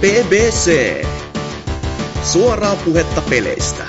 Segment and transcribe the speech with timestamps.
[0.00, 1.04] BBC.
[2.22, 3.84] Suoraa puhetta peleistä.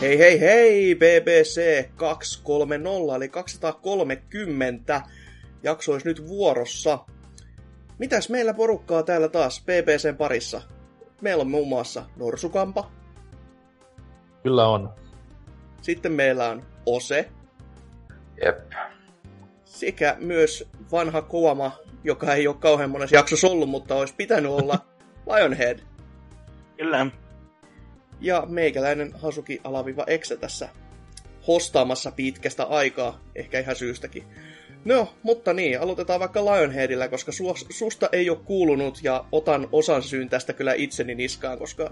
[0.00, 5.02] Hei hei hei, BBC 230 eli 230
[5.64, 6.98] jakso olisi nyt vuorossa.
[7.98, 10.62] Mitäs meillä porukkaa täällä taas BBCn parissa?
[11.20, 12.90] Meillä on muun muassa Norsukampa.
[14.42, 14.94] Kyllä on.
[15.82, 17.28] Sitten meillä on Ose.
[18.44, 18.72] Jep.
[19.64, 24.78] Sekä myös vanha Kuoma, joka ei ole kauhean monessa jaksossa ollut, mutta olisi pitänyt olla
[25.34, 25.78] Lionhead.
[26.76, 27.06] Kyllä.
[28.20, 30.68] Ja meikäläinen Hasuki alaviva Exe tässä
[31.46, 34.24] hostaamassa pitkästä aikaa, ehkä ihan syystäkin.
[34.84, 40.02] No, mutta niin, aloitetaan vaikka Lionheadillä, koska su- susta ei ole kuulunut ja otan osan
[40.02, 41.90] syyn tästä kyllä itseni niskaan, koska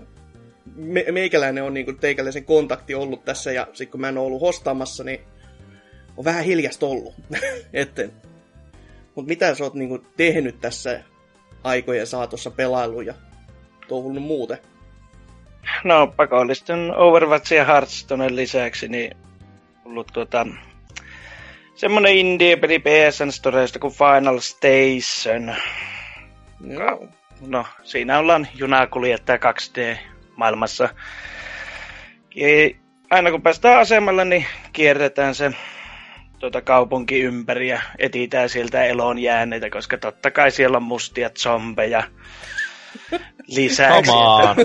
[0.76, 4.40] me- meikäläinen on niinku teikäläisen kontakti ollut tässä ja sitten kun mä en ole ollut
[4.40, 5.20] hostaamassa, niin
[6.16, 7.14] on vähän hiljasta ollut.
[7.72, 8.12] Etten.
[9.14, 11.02] Mutta mitä sä oot niinku tehnyt tässä
[11.64, 13.14] aikojen saatossa pelailu ja
[13.88, 14.58] touhunut muuten?
[15.84, 19.16] No pakollisten Overwatch ja Hearthstonen lisäksi niin
[19.84, 20.46] ollut tuota,
[21.74, 25.54] semmonen indie-peli PSN Storesta kuin Final Station.
[26.66, 27.08] Joo.
[27.40, 30.88] No, siinä ollaan junakuljettaja 2D-maailmassa.
[32.34, 32.48] Ja
[33.10, 35.50] aina kun päästään asemalle, niin kierretään se
[36.38, 42.02] tuota kaupunki ympäri ja etitään sieltä eloon jääneitä, koska totta kai siellä on mustia zombeja
[43.56, 44.10] lisäksi.
[44.10, 44.56] Come on.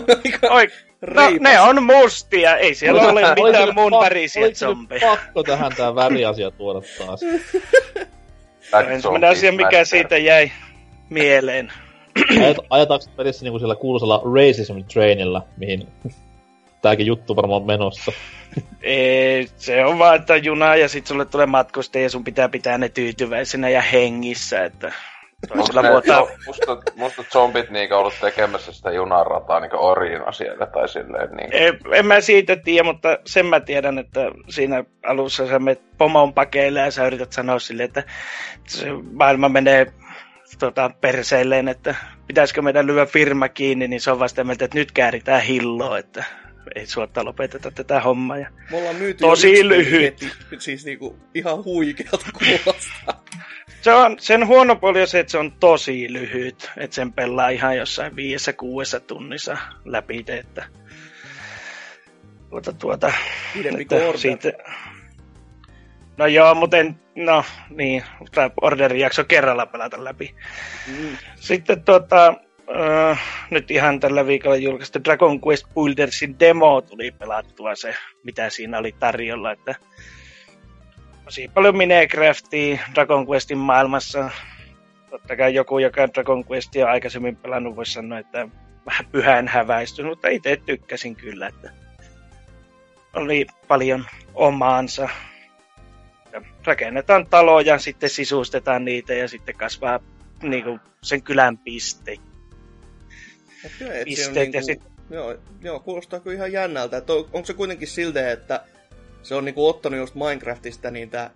[0.49, 0.67] Oi,
[1.01, 5.07] no, ne on mustia, ei siellä ole mitään muun värisiä zombeja.
[5.07, 7.19] pakko tähän tää väriasia tuoda taas?
[8.89, 10.51] Ensimmäinen asia, mikä siitä jäi
[11.09, 11.71] mieleen.
[12.41, 15.87] Ajat, ajataanko pelissä niinku sillä kuuluisella racism trainilla, mihin
[16.81, 18.11] tääkin juttu varmaan on menossa?
[18.81, 22.77] Ei, se on vaan, että juna ja sit sulle tulee matkustaja ja sun pitää pitää
[22.77, 24.93] ne tyytyväisenä ja hengissä, että
[25.47, 30.89] toisella Onko ne, musta, musta zombit niinku ollut tekemässä sitä junarataa niinku orjina siellä tai
[30.89, 31.49] silleen niin.
[31.51, 36.33] En, en mä siitä tiedä, mutta sen mä tiedän, että siinä alussa sä menet pomon
[36.33, 38.03] pakeille ja sä yrität sanoa sille, että
[38.67, 39.93] se maailma menee
[40.59, 41.95] tota, perseilleen, että
[42.27, 46.23] pitäisikö meidän lyödä firma kiinni, niin se on vasta mieltä, että nyt kääritään hilloa, että
[46.75, 48.37] ei suotta lopeteta tätä hommaa.
[48.37, 50.01] Ja Me ollaan myyty Tosi lyhyt.
[50.01, 50.31] heti.
[50.59, 53.23] Siis niinku ihan huikealta kuulostaa.
[53.87, 57.49] Se on, sen huono puoli on se, että se on tosi lyhyt, että sen pelaa
[57.49, 60.65] ihan jossain viidessä kuudessa tunnissa läpi, että
[62.49, 63.13] tuota, tuota,
[63.53, 64.51] Pidempi että siitä...
[66.17, 70.35] No joo, mutta en, no niin, tämä orderin jakso kerralla pelata läpi.
[70.87, 71.17] Mm.
[71.35, 72.33] Sitten tota,
[73.09, 73.21] äh,
[73.51, 78.95] nyt ihan tällä viikolla julkaistu Dragon Quest Buildersin demo tuli pelattua se, mitä siinä oli
[78.99, 79.75] tarjolla, että
[81.27, 84.29] tosi paljon Minecraftia Dragon Questin maailmassa.
[85.09, 88.47] Totta kai joku, joka on Dragon Questia aikaisemmin pelannut, voisi sanoa, että
[88.85, 91.71] vähän pyhän häväistynyt, mutta itse tykkäsin kyllä, että
[93.13, 95.09] oli paljon omaansa.
[96.31, 99.99] Ja rakennetaan taloja, sitten sisustetaan niitä ja sitten kasvaa
[100.41, 102.17] niin kuin sen kylän piste.
[103.63, 106.97] Mut joo, et se on Pisteet ja niinku, joo, joo, kuulostaa kyllä ihan jännältä.
[106.97, 108.63] Että on, onko se kuitenkin silleen, että
[109.27, 111.29] se on niinku ottanut just Minecraftista niitä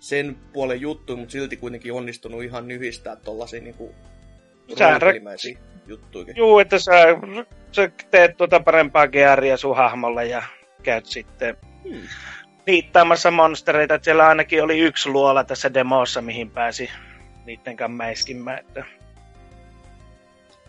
[0.00, 3.94] sen puolen juttuja, mutta silti kuitenkin onnistunut ihan nyhistää tollasia niinku
[4.80, 6.34] roolipelimäisiä juttuja.
[6.36, 6.92] Juu, että sä,
[7.72, 10.42] sä teet tuota parempaa gearia sun hahmolle ja
[10.82, 11.56] käyt sitten
[11.90, 12.00] Hmm.
[12.66, 13.94] niittaamassa monstereita.
[13.94, 16.90] Että siellä ainakin oli yksi luola tässä demossa, mihin pääsi
[17.44, 18.58] niiden kanssa mäiskimään.
[18.58, 18.84] Että...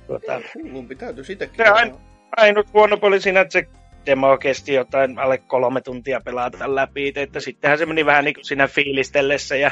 [0.08, 1.58] Tuota, Hullumpi täytyy sitäkin.
[1.58, 1.96] Se ain-
[2.38, 3.68] ainut huono puoli siinä, että se
[4.06, 8.46] demo kesti jotain alle kolme tuntia pelata läpi, että sittenhän se meni vähän niin kuin
[8.46, 9.72] siinä fiilistellessä ja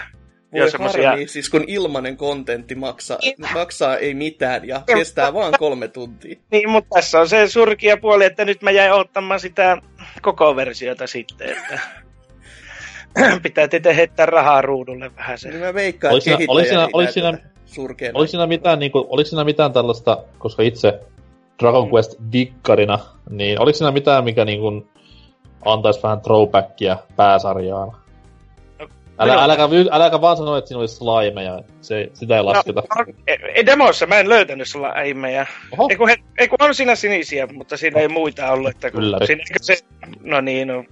[0.54, 1.10] Voi jo semmosia...
[1.10, 3.18] harmi, siis kun ilmanen kontentti maksaa,
[3.54, 6.36] maksaa ei mitään ja kestää vaan kolme tuntia.
[6.52, 9.78] Niin, mutta tässä on se surkia puoli, että nyt mä jäin ottamaan sitä
[10.22, 11.80] koko versiota sitten, että
[13.44, 15.50] pitää tietenkin heittää rahaa ruudulle vähän se.
[15.50, 17.54] Niin mä veikkaan, Oliko että siinä- oliko siinä- oliko siinä-.
[18.14, 21.00] Oliko siinä mitään, niinku, oliko siinä mitään tällaista, koska itse
[21.60, 24.88] Dragon Quest dikkarina, niin oliko siinä mitään, mikä niinku
[25.66, 28.04] antaisi vähän throwbackia pääsarjaan?
[29.20, 32.84] Älä, No, äläkä, äläkä vaan sano, että siinä olisi slimeja, se, sitä ei lasketa.
[32.98, 33.14] No,
[33.56, 34.68] ei, demossa mä en löytänyt.
[34.76, 38.70] Oho, Ei kun, he, ei kun on siinä sinisiä, mutta siinä ei muita ollut.
[38.70, 39.28] Että kun Ylläri.
[39.28, 39.78] siinä, se,
[40.22, 40.84] no niin, no,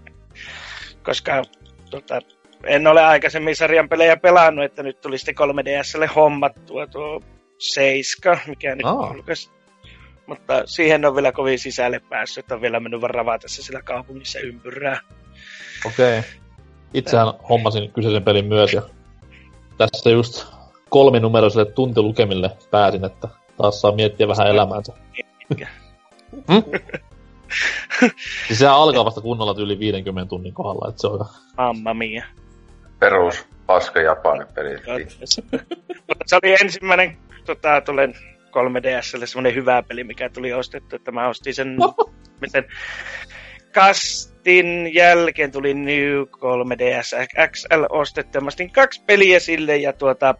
[1.03, 1.41] koska
[1.89, 2.19] tota,
[2.63, 7.21] en ole aikaisemmin sarjan pelejä pelannut, että nyt tuli sitten 3DSlle hommattua tuo
[7.57, 9.49] 7, mikä nyt julkaisi.
[10.27, 14.39] Mutta siihen on vielä kovin sisälle päässyt, että on vielä mennyt vaan ravata siellä kaupungissa
[14.39, 14.99] ympyrää.
[15.85, 16.19] Okei.
[16.19, 16.31] Okay.
[16.93, 18.81] Itsehän hommasin kyseisen pelin myös ja
[19.77, 20.47] tässä just
[20.89, 23.27] kolminumeroiselle tuntilukemille pääsin, että
[23.57, 24.93] taas saa miettiä vähän elämäänsä.
[26.51, 26.63] Hmm?
[28.47, 31.25] Siis sehän alkaa vasta kunnolla yli 50 tunnin kohdalla, että se on
[31.57, 32.25] Mamma mia.
[32.99, 34.77] Perus paska Japanin peli.
[36.25, 38.15] Se oli ensimmäinen tota, tulen
[38.51, 41.77] 3DSlle semmoinen hyvä peli, mikä tuli ostettu, että mä ostin sen,
[42.41, 42.65] miten
[43.73, 50.35] kastin jälkeen tuli New 3DS XL ostettu, ja mä ostin kaksi peliä sille, ja tuota,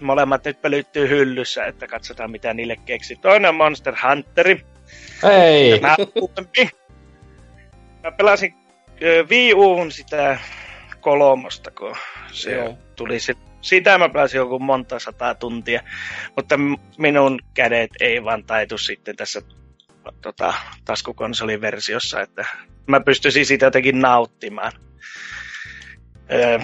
[0.00, 3.16] molemmat nyt pölyttyy hyllyssä, että katsotaan mitä niille keksi.
[3.16, 4.60] Toinen on Monster Hunteri,
[5.30, 5.80] Ei!
[5.80, 5.96] Mä,
[8.02, 8.54] mä pelasin
[9.30, 9.52] Wii
[9.90, 10.38] sitä
[11.00, 11.96] kolmosta, kun
[12.32, 12.78] se Joo.
[12.96, 15.80] tuli se, sitä mä pelasin joku monta sataa tuntia,
[16.36, 16.54] mutta
[16.98, 19.42] minun kädet ei vaan taitu sitten tässä
[20.22, 20.54] tota,
[20.84, 22.44] taskukonsoliversiossa, että
[22.86, 24.72] mä pystyisin siitä jotenkin nauttimaan.
[26.32, 26.58] Ö,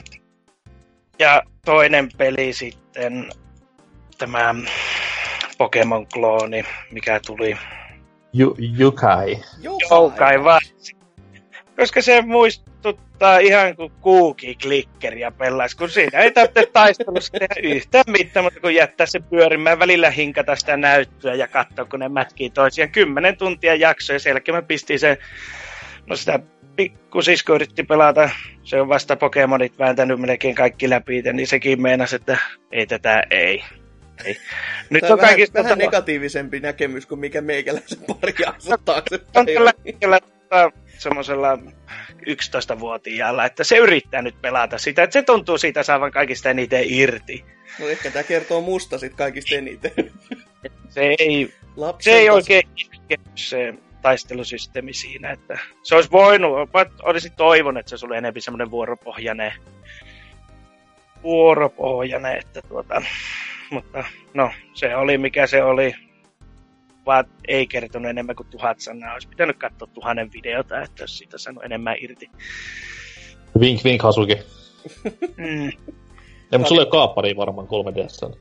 [1.18, 3.30] ja toinen peli sitten,
[4.18, 4.54] tämä
[5.58, 7.56] Pokemon-klooni, mikä tuli
[8.32, 9.36] Ju- Jukai.
[9.90, 10.60] Joukai vaan.
[11.76, 12.22] Koska se
[12.84, 18.74] muistuttaa ihan kuin kuuki-klikkeriä pellaisi, kun siinä ei tarvitse taistelussa tehdä yhtään mitään, mutta kun
[18.74, 22.90] jättää se pyörimään välillä hinkata sitä näyttöä ja katsoa, kun ne mätkii toisiaan.
[22.90, 25.16] Kymmenen tuntia jakso ja sen jälkeen mä pistin sen,
[26.06, 26.38] no sitä
[26.76, 28.30] pikkusisko yritti pelata,
[28.62, 32.38] se on vasta Pokemonit vääntänyt melkein kaikki läpi, niin sekin meinasi, että
[32.72, 33.64] ei tätä, ei.
[34.24, 34.36] ei.
[34.90, 38.84] Nyt Tämä on on vähän, kaikista vähän negatiivisempi näkemys kuin mikä meikäläisen pari jaksoa on
[38.84, 39.46] taaksepäin.
[39.46, 40.20] tällä hetkellä
[41.02, 41.58] semmoisella
[42.28, 47.44] 11-vuotiaalla, että se yrittää nyt pelata sitä, että se tuntuu siitä saavan kaikista eniten irti.
[47.78, 49.92] No ehkä tämä kertoo musta sit kaikista eniten.
[50.88, 56.86] Se ei, Lapsen se ei oikein iske se taistelusysteemi siinä, että se olisi voinut, mä
[57.02, 59.52] olisin toivonut, että se oli enemmän semmoinen vuoropohjainen,
[61.22, 63.02] vuoropohjainen, että tuota,
[63.70, 64.04] mutta
[64.34, 65.94] no, se oli mikä se oli,
[67.06, 69.12] vaan ei kertonut enemmän kuin tuhat sanaa.
[69.12, 72.30] Olisi pitänyt katsoa tuhannen videota, että jos siitä sanoi enemmän irti.
[73.60, 74.38] Vink vink Hasuki.
[75.36, 75.68] Mm.
[76.52, 78.36] Ei, mutta sulla ei ole kaapparia varmaan 3DS.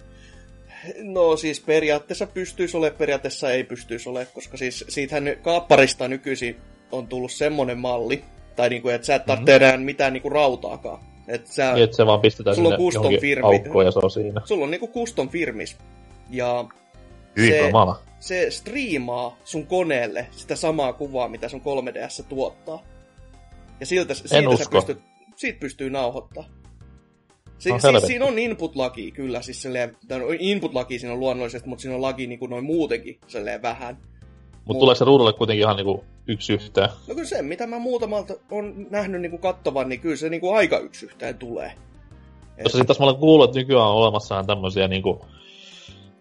[1.03, 6.55] No siis periaatteessa pystyisi olemaan, periaatteessa ei pystyisi olemaan, koska siis siitähän kaapparista nykyisin
[6.91, 8.23] on tullut semmonen malli,
[8.55, 9.65] tai niinku, että sä et tarvitse mm-hmm.
[9.65, 10.99] enää mitään niinku rautaakaan.
[11.27, 13.45] Et sä, Niin, että se vaan pistetään Sulla on sinne custom johonkin firmi.
[13.45, 14.41] aukkoon ja se on siinä.
[14.45, 15.77] sulla on niinku custom firmis.
[16.29, 16.65] Ja
[17.37, 17.99] Hyvin Se- kamala.
[18.19, 22.83] se striimaa sun koneelle sitä samaa kuvaa, mitä sun 3DS tuottaa.
[23.79, 24.71] Ja siltä, siitä sä usko.
[24.71, 24.99] pystyt,
[25.35, 26.43] siitä pystyy nauhoittaa.
[27.59, 31.81] Si- No siis siinä on input-laki kyllä, siis silleen, no, input-laki siinä on luonnollisesti, mutta
[31.81, 33.97] siinä on laki niin kuin noin muutenkin silleen vähän.
[34.65, 36.89] Mutta tuleeko se ruudulle kuitenkin ihan niinku yksi yhteen?
[37.07, 40.41] No kyllä se, mitä mä muutamalta on nähnyt niin kuin kattavan, niin kyllä se niin
[40.41, 41.71] kuin aika yksi yhteen tulee.
[42.63, 45.25] Koska sitten taas mä olen kuullut, että nykyään on olemassa tämmöisiä niinku,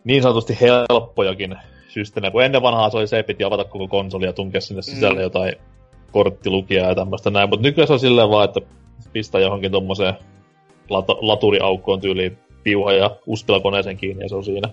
[0.05, 1.57] niin sanotusti helppojakin
[1.89, 2.31] systeemejä.
[2.31, 5.19] Kun ennen vanhaa se oli se, että piti avata koko konsoli ja tunkea sinne sisälle
[5.19, 5.23] Mm.
[5.23, 5.55] jotain
[6.13, 7.49] korttilukijaa ja tämmöistä näin.
[7.49, 8.61] Mutta nykyään se on silleen vaan, että
[9.13, 10.15] pistää johonkin tommoseen
[10.91, 14.69] lat- laturiaukkoon tyyliin piuha ja uspilla koneeseen kiinni ja se on siinä.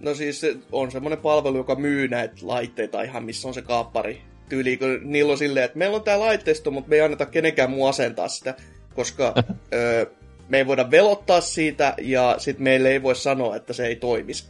[0.00, 4.20] No siis se on semmoinen palvelu, joka myy näitä laitteita ihan, missä on se kaappari.
[4.48, 7.70] Tyyli, kun niillä on silleen, että meillä on tää laitteisto, mutta me ei anneta kenenkään
[7.70, 8.54] muu asentaa sitä,
[8.94, 9.34] koska
[9.74, 10.06] ö,
[10.48, 14.48] me ei voida velottaa siitä ja sit meille ei voi sanoa, että se ei toimisi.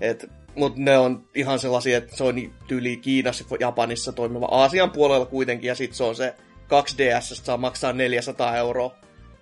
[0.00, 4.90] Et, mut ne on ihan sellaisia, että se on niin tyyli Kiinassa, Japanissa toimiva Aasian
[4.90, 6.34] puolella kuitenkin, ja sit se on se
[6.66, 8.94] 2DS, saa maksaa 400 euroa.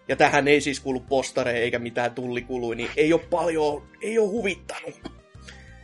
[0.08, 4.28] Ja tähän ei siis kuulu postareja eikä mitään tullikului, niin ei ole paljon, ei ole
[4.28, 4.94] huvittanut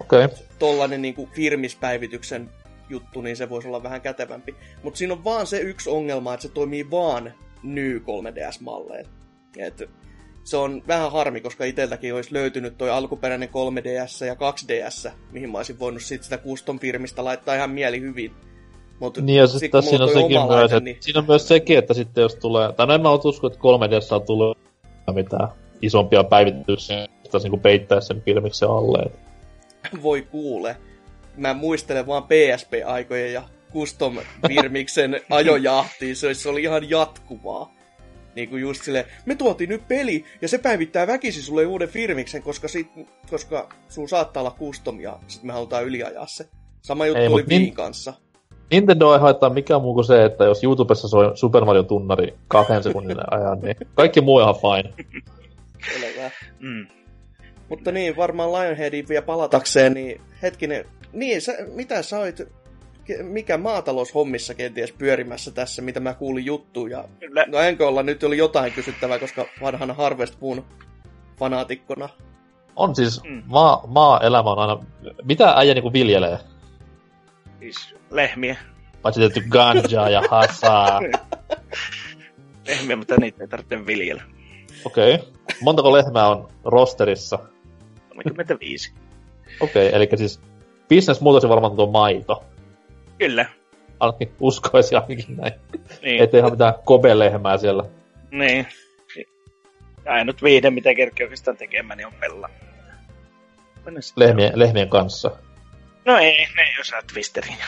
[0.01, 0.25] Okei.
[0.25, 0.39] Okay.
[0.59, 2.51] tollanen niinku firmispäivityksen
[2.89, 4.55] juttu, niin se voisi olla vähän kätevämpi.
[4.83, 9.24] Mutta siinä on vaan se yksi ongelma, että se toimii vaan New 3DS-malleilla.
[9.59, 9.91] Et
[10.45, 15.59] se on vähän harmi, koska itseltäkin olisi löytynyt toi alkuperäinen 3DS ja 2DS, mihin mä
[15.59, 18.35] olisin voinut sit sitä custom firmistä laittaa ihan mieli hyvin.
[19.01, 21.79] Mut Niin ja sit sitten siinä on sekin myös, että niin siinä on myös sekin,
[21.79, 24.59] että sitten jos tulee, tai no en mä usko, että 3DS on tullut
[25.15, 25.49] mitään
[25.83, 29.03] isompia päivityksiä, sitä niin peittää sen filmiksen alle.
[29.03, 30.77] Et voi kuule.
[31.37, 33.43] Mä muistelen vaan PSP-aikoja ja
[33.73, 34.19] custom
[34.49, 37.75] firmiksen ajojahtiin, se oli ihan jatkuvaa.
[38.37, 42.43] Niin kuin just silleen, me tuotiin nyt peli, ja se päivittää väkisin sulle uuden firmiksen,
[42.43, 42.89] koska, sit,
[43.31, 46.49] koska sun saattaa olla custom, ja sit me halutaan yliajaa se.
[46.83, 48.15] Sama juttu Ei, oli Viin kanssa.
[48.71, 52.83] Nintendo ei haittaa mikään muu kuin se, että jos YouTubessa soi Super Mario tunnari kahden
[52.83, 54.95] sekunnin ajan, niin kaikki muu on ihan fine.
[55.95, 56.31] Selvä.
[56.61, 56.87] Mm.
[57.69, 62.43] Mutta niin, varmaan Lionheadin vielä palatakseen, niin hetkinen, niin, sä, mitä sä oit,
[63.23, 67.05] mikä maataloushommissa kenties pyörimässä tässä, mitä mä kuulin juttuja.
[67.21, 67.45] Kyllä.
[67.49, 70.65] No enkö olla nyt oli jotain kysyttävää, koska vanhana Harvest Moon
[71.39, 72.09] fanaatikkona.
[72.77, 73.43] On siis, Mm.
[73.47, 74.85] maa, maa-elämä on aina...
[75.25, 76.39] Mitä äijä niinku viljelee?
[77.61, 78.57] Siis lehmiä.
[79.03, 81.01] Paitsi tietty ganjaa ja hasaa.
[82.69, 84.23] Lehmiä, mutta niitä ei tarvitse viljellä.
[84.85, 85.15] Okei.
[85.15, 85.27] Okay.
[85.61, 87.39] Montako lehmää on rosterissa?
[88.15, 88.93] 35.
[89.61, 90.41] Okei, okay, eli siis
[90.89, 92.45] business muutos on varmaan tuo maito.
[93.25, 93.47] Kyllä.
[94.01, 95.53] Ainakin uskoisi ainakin näin.
[96.03, 96.23] Niin.
[96.23, 97.85] Ettei ihan mitään kobelehmää siellä.
[98.31, 98.67] Niin.
[100.05, 102.51] Ja ainut viihde, mitä kerkki oikeastaan tekemään, niin on pella.
[104.17, 105.31] Lehmien, lehmien kanssa.
[106.05, 107.59] No ei, ne ei osaa twisteriin.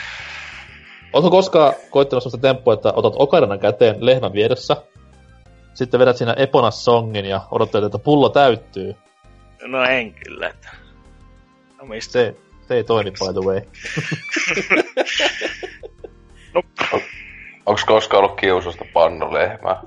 [1.13, 4.75] Oletko koskaan koittanut sellaista temppua, että otat okarina käteen lehmän vieressä,
[5.73, 8.95] sitten vedät siinä Epona-songin ja odottelet, että pullo täyttyy.
[9.61, 10.47] No en kyllä.
[10.47, 10.69] Että...
[11.77, 12.11] No mistä?
[12.11, 12.35] Se,
[12.67, 13.61] se ei toimi, by the way.
[16.53, 16.63] No,
[17.65, 19.81] Onks koskaan ollut kiusasta pannulehmää?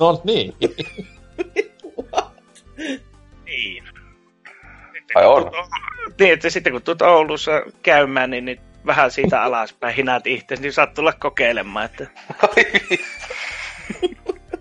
[0.00, 0.54] No niin.
[3.44, 3.84] niin.
[5.14, 5.50] Ai on?
[6.20, 10.72] Niin, että sitten kun tulet Oulussa käymään, niin, niin vähän siitä alaspäin hinaat itse, niin
[10.72, 12.06] saat tulla kokeilemaan, että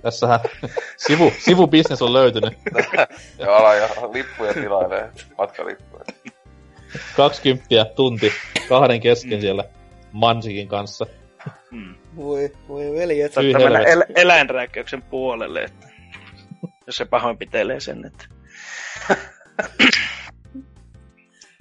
[0.02, 0.40] Tässähän
[0.98, 2.54] sivu, sivubisnes on löytynyt.
[3.40, 6.04] ja ala ja lippuja tilailee, matkalippuja.
[7.16, 8.32] 20 tunti
[8.70, 9.64] kahden kesken siellä
[10.12, 11.06] Mansikin kanssa.
[11.72, 13.34] mm, Voi, voi veljet.
[13.34, 15.88] Saattaa mennä el- eläinrääkkäyksen puolelle, että
[16.88, 18.26] jos se pahoinpitelee sen, että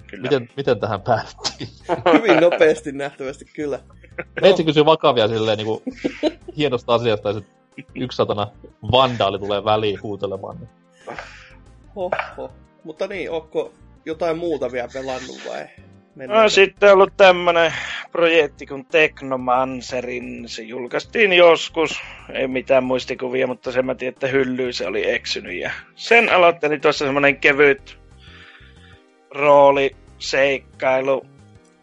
[0.07, 0.21] Kyllä.
[0.21, 1.69] Miten, miten tähän päättiin?
[2.13, 3.79] Hyvin nopeasti nähtävästi kyllä.
[4.41, 5.83] Meitsi kysyy vakavia silleen niinku
[6.57, 7.45] hienosta asiasta ja sit
[7.95, 8.47] yksi satana
[8.91, 10.57] vandaali tulee väliin huutelemaan.
[10.57, 10.69] Niin.
[11.95, 12.51] Hoho.
[12.83, 13.73] Mutta niin, onko
[14.07, 15.65] jotain muuta vielä pelannut vai?
[16.15, 16.43] Mennään.
[16.43, 17.73] No sitten ollut tämmönen
[18.11, 20.49] projekti kuin Technomancerin.
[20.49, 22.01] Se julkaistiin joskus.
[22.33, 25.55] Ei mitään muistikuvia, mutta sen mä tiedän, että hyllyyn se oli eksynyt.
[25.55, 27.99] Ja sen aloittelin tuossa semmonen kevyt
[29.31, 31.25] rooli, seikkailu.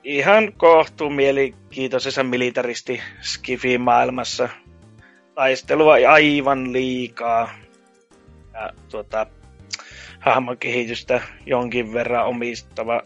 [0.05, 4.49] Ihan kohtuu mielenkiintoisessa militaristi skifi maailmassa.
[5.35, 7.55] Taistelua aivan liikaa.
[8.53, 9.27] Ja tuota,
[10.25, 13.03] hahmon kehitystä jonkin verran omistava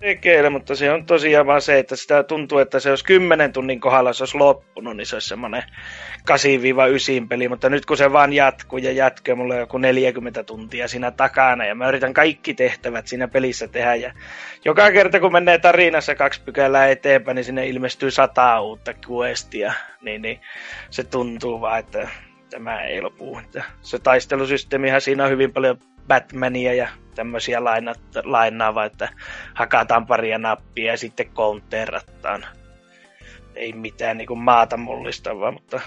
[0.00, 3.80] tekeillä, mutta se on tosiaan vaan se, että sitä tuntuu, että se olisi 10 tunnin
[3.80, 5.62] kohdalla se olisi loppunut, niin se olisi semmoinen
[7.22, 10.88] 8-9 peli, mutta nyt kun se vaan jatkuu ja jatkuu, mulla on joku 40 tuntia
[10.88, 14.12] siinä takana ja mä yritän kaikki tehtävät siinä pelissä tehdä ja
[14.64, 20.22] joka kerta kun menee tarinassa kaksi pykälää eteenpäin, niin sinne ilmestyy sata uutta questia, niin,
[20.22, 20.40] niin
[20.90, 22.08] se tuntuu vaan, että
[22.50, 23.40] tämä ei lopu.
[23.80, 25.78] Se taistelusysteemihän siinä on hyvin paljon
[26.08, 29.08] Batmania ja tämmöisiä lainat, lainaava, että
[29.54, 32.46] hakataan paria nappia ja sitten counterattaan.
[33.54, 35.80] Ei mitään niin kuin maata mullistavaa, mutta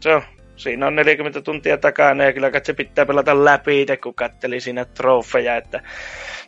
[0.00, 0.22] se on.
[0.56, 4.84] Siinä on 40 tuntia takana ja kyllä se pitää pelata läpi itse, kun katteli siinä
[4.84, 5.82] trofeja, että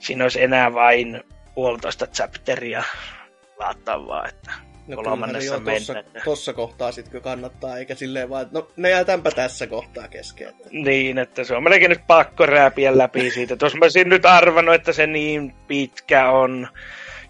[0.00, 1.22] siinä olisi enää vain
[1.54, 2.82] puolitoista chapteria
[3.58, 4.52] laattavaa, että
[4.86, 6.20] no, kolmannessa jo tossa, mennä.
[6.24, 10.48] tossa kohtaa sitten kannattaa, eikä silleen vaan, no ne jätänpä tässä kohtaa kesken.
[10.48, 10.68] Että.
[10.72, 13.56] Niin, että se on melkein nyt pakko rääpiä läpi siitä.
[13.56, 16.68] Tuossa mä olisin nyt arvannut, että se niin pitkä on.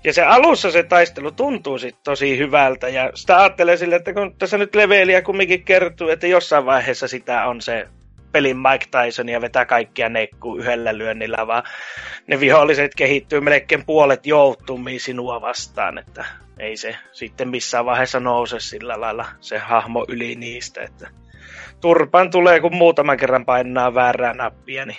[0.04, 2.88] Ja se alussa se taistelu tuntuu sit tosi hyvältä.
[2.88, 7.46] Ja sitä ajattelee sille, että kun tässä nyt leveliä kumminkin kertuu, että jossain vaiheessa sitä
[7.46, 7.88] on se
[8.36, 11.62] pelin Mike Tyson ja vetää kaikkia nekkuu yhdellä lyönnillä, vaan
[12.26, 16.24] ne viholliset kehittyy melkein puolet joutumia sinua vastaan, että
[16.58, 21.10] ei se sitten missään vaiheessa nouse sillä lailla se hahmo yli niistä, että
[21.80, 24.98] turpan tulee, kun muutaman kerran painaa väärää nappia, niin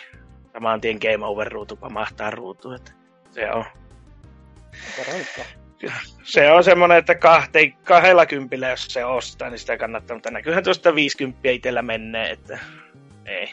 [0.54, 2.92] saman tien game over ruutu pamahtaa ruutu, että
[3.32, 3.66] se on.
[6.24, 10.64] Se on semmoinen, että kahte, kahdella kympillä, jos se ostaa, niin sitä kannattaa, mutta näkyyhän
[10.64, 12.60] tuosta 50 itsellä menee, että
[13.28, 13.50] ei,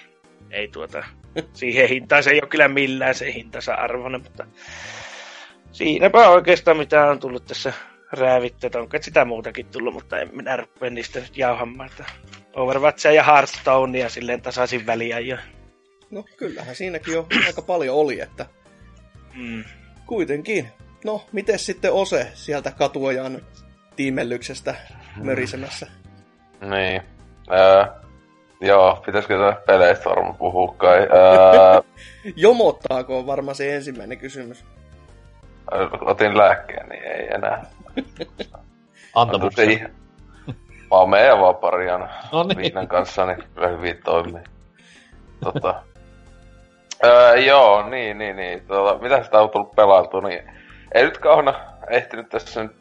[0.50, 1.04] ei tuota,
[1.52, 4.46] siihen hintaan se ei ole kyllä millään se hintansa arvoinen, mutta
[5.72, 7.72] siinäpä oikeastaan mitä on tullut tässä
[8.12, 12.04] räävittyä, että onko sitä muutakin tullut, mutta en minä rupea niistä nyt jauhamaan, että
[12.54, 15.36] Overwatchia ja Hearthstonea silleen tasaisin väliä jo.
[16.10, 18.46] No kyllähän siinäkin jo aika paljon oli, että
[19.34, 19.64] Mm.
[20.06, 20.68] kuitenkin.
[21.04, 23.42] No, miten sitten Ose sieltä katuojan
[23.96, 24.74] tiimellyksestä
[25.16, 25.86] mörisemässä?
[26.60, 27.02] Niin.
[27.52, 28.03] Öö,
[28.66, 30.98] joo, pitäisikö tämä peleistä varmaan puhua kai.
[30.98, 31.82] Öö,
[32.36, 34.64] Jomottaako on varmaan se ensimmäinen kysymys.
[36.00, 37.66] otin lääkkeen, niin ei enää.
[39.14, 39.78] Antabuksia.
[39.78, 39.90] Se
[40.90, 42.56] vaan meidän vaan pariana No niin.
[42.58, 44.42] viinan kanssa, niin kyllä hyvin toimii.
[45.44, 45.82] Tota,
[47.04, 48.66] öö, joo, niin, niin, niin.
[48.66, 50.42] Tota, mitä sitä on tullut pelattua, niin
[50.94, 51.54] ei nyt kauheena
[51.90, 52.76] ehtinyt tässä nyt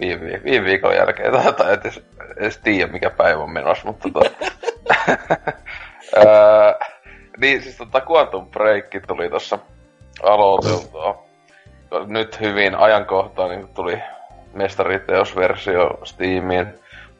[0.00, 2.02] viime, viime, viikon jälkeen, tai, tai et edes,
[2.36, 4.30] edes tiedä mikä päivä on menossa, mutta tota,
[6.16, 6.74] öö,
[7.40, 9.58] niin siis tota Quantum Break tuli tossa
[10.22, 11.22] aloiteltua.
[12.06, 14.02] Nyt hyvin ajankohtaan niin tuli
[14.52, 16.66] mestariteosversio Steamiin.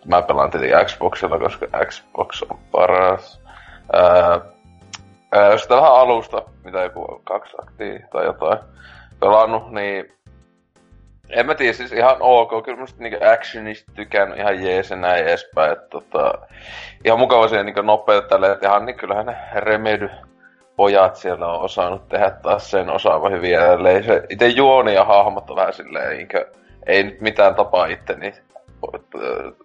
[0.05, 3.41] Mä pelaan tietenkin Xboxilla, koska Xbox on paras.
[5.51, 8.59] Jos sitä vähän alusta, mitä joku kaksi aktia tai jotain
[9.21, 10.13] pelannut, niin
[11.31, 12.65] en mä tiedä, siis ihan ok.
[12.65, 15.73] Kyllä musta niinku actionista tykännyt ihan jees ja näin edespäin.
[15.73, 16.39] Että tota,
[17.05, 20.11] ihan mukava siihen niinku nopeutta tälleen, että ihan niin kyllähän ne remedy
[20.77, 24.05] pojat siellä on osannut tehdä taas sen osaava ja tälleen.
[24.05, 26.47] Se itse juoni ja hahmot on vähän silleen, niinkö,
[26.87, 28.35] ei nyt mitään tapaa itteni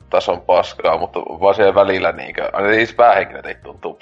[0.10, 4.00] tason paskaa, mutta vaan siellä välillä niinkö, aina niissä päähenkilöt ei tuntuu,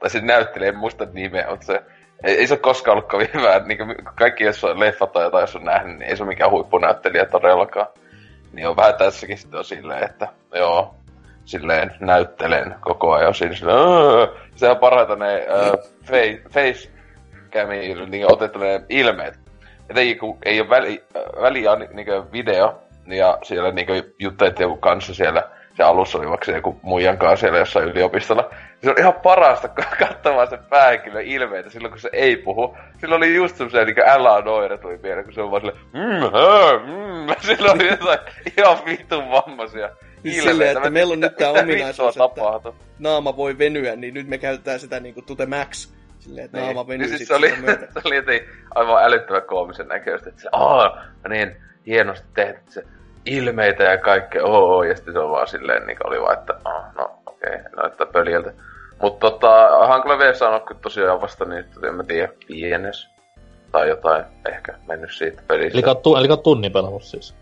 [0.00, 1.82] tai se näyttelee, en muista nimeä, mutta se,
[2.24, 3.78] ei, ei se ole koskaan ollut kovin hyvä, niin
[4.14, 7.26] kaikki jos on leffat tai jotain, jos on nähnyt, niin ei se ole mikään huippunäyttelijä
[7.26, 7.86] todellakaan.
[8.52, 10.94] Niin on vähän tässäkin sitten on silleen, että joo,
[11.44, 15.72] silleen näyttelen koko ajan siinä silleen, "Öö." sehän parhaita ne äh,
[16.04, 16.94] face, face
[18.06, 19.38] niin otettu ne ilmeet.
[19.90, 21.04] Etenkin kun ei ole väli,
[21.40, 23.86] väliä niin, niin video, ja siellä niin
[24.18, 25.42] jutteet joku kanssa siellä,
[25.76, 28.50] se alussa oli vaikka joku muijan kanssa siellä jossain yliopistolla.
[28.84, 32.76] Se on ihan parasta katsomaan sen päähenkilön ilmeitä silloin, kun se ei puhu.
[33.00, 36.20] Silloin oli just semmoisia niin Alan Noire tuli mieleen, kun se on vaan silleen, mm,
[36.20, 37.34] hö, mm.
[37.56, 38.18] Silloin oli jotain
[38.58, 39.90] ihan vitun vammaisia
[40.22, 40.50] Siis ilmeitä.
[40.50, 42.74] silleen, että meillä on nyt tää mitä ominaisuus, että- tapahtui.
[42.98, 45.88] naama voi venyä, niin nyt me käytetään sitä niinku to the max.
[46.18, 47.50] Silleen, että naama venyy niin sit siis se oli,
[47.92, 50.98] se oli jotenkin aivan älyttömän koomisen näköistä, että se, aah,
[51.28, 52.84] niin hienosti tehty se
[53.26, 56.94] ilmeitä ja kaikkea, oo, ja sitten se on vaan silleen, niin oli vaan, että ah,
[56.94, 58.52] no okei, okay, näyttää pöljältä.
[59.02, 63.08] Mutta tota, Hankala V on kyllä tosiaan vasta niin, että en mä tiedä, viiennes
[63.72, 65.78] tai jotain ehkä mennyt siitä pelistä.
[65.78, 67.34] Eli, tu, eli tunnin pelannut siis.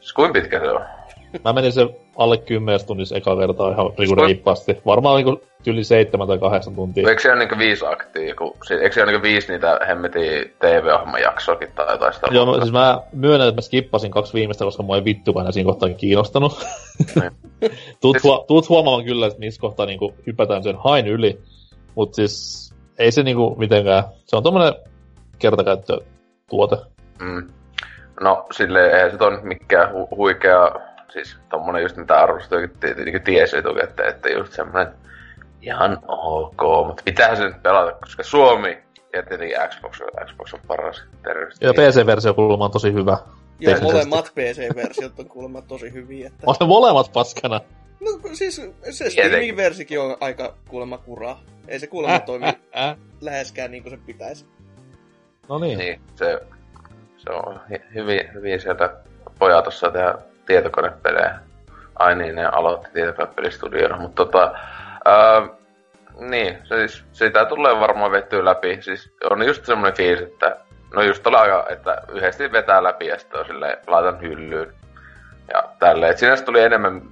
[0.00, 0.84] Siis kuinka pitkä se on?
[1.44, 4.78] Mä menin se alle 10 tunnissa eka kertaa ihan niinku reippaasti.
[4.86, 7.08] Varmaan niinku yli 7 tai 8 tuntia.
[7.08, 11.20] Eikö se ole niinku viisi aktia, kun, eikö se ole niinku viisi niitä hemmetin TV-ohjelman
[11.20, 12.26] jaksoakin tai jotain sitä?
[12.30, 15.66] Joo, mä- siis mä myönnän, että mä skippasin kaksi viimeistä, koska mua ei vittukaan siinä
[15.66, 16.66] kohtaa kiinnostanut.
[17.20, 17.32] Niin.
[18.00, 21.40] tuut, Siis- huo, tuut huomaamaan kyllä, että missä kohtaa niinku hypätään sen hain yli.
[21.94, 22.66] Mut siis
[22.98, 24.74] ei se niinku mitenkään, se on tommonen
[25.38, 26.76] kertakäyttötuote.
[27.20, 27.48] Mm.
[28.20, 30.70] No, silleen eihän se on mikään hu- huikea,
[31.16, 32.70] siis tommonen just mitä arvostujakin
[33.04, 34.86] niin tiesi etukäteen, että just semmonen
[35.62, 38.78] ihan ok, mutta pitäähän se nyt pelata, koska Suomi
[39.12, 41.64] ja tietenkin Xbox, Xbox on paras terveesti.
[41.64, 43.18] Ja PC-versio kuulemma on tosi hyvä.
[43.60, 46.26] Ja molemmat PC-versiot on kuulemma tosi hyviä.
[46.26, 46.42] Että...
[46.46, 47.60] On ne molemmat paskana.
[48.00, 49.12] No siis se Tietenkin.
[49.12, 51.42] Steamin versikin on aika kuulemma kuraa.
[51.68, 52.96] Ei se kuulemma toimi äh.
[53.20, 54.46] läheskään niin kuin se pitäisi.
[55.48, 55.78] No niin.
[55.78, 56.40] Niin, se,
[57.16, 57.60] se on
[57.94, 58.96] hyvin, hyvin sieltä
[59.38, 60.14] pojat osaa tehdä
[60.46, 61.38] tietokonepelejä.
[61.98, 64.54] Ai niin, ne aloitti tietokonepelistudiona, mutta tota,
[65.04, 65.48] ää,
[66.20, 68.78] niin, siis, sitä tulee varmaan vettyä läpi.
[68.82, 70.56] Siis on just semmoinen fiilis, että
[70.94, 74.72] no just tuolla että yhdesti vetää läpi ja sitten on silleen, laitan hyllyyn.
[75.52, 76.10] Ja tälleen.
[76.12, 77.02] Et siinä tuli enemmän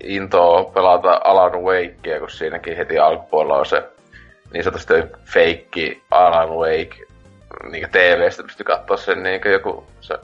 [0.00, 3.88] intoa pelata Alan Wakea, kun siinäkin heti alkupuolella on se
[4.52, 6.96] niin sanotusti feikki Alan Wake
[7.70, 10.18] niin TV-stä pystyi katsoa sen niin joku se,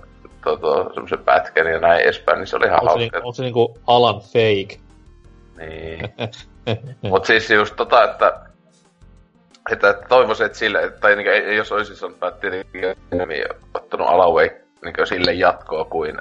[0.50, 2.98] to, to, semmoisen pätkän ja näin edespäin, niin se oli ihan se, hauska.
[3.18, 4.80] ni- onko se niinku Alan Fake?
[5.58, 6.12] Niin.
[7.10, 8.32] Mut siis just tota, että
[9.72, 12.94] että, toivoisin, että sille, tai niin, ei- jos olisi sanonut, että tietenkin
[13.74, 16.18] ottanut Alan Wake niin sille jatkoa kuin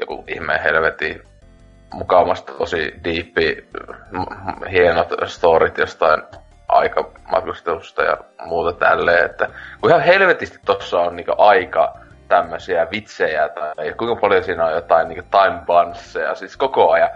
[0.00, 1.22] joku ihmeen helvetin
[1.94, 3.68] mukavasti tosi diippi,
[4.10, 6.22] m- hienot storit jostain
[6.68, 9.48] aikamatkustelusta ja muuta tälleen, että
[9.80, 11.94] kun ihan helvetisti tossa on niinku aika
[12.28, 17.10] tämmöisiä vitsejä tai kuinka paljon siinä on jotain niinku time bunsseja, siis koko ajan.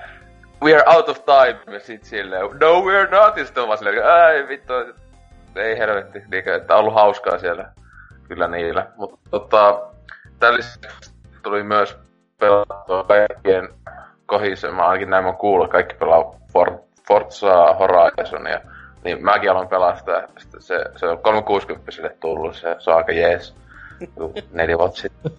[0.63, 3.69] We are out of time, ja sit silleen, no we are not, ja sitten on
[3.69, 4.73] vaan silleen, ai vittu,
[5.57, 7.73] ei helvetti, niinku, että on ollut hauskaa siellä
[8.29, 8.87] kyllä niillä.
[8.97, 9.81] Mutta tota,
[10.51, 11.99] lisäksi tuli myös
[12.39, 13.69] pelattua kaikkien
[14.27, 18.61] kohisen, mä ainakin näin mä kuullut, kaikki pelaa For, Forza Horizonia.
[19.05, 19.69] Niin mäkin aloin
[20.39, 23.55] sitten se, se on 360 tullut, se, se on aika jees.
[24.01, 25.33] Joku Neljä vuotta sitten.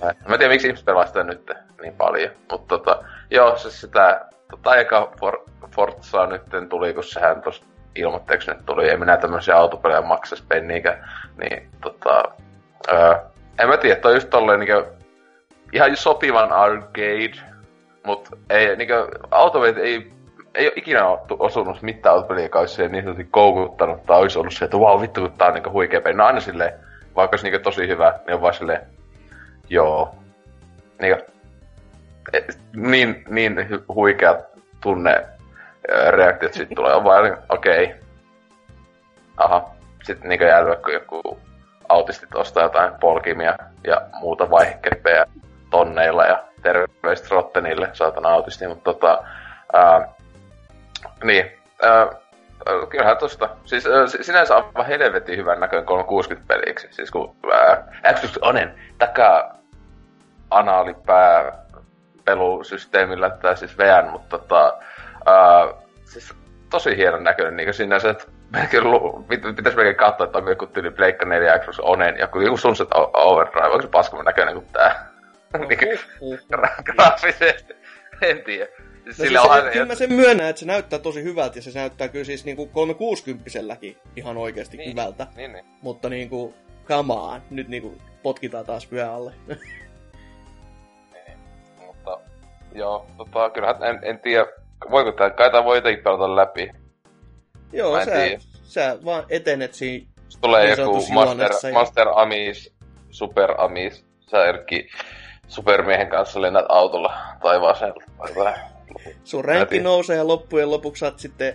[0.00, 1.50] Mä en tiedä, miksi ihmiset pelaa sitä nyt
[1.82, 2.30] niin paljon.
[2.50, 5.38] Mutta tota, joo, se sitä, tota eka For,
[5.74, 10.98] Forza nyt tuli, kun sehän tossa ilmoitteeksi nyt tuli, ei minä tämmöisiä autopelejä maksas penniikä,
[11.40, 12.24] niin tota,
[12.92, 13.14] öö,
[13.58, 14.88] en mä tiedä, toi just tolleen niinku
[15.72, 17.48] ihan sopivan arcade
[18.08, 18.94] Mut ei, niinku,
[19.30, 20.12] autopelit ei,
[20.54, 21.04] ei ole ikinä
[21.38, 25.20] osunut mitään autopeliä, joka olisi niin sanotusti koukuttanut, tai olisi ollut se, että vau, vittu,
[25.20, 26.14] kun tää on niinku huikea peli.
[26.14, 26.72] No aina silleen,
[27.18, 28.86] vaikka olisi niinku tosi hyvä, niin on vaan silleen,
[29.68, 30.14] joo.
[31.00, 31.24] Niinku,
[32.76, 33.56] niin, niin
[33.88, 34.38] huikea
[34.80, 35.26] tunne
[36.10, 37.84] reaktiot sitten tulee, on vaan okei.
[37.84, 37.96] Okay.
[39.36, 39.70] Aha.
[40.02, 41.38] Sitten niinku jälleen, kun joku
[41.88, 45.26] autistit ostaa jotain polkimia ja muuta vaihekkeppejä
[45.70, 49.24] tonneilla ja terveistä Rottenille, saatana autisti, mutta tota,
[49.72, 50.08] ää,
[51.24, 51.52] niin,
[51.82, 52.06] ää,
[52.88, 58.38] kyllähän tosta, siis ää, sinänsä aivan helvetin hyvän näköinen 360 peliksi, siis kun ää, Xbox
[58.42, 59.58] Onen takaa
[60.50, 61.52] anaalipää
[62.24, 64.78] pelusysteemillä, tai siis VN, mutta tota,
[65.26, 65.68] ää,
[66.04, 66.34] siis
[66.70, 68.84] tosi hienon näköinen niin sinänsä, että melkein,
[69.56, 73.66] pitäisi melkein katsoa, että onko joku tyyli Pleikka 4 Xbox Onen, joku, joku Sunset Overdrive,
[73.66, 75.08] onko se paskamman näköinen kuin tää?
[76.20, 76.40] niin,
[76.84, 77.76] graafisesti,
[78.22, 78.70] en tiedä.
[79.08, 82.08] No siis se, kyllä mä sen myönnän, että se näyttää tosi hyvältä ja se näyttää
[82.08, 83.50] kyllä siis niinku 360
[84.16, 85.26] ihan oikeasti niin, hyvältä.
[85.36, 85.64] Niin, niin.
[85.82, 89.32] Mutta niinku, come on, nyt niinku potkitaan taas vyö alle.
[91.12, 91.38] niin,
[91.86, 92.20] mutta
[92.72, 94.46] joo, tota, kyllähän en, en tiedä,
[94.90, 96.70] voiko tää, kai tää voi jotenkin pelata läpi.
[97.72, 100.06] Joo, sä, sä vaan etenet siinä
[100.40, 101.72] tulee niin joku Master, ja...
[101.72, 102.74] Master Amis,
[103.10, 104.88] Super Amis, sä Erkki
[105.48, 107.94] supermiehen kanssa lennät autolla taivaaseen.
[109.24, 111.54] Sun ränkki nousee ja loppujen lopuksi saat sitten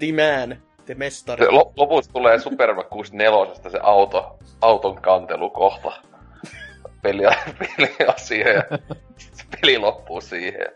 [0.00, 1.46] Diman, te mestari.
[1.76, 5.92] lopuksi tulee Super 64 se auto, auton kantelukohta.
[7.02, 7.22] Peli,
[7.58, 8.78] peli siihen ja
[9.60, 10.66] peli loppuu siihen.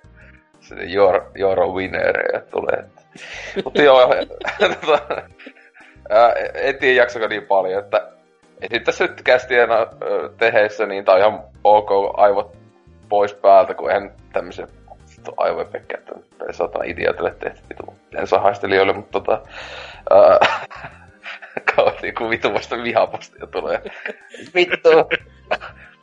[0.60, 2.84] Se your, your winner ja tulee.
[3.64, 4.14] Mutta joo,
[4.80, 4.98] tota,
[6.54, 8.12] en tiedä jaksako niin paljon, että
[8.60, 9.68] sitten tässä nyt kästien
[10.38, 12.56] teheissä, niin tää on ihan ok aivot
[13.08, 14.66] pois päältä, kun en tämmöisiä
[15.36, 16.14] aivojen pekkiä, että
[16.48, 17.94] ei saatana idiotille tehty vitu
[18.40, 19.42] haistelijoille, mutta tota...
[20.10, 20.38] Ää,
[21.76, 23.82] kauan niinku vitu vasta vihapostia tulee.
[24.54, 24.90] Vittu!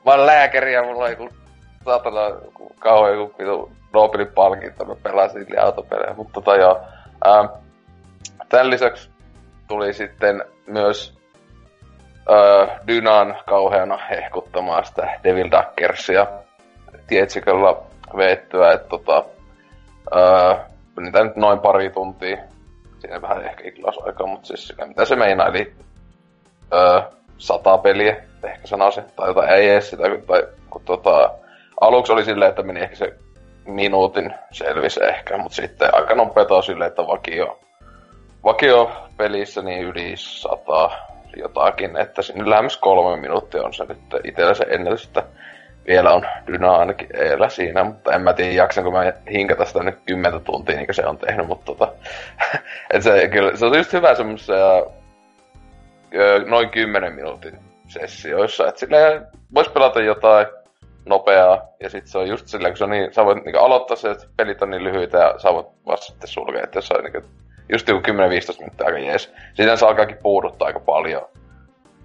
[0.06, 1.30] Mä oon lääkäri ja mulla on joku
[1.86, 2.20] saatana
[2.80, 6.82] kauan joku vitu Nobelin palkinto, mä pelasin niille autopelejä, mutta tota joo.
[7.26, 7.50] Ää,
[8.50, 9.10] tämän lisäksi
[9.68, 11.18] tuli sitten myös
[12.30, 16.28] öö, Dynan kauheana hehkuttamaan sitä Devil Dackersia
[17.08, 17.76] tietsiköllä
[18.18, 19.24] veettyä, että tota,
[20.16, 20.56] öö,
[21.00, 22.38] niitä nyt noin pari tuntia.
[23.00, 23.64] Siinä vähän ehkä
[24.06, 25.74] aikaa, mutta siis siinä, mitä se meinaa, eli
[26.74, 27.02] öö,
[27.38, 31.32] sata peliä, ehkä sanoisin, tai jotain ei edes sitä, tai kun tota,
[31.82, 33.14] aluksi oli silleen, että meni ehkä se
[33.66, 37.60] minuutin selvisi ehkä, mutta sitten aika nopeeta on silleen, että vakio,
[38.44, 40.92] vakio pelissä niin yli sata
[41.38, 45.24] jotakin, että sinne lähemmäs kolme minuuttia on se nyt itsellä se ennätys, että
[45.88, 50.00] vielä on Dyna ainakin eellä siinä, mutta en mä tiedä jaksanko mä hinkata sitä nyt
[50.06, 51.94] kymmentä tuntia niin kuin se on tehnyt, mutta tota,
[52.94, 54.84] et se, kyllä, se on just hyvä semmoisia
[56.46, 60.48] noin kymmenen minuutin sessioissa, että silleen vois pelata jotain
[61.06, 63.98] nopeaa, ja sitten se on just silleen, kun se on niin, sä voit niin aloittaa
[63.98, 67.04] se, että pelit on niin lyhyitä, ja sä voit vasta sitten sulkea, että jos on
[67.04, 67.24] niin
[67.70, 69.34] just joku 10-15 minuuttia aika jees.
[69.54, 71.28] Sitten se alkaakin puuduttaa aika paljon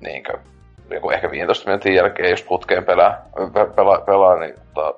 [0.00, 0.57] niin kuin,
[0.90, 3.28] joku ehkä 15 minuutin jälkeen, jos putkeen pelaa,
[3.76, 4.94] pelaa, pelaa niin tota,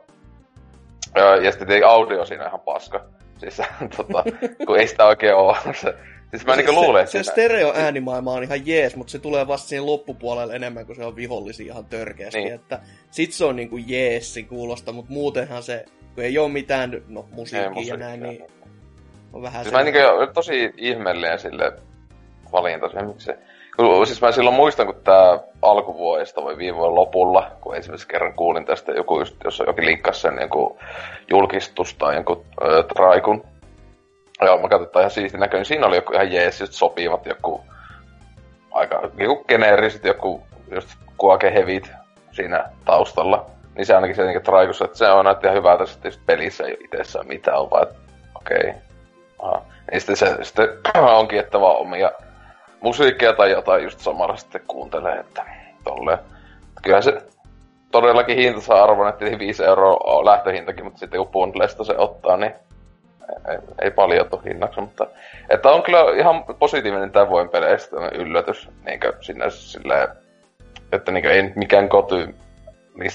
[1.42, 3.04] ja sitten audio siinä ihan paska.
[3.38, 3.62] Siis
[3.96, 4.24] tota,
[4.66, 5.56] kun ei sitä oikein ole.
[5.80, 5.94] Se,
[6.30, 9.68] siis mä niinku luulen, se, se stereo äänimaailma on ihan jees, mutta se tulee vasta
[9.68, 12.38] siinä loppupuolelle enemmän, kuin se on vihollisia ihan törkeästi.
[12.38, 12.54] Niin.
[12.54, 17.28] Että sit se on niinku jeessi kuulosta, mutta muutenhan se, kun ei ole mitään no,
[17.30, 18.44] musiikkia ja näin, niin
[19.32, 20.00] on vähän siis mä niinku
[20.34, 21.72] tosi ihmeellinen sille
[22.52, 23.38] valinta, se, miksi se
[24.04, 28.64] Siis mä silloin muistan, kun tää alkuvuodesta vai viime vuoden lopulla, kun ensimmäisen kerran kuulin
[28.64, 30.78] tästä joku just, jos jokin linkkasi sen joku
[31.30, 32.44] julkistus tai joku
[32.96, 33.44] traikun.
[34.40, 35.64] Ja mä katsoin, että ihan siisti näköinen.
[35.64, 37.60] Siinä oli joku ihan jees, just sopivat joku
[38.72, 41.92] aika joku geneeriset, joku just kuake hevit
[42.32, 43.46] siinä taustalla.
[43.74, 46.76] Niin se ainakin se niinku traikussa, että se on näytti ihan hyvältä sitten pelissä ei
[46.84, 47.86] itsessään mitään, on vaan,
[48.34, 48.74] okei.
[49.38, 49.60] Okay.
[49.90, 50.68] Niin sitten se sitten
[51.18, 52.10] onkin, että vaan omia
[52.80, 55.44] musiikkia tai jotain just samalla sitten kuuntelee, että
[55.84, 56.18] tolleen.
[56.82, 57.18] Kyllähän se
[57.90, 62.36] todellakin hinta saa arvon, että 5 euroa on lähtöhintakin, mutta sitten kun bundlesta se ottaa,
[62.36, 62.52] niin
[63.48, 65.06] ei, ei paljon tuu hinnaksi, mutta
[65.48, 70.08] että on kyllä ihan positiivinen tämän vuoden peleistä yllätys, niin sinne silleen,
[70.92, 72.34] että niin ei mikään koty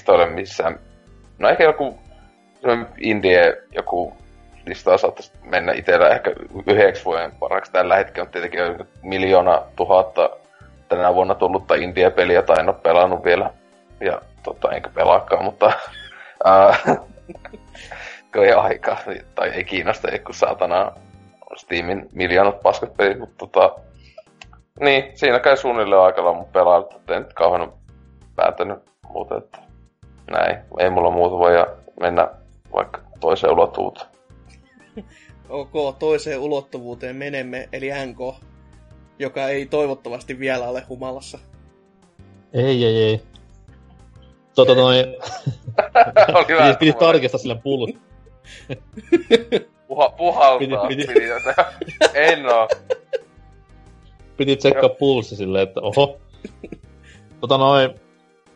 [0.08, 0.78] ole missään.
[1.38, 1.98] No ehkä joku
[2.98, 4.16] indie, joku
[4.66, 6.32] listaa saattaisi mennä itsellä ehkä
[6.66, 7.72] yhdeksi vuoden paraksi.
[7.72, 8.60] Tällä hetkellä on tietenkin
[9.02, 10.30] miljoona tuhatta
[10.88, 13.50] tänä vuonna tullutta India-peliä, tai en ole pelannut vielä.
[14.00, 15.72] Ja tota, enkä pelaakaan, mutta...
[18.32, 18.96] Kun ei aika,
[19.34, 20.92] tai ei kiinnosta, ei kun saatana
[21.56, 23.80] Steamin miljoonat paskat pelit, mutta tota,
[24.80, 27.72] niin, siinä käy suunnilleen aikalla mun pelailla, että en nyt kauhean
[28.36, 29.58] päätänyt muuta, että
[30.30, 30.58] näin.
[30.78, 31.52] Ei mulla muuta voi
[32.00, 32.28] mennä
[32.74, 34.15] vaikka toiseen ulottuvuuteen.
[35.48, 38.44] ok, toiseen ulottuvuuteen menemme, eli NK,
[39.18, 41.38] joka ei toivottavasti vielä ole humalassa.
[42.52, 43.20] Ei, ei, ei.
[44.54, 45.06] Tota noin...
[46.34, 46.66] Oli hyvä.
[46.66, 47.90] piti, piti tarkistaa sille pullut.
[49.88, 50.88] Puha, puhaltaa.
[50.88, 51.12] Piti- piti.
[51.12, 52.68] Piti, en oo.
[54.36, 56.20] Piti tsekkaa pulssi silleen, että oho.
[57.40, 57.90] Tota noin...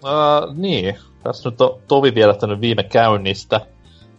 [0.04, 3.60] Uh, niin, tässä nyt on Tovi vierähtänyt viime käynnistä.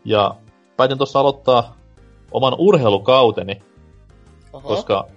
[0.05, 0.35] Ja
[0.77, 1.80] päätin tuossa aloittaa
[2.31, 3.59] oman urheilukauteni,
[4.53, 4.67] Aha.
[4.67, 5.07] koska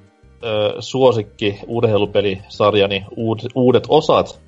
[0.44, 4.40] ö, suosikki urheilupelisarjani uud, uudet osat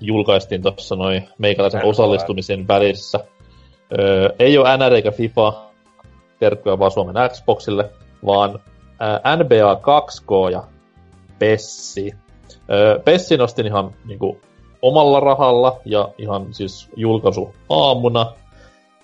[0.00, 3.18] julkaistiin tuossa noin meikäläisen osallistumisen välissä.
[3.98, 5.52] Ö, ei ole NR eikä FIFA,
[6.38, 7.90] terkkuja vaan Suomen Xboxille,
[8.26, 8.58] vaan
[9.00, 10.62] ää, NBA 2K ja
[11.38, 12.12] Pessi.
[12.70, 14.40] Ö, Pessi nostin ihan niinku,
[14.82, 18.32] omalla rahalla ja ihan siis julkaisu aamuna.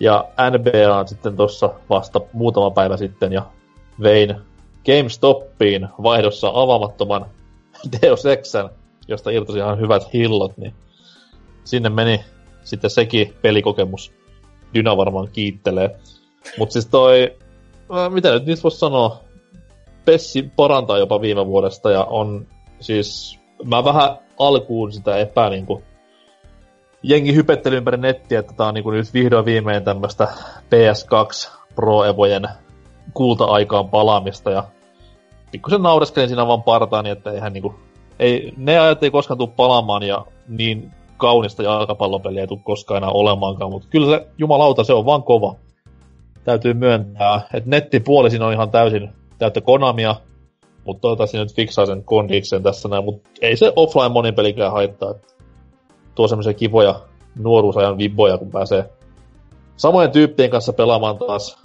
[0.01, 3.43] Ja NBA sitten tuossa vasta muutama päivä sitten ja
[4.03, 4.37] vein
[4.87, 7.27] GameStopiin vaihdossa avaamattoman
[8.03, 8.71] Deus Exen,
[9.09, 10.75] josta irtosi ihan hyvät hillot, niin
[11.65, 12.25] sinne meni
[12.65, 14.13] sitten sekin pelikokemus.
[14.75, 15.97] Dyna varmaan kiittelee.
[16.59, 17.37] Mutta siis toi,
[17.97, 19.21] äh, mitä nyt niistä voisi sanoa,
[20.05, 22.47] Pessi parantaa jopa viime vuodesta ja on
[22.81, 25.83] siis, mä vähän alkuun sitä epää niinku,
[27.05, 30.29] jengi hypetteli ympäri nettiä, että tää on niinku nyt vihdoin viimein tämmöstä
[30.71, 32.49] PS2 Pro Evojen
[33.15, 34.65] kulta-aikaan palaamista ja
[35.53, 37.75] pikkusen naureskelin siinä vaan partaani, että eihän niinku,
[38.19, 43.11] ei, ne ajat ei koskaan tule palaamaan ja niin kaunista jalkapallopeliä ei tule koskaan enää
[43.11, 45.55] olemaankaan, mutta kyllä se jumalauta, se on vaan kova.
[46.45, 50.15] Täytyy myöntää, että nettipuoli siinä on ihan täysin täyttä Konamia,
[50.85, 55.11] mutta toivottavasti nyt fiksaa sen kondiksen tässä näin, mutta ei se offline monipelikään haittaa.
[55.11, 55.34] että
[56.15, 57.01] Tuo semmoisia kivoja
[57.39, 58.93] nuoruusajan vibboja, kun pääsee
[59.77, 61.59] samojen tyyppien kanssa pelaamaan taas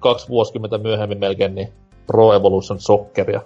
[0.00, 1.72] kaksi vuosikymmentä myöhemmin melkein, niin
[2.06, 3.40] Pro Evolution Socceria.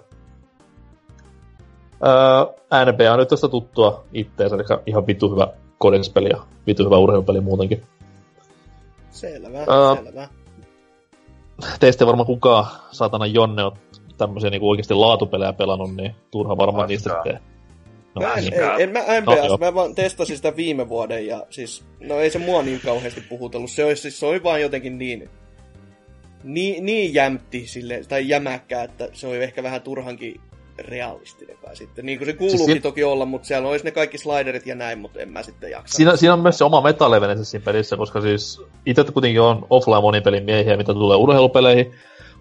[2.05, 6.97] Öö, NBA on nyt tästä tuttua itteensä, eli ihan vitu hyvä kodinspeli ja vitu hyvä
[6.97, 7.83] urheilupeli muutenkin.
[9.11, 10.27] Selvä, Ää, selvä.
[11.79, 13.71] Teistä ei varmaan kukaan saatana Jonne on
[14.17, 17.39] tämmöisiä niinku oikeasti laatupelejä pelannut, niin turha varmaan niistä tee.
[18.15, 18.53] No, Mä en, niin.
[18.53, 19.57] ei, en mä No, MPS, joo.
[19.57, 23.71] mä vaan testasin sitä viime vuoden ja siis, no ei se mua niin kauheasti puhutellut.
[23.71, 25.29] Se, olisi, siis, se oli vaan jotenkin niin,
[26.43, 30.41] niin, niin jämpti sille, tai jämäkkää, että se oli ehkä vähän turhankin
[30.79, 32.05] realistinen kai sitten.
[32.05, 34.75] Niin kuin se kuuluukin Siis si- toki olla, mutta siellä olisi ne kaikki sliderit ja
[34.75, 35.95] näin, mutta en mä sitten jaksa.
[35.95, 40.01] Siinä, siinä on myös se oma metalevenensä siinä pelissä, koska siis itse kuitenkin on offline
[40.01, 41.93] monipelin miehiä, mitä tulee urheilupeleihin,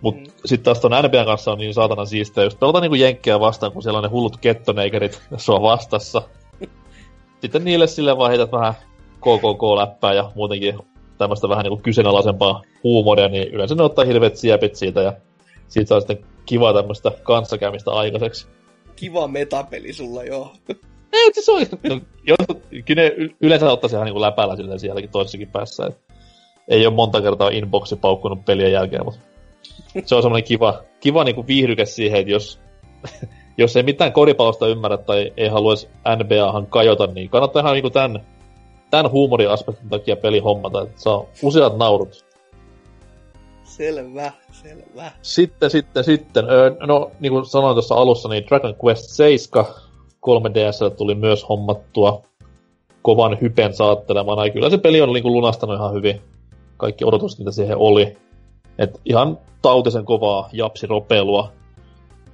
[0.02, 0.32] mutta Mm.
[0.44, 3.82] sitten taas ton NBAn kanssa on niin saatana siistiä, just pelata niinku jenkkejä vastaan, kun
[3.82, 6.22] siellä on ne hullut kettoneikerit sua vastassa.
[7.40, 8.74] Sitten niille sille vaan heität vähän
[9.20, 10.78] KKK-läppää ja muutenkin
[11.18, 15.12] tämmöistä vähän niinku kyseenalaisempaa huumoria, niin yleensä ne ottaa hirveät siepit siitä ja
[15.68, 18.46] siitä saa sitten kiva tämmöistä kanssakäymistä aikaiseksi.
[18.96, 20.52] Kiva metapeli sulla, joo.
[21.12, 25.50] Ei, siis on, no, jotkut, kyllä ne yleensä ottaisi ihan niinku läpällä silleen sielläkin toisessakin
[25.50, 25.86] päässä.
[25.86, 25.98] Et
[26.68, 29.20] ei ole monta kertaa inboxi paukkunut pelien jälkeen, mutta
[30.04, 32.60] se on semmoinen kiva, kiva niinku viihdyke siihen, että jos,
[33.58, 38.26] jos ei mitään koripallosta ymmärrä tai ei haluaisi NBAhan kajota, niin kannattaa ihan niinku tämän,
[38.90, 42.24] tämän huumoriaspektin takia peli hommata, että saa useat naurut.
[43.64, 45.12] Selvä, selvä.
[45.22, 46.50] Sitten, sitten, sitten.
[46.50, 49.64] Öö, no, niin kuin sanoin tuossa alussa, niin Dragon Quest 7
[50.26, 52.22] 3DS tuli myös hommattua
[53.02, 54.46] kovan hypen saattelemana.
[54.46, 56.20] Ja kyllä se peli on niin kuin lunastanut ihan hyvin
[56.76, 58.16] kaikki odotukset, mitä siihen oli.
[58.78, 61.52] Et ihan tautisen kovaa japsiropeilua.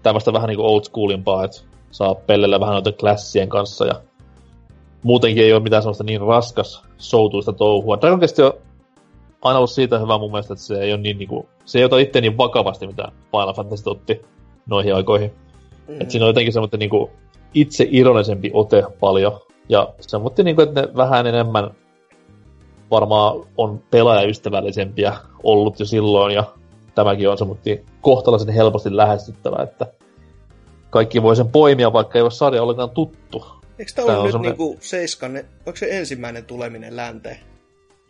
[0.03, 3.87] Tämmöistä vähän niin kuin old schoolimpaa, että saa pellellä vähän noiden klassien kanssa.
[3.87, 3.94] Ja
[5.03, 8.01] muutenkin ei ole mitään sellaista niin raskas soutuista touhua.
[8.01, 8.53] Dragon Quest on
[9.42, 11.98] aina ollut siitä hyvä mun mielestä, että se ei ole niin niinku, se ei ota
[11.98, 14.22] itse niin vakavasti, mitä Final Fantasy otti
[14.66, 15.33] noihin aikoihin.
[15.88, 15.94] Mm.
[15.94, 16.01] Mm.
[16.01, 17.11] Et siinä on jotenkin semmoinen niinku
[17.55, 19.40] itse ironisempi ote paljon.
[19.68, 21.70] Ja semmoinen niinku, että ne vähän enemmän
[22.90, 26.44] varmaan on pelaajaystävällisempiä ollut jo silloin, ja
[26.94, 29.87] tämäkin on semmoinen kohtalaisen helposti lähestyttävä, että
[30.90, 33.44] kaikki voi sen poimia, vaikka ei ole sarja ollenkaan tuttu.
[33.79, 37.38] Eikö Tää ollut on nyt semmonen- niinku seiskan, onko se ensimmäinen tuleminen länteen?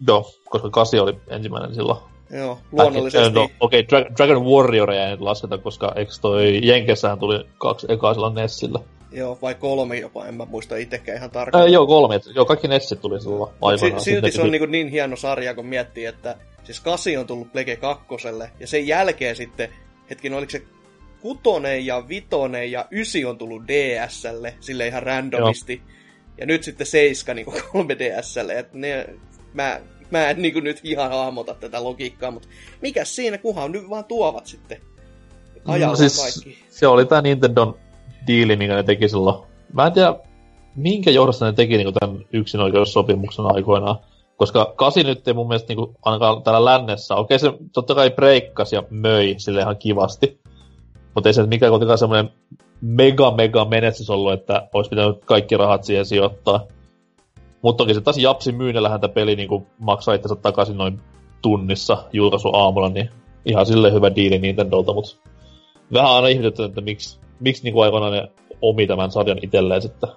[0.06, 1.98] Joo, koska kasi oli ensimmäinen silloin.
[2.30, 3.34] Joo, luonnollisesti.
[3.34, 7.86] No, okei, okay, Dra- Dragon Warrior ei nyt lasketa, koska eikö toi Jenkessähän tuli kaksi
[7.90, 8.80] ekaa silloin Nessillä.
[9.12, 11.62] Joo, vai kolme jopa, en mä muista itsekään ihan tarkkaan.
[11.62, 12.21] Ää, joo, kolme.
[12.35, 14.01] Joo, kaikki Netsit tuli silloin aivan.
[14.01, 17.53] Si- silti se on niin, niin hieno sarja, kun miettii, että siis kasi on tullut
[17.53, 19.68] Plege kakkoselle, ja sen jälkeen sitten,
[20.11, 20.62] hetkin, oliko se
[21.21, 25.83] kutonen ja vitonen ja ysi on tullut DSlle, sille ihan randomisti.
[25.87, 25.99] Joo.
[26.38, 29.07] Ja nyt sitten seiska niin 3DSlle, että ne,
[29.55, 32.49] mä, mä en niin nyt ihan hahmota tätä logiikkaa, mutta
[32.83, 34.81] mikä siinä, kunhan nyt vaan tuovat sitten
[35.64, 36.64] ajalla no, siis kaikki.
[36.71, 37.79] Se oli tämä Nintendon
[38.26, 39.46] diili, minkä ne teki silloin.
[39.72, 40.14] Mä en tiedä,
[40.76, 43.96] minkä johdosta ne teki niin tämän yksinoikeussopimuksen aikoinaan.
[44.37, 48.11] Koska kasi nyt ei mun mielestä niin kuin, ainakaan täällä lännessä, okei se totta kai
[48.11, 50.40] breikkasi ja möi sille ihan kivasti.
[51.14, 52.33] Mutta ei se mikään kuitenkaan semmoinen
[52.81, 56.66] mega mega menestys ollut, että olisi pitänyt kaikki rahat siihen sijoittaa.
[57.62, 61.00] Mutta toki se taas Japsin myynnillä häntä peli niin maksaa itsensä takaisin noin
[61.42, 63.11] tunnissa julkaisu aamulla, niin
[63.44, 65.16] ihan sille hyvä diili Nintendolta, mutta
[65.92, 68.29] vähän aina ihmetyttä, että miksi, miksi niin aikoinaan ne
[68.62, 70.11] omi tämän sarjan itselleen sitten.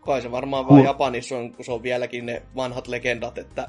[0.00, 3.68] Kai se varmaan vaan Japanissa on, kun se on vieläkin ne vanhat legendat, että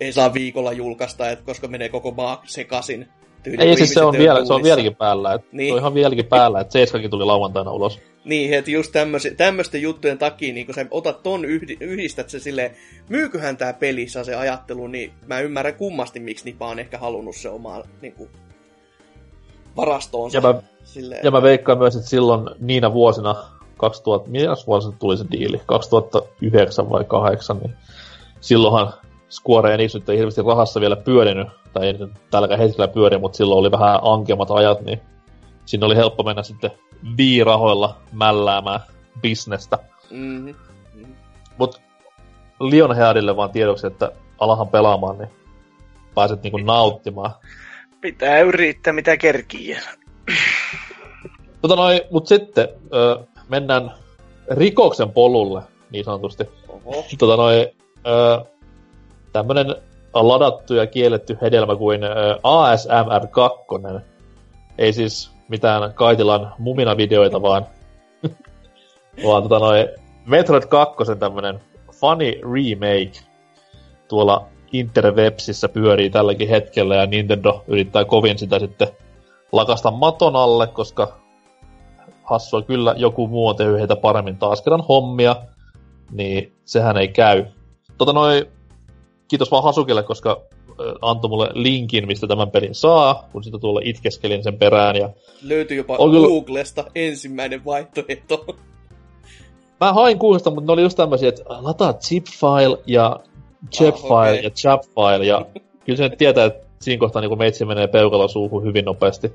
[0.00, 3.08] ei saa viikolla julkaista, että koska menee koko maa sekaisin.
[3.42, 5.34] Tyyli, ei siis se on, vielä, se on vieläkin päällä.
[5.34, 5.68] Et, niin.
[5.68, 8.00] Se on ihan vieläkin päällä, että Seiskakin tuli lauantaina ulos.
[8.24, 8.94] Niin, että just
[9.36, 12.70] tämmöisten juttujen takia, niin kun sä otat ton, yhdi, yhdistät se silleen,
[13.08, 17.48] myyköhän tää pelissä se ajattelu, niin mä ymmärrän kummasti, miksi Nipa on ehkä halunnut se
[17.48, 18.30] omaa niin kuin,
[19.76, 20.36] varastoonsa.
[20.36, 21.20] Ja mä, silleen.
[21.24, 23.36] ja mä veikkaan myös, että silloin niinä vuosina,
[23.76, 25.60] 2000, mitä vuosina tuli se diili?
[25.66, 27.74] 2009 vai 2008, niin
[28.40, 28.92] silloinhan
[29.30, 33.36] Square Enix nyt ei hirveästi rahassa vielä pyörinyt, tai ei nyt tälläkään hetkellä pyöri, mutta
[33.36, 35.00] silloin oli vähän ankemmat ajat, niin
[35.66, 36.70] siinä oli helppo mennä sitten
[37.16, 38.80] viirahoilla mälläämään
[39.22, 39.78] bisnestä.
[40.10, 40.54] Mm-hmm.
[40.94, 41.14] mm-hmm.
[41.58, 41.80] Mut
[42.60, 45.30] Lionheadille vaan tiedoksi, että alahan pelaamaan, niin
[46.14, 47.30] pääset niinku nauttimaan.
[48.00, 49.76] Pitää yrittää mitä kerkii.
[51.62, 53.18] Tota noin, mut sitten ö,
[53.48, 53.92] mennään
[54.50, 56.44] rikoksen polulle, niin sanotusti.
[56.68, 57.04] Oho.
[57.18, 57.66] Tota noin,
[58.06, 58.44] ö,
[59.32, 59.74] tämmönen
[60.14, 62.00] ladattu ja kielletty hedelmä kuin
[62.42, 63.58] ASMR 2.
[64.78, 67.66] Ei siis mitään Kaitilan mumina-videoita, vaan,
[69.26, 69.88] vaan tota noin
[70.26, 71.60] Metroid 2 tämmönen
[71.92, 73.20] funny remake
[74.08, 78.88] tuolla interwebsissä pyörii tälläkin hetkellä ja Nintendo yrittää kovin sitä sitten
[79.52, 81.20] lakasta maton alle, koska
[82.30, 85.36] hassua kyllä joku muu on tehnyt heitä paremmin taas kerran hommia,
[86.10, 87.44] niin sehän ei käy.
[87.98, 88.44] Tota noin,
[89.28, 90.40] kiitos vaan Hasukille, koska
[91.02, 94.96] antoi mulle linkin, mistä tämän pelin saa, kun sitä tuolla itkeskelin sen perään.
[94.96, 95.10] Ja
[95.42, 96.92] Löytyi jopa on Googlesta kyllä...
[96.94, 98.46] ensimmäinen vaihtoehto.
[99.80, 103.20] Mä hain Googlesta, mutta ne oli just tämmöisiä, että lataa zip-file ja
[103.76, 104.34] zip-file ah, okay.
[104.34, 105.46] ja chap-file, ja
[105.84, 109.32] kyllä se nyt tietää, että siinä kohtaa niin meitsi menee peukalo suuhun hyvin nopeasti.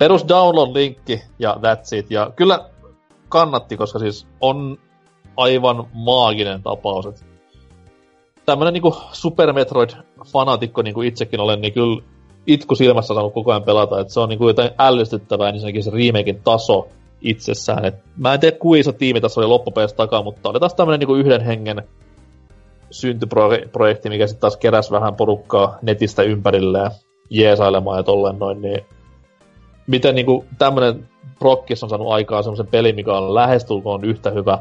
[0.00, 2.10] Perus download-linkki ja that's it.
[2.10, 2.70] Ja kyllä
[3.28, 4.78] kannatti, koska siis on
[5.36, 7.08] aivan maaginen tapaus.
[8.46, 12.02] Tämmönen niinku Super Metroid-fanatikko niinku itsekin olen, niin kyllä
[12.46, 16.40] itku silmässä saanut koko ajan pelata, että se on niinku jotain ällistyttävää, niin se remakein
[16.44, 16.88] taso
[17.20, 17.84] itsessään.
[17.84, 21.00] Et mä en tiedä, kuinka iso tiimi tässä oli loppupeleissä takaa, mutta oli taas tämmönen
[21.00, 21.82] niinku yhden hengen
[22.90, 26.90] syntyprojekti, mikä sitten taas keräs vähän porukkaa netistä ympärilleen
[27.30, 28.84] jeesailemaan ja tolleen noin, niin
[29.90, 34.58] miten niinku tämmönen Prokkis on saanut aikaa semmoisen pelin, mikä on lähestulkoon yhtä hyvä,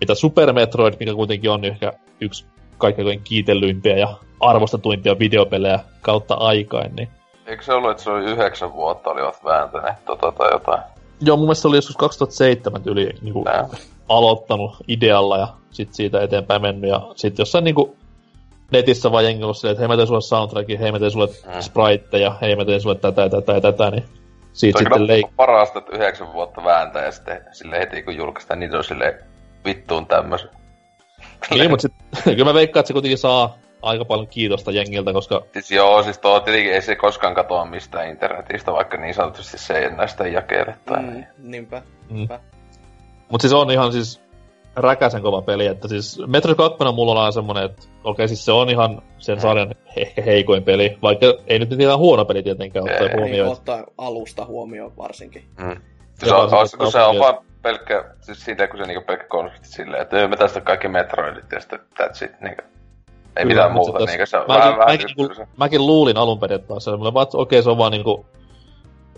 [0.00, 2.46] mitä Super Metroid, mikä kuitenkin on ehkä yksi
[2.78, 6.96] kaikkein kiitellyimpiä ja arvostetuimpia videopelejä kautta aikain.
[6.96, 7.08] Niin...
[7.46, 10.82] Eikö se ollut, että se oli yhdeksän vuotta olivat vääntäneet tota tai jotain?
[11.20, 13.44] Joo, mun mielestä se oli joskus 2007 yli niin kuin,
[14.08, 16.90] aloittanut idealla ja sitten siitä eteenpäin mennyt.
[16.90, 17.96] Ja sitten jossain niin kuin,
[18.70, 21.60] netissä vaan jengi silleen, että hei mä teen sulle soundtrackin, hei mä teen sulle mm.
[21.60, 24.04] spriteja, hei mä teen sulle tätä ja tätä ja tätä, niin
[24.58, 25.26] siitä sitten leik...
[25.36, 29.14] parasta, että yhdeksän vuotta vääntää ja sitten sille heti kun julkaistaan, niin se on silleen
[29.64, 30.50] vittuun tämmöisen.
[31.50, 35.42] Niin, mutta sitten kyllä mä veikkaan, että se kuitenkin saa aika paljon kiitosta jengiltä, koska...
[35.52, 39.78] Siis joo, siis tuo tietenkin ei se koskaan katoa mistään internetistä, vaikka niin sanotusti se
[39.78, 41.26] ei näistä jakele tai mm, niin.
[41.38, 42.28] Niinpä, mm.
[43.28, 44.20] Mutta siis on ihan siis
[44.82, 48.52] räkäsen kova peli, että siis Metro 2 mulla on semmonen, että okei okay, siis se
[48.52, 53.08] on ihan sen sarjan ehkä heikoin peli, vaikka ei nyt mitään huono peli tietenkään ottaa
[53.16, 53.52] huomioon.
[53.52, 55.44] ottaa alusta huomioon varsinkin.
[55.58, 55.76] Mm.
[56.14, 60.02] Se on, kun se on vaan pelkkä, siis siitä kun se niinku pelkkä konsepti silleen,
[60.02, 62.62] että me tästä kaikki Metroidit ja sitten that's it, niinku.
[63.36, 65.46] Ei Kyllä, mitään muuta, niinku se on mäkin, vähän, mäkin, mäkin, se.
[65.56, 68.26] mäkin luulin alun perin, että se on okei okay, se on vaan niinku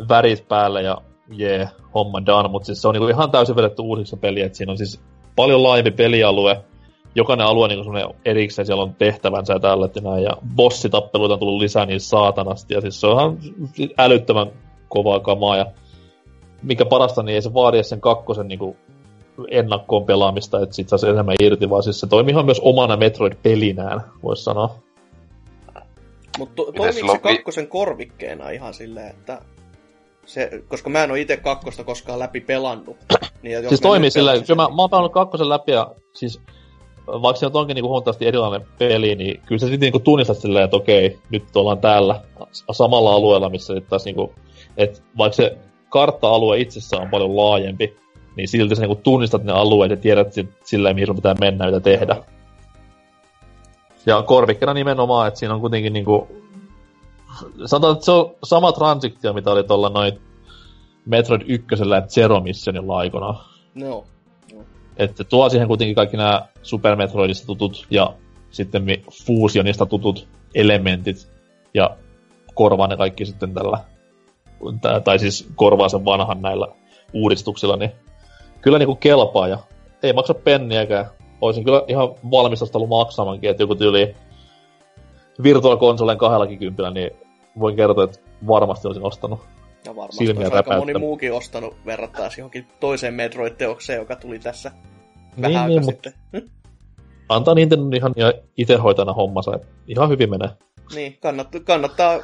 [0.08, 0.98] värit päälle ja
[1.30, 4.58] jee, yeah, homma done, mutta siis se on niinku ihan täysin vedetty uusiksi peli, että
[4.58, 5.00] siinä on siis
[5.36, 6.60] paljon laajempi pelialue,
[7.14, 11.40] jokainen alue niin semmoinen erikseen, siellä on tehtävänsä ja tällä ja näin, ja bossitappeluita on
[11.40, 13.38] tullut lisää niin saatanasti, ja siis se on
[13.76, 14.52] ihan älyttömän
[14.88, 15.66] kovaa kamaa, ja
[16.62, 18.76] mikä parasta, niin ei se vaadi sen kakkosen niinku
[19.50, 24.00] ennakkoon pelaamista, että sit saisi enemmän irti, vaan siis se toimii ihan myös omana Metroid-pelinään,
[24.22, 24.74] voisi sanoa.
[26.38, 29.40] Mutta to, toimiiko se kakkosen korvikkeena ihan silleen, että
[30.26, 32.96] se, koska mä en ole itse kakkosta koskaan läpi pelannut.
[33.42, 36.40] Niin siis toimii sillä, kyllä mä, mä oon pelannut kakkosen läpi ja siis
[37.06, 40.76] vaikka se onkin niinku huomattavasti erilainen peli, niin kyllä sä sitten niinku tunnistat silleen, että
[40.76, 42.20] okei, nyt ollaan täällä
[42.72, 44.34] samalla alueella, missä nyt taas niinku,
[44.76, 47.96] että vaikka se kartta-alue itsessään on paljon laajempi,
[48.36, 50.34] niin silti sä niinku tunnistat ne alueet ja tiedät
[50.64, 52.16] silleen, mihin sun pitää mennä ja tehdä.
[54.06, 56.28] Ja korvikkena nimenomaan, että siinä on kuitenkin niinku...
[57.66, 60.20] Sanotaan, että se on sama transiktio, mitä oli tuolla noin
[61.10, 63.34] Metroid 1 ja Zero Missionilla aikana.
[63.74, 64.04] No.
[64.54, 64.60] no.
[64.96, 68.14] Että tuo siihen kuitenkin kaikki nämä Super Metroidista tutut ja
[68.50, 68.84] sitten
[69.26, 71.30] Fusionista tutut elementit
[71.74, 71.96] ja
[72.54, 73.78] korvaa ne kaikki sitten tällä,
[75.04, 76.68] tai siis korvaa sen vanhan näillä
[77.12, 77.90] uudistuksilla, niin
[78.60, 79.58] kyllä niinku kelpaa ja
[80.02, 81.06] ei maksa penniäkään.
[81.40, 84.14] Olisin kyllä ihan valmis ollut maksamankin, että joku tyyli
[85.42, 87.10] Virtual Consolen kahdellakin kympillä, niin
[87.60, 89.40] voin kertoa, että varmasti olisin ostanut.
[89.84, 94.70] Ja varmasti olisi aika moni muukin ostanut verrattaisi johonkin toiseen Metroid-teokseen, joka tuli tässä
[95.36, 96.12] niin, vähän niin, sitten.
[96.32, 96.48] Hm?
[97.28, 98.14] Antaa Nintendo ihan
[98.56, 100.48] itse hoitana hommansa, ihan hyvin menee.
[100.94, 102.20] Niin, kannattaa, kannattaa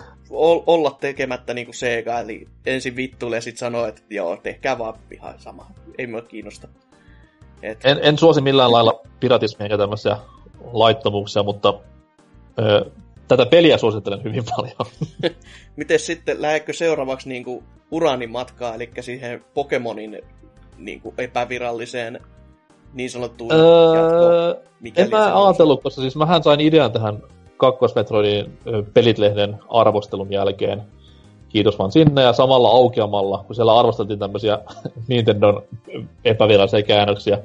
[0.67, 5.35] olla tekemättä niinku Sega, eli ensin vittuille ja sitten sanoo, että joo, tehkää vaan ihan
[5.39, 5.67] sama.
[5.99, 6.69] Ei mua kiinnosta.
[7.63, 7.85] Et...
[7.85, 10.17] En, en suosi millään lailla piratismia ja tämmöisiä
[10.73, 11.75] laittomuuksia, mutta
[12.59, 12.91] ö,
[13.29, 14.77] tätä peliä suosittelen hyvin paljon.
[15.77, 20.23] Miten sitten, lähdekö seuraavaksi niinku uranimatkaa, eli siihen Pokemonin
[20.79, 22.21] niinku epäviralliseen
[22.95, 24.57] niin sanottuun öö, jatkoon?
[24.97, 27.23] En mä ajatellut, koska siis mähän sain idean tähän
[27.57, 28.59] kakkosmetroidin
[28.95, 30.83] pelitlehden arvostelun jälkeen.
[31.49, 34.59] Kiitos vaan sinne ja samalla aukeamalla, kun siellä arvosteltiin tämmöisiä
[35.09, 35.63] Nintendon
[36.25, 37.39] epävirallisia käännöksiä,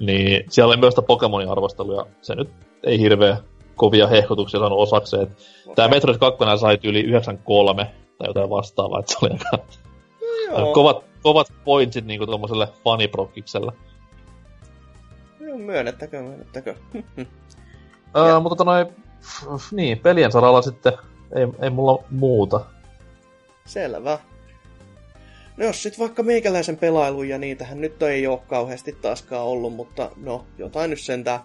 [0.00, 2.06] niin siellä oli myös sitä Pokemonin arvosteluja.
[2.22, 2.48] Se nyt
[2.84, 3.36] ei hirveä
[3.76, 5.22] kovia hehkutuksia saanut osakseen.
[5.22, 5.74] Okay.
[5.74, 9.58] Tämä Metroid 2 sai yli 93 tai jotain vastaavaa, että se oli aika
[10.58, 13.72] no, kovat, kovat pointsit niinku tuommoiselle faniprokkikselle.
[15.40, 16.74] Joo, myönnettäkö, myönnettäkö.
[18.16, 18.86] öö, mutta tota noin,
[19.70, 20.92] niin, pelien saralla sitten
[21.34, 22.60] ei, ei mulla muuta.
[23.64, 24.18] Selvä.
[25.56, 30.10] No jos sit vaikka meikäläisen pelailuja, ja niitähän nyt ei ole kauheasti taaskaan ollut, mutta
[30.16, 31.40] no, jotain nyt sentään.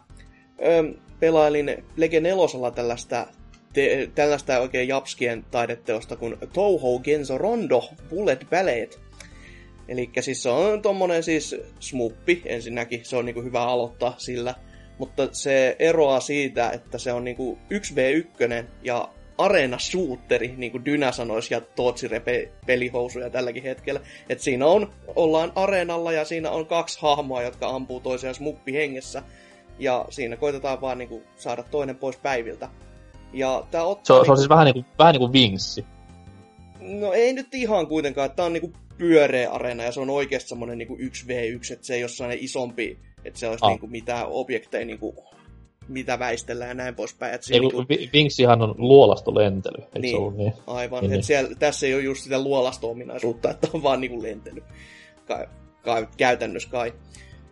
[0.65, 0.83] Öö,
[1.21, 3.27] pelailin Lege 4 tällaista,
[3.73, 8.99] te, tällaista oikein japskien taideteosta kuin Touhou Genzo Rondo Bullet Ballet.
[9.87, 14.55] Eli siis se on tommonen siis smuppi ensinnäkin, se on niinku hyvä aloittaa sillä.
[14.97, 21.11] Mutta se eroaa siitä, että se on niinku 1v1 ja arena shooteri, niin kuin Dynä
[21.11, 24.01] sanoisi, ja Tootsi repe pelihousuja tälläkin hetkellä.
[24.29, 29.23] Et siinä on, ollaan areenalla ja siinä on kaksi hahmoa, jotka ampuu toisiaan smuppi hengessä.
[29.81, 32.69] Ja siinä koitetaan vaan niinku saada toinen pois päiviltä.
[33.33, 34.03] Ja tää ottaa...
[34.05, 35.85] Se on, se on siis vähän niinku, vähän niinku vingssi.
[36.79, 40.77] No ei nyt ihan kuitenkaan, tää on niinku pyöreä areena ja se on oikeasti semmonen
[40.77, 43.69] niinku 1v1, että se ei ole sellainen isompi, että se olisi ah.
[43.69, 45.25] niinku mitään objekteja niinku
[45.87, 47.33] mitä väistellään ja näin poispäin.
[47.33, 47.85] Että ei, niinku...
[48.13, 50.53] Vinksihan on luolastolentely, eikö niin, se ollut niin?
[50.67, 51.23] Aivan, niin, että niin.
[51.23, 54.63] siellä, tässä ei ole just sitä luolasto-ominaisuutta, että on vaan niinku lentely.
[55.25, 55.47] Kai,
[55.81, 56.93] kai, käytännössä kai.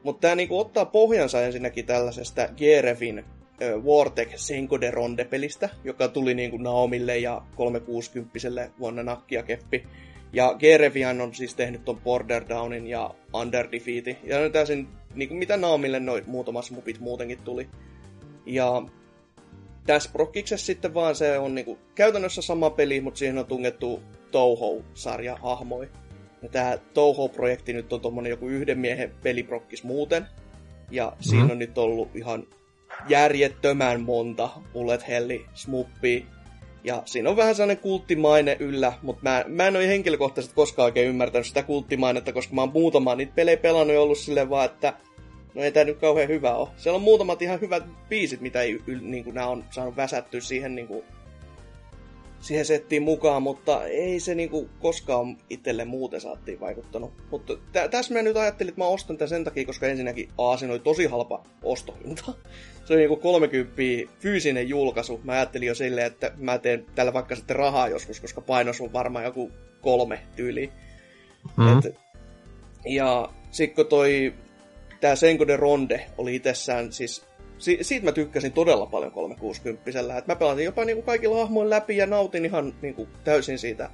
[0.03, 6.33] Mutta tämä niinku ottaa pohjansa ensinnäkin tällaisesta Gerefin äh, Vortec Senko de Ronde-pelistä, joka tuli
[6.33, 9.87] niinku Naomille ja 360 vuonna nakkia keppi.
[10.33, 14.17] Ja Gerevian on siis tehnyt ton Border Downin ja Under Defeatin.
[14.23, 17.69] Ja nyt täysin, niin mitä Naomille noin muutamat mupit muutenkin tuli.
[18.45, 18.83] Ja
[19.85, 25.35] tässä Brokkiksessa sitten vaan se on niinku käytännössä sama peli, mutta siihen on tungettu Touhou-sarja
[25.35, 25.89] hahmoi.
[26.41, 30.25] Ja tämä Touhou-projekti nyt on tommonen joku yhden miehen peliprokkis muuten.
[30.91, 31.23] Ja mm-hmm.
[31.23, 31.51] siinä mhm.
[31.51, 32.47] on nyt ollut ihan
[33.09, 36.25] järjettömän monta bullet helli smuppia.
[36.83, 41.09] Ja siinä on vähän sellainen kulttimaine yllä, mutta mä, mä en ole henkilökohtaisesti koskaan oikein
[41.09, 44.93] ymmärtänyt sitä kulttimainetta, koska mä oon muutamaan niitä pelejä pelannut ja ollut silleen vaan, että
[45.53, 46.67] No ei tää nyt kauhean hyvä ole.
[46.77, 50.75] Siellä on muutamat ihan hyvät biisit, mitä ei, niin kuin, nämä on saanut väsättyä siihen,
[50.75, 51.03] niin kuin,
[52.41, 57.13] siihen settiin mukaan, mutta ei se niin kuin, koskaan itselle muuten saattiin vaikuttanut.
[57.31, 60.57] Mutta tä, tässä mä nyt ajattelin, että mä ostan tämän sen takia, koska ensinnäkin A,
[60.57, 62.23] siinä oli tosi halpa ostohinta.
[62.85, 63.75] Se oli niin 30
[64.19, 65.21] fyysinen julkaisu.
[65.23, 68.93] Mä ajattelin jo silleen, että mä teen tällä vaikka sitten rahaa joskus, koska painos on
[68.93, 70.71] varmaan joku kolme tyyli.
[71.57, 71.79] Mm.
[71.79, 71.95] Et,
[72.85, 74.33] ja sitten kun toi
[75.01, 77.28] tämä Senko de Ronde oli itsessään siis
[77.59, 81.97] si- siitä mä tykkäsin todella paljon 360 että mä pelasin jopa niinku kaikilla hahmoilla läpi
[81.97, 83.89] ja nautin ihan niinku täysin siitä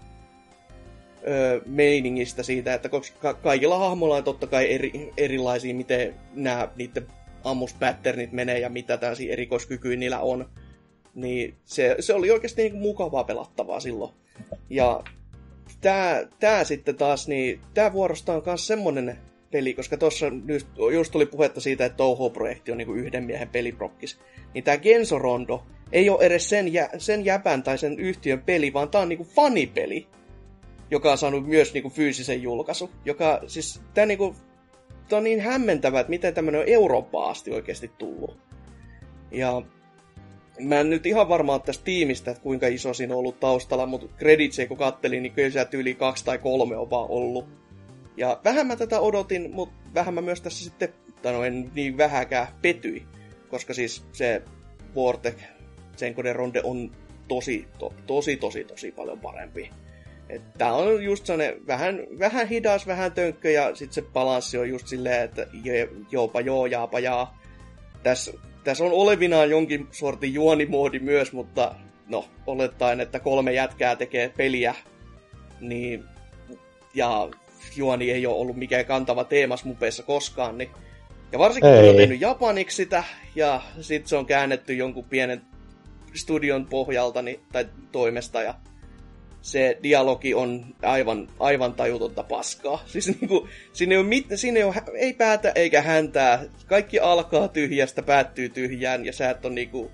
[1.27, 7.07] ö, meiningistä siitä, että koska kaikilla hahmoilla on totta kai eri, erilaisia, miten nämä niiden
[7.43, 10.49] ammuspatternnit menee ja mitä tällaisia erikoiskykyjä niillä on.
[11.15, 14.13] Niin se, se oli oikeasti niin mukavaa pelattavaa silloin.
[14.69, 15.03] Ja
[16.39, 19.17] tää sitten taas, niin tää vuorosta on myös semmonen
[19.55, 20.25] peli, koska tuossa
[20.93, 24.19] just, tuli puhetta siitä, että Touhou-projekti on niin yhden miehen peliprokkis.
[24.53, 28.73] Niin tää Genso Rondo ei ole edes sen, jä, sen jäpän tai sen yhtiön peli,
[28.73, 30.07] vaan tää on niinku fanipeli,
[30.91, 32.89] joka on saanut myös niinku fyysisen julkaisu.
[33.05, 34.35] Joka siis, tää niinku,
[35.09, 38.37] tää on niin hämmentävää, että miten tämmönen on Eurooppaan asti oikeasti tullut.
[39.31, 39.61] Ja
[40.59, 44.07] mä en nyt ihan varmaan tästä tiimistä, että kuinka iso siinä on ollut taustalla, mutta
[44.17, 47.64] kreditsejä kun kattelin, niin kyllä sieltä yli kaksi tai kolme on vaan ollut.
[48.17, 51.97] Ja vähän mä tätä odotin, mutta vähän mä myös tässä sitten, tai no en niin
[51.97, 53.05] vähäkään petyi,
[53.49, 54.41] koska siis se
[54.95, 55.35] Vortec,
[55.95, 56.91] sen Ronde on
[57.27, 59.69] tosi, to, tosi, tosi, tosi paljon parempi.
[60.57, 64.87] Tämä on just sellainen vähän, vähän hidas, vähän tönkkö ja sitten se balanssi on just
[64.87, 65.47] silleen, että
[66.11, 67.39] joopa joo, jaapa jaa.
[68.03, 68.33] Tässä
[68.65, 71.75] tässä on olevinaan jonkin sortin juonimoodi myös, mutta
[72.07, 74.75] no, olettaen, että kolme jätkää tekee peliä,
[75.59, 76.03] niin,
[76.93, 77.29] ja
[77.75, 80.69] juoni ei ole ollut mikään kantava teemas mupeissa koskaan, niin
[81.31, 81.79] ja varsinkin ei.
[81.79, 83.03] kun on tehnyt japaniksi sitä,
[83.35, 85.41] ja sitten se on käännetty jonkun pienen
[86.13, 88.53] studion pohjalta niin, tai toimesta, ja
[89.41, 92.83] se dialogi on aivan, aivan tajutonta paskaa.
[92.87, 96.43] Siis niinku, siinä, ei ole mit, siinä ei, ole, ei päätä eikä häntää.
[96.67, 99.91] Kaikki alkaa tyhjästä, päättyy tyhjään ja sä et on niinku...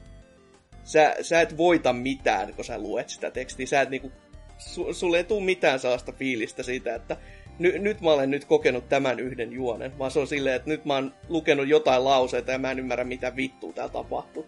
[0.83, 3.65] Sä, sä et voita mitään, kun sä luet sitä tekstiä.
[3.65, 4.11] Sä et niinku...
[4.57, 7.17] Su, sulle ei tule mitään sellaista fiilistä siitä, että
[7.61, 9.99] ny, nyt mä olen nyt kokenut tämän yhden juonen.
[9.99, 13.03] Vaan se on silleen, että nyt mä oon lukenut jotain lauseita ja mä en ymmärrä
[13.03, 14.45] mitä vittua täällä tapahtuu.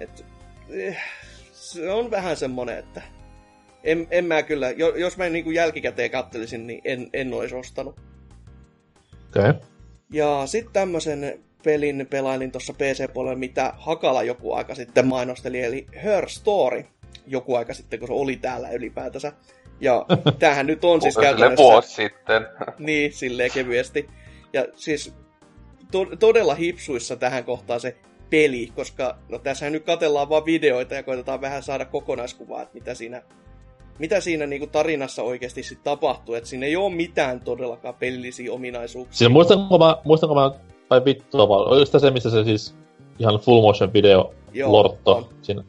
[0.00, 0.24] Et,
[0.70, 0.98] eh,
[1.52, 3.02] se on vähän semmonen, että
[3.84, 8.00] en, en mä kyllä, jos mä niin kuin jälkikäteen kattelisin, niin en, en olisi ostanut.
[9.28, 9.50] Okei.
[9.50, 9.54] Okay.
[10.12, 16.28] Ja sitten tämmöisen pelin pelailin tuossa PC-puolella, mitä Hakala joku aika sitten mainosteli, eli Her
[16.28, 16.84] Story
[17.26, 19.32] joku aika sitten, kun se oli täällä ylipäätänsä.
[19.84, 20.06] Ja
[20.38, 21.64] tämähän nyt on siis käytännössä...
[21.64, 22.46] vuosi sitten.
[22.78, 24.08] niin, silleen kevyesti.
[24.52, 25.14] Ja siis
[25.90, 27.96] to- todella hipsuissa tähän kohtaan se
[28.30, 32.94] peli, koska no tässä nyt katellaan vaan videoita ja koitetaan vähän saada kokonaiskuvaa, että mitä
[32.94, 33.22] siinä
[33.98, 39.18] mitä siinä niinku tarinassa oikeasti sit tapahtuu, että siinä ei ole mitään todellakaan pelillisiä ominaisuuksia.
[39.18, 40.50] Siis muistanko mä, muistanko mä
[40.88, 42.74] tai vittua vaan, oliko se, missä se siis
[43.18, 45.26] ihan full motion video Joo, lortto on.
[45.42, 45.64] siinä?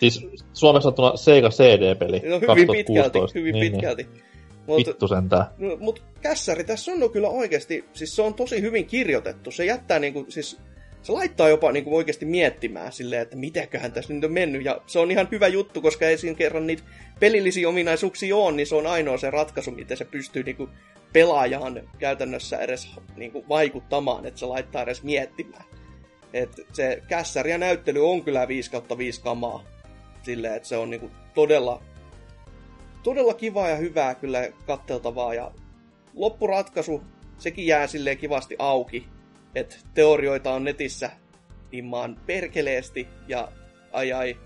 [0.00, 2.18] Siis suomeksi sanottuna Sega CD-peli.
[2.18, 3.10] No hyvin 2016.
[3.10, 3.72] pitkälti, hyvin niin, niin.
[3.72, 4.02] pitkälti.
[4.02, 4.30] Niin.
[4.66, 5.44] Mut, Vittu sentään.
[5.58, 9.50] No, mut kässäri tässä on kyllä oikeasti, siis se on tosi hyvin kirjoitettu.
[9.50, 10.58] Se jättää niinku, siis
[11.02, 14.64] se laittaa jopa niin kuin oikeasti miettimään silleen, että mitäköhän tässä nyt on mennyt.
[14.64, 16.82] Ja se on ihan hyvä juttu, koska ei siinä kerran niitä
[17.20, 20.70] pelillisiä ominaisuuksia ole, niin se on ainoa se ratkaisu, miten se pystyy niin kuin
[21.12, 25.64] pelaajaan käytännössä edes niin kuin vaikuttamaan, että se laittaa edes miettimään.
[26.32, 29.64] Et se kässäri ja näyttely on kyllä 5 kautta 5 kamaa.
[30.22, 31.82] Silleen, että se on niin kuin todella,
[33.02, 35.34] todella kivaa ja hyvää kyllä katteltavaa.
[35.34, 35.52] Ja
[36.14, 37.02] loppuratkaisu,
[37.38, 39.06] sekin jää silleen kivasti auki
[39.54, 41.10] että teorioita on netissä
[41.72, 43.52] immaan perkeleesti ja
[43.92, 44.36] ai ai.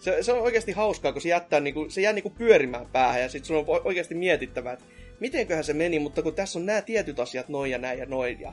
[0.00, 3.28] Se, se on oikeasti hauskaa, kun se, jättää, niinku, se jää niinku pyörimään päähän ja
[3.28, 4.84] sitten sun on oikeasti mietittävää, että
[5.20, 8.40] mitenköhän se meni, mutta kun tässä on nämä tietyt asiat noin ja näin ja noin.
[8.40, 8.52] Ja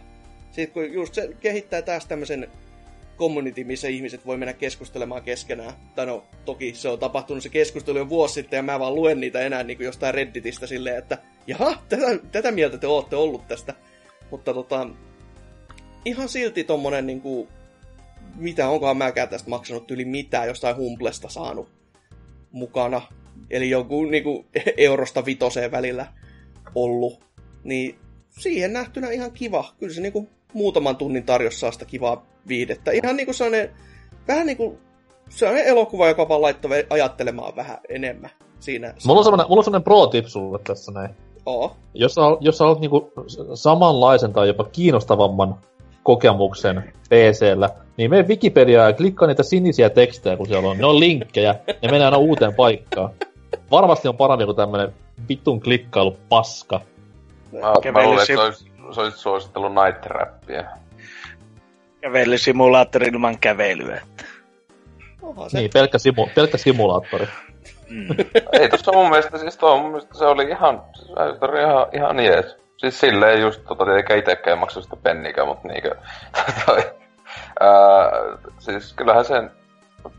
[0.52, 2.48] sitten kun just se kehittää taas tämmöisen
[3.22, 5.74] community, missä ihmiset voi mennä keskustelemaan keskenään.
[5.96, 9.20] Tai no, toki se on tapahtunut se keskustelu jo vuosi sitten, ja mä vaan luen
[9.20, 11.18] niitä enää niin kuin jostain Redditistä silleen, että
[11.48, 13.74] jaha, tätä, tätä mieltä te olette ollut tästä.
[14.32, 14.90] Mutta tota,
[16.06, 17.48] ihan silti tommonen niinku,
[18.36, 21.70] mitä onkohan mäkään tästä maksanut yli mitään jostain humplesta saanut
[22.52, 23.02] mukana.
[23.50, 24.46] Eli joku niinku
[24.78, 26.08] eurosta vitoseen välillä
[26.76, 27.24] ollut.
[27.64, 28.00] Niin
[28.40, 29.76] siihen nähtynä ihan kiva.
[29.80, 32.92] Kyllä se niinku muutaman tunnin tarjossa sitä kivaa viidettä.
[32.92, 33.72] Ihan niinku sellainen,
[34.28, 34.80] vähän niinku
[35.30, 38.94] sellainen elokuva, joka vaan laittoi ajattelemaan vähän enemmän siinä.
[39.06, 41.10] Mulla on sellainen, mulla on sellainen pro-tip sulle tässä näin.
[41.46, 41.76] Oo.
[41.94, 43.12] Jos sä, jos sä haluat niinku
[43.54, 45.56] samanlaisen tai jopa kiinnostavamman
[46.04, 50.78] kokemuksen PCllä, niin mene Wikipediaan ja klikkaa niitä sinisiä tekstejä, kun siellä on.
[50.78, 53.10] Ne on linkkejä, ne menee aina uuteen paikkaan.
[53.72, 54.94] Varmasti on parempi kuin tämmönen
[55.30, 56.82] vittun klikkailu paska.
[57.52, 60.64] Mä, mä luulen, että se olisi, suositellut night trappia.
[62.02, 64.02] Kävelysimulaattori ilman kävelyä.
[65.22, 65.58] Oha, se...
[65.58, 67.28] Niin, pelkkä, simu, pelkkä simulaattori.
[67.90, 68.08] Mm.
[68.60, 70.82] Ei tossa mun mielestä, siis tuo mun mielestä se oli ihan,
[71.40, 72.58] se oli ihan, ihan jees.
[72.78, 75.96] Siis silleen just, tota, tietenkään itekään maksa sitä pennikä, mutta niinkö,
[76.66, 76.92] toi,
[77.60, 78.12] ää,
[78.60, 79.52] siis kyllähän sen,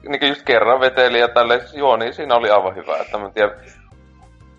[0.09, 3.31] niinkö just kerran veteli ja tälleen, siis joo, niin siinä oli aivan hyvä, että mä
[3.31, 3.55] tiedän,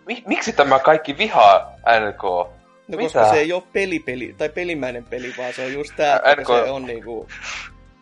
[0.06, 2.50] mi, miksi tämä kaikki vihaa NK?
[2.94, 3.20] No Mitä?
[3.20, 6.72] koska se ei ole pelipeli, tai pelimäinen peli, vaan se on just tää, että se
[6.72, 7.28] on niinku...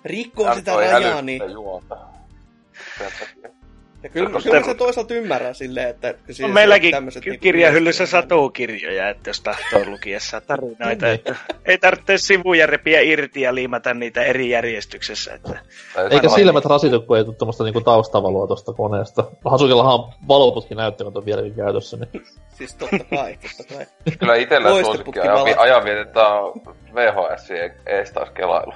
[0.06, 1.42] Rikkoo sitä rajaa, niin...
[4.04, 6.14] Ja kyllä, Koska kyllä mä se- toisaalta ymmärrän silleen, että...
[6.26, 11.16] Siis On meilläkin niinku kirjahyllyssä yleisesti- satukirjoja, että jos tahtoo lukiessa tarinoita, Niin.
[11.16, 11.36] että
[11.66, 15.34] ei tarvitse sivuja repiä irti ja liimata niitä eri järjestyksessä.
[15.34, 15.60] Että
[16.12, 19.24] Eikä silmät rasitu, kun ei tule tuommoista niinku taustavaloa tuosta koneesta.
[19.46, 23.86] Hasukillahan on valoputki näyttämät on vieläkin käytössä, niin Siis totta kai, totta kai.
[24.20, 26.44] Kyllä itellä Loistoputki suosikki ajan, vietetään
[26.96, 27.50] VHS
[27.86, 28.74] ees taas kelailu.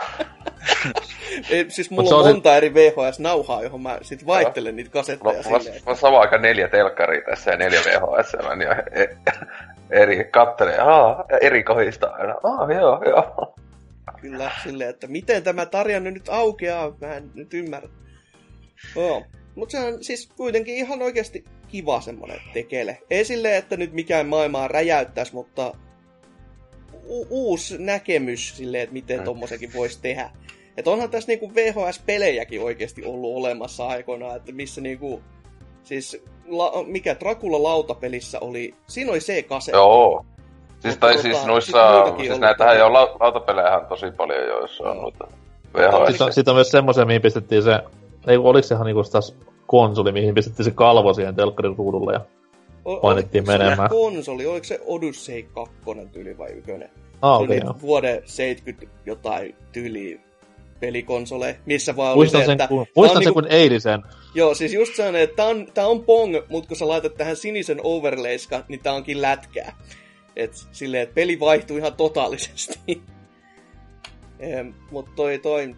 [1.50, 4.88] Ei, siis mulla se on on se- monta eri VHS-nauhaa, johon mä sit vaihtelen niitä
[4.88, 5.82] No, kasetteja mä, silleen.
[5.86, 9.16] mä samaan aikaan neljä telkkaria tässä ja neljä VHS, ja e-
[9.90, 13.54] eri kattelee, aa, eri kohdista aina, aa, joo, joo.
[14.20, 17.88] Kyllä, silleen, että miten tämä tarina nyt aukeaa, mä en nyt ymmärrä.
[18.96, 19.22] Joo.
[19.54, 22.98] Mutta se on siis kuitenkin ihan oikeasti kiva semmonen tekele.
[23.10, 25.72] Ei silleen, että nyt mikään maailmaa räjäyttäisi, mutta
[27.08, 29.24] u- uusi näkemys silleen, että miten Mm.
[29.24, 30.30] tommosenkin voisi tehdä.
[30.76, 35.22] Että onhan tässä niinku VHS-pelejäkin oikeasti ollut olemassa aikoinaan, että missä niinku,
[35.84, 39.72] siis la, mikä Dracula lautapelissä oli, siinä oli C-kase.
[39.72, 40.24] Joo.
[40.68, 44.84] Siis, Mutta tai tota, siis noissa, siis näitähän jo lau- lautapelejähän tosi paljon jo, joissa
[44.90, 45.24] on noita
[45.74, 46.34] Oliko Sitten on, VHS.
[46.34, 47.80] sit on myös semmoisia, mihin pistettiin se...
[48.26, 49.36] Ei, oliko sehan niinku taas
[49.66, 52.20] konsoli, mihin pistettiin se kalvo siihen telkkarin ruudulle ja...
[52.86, 53.90] O- painettiin se menemään.
[53.90, 55.74] konsoli, oliko se Odyssey 2
[56.12, 56.90] tyyli vai ykkönen?
[57.22, 60.20] Ah, Se okei, oli okay, vuoden 70 jotain tyyli
[60.80, 62.68] pelikonsole, missä vaan oli Muistan se, sen, että...
[62.68, 64.02] kun, muistan sen niinku- kun eilisen.
[64.34, 67.36] Joo, siis just sellainen, että tää on, tää on Pong, mutta kun sä laitat tähän
[67.36, 69.76] sinisen overlayska, niin tää onkin lätkää.
[70.36, 72.80] Et silleen, että peli vaihtuu ihan totaalisesti.
[74.40, 75.74] Ehm, Mutta toi, toi,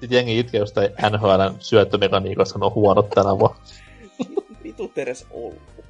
[0.00, 3.56] Sitten jengi itkee jostain NHLn syöttömekaniikasta, on huonot tänä vuonna.
[4.64, 5.81] vitut edes ollut.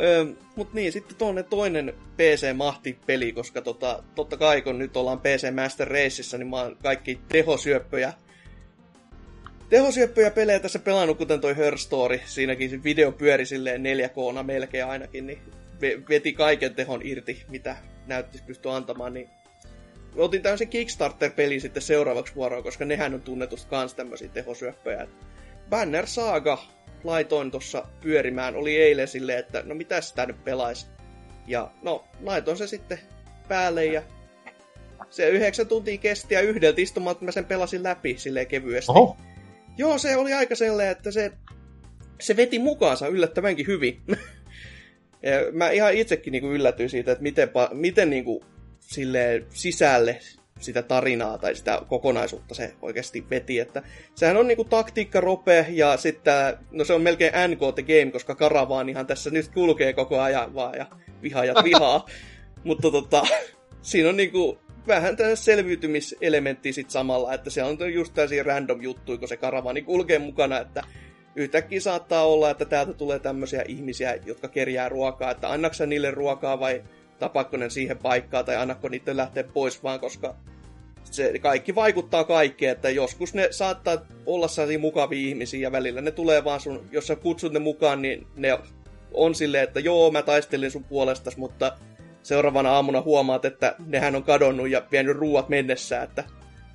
[0.00, 0.24] Öö,
[0.56, 5.88] mut niin, sitten tuonne toinen PC-mahti-peli, koska tota, totta kai kun nyt ollaan PC Master
[5.88, 8.12] Raceissa, niin mä oon kaikki tehosyöppöjä
[9.72, 12.20] tehosyöppöjä pelejä tässä pelannut, kuten toi Her Story.
[12.24, 15.38] Siinäkin se video pyöri silleen 4K melkein ainakin, niin
[15.80, 17.76] ve- veti kaiken tehon irti, mitä
[18.06, 19.28] näyttäisi pystyä antamaan, niin
[20.16, 25.06] otin tämmöisen Kickstarter-peli sitten seuraavaksi vuoroon, koska nehän on tunnetusti kans tämmöisiä tehosyöppöjä.
[25.70, 26.64] Banner Saga
[27.04, 30.86] laitoin tuossa pyörimään, oli eilen silleen, että no mitä sitä nyt pelaisi.
[31.46, 32.98] Ja no, laitoin se sitten
[33.48, 34.02] päälle ja
[35.10, 38.92] se yhdeksän tuntia kesti ja yhdeltä istumalta mä sen pelasin läpi silleen kevyesti.
[38.92, 39.16] Oho,
[39.76, 41.32] Joo, se oli aika sellainen, että se,
[42.20, 44.00] se veti mukaansa yllättävänkin hyvin.
[45.22, 48.44] ja mä ihan itsekin niinku yllätyin siitä, että miten, miten niinku
[48.80, 50.20] sille sisälle
[50.62, 53.58] sitä tarinaa tai sitä kokonaisuutta se oikeasti veti.
[53.58, 53.82] Että
[54.14, 56.34] sehän on niinku taktiikka rope ja sitten,
[56.70, 60.74] no se on melkein NK the game, koska karavaanihan tässä nyt kulkee koko ajan vaan
[60.74, 60.86] ja
[61.22, 62.06] vihaajat vihaa.
[62.64, 63.22] Mutta tota,
[63.82, 69.18] siinä on niinku vähän tämmöinen selviytymiselementti sit samalla, että se on just tällaisia random juttuja,
[69.18, 70.82] kun se karavaani kulkee mukana, että
[71.36, 76.10] yhtäkkiä saattaa olla, että täältä tulee tämmöisiä ihmisiä, jotka kerjää ruokaa, että annakko sä niille
[76.10, 76.82] ruokaa vai
[77.22, 80.34] tapakko ne siihen paikkaan tai annakko niiden lähteä pois vaan, koska
[81.04, 83.96] se kaikki vaikuttaa kaikkeen, että joskus ne saattaa
[84.26, 88.02] olla sellaisia mukavia ihmisiä ja välillä ne tulee vaan sun, jos sä kutsut ne mukaan,
[88.02, 88.58] niin ne
[89.14, 91.76] on silleen, että joo, mä taistelin sun puolestas, mutta
[92.22, 96.24] seuraavana aamuna huomaat, että nehän on kadonnut ja vienyt ruuat mennessään, että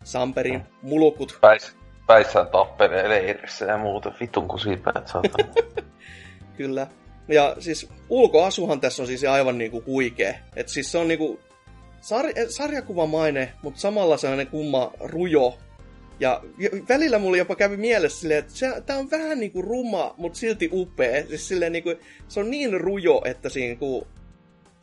[0.03, 1.37] Samperin mulukut.
[1.41, 1.75] Päis,
[2.07, 4.11] päissään tappelee leirissä ja muuta.
[4.19, 5.53] Vitun kusipäät saatana.
[6.57, 6.87] Kyllä.
[7.27, 10.33] Ja siis ulkoasuhan tässä on siis aivan niinku huikea.
[10.55, 11.39] Et siis se on niinku
[12.01, 15.57] sar- sarjakuvamainen, mutta samalla sellainen kumma rujo.
[16.19, 16.41] Ja
[16.89, 20.69] välillä mulla jopa kävi mielessä silleen, että se, tää on vähän niinku ruma, mutta silti
[20.73, 21.27] upea.
[21.27, 21.93] Siis silleen niinku,
[22.27, 24.07] se on niin rujo, että siinä niinku,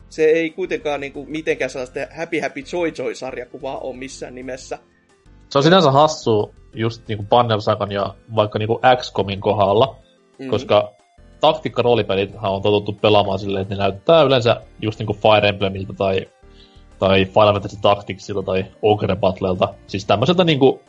[0.08, 4.78] se ei kuitenkaan niinku mitenkään sellaista Happy Happy Joy Joy sarjakuvaa ole missään nimessä.
[5.48, 9.96] se on sinänsä hassu just niinku Banner Sagan ja vaikka niinku XCOMin kohdalla,
[10.38, 10.48] Mm.
[10.50, 10.92] koska
[11.46, 16.26] taktiikka-roolipelithän on totuttu pelaamaan silleen, että ne näyttää yleensä just niinku Fire Emblemiltä tai,
[16.98, 19.74] tai Final Fantasy Tacticsilta tai Ogre Battlelta.
[19.86, 20.80] Siis tämmöiseltä niinku,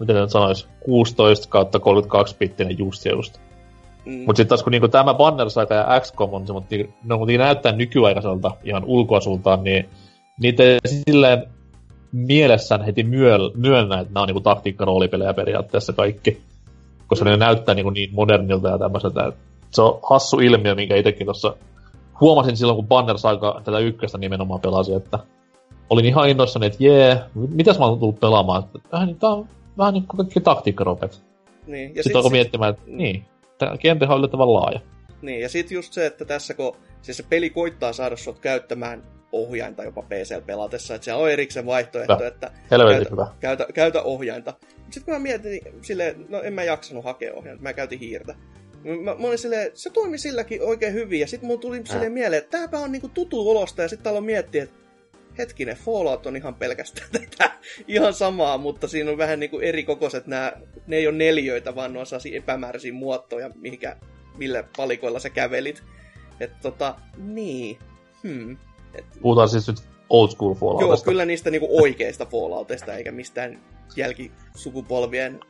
[0.00, 3.40] miten nyt sanois, 16 kautta 32 bittinen just ja just.
[4.04, 4.12] Mm.
[4.12, 7.40] Mutta sitten taas kun niinku tämä Banner Saga ja XCOM on semmoinen, ne on kuitenkin
[7.40, 9.88] näyttää nykyaikaiselta ihan ulkoasultaan, niin
[10.40, 11.46] niitä ei silleen
[12.12, 16.40] mielessään heti myö- myönnä, että nämä on niinku taktiikka-roolipelejä periaatteessa kaikki.
[17.06, 19.26] Koska ne näyttää niinku niin modernilta ja tämmöiseltä.
[19.26, 21.56] että Se on hassu ilmiö, minkä itsekin tuossa
[22.20, 25.18] huomasin silloin, kun Banner Saga tätä ykköstä nimenomaan pelasi, että
[25.90, 28.64] olin ihan innoissani, että jee, mitäs mä oon tullut pelaamaan.
[28.64, 29.48] Että, Vähän, niin, tää on
[29.78, 31.22] vähän niin kuin kaikki taktiikkaropet.
[31.66, 31.82] Niin.
[31.82, 33.24] Ja Sitten sit, alkoi sit, miettimään, että niin,
[33.58, 34.80] tämä kentähän on yllättävän laaja.
[35.22, 39.02] Niin, ja sitten just se, että tässä kun siis se peli koittaa saada sut käyttämään
[39.32, 42.26] ohjainta jopa PC pelatessa, että siellä on erikseen vaihtoehto, Hyvä.
[42.26, 43.28] että Helvetin käytä, hyvä.
[43.40, 44.54] käytä, käytä ohjainta.
[44.90, 48.34] Sitten kun mä mietin niin silleen, no en mä jaksanut hakea ohjainta, mä käytin hiirtä.
[48.84, 52.42] Mä, mä olin silleen, se toimi silläkin oikein hyvin, ja sitten mulla tuli silleen mieleen,
[52.42, 54.76] että tääpä on niinku tutu olosta, ja sitten aloin miettiä, että
[55.38, 57.50] hetkinen, Fallout on ihan pelkästään tätä
[57.88, 60.52] ihan samaa, mutta siinä on vähän niinku eri kokoiset nämä,
[60.86, 63.96] ne ei ole neljöitä, vaan ne on epämääräisiä muotoja, mihinkä,
[64.36, 65.82] millä palikoilla sä kävelit.
[66.40, 67.78] Että tota, niin,
[68.22, 68.56] hmm.
[68.94, 71.10] Et, Puhutaan siis nyt old school joo, Falloutista.
[71.10, 73.60] kyllä niistä niinku oikeista Falloutista, eikä mistään
[73.96, 75.40] jälkisukupolvien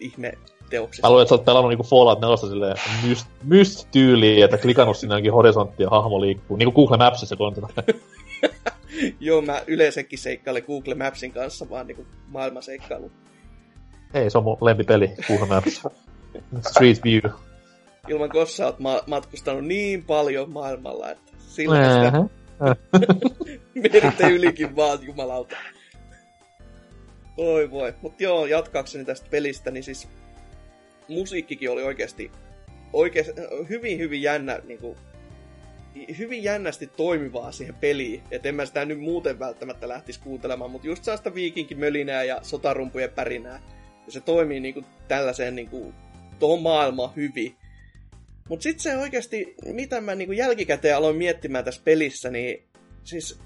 [0.00, 0.32] ihme
[0.70, 1.06] teoksista.
[1.06, 2.76] Mä luulen, että sä oot pelannut niinku Fallout 4 silleen
[3.08, 6.56] myst, myst tyyliin, että klikannut sinne jonkin horisonttiin ja hahmo liikkuu.
[6.56, 7.54] Niinku Google Mapsissa kun on.
[9.20, 13.10] Joo, mä yleensäkin seikkailen Google Mapsin kanssa, vaan niinku maailmaseikkailu.
[14.14, 15.82] Ei, se on mun lempipeli Google Maps.
[16.70, 17.32] Street View.
[18.08, 22.24] Ilman koska sä oot ma- matkustanut niin paljon maailmalla, että sillä sitä
[23.92, 25.56] meritte ylikin vaan, jumalauta.
[27.36, 27.94] Oi voi.
[28.02, 30.08] Mut joo, jatkaakseni tästä pelistä, niin siis
[31.08, 32.30] musiikkikin oli oikeasti,
[32.92, 33.32] oikeasti
[33.68, 34.96] hyvin, hyvin jännä, niin kuin,
[36.18, 38.22] hyvin jännästi toimivaa siihen peliin.
[38.30, 42.38] Et en mä sitä nyt muuten välttämättä lähtisi kuuntelemaan, mutta just saa sitä viikinkimölinää ja
[42.42, 43.62] sotarumpujen pärinää.
[44.06, 45.94] Ja se toimii niin kuin tällaiseen niin kuin,
[46.38, 47.56] tuohon maailmaan hyvin.
[48.48, 52.64] Mutta sitten se oikeasti, mitä mä niin kuin jälkikäteen aloin miettimään tässä pelissä, niin
[53.04, 53.38] siis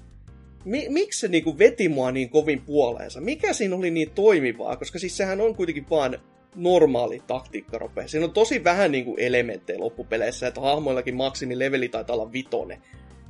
[0.65, 3.21] mi- miksi se niinku veti mua niin kovin puoleensa?
[3.21, 4.75] Mikä siinä oli niin toimivaa?
[4.75, 6.19] Koska siis sehän on kuitenkin vaan
[6.55, 8.07] normaali taktiikkarope.
[8.07, 12.81] Siinä on tosi vähän niinku elementtejä loppupeleissä, että hahmoillakin maksimileveli taitaa olla vitone,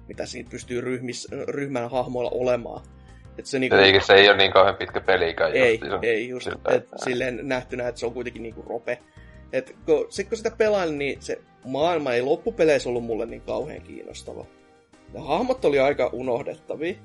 [0.07, 2.81] mitä siinä pystyy ryhmis, ryhmän hahmoilla olemaan.
[3.37, 5.51] Et se niinku, Tietenkin se ei ole niin kauhean pitkä pelikään.
[5.53, 8.99] ei, just, ei just, siltä, et, silleen nähtynä, että se on kuitenkin niinku rope.
[9.53, 13.81] Et kun, sit kun sitä pelailin, niin se maailma ei loppupeleissä ollut mulle niin kauhean
[13.81, 14.45] kiinnostava.
[15.13, 16.95] Ja hahmot oli aika unohdettavia.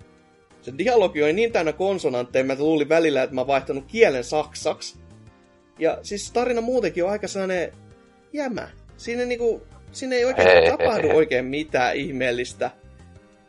[0.62, 4.98] Se dialogi oli niin täynnä konsonantteja, mä luulin välillä, että mä vaihtanut kielen saksaksi.
[5.78, 7.72] Ja siis tarina muutenkin on aika sellainen
[8.32, 8.68] jämä.
[8.96, 9.62] Siinä, niinku,
[9.92, 12.70] siinä ei oikein tapahdu hei, oikein mitään ihmeellistä.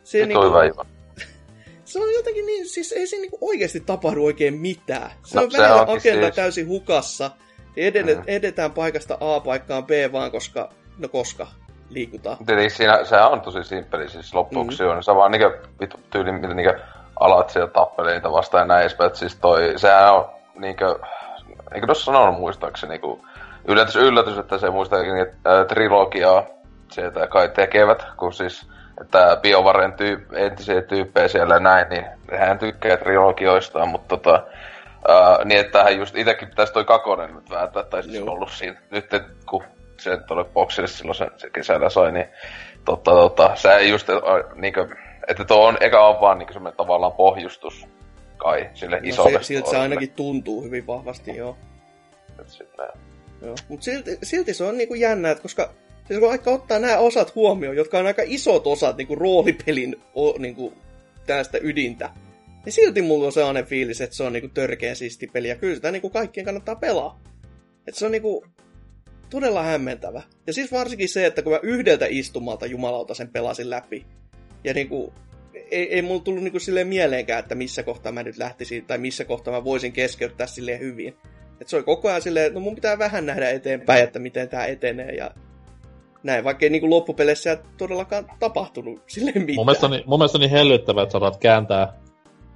[0.04, 0.86] Se, toi vaiva.
[1.84, 5.10] se on jotenkin niin, siis ei siinä niinku oikeasti tapahdu oikein mitään.
[5.24, 7.30] Se No, on välillä agenda siis- täysin hukassa.
[7.76, 8.22] Edene, Mm.
[8.26, 11.46] Edetään paikasta A paikkaan B vaan, koska, no koska
[11.90, 12.36] liikutaan.
[12.46, 14.88] Tietenkin siinä, sehän on tosi simppeli, siis loppuksi Mm.
[14.88, 16.80] on se vaan niinkö vittu tyyli, mitä niinkö
[17.20, 20.98] alat siellä tappeleita vastaan ja näin edespäin, siis toi, sehän on niinkö,
[21.74, 23.26] eikö tuossa sanonut muistaakseni niinku,
[23.68, 26.42] yllätys yllätys, että se muistaakseni että, ää, trilogiaa
[26.90, 28.68] sieltä kai tekevät, kun siis
[29.00, 32.06] että BioVaren tyyp, entisiä tyyppejä siellä näin, niin
[32.38, 34.42] hän tykkää trilogioistaan, mutta tota,
[35.08, 38.30] ää, niin että tähän just itekin pitäisi toi kakonen nyt vääntää, tai siis Joo.
[38.30, 39.06] ollut siinä, nyt
[39.46, 39.62] kun
[39.96, 42.28] se oli boksille silloin se, se kesällä sai, niin
[42.84, 44.16] totta, tota, se ei just, äh,
[44.54, 44.88] niinkö,
[45.28, 47.95] että tuo on, eka on vaan niinkö semmoinen tavallaan pohjustus
[48.46, 51.56] kai sille No, isolle se, siltä se ainakin tuntuu hyvin vahvasti, joo.
[53.42, 53.54] Joo.
[53.68, 55.74] Mutta silti, silti se on niinku jännä, että koska
[56.06, 60.38] siis kun vaikka ottaa nämä osat huomioon, jotka on aika isot osat niinku roolipelin o,
[60.38, 60.72] niinku,
[61.26, 62.10] tästä ydintä,
[62.64, 65.74] niin silti mulla on sellainen fiilis, että se on niinku törkeä siisti peli, ja kyllä
[65.74, 67.20] sitä niinku kaikkien kannattaa pelaa.
[67.86, 68.44] Että se on niinku
[69.30, 70.22] todella hämmentävä.
[70.46, 74.06] Ja siis varsinkin se, että kun mä yhdeltä istumalta jumalauta sen pelasin läpi,
[74.64, 75.12] ja niinku,
[75.70, 79.24] ei, ei mulla tullut niinku silleen mieleenkään, että missä kohtaa mä nyt lähtisin, tai missä
[79.24, 81.16] kohtaa mä voisin keskeyttää silleen hyvin.
[81.60, 84.48] Et se oli koko ajan silleen, että no mun pitää vähän nähdä eteenpäin, että miten
[84.48, 85.30] tämä etenee, ja
[86.22, 89.56] näin, vaikka ei niinku loppupeleissä ei todellakaan tapahtunut silleen mitään.
[89.56, 91.92] Mun mielestä, on, niin- mun mielestä on niin hellyttävää, että saat kääntää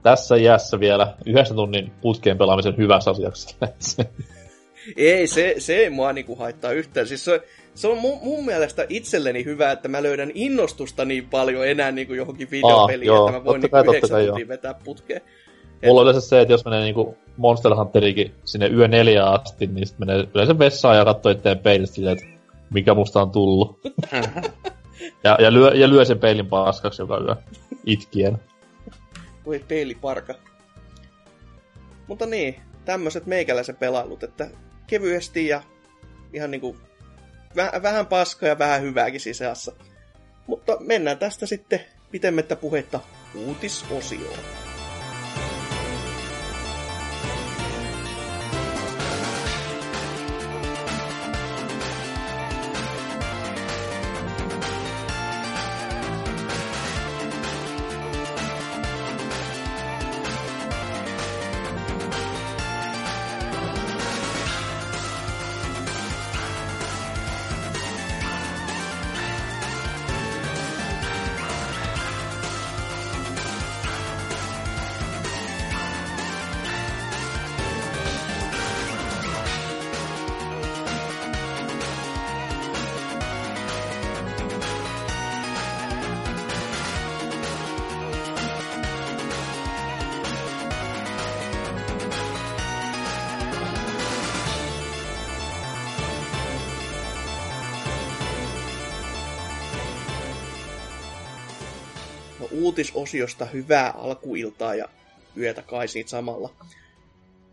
[0.02, 3.56] tässä iässä vielä yhdeksän tunnin putkeen pelaamisen hyväksi asiaksi.
[4.96, 7.06] Ei, se, se ei mua niinku haittaa yhtään.
[7.06, 7.40] Siis se,
[7.74, 12.14] se on mun, mun mielestä itselleni hyvä, että mä löydän innostusta niin paljon enää niinku
[12.14, 15.20] johonkin videopeliin, joo, että mä voin totta niinku kai, totta yhdeksän kai, tuntia vetää putkeen.
[15.86, 19.86] Mulla on yleensä se, että jos menee niinku Monster Hunterikin sinne yö neljä asti, niin
[19.86, 22.40] sit menee yleensä vessaan ja katsoo itteen peilistä silleen, että
[22.70, 23.80] mikä musta on tullut.
[25.24, 27.36] ja, ja, lyö, ja lyö sen peilin paskaksi joka yö
[27.86, 28.38] itkien.
[29.46, 30.34] Voi peiliparka.
[32.06, 34.50] Mutta niin, tämmöiset meikäläisen pelailut, että
[34.86, 35.62] kevyesti ja
[36.32, 36.76] ihan niinku
[37.56, 39.72] väh, vähän paskaa ja vähän hyvääkin sisässä.
[40.46, 41.80] Mutta mennään tästä sitten
[42.10, 43.00] pitemmettä puhetta
[43.34, 44.69] uutisosioon.
[102.60, 104.88] Uutisosiosta hyvää alkuiltaa ja
[105.36, 106.50] yötä kai siitä samalla.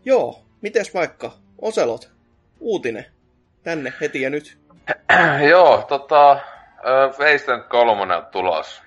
[0.04, 1.32] Joo, mites vaikka
[1.62, 2.10] Oselot,
[2.60, 3.06] uutinen,
[3.62, 4.58] tänne heti ja nyt.
[5.50, 6.40] Joo, tota,
[7.18, 8.82] Wasteland 3 tulos.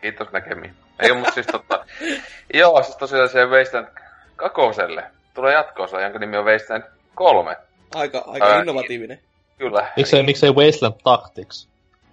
[0.00, 0.74] Kiitos näkemiin.
[0.98, 1.86] Ei, mutta siis tota,
[2.54, 3.88] joo, siis tosiaan se Wasteland
[4.36, 6.84] kakoselle tulee jatkoosa, jonka nimi on Wasteland
[7.14, 7.56] 3.
[7.94, 9.20] Aika, aika Ää, innovatiivinen.
[9.58, 9.92] Kyllä.
[9.96, 11.68] Miksei, miksei Wasteland Tactics?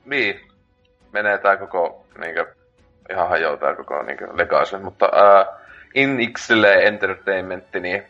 [0.06, 0.42] Niin.
[1.12, 2.56] Menee tää koko, niinkö,
[3.10, 5.53] ihan hajoaa tää koko niinkö legacy, mutta uh,
[5.95, 8.08] Inixille Entertainment, niin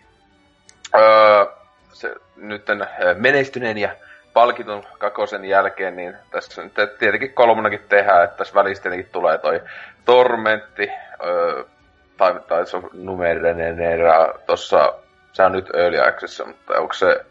[0.96, 1.54] uh,
[1.94, 3.90] se nytten menestyneen ja
[4.34, 9.62] palkitun kakosen jälkeen, niin tässä nyt tietenkin kolmonakin tehdään, että tässä välissä tietenkin tulee toi
[10.06, 10.92] Tormentti,
[11.26, 11.64] öö,
[12.18, 14.94] tai, tai se on numerinen erä tossa,
[15.34, 17.26] se on nyt Early Access, mutta onko se,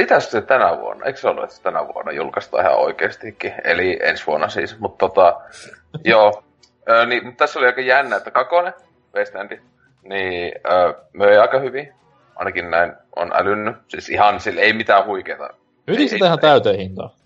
[0.00, 3.98] pitäisi se tänä vuonna, eikö se ollut, että se tänä vuonna julkaistaan ihan oikeastikin, eli
[4.02, 5.40] ensi vuonna siis, mutta tota,
[6.04, 6.42] joo,
[6.88, 8.72] öö, niin, mutta tässä oli aika jännä, että kakonen,
[9.14, 9.58] West Endi,
[10.02, 11.92] niin öö, möi aika hyvin,
[12.36, 15.50] ainakin näin on älynnyt, siis ihan sille ei mitään huikeeta
[15.86, 17.16] Mytikö sitä ihan täyteen hintaa?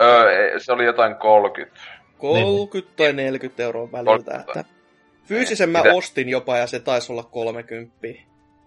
[0.00, 1.80] Öö, se oli jotain 30.
[2.18, 4.36] 30 tai 40 euroa väliltä.
[4.36, 4.64] Että
[5.24, 7.96] fyysisen mä ostin jopa ja se taisi olla 30.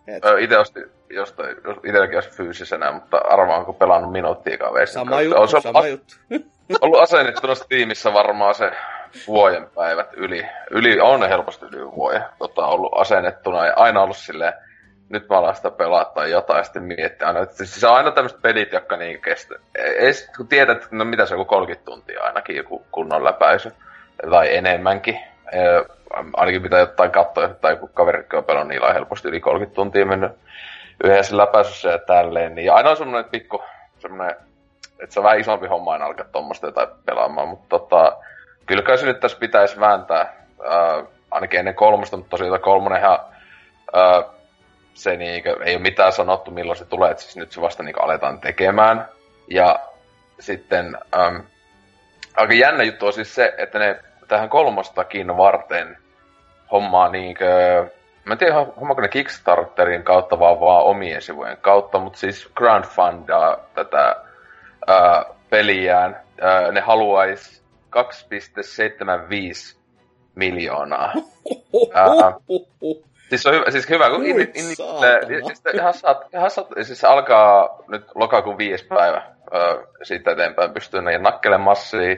[0.08, 0.26] Et...
[0.26, 4.94] Öö, itse ostin jostain, itselläkin olisi fyysisenä, mutta arvaan onko pelannut minuuttiikaan veistä.
[4.94, 6.16] Sama juttu, on se sama a- juttu.
[6.82, 8.72] ollut asennettuna tiimissä varmaan se
[9.28, 10.48] vuoden päivät yli.
[10.72, 14.54] Yli on helposti yli vuoden tota, ollut asennettuna ja aina ollut silleen,
[15.10, 17.40] nyt mä alan sitä pelaa tai jotain, sitten miettiä aina.
[17.40, 19.56] Että siis on aina tämmöiset pelit, jotka niin kestä.
[19.76, 23.72] Ei kun tiedät, no mitä se on, 30 tuntia ainakin joku kunnon läpäisy.
[24.30, 25.20] Tai enemmänkin.
[25.52, 25.58] E,
[26.34, 30.06] ainakin mitä jotain katsoa, tai joku kaveri, on pelannut, niillä on helposti yli 30 tuntia
[30.06, 30.32] mennyt
[31.04, 32.56] yhdessä läpäisyssä ja tälleen.
[32.56, 33.64] Niin aina on semmoinen pikku,
[34.00, 34.36] semmoinen,
[35.00, 38.18] että se on vähän isompi homma aina alkaa tuommoista jotain pelaamaan, mutta tota,
[38.66, 43.20] kyllä kai se nyt tässä pitäisi vääntää, äh, ainakin ennen kolmosta, mutta tosiaan kolmonenhan
[43.98, 44.26] äh,
[44.94, 48.04] se niinkö, ei ole mitään sanottu, milloin se tulee, että siis nyt se vasta niinkö
[48.04, 49.08] aletaan tekemään.
[49.48, 49.80] Ja
[50.40, 51.44] sitten äm,
[52.36, 54.00] aika jännä juttu on siis se, että ne
[54.32, 55.98] tähän kolmostakin varten
[56.72, 57.46] hommaa niinkö,
[58.26, 63.58] mä en tiedä hommaako ne Kickstarterin kautta vaan, vaan omien sivujen kautta, mutta siis crowdfundaa
[63.76, 64.16] tätä
[64.88, 66.22] ää, peliään.
[66.42, 67.64] Ää, ne haluais
[67.96, 69.78] 2,75
[70.36, 71.14] miljoonaa.
[71.94, 72.08] Ää,
[73.30, 74.64] Siis on hyvä, siis hyvä kun in, in, in,
[75.46, 79.22] siis ihan saat, ihan saat, siis alkaa nyt lokakuun viides päivä.
[79.56, 82.16] Öö, siitä eteenpäin pystyy näin nakkelemassia.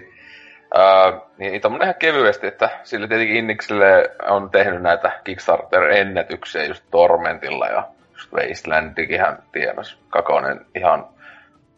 [0.78, 7.68] Öö, niin tommonen ihan kevyesti, että sille tietenkin Inniksille on tehnyt näitä Kickstarter-ennätyksiä just Tormentilla
[7.68, 11.08] ja just Wastelandikin hän tienas Kakonen ihan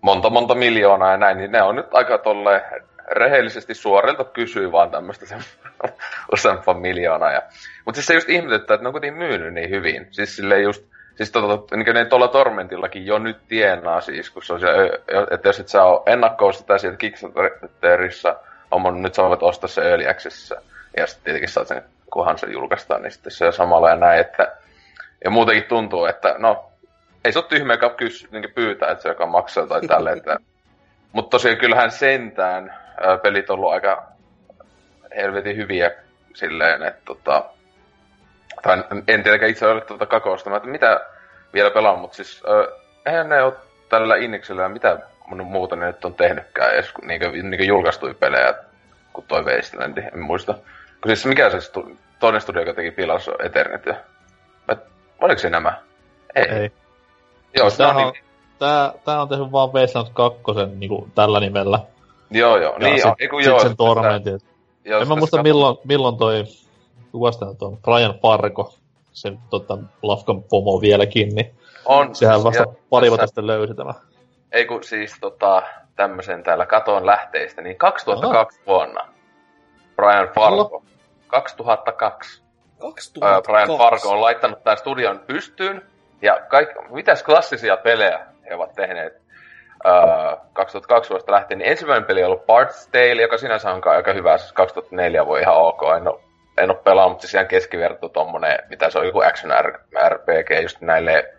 [0.01, 2.63] monta monta miljoonaa ja näin, niin ne on nyt aika tolle
[3.11, 5.25] rehellisesti suorilta kysyy vaan tämmöistä
[6.33, 7.31] useampaa miljoonaa.
[7.31, 7.41] Ja...
[7.85, 10.07] Mutta siis se just ihmetyttää, että ne on kuitenkin myynyt niin hyvin.
[10.11, 10.85] Siis sille just,
[11.15, 14.67] siis tota, niin ne tuolla Tormentillakin jo nyt tienaa siis, kun se on se,
[15.31, 18.35] että jos et sä ole ennakkoa sitä sieltä Kickstarterissa,
[18.71, 20.55] on nyt voit ostaa se Early Accessissa.
[20.97, 24.19] Ja sitten tietenkin saat sen, kunhan se julkaistaan, niin sitten se on samalla ja näin,
[24.19, 24.55] että
[25.23, 26.71] ja muutenkin tuntuu, että no,
[27.25, 30.17] ei se ole tyhmä, kys, niin pyytää, että se joka maksaa tai tälleen.
[30.17, 30.37] Että...
[31.11, 32.77] Mutta tosiaan kyllähän sentään
[33.23, 34.07] pelit ollut aika
[35.15, 35.91] helvetin hyviä
[36.33, 37.45] silleen, että tota,
[38.61, 40.99] tai en tietenkään itse ole tuota kakosta, että mitä
[41.53, 43.53] vielä pelaan, mutta siis äh, eihän ne ole
[43.89, 48.53] tällä Iniksellä mitä muuta ne nyt on tehnytkään edes niinkö, niinkö julkaistui pelejä
[49.13, 50.53] kuin toi Wasteland, en muista.
[50.53, 51.71] Kun siis mikä se
[52.19, 53.93] toinen studio, joka teki Pillars Eternity?
[55.21, 55.81] Oliko se nämä?
[56.35, 56.43] Ei.
[56.49, 56.71] Ei.
[57.57, 58.23] Joo, tää, on, niin...
[58.59, 60.41] tää, tää on tehnyt vaan Wasteland 2
[60.75, 61.79] niin tällä nimellä.
[62.31, 62.73] Joo, joo.
[62.73, 64.39] Ja niin, sit, eiku, joo, sen Tormentin.
[64.85, 66.43] Joo, en mä muista milloin, milloin toi,
[67.11, 68.73] kuvasta on Brian Fargo,
[69.11, 71.51] se tota, Lafkan pomo vieläkin, niin
[71.85, 72.15] on.
[72.15, 73.93] Sehän vasta ja, pari vuotta sitten löysi tämä.
[74.55, 75.61] Ei kun siis tota,
[75.95, 78.65] tämmöisen täällä katon lähteistä, niin 2002 Aha.
[78.65, 79.07] vuonna
[79.95, 80.83] Brian Fargo.
[81.27, 82.43] 2002.
[82.79, 83.51] 2002.
[83.51, 85.81] Brian Fargo on laittanut tämän studion pystyyn,
[86.21, 89.13] ja kaik, mitäs klassisia pelejä he ovat tehneet?
[90.53, 94.37] 2002 vuodesta lähtien, niin ensimmäinen peli on ollut Parts Tale, joka sinänsä on aika hyvä,
[94.37, 96.19] siis 2004 voi ihan ok, en ole,
[96.57, 99.53] en ole pelannut, mutta siis ihan keskiverto tommonen, mitä se on, joku action
[100.09, 101.33] RPG just näille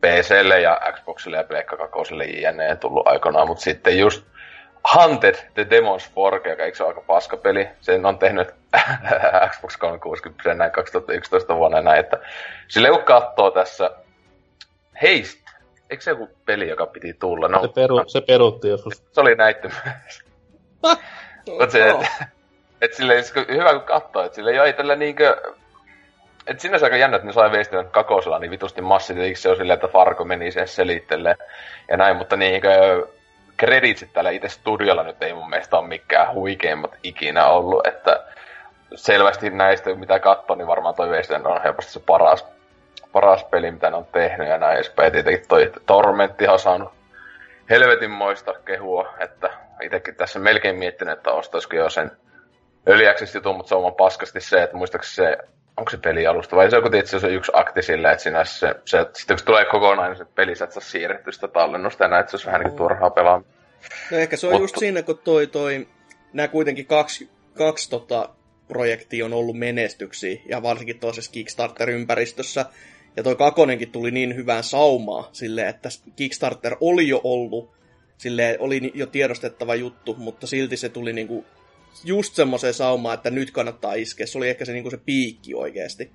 [0.00, 2.76] PClle ja Xboxille ja Pleikka 2 jne.
[2.76, 4.24] tullut aikanaan, mutta sitten just
[4.94, 7.68] Hunted the Demons Forge, joka eikö se ole aika paska peli.
[7.80, 8.48] Sen on tehnyt
[9.50, 12.18] Xbox 360 näin 2011 vuonna näin, että
[12.68, 13.90] sille kun katsoo tässä
[15.02, 15.48] Heist
[15.90, 17.48] Eikö se joku peli, joka piti tulla?
[17.48, 19.02] No, se, peru, se perutti joskus.
[19.12, 20.22] Se oli myös.
[21.58, 22.08] Mutta se, että,
[22.82, 25.42] Et silleen, hyvä kun katsoo, että sille ei tällä niinkö...
[26.48, 29.74] Et sinänsä aika jännä, että ne sai veistellä kakosella niin vitusti massit, se on silleen,
[29.74, 31.34] että Fargo meni sen selittelee
[31.88, 32.68] ja näin, mutta niinkö
[33.56, 38.24] kreditsit tällä itse studiolla nyt ei mun mielestä ole mikään huikeimmat ikinä ollut, että
[38.94, 42.46] selvästi näistä, mitä katsoo, niin varmaan toi Wasteland on helposti se paras,
[43.12, 45.12] paras peli, mitä ne on tehnyt ja näin edespäin.
[45.12, 46.92] Tietenkin toi Tormentti on saanut
[47.70, 49.50] helvetinmoista kehua, että
[49.82, 52.10] itsekin tässä melkein miettinyt, että ostaisiko jo sen
[52.88, 55.38] öljäksistä jutun, mutta se on paskasti se, että muistaakseni se,
[55.78, 59.06] onko se pelialusta vai se on tietysti se yksi akti silleen, että siinä se, se
[59.12, 62.36] sitten kun tulee kokonaan, niin se peli saa siirretty sitä tallennusta ja näin, että se
[62.36, 63.42] olisi vähän niin kuin turhaa pelaa.
[64.10, 64.64] No ehkä se on Mutta...
[64.64, 65.88] just siinä, kun toi, toi,
[66.32, 68.28] nämä kuitenkin kaksi, kaksi tota,
[68.68, 72.66] projektia on ollut menestyksiä, ja varsinkin toisessa Kickstarter-ympäristössä.
[73.16, 77.70] Ja toi kakonenkin tuli niin hyvään saumaa sille, että Kickstarter oli jo ollut,
[78.18, 81.44] sille oli jo tiedostettava juttu, mutta silti se tuli niinku
[82.04, 84.26] just semmoiseen saumaan, että nyt kannattaa iskeä.
[84.26, 86.10] Se oli ehkä se, niinku se piikki oikeasti.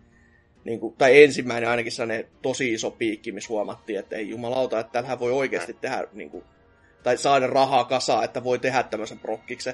[0.66, 5.20] Niinku, tai ensimmäinen ainakin sellainen tosi iso piikki, missä huomattiin, että ei jumalauta, että tällähän
[5.20, 6.44] voi oikeasti tehdä niinku,
[7.04, 9.74] tai saada rahaa kasaa, että voi tehdä tämmöisen prokkiksen.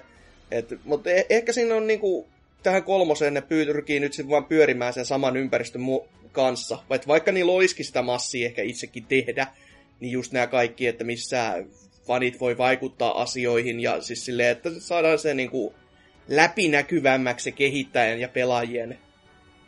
[0.52, 2.28] Et, mutta e- ehkä siinä on niinku,
[2.64, 6.80] tähän kolmoseen ne pyrkii nyt sitten vaan pyörimään sen saman ympäristön mu- kanssa.
[6.90, 9.48] Vaikka, vaikka niillä olisikin sitä massia ehkä itsekin tehdä,
[10.00, 11.66] niin just nämä kaikki, että missä
[12.08, 15.74] fanit voi vaikuttaa asioihin ja siis silleen, että saadaan se niinku
[16.30, 19.00] läpinäkyvämmäksi kehittäjän ja pelaajien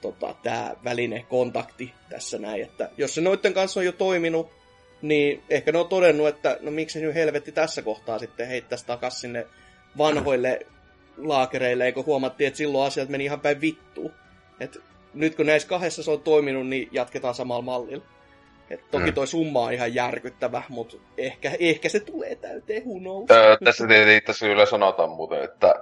[0.01, 2.61] tota, tämä väline, kontakti tässä näin.
[2.61, 4.51] Että jos se noiden kanssa on jo toiminut,
[5.01, 9.19] niin ehkä ne on todennut, että no miksi nyt helvetti tässä kohtaa sitten heittäisi takaisin
[9.21, 9.47] sinne
[9.97, 10.65] vanhoille
[11.17, 14.11] laakereille, eikö huomattiin, että silloin asiat meni ihan päin vittuun.
[14.59, 14.77] Et
[15.13, 18.05] nyt kun näissä kahdessa se on toiminut, niin jatketaan samalla mallilla.
[18.69, 19.13] Et toki mm.
[19.13, 23.31] toi summa on ihan järkyttävä, mutta ehkä, ehkä se tulee täyteen, who knows.
[23.31, 25.75] Öö, tässä tietenkin tässä kyllä sanotaan muuten, että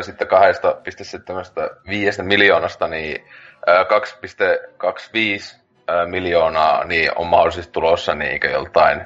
[0.00, 3.24] sitten 2,75 miljoonasta, niin
[3.68, 5.60] öö, 2,25
[6.06, 9.04] miljoonaa niin on mahdollisesti tulossa niin joltain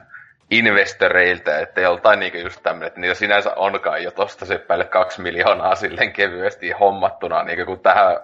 [0.50, 5.22] investoreilta, että joltain niin just tämmöinen, että niitä sinänsä onkaan jo tosta se päälle kaksi
[5.22, 8.16] miljoonaa silleen kevyesti hommattuna, niin kun tähän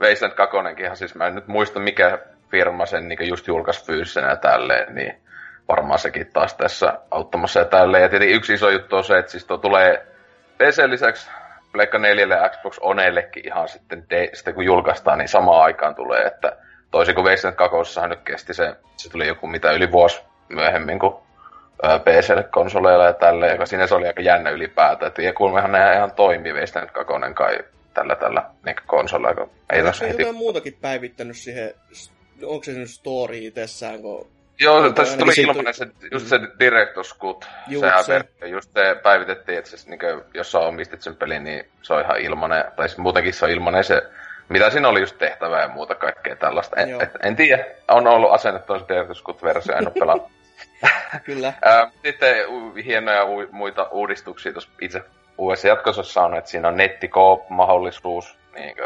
[0.00, 0.56] Wasteland 2,
[0.94, 2.18] siis mä en nyt muista mikä
[2.50, 5.22] firma sen niin just julkaisi fyysisenä ja tälleen, niin
[5.68, 8.02] varmaan sekin taas tässä auttamassa ja tälleen.
[8.02, 10.06] Ja tietenkin yksi iso juttu on se, että siis tuo tulee
[10.58, 11.30] PC lisäksi
[11.74, 16.22] Pleikka 4 ja Xbox Onellekin ihan sitten, de, sitten kun julkaistaan, niin samaan aikaan tulee,
[16.22, 16.56] että
[16.94, 21.14] Toisin kuin Wasteland 2 nyt kesti se, se tuli joku mitä yli vuosi myöhemmin kuin
[22.04, 25.08] PC-konsoleilla ja tälleen, joka sinne oli aika jännä ylipäätään.
[25.08, 27.58] Että kuulemma ne ihan toimii Wasteland 2 kai
[27.94, 29.48] tällä tällä niin konsoleilla.
[29.72, 30.32] Ei tässä heti...
[30.32, 31.74] muutakin päivittänyt siihen,
[32.44, 34.26] onko se nyt story itsessään, kun
[34.60, 37.46] Joo, tässä tuli ilmanen se, just se Director's Cut,
[37.80, 38.20] sehän se.
[38.46, 42.00] just se päivitettiin, että se, niin kuin, jos sä omistit sen pelin, niin se on
[42.00, 44.02] ihan ilmanen, tai siis muutenkin se on ilmanen se
[44.48, 46.76] mitä siinä oli just tehtävää ja muuta kaikkea tällaista.
[46.76, 48.84] En, et, en tiedä, on ollut asennettu se
[49.42, 50.28] versio en ole pelannut.
[51.24, 51.52] Kyllä.
[52.04, 52.36] Sitten
[52.84, 55.02] hienoja u- muita uudistuksia tuossa itse
[55.38, 58.76] uudessa jatkosessa on, että siinä on nettikoop-mahdollisuus, niin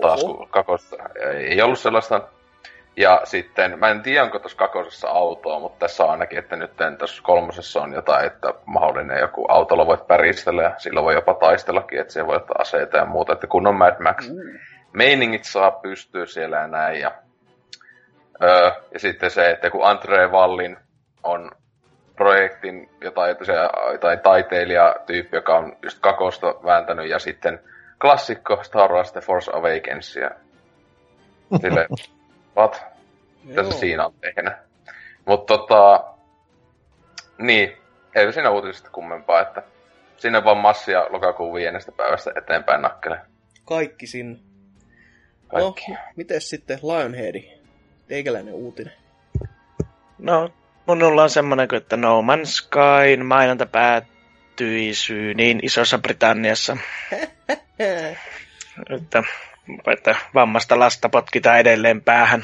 [0.00, 0.96] taas kun kakossa
[1.38, 2.28] ei ollut sellaista.
[2.96, 6.70] Ja sitten, mä en tiedä onko tuossa kakosessa autoa, mutta tässä on ainakin, että nyt
[6.98, 12.00] tuossa kolmosessa on jotain, että mahdollinen joku autolla voit päristellä ja sillä voi jopa taistellakin,
[12.00, 14.28] että siellä voi ottaa aseita ja muuta, että kun on Mad Max.
[14.28, 14.58] Mm
[14.92, 17.00] meiningit saa pystyä siellä ja näin.
[17.00, 17.12] Ja,
[18.42, 20.76] öö, ja sitten se, että kun Andre Vallin
[21.22, 21.50] on
[22.16, 23.36] projektin jotain,
[23.92, 27.60] jotain taiteilijatyyppi, joka on just kakosta vääntänyt, ja sitten
[28.00, 30.30] klassikko Star Wars The Force Awakens, ja
[31.60, 31.86] sille,
[32.56, 32.82] what?
[33.44, 34.52] Mitä se siinä on tehnyt?
[35.26, 36.04] Mutta tota,
[37.38, 37.72] niin,
[38.14, 39.62] ei siinä uutisista kummempaa, että
[40.16, 43.18] sinne vaan massia lokakuun viiennestä päivästä eteenpäin nakkele.
[43.64, 44.38] Kaikki sinne.
[45.48, 45.90] Kaikki.
[45.90, 47.42] No, miten sitten Lionhead?
[48.08, 48.92] Teikäläinen uutinen.
[50.18, 50.50] No,
[50.86, 54.92] minulla on semmoinen, että No Man's Sky mainonta päättyi
[55.34, 56.76] niin Isossa Britanniassa.
[58.90, 59.22] että,
[59.92, 62.42] että vammasta lasta potkitaan edelleen päähän.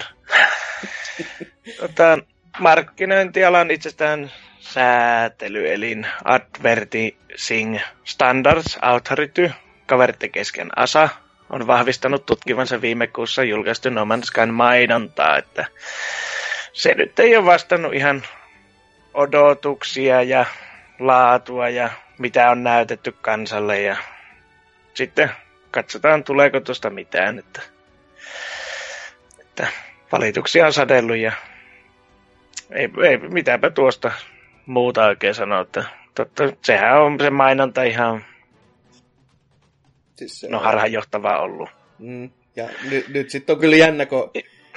[1.80, 2.18] tota,
[2.58, 9.50] markkinointialan itsestään säätelyelin Advertising Standards Authority,
[9.86, 11.08] kaverit kesken ASA,
[11.50, 15.64] on vahvistanut tutkivansa viime kuussa julkaistu No Man's Skyn mainontaa, että
[16.72, 18.22] se nyt ei ole vastannut ihan
[19.14, 20.46] odotuksia ja
[20.98, 23.96] laatua ja mitä on näytetty kansalle ja
[24.94, 25.30] sitten
[25.70, 27.62] katsotaan tuleeko tuosta mitään, että,
[29.40, 29.66] että
[30.12, 31.32] valituksia on sadellut ja
[32.70, 34.12] ei, ei mitäpä tuosta
[34.66, 38.24] muuta oikein sanoa, että totta, sehän on se mainonta ihan
[40.18, 41.68] Siis se No harhaanjohtavaa ollut.
[41.98, 44.30] Mm, ja nyt, nyt sitten on kyllä jännä, kun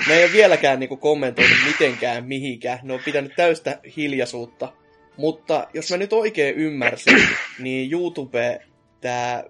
[0.07, 2.79] ne ei ole vieläkään niinku kommentoinut mitenkään mihinkään.
[2.83, 4.73] Ne on pitänyt täystä hiljaisuutta.
[5.17, 7.27] Mutta jos mä nyt oikein ymmärsin,
[7.59, 8.59] niin YouTube,
[9.01, 9.43] tää...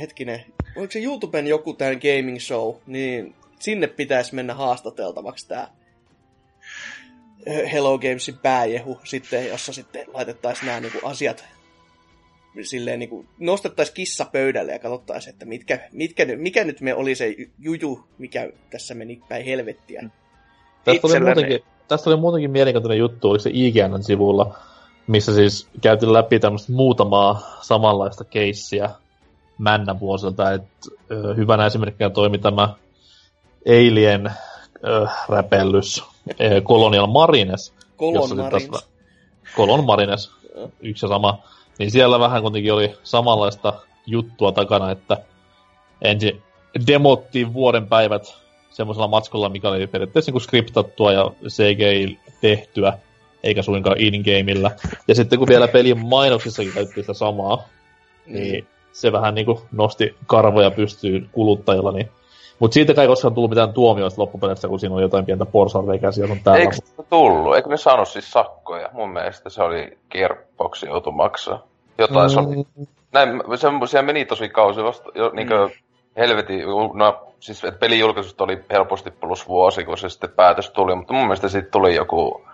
[0.00, 0.44] Hetkinen,
[0.76, 5.68] oliko se YouTuben joku tämän gaming show, niin sinne pitäisi mennä haastateltavaksi tää
[7.46, 11.44] Hello Gamesin pääjehu sitten, jossa sitten laitettaisiin nämä niinku asiat
[12.62, 17.34] silleen niin nostettaisiin kissa pöydälle ja katsottaisiin, että mitkä, mitkä, mikä nyt me oli se
[17.58, 20.10] juju, mikä tässä meni päin helvettiä.
[20.84, 24.58] Tästä oli, muutenkin, tästä oli muutenkin mielenkiintoinen juttu, oliko se IGNn sivulla,
[25.06, 28.90] missä siis käytiin läpi tämmöistä muutamaa samanlaista keissiä
[29.58, 30.70] männä vuosilta, että
[31.10, 32.68] ö, hyvänä esimerkkinä toimi tämä
[33.68, 34.26] Alien
[34.86, 36.04] ö, räpellys
[36.40, 37.74] ö, Colonial Marines,
[38.28, 38.68] sitten Marines.
[38.68, 38.88] taas-
[39.56, 40.30] Colon Marines,
[40.80, 41.38] yksi ja sama,
[41.78, 43.72] niin siellä vähän kuitenkin oli samanlaista
[44.06, 45.16] juttua takana, että
[46.02, 46.42] ensin
[46.86, 48.34] demottiin vuoden päivät
[48.70, 52.98] semmoisella matskolla, mikä oli periaatteessa niin skriptattua ja CGI tehtyä,
[53.42, 54.70] eikä suinkaan in-gameillä.
[55.08, 57.68] Ja sitten kun vielä pelin mainoksissakin käytettiin sitä samaa,
[58.26, 61.92] niin se vähän niin kuin nosti karvoja pystyyn kuluttajilla.
[61.92, 62.08] Niin.
[62.58, 66.32] Mutta siitä ei koskaan tullut mitään tuomioista loppupeleissä, kun siinä on jotain pientä porsanreikää siellä
[66.32, 66.60] on täällä.
[66.60, 67.56] Eikö se tullut?
[67.56, 68.88] Eikö ne saanut siis sakkoja?
[68.92, 71.62] Mun mielestä se oli Gearbox joutu maksaa.
[71.98, 72.56] Jotain se oli.
[72.56, 75.68] Mm, Näin, se, siellä meni tosi kausi vasta, jo, niinkö
[76.16, 76.64] helvetin,
[76.94, 81.12] no siis et pelin julkaisusta oli helposti plus vuosi, kun se sitten päätös tuli, mutta
[81.12, 82.44] mun mielestä siitä tuli joku,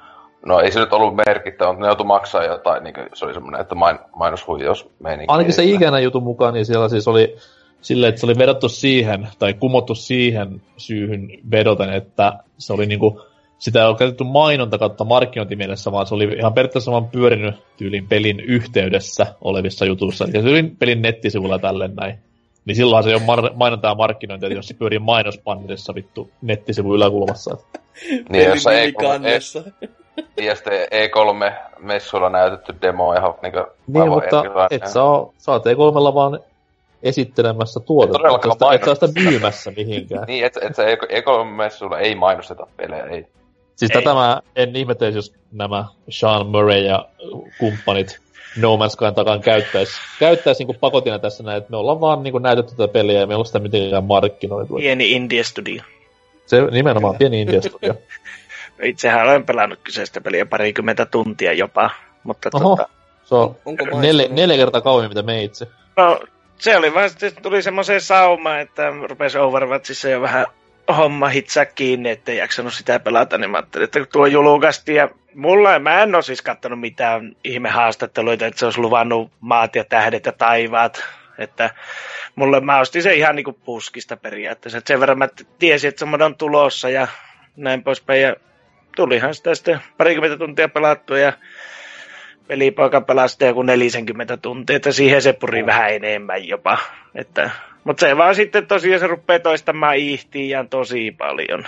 [0.47, 3.61] no ei se nyt ollut merkittävä, mutta ne joutui maksaa jotain, niin se oli semmoinen,
[3.61, 5.33] että main, mainoshuijaus meininki.
[5.33, 7.37] Ainakin se IGN jutun mukaan, niin siellä siis oli
[7.81, 13.23] silleen, että se oli vedottu siihen, tai kumottu siihen syyhyn vedoten, että se oli niinku,
[13.59, 18.09] sitä ei ole käytetty mainonta kautta markkinointimielessä, vaan se oli ihan periaatteessa vaan pyörinyt tyylin
[18.09, 20.25] pelin yhteydessä olevissa jutuissa.
[20.25, 22.19] Eli tyylin pelin nettisivulla ja tälleen näin.
[22.65, 26.31] Niin silloinhan se ei ole mar- mainonta ja markkinointi, että jos se pyörii mainospannerissa vittu
[26.43, 27.57] nettisivun yläkulmassa.
[28.29, 29.63] Niin, jos E3, kannessa.
[30.37, 34.69] E, ja sitten E3-messuilla näytetty demo ihan niinkö Niin, mutta erilainen.
[34.83, 36.41] et saa, sä oot E3 vaan
[37.03, 38.19] esittelemässä tuotetta.
[38.19, 39.31] todellakaan Et sä- et sä sitä mainostaa.
[39.31, 40.25] myymässä mihinkään.
[40.27, 43.27] Niin, että et se E3-messuilla ei mainosteta pelejä, ei.
[43.77, 43.95] Siis Ei.
[44.03, 47.09] tätä mä en ihmettelisi, jos nämä Sean Murray ja
[47.59, 48.19] kumppanit
[48.57, 52.39] No Man's Skyn takan käyttäis, käyttäis niinku pakotina tässä näin, että me ollaan vaan niinku
[52.39, 54.75] näytetty tätä peliä ja me ei olla sitä mitenkään markkinoitu.
[54.75, 55.83] Pieni Indie Studio.
[56.47, 57.95] Se nimenomaan pieni India Studio.
[58.83, 61.91] Itsehän olen pelannut kyseistä peliä parikymmentä tuntia jopa.
[62.25, 62.77] Mutta Oho.
[62.77, 62.89] tota,
[63.25, 65.67] Se on Onko neljä, neljä kertaa kauemmin mitä me itse.
[65.97, 66.21] no,
[66.59, 70.47] se oli vaan sitten tuli semmoiseen saumaan, että rupesi Overwatchissa jo vähän
[70.93, 75.09] homma hitsaa kiinni, ettei jaksanut sitä pelata, niin mä ajattelin, että kun tuo julkaistiin ja
[75.35, 80.27] mulla, mä en ole siis kattonut mitään ihmehaastatteluita, että se olisi luvannut maat ja tähdet
[80.27, 81.05] ja taivaat,
[81.39, 81.71] että
[82.35, 85.29] mulle mä ostin se ihan niinku puskista periaatteessa, että sen verran mä
[85.59, 87.09] tiesin, että semmoinen on tulossa ja
[87.57, 88.37] näin poispäin ja
[88.97, 91.33] tulihan sitä sitten parikymmentä tuntia pelattua ja
[92.49, 96.79] pelipoika pelasi joku 40 tuntia, että siihen se puri vähän enemmän jopa.
[97.15, 97.51] Että,
[97.85, 101.65] mutta se vaan sitten tosiaan se rupeaa toistamaan ihtiään tosi paljon.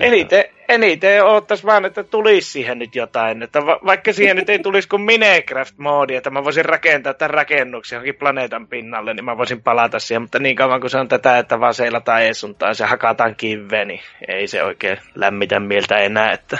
[0.00, 3.42] Eniten, eniten oottais vaan, että tulisi siihen nyt jotain.
[3.42, 7.96] Että va- vaikka siihen nyt ei tulisi kuin Minecraft-moodi, että mä voisin rakentaa tämän rakennuksen
[7.96, 10.22] johonkin planeetan pinnalle, niin mä voisin palata siihen.
[10.22, 13.36] Mutta niin kauan kuin se on tätä, että vaan seilataan ees sun taas ja hakataan
[13.36, 16.32] kiveen, niin ei se oikein lämmitä mieltä enää.
[16.32, 16.58] Että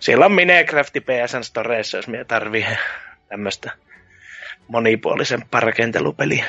[0.00, 2.66] siellä on Minecraft PSN Storeissa, jos minä tarvii
[3.28, 3.70] tämmöistä
[4.68, 6.44] monipuolisempaa rakentelupeliä.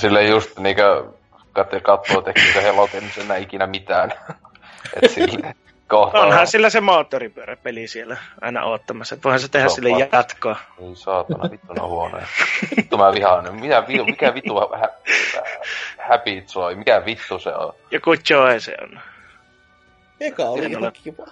[0.00, 1.04] Sille just niinkö
[1.52, 4.12] katsoa, katsoo tekniikka helotin, niin se ei näe ikinä mitään.
[5.02, 5.54] Et sille
[5.88, 6.20] kohta.
[6.20, 9.14] Onhan sillä se moottoripyöräpeli siellä aina oottamassa.
[9.14, 10.56] että Voihan se tehdä on sille jatkoa.
[10.78, 12.26] Niin saatana, vittu on huonoja.
[12.76, 13.54] Vittu mä vihaan.
[13.54, 14.88] Mikä, vi- mikä vittu hä,
[16.08, 16.74] happy soi?
[16.74, 17.72] Mikä vittu se on?
[17.90, 19.00] Joku Joe se on.
[20.20, 21.26] Eka oli ihan kiva.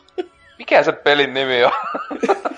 [0.58, 1.72] Mikä se pelin nimi on?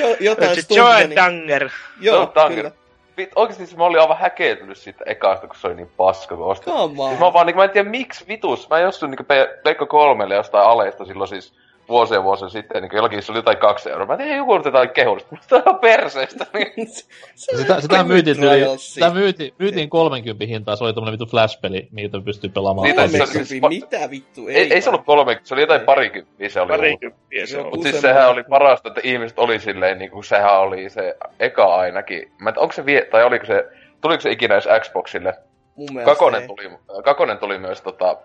[0.00, 1.08] Jo, jotain Se Joe.
[1.16, 1.70] Danger.
[2.00, 2.56] Joo, No, Danger.
[2.56, 2.70] kyllä.
[3.16, 6.46] Vit, oikeesti siis mä olin aivan häkeltynyt siitä ekasta, kun se oli niin paska, kun
[6.46, 6.72] ostin.
[7.08, 8.70] Siis mä vaan niinku, mä en tiedä miksi vitus.
[8.70, 11.52] Mä jostain Pe- Pleikka kolmelle jostain aleista silloin siis
[11.88, 14.06] vuosia vuosia sitten, niin jollakin se oli jotain kaksi euroa.
[14.06, 15.36] Mä tein joku otetaan kehullista.
[15.48, 16.46] Tämä on perseestä.
[16.54, 16.86] Niin.
[17.34, 19.14] Se on Sitä, sitä myytiin, tyyli, Trials sitä siis.
[19.18, 22.84] myytiin, myytiin 30 hintaa, se oli tommonen vittu flash-peli, mitä pystyy pelaamaan.
[22.88, 24.48] Niitä- Niitä, se- se- Kolmekymppiä, mitä vittu?
[24.48, 25.86] Ei, ei se ollut kolme, se oli jotain Ei.
[25.86, 26.68] parikymppiä se oli.
[26.68, 27.70] Parikymppiä se Joo, on.
[27.70, 31.16] Mut Useamman- siis sehän oli parasta, että ihmiset oli silleen, niin kuin sehän oli se
[31.40, 32.32] eka ainakin.
[32.38, 33.66] Mä en onko se vie, tai oliko se,
[34.00, 35.34] tuliko se ikinä edes Xboxille?
[35.78, 36.48] Mun mielestä Kakonen ei.
[36.48, 36.70] tuli,
[37.04, 38.16] Kakonen tuli myös tota,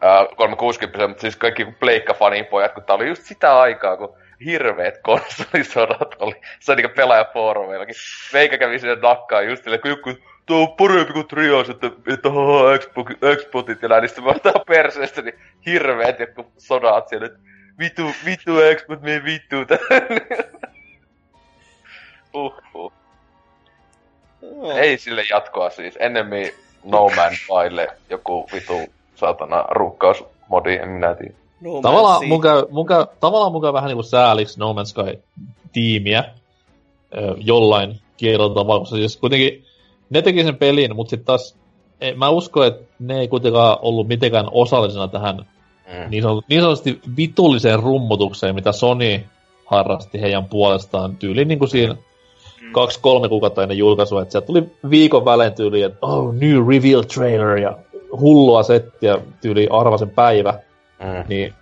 [0.00, 4.16] ää, 360, mutta siis kaikki kun pleikka fanipojat, kun tää oli just sitä aikaa, kun
[4.44, 6.34] hirveet konsolisodat oli.
[6.60, 7.94] Se on niinku pelaajafoorumillakin.
[8.32, 10.14] Meikä kävi sinne nakkaan just silleen, kun joku,
[10.46, 12.78] tuo on parempi kuin Trios, että, että haha,
[13.36, 17.38] Xboxit ja näin, niin sitten mä otan perseestä, niin hirveet joku sodat siellä, että
[17.78, 19.56] vitu, vitu Xbox, me vittu.
[22.34, 22.92] Uhuh.
[24.42, 24.76] Joo.
[24.76, 25.96] Ei sille jatkoa siis.
[26.00, 26.52] Ennemmin
[26.84, 31.34] No Man Skylle joku vitu saatana rukkausmodi, en minä tiedä.
[31.60, 36.24] No Tavallaan mun, käy, mun, käy, tavallaan mun käy vähän niinku sääliksi No Man's Sky-tiimiä
[37.16, 39.64] ö, jollain kielellä tavalla, koska siis kuitenkin
[40.10, 41.56] ne teki sen pelin, mutta sitten taas
[42.00, 45.46] ei, mä uskon, että ne ei kuitenkaan ollut mitenkään osallisena tähän
[45.90, 46.10] Mm.
[46.10, 49.20] niin, sanot, niin sanotusti vitulliseen rummutukseen, mitä Sony
[49.66, 51.96] harrasti heidän puolestaan tyyliin niin kuin siinä
[52.60, 52.72] Mm.
[52.72, 57.56] kaksi-kolme kuukautta ennen julkaisua, että sieltä tuli viikon välein tyyli, että oh, new reveal trailer
[57.58, 57.78] ja
[58.20, 60.54] hullua settiä tyyli arvasen päivä,
[61.00, 61.24] Mm.
[61.28, 61.54] niin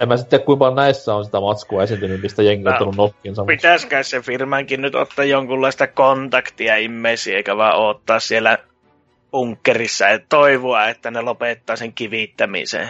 [0.00, 2.92] en mä sitten tiedä, kuinka paljon näissä on sitä matskua esiintynyt, mistä jengi on No,
[2.96, 3.42] nokkiinsa.
[3.42, 8.58] mutta- Pitäisikö se firmankin nyt ottaa jonkunlaista kontaktia immesi, eikä vaan ottaa siellä
[9.30, 12.88] bunkkerissa ja toivoa, että ne lopettaa sen kivittämisen.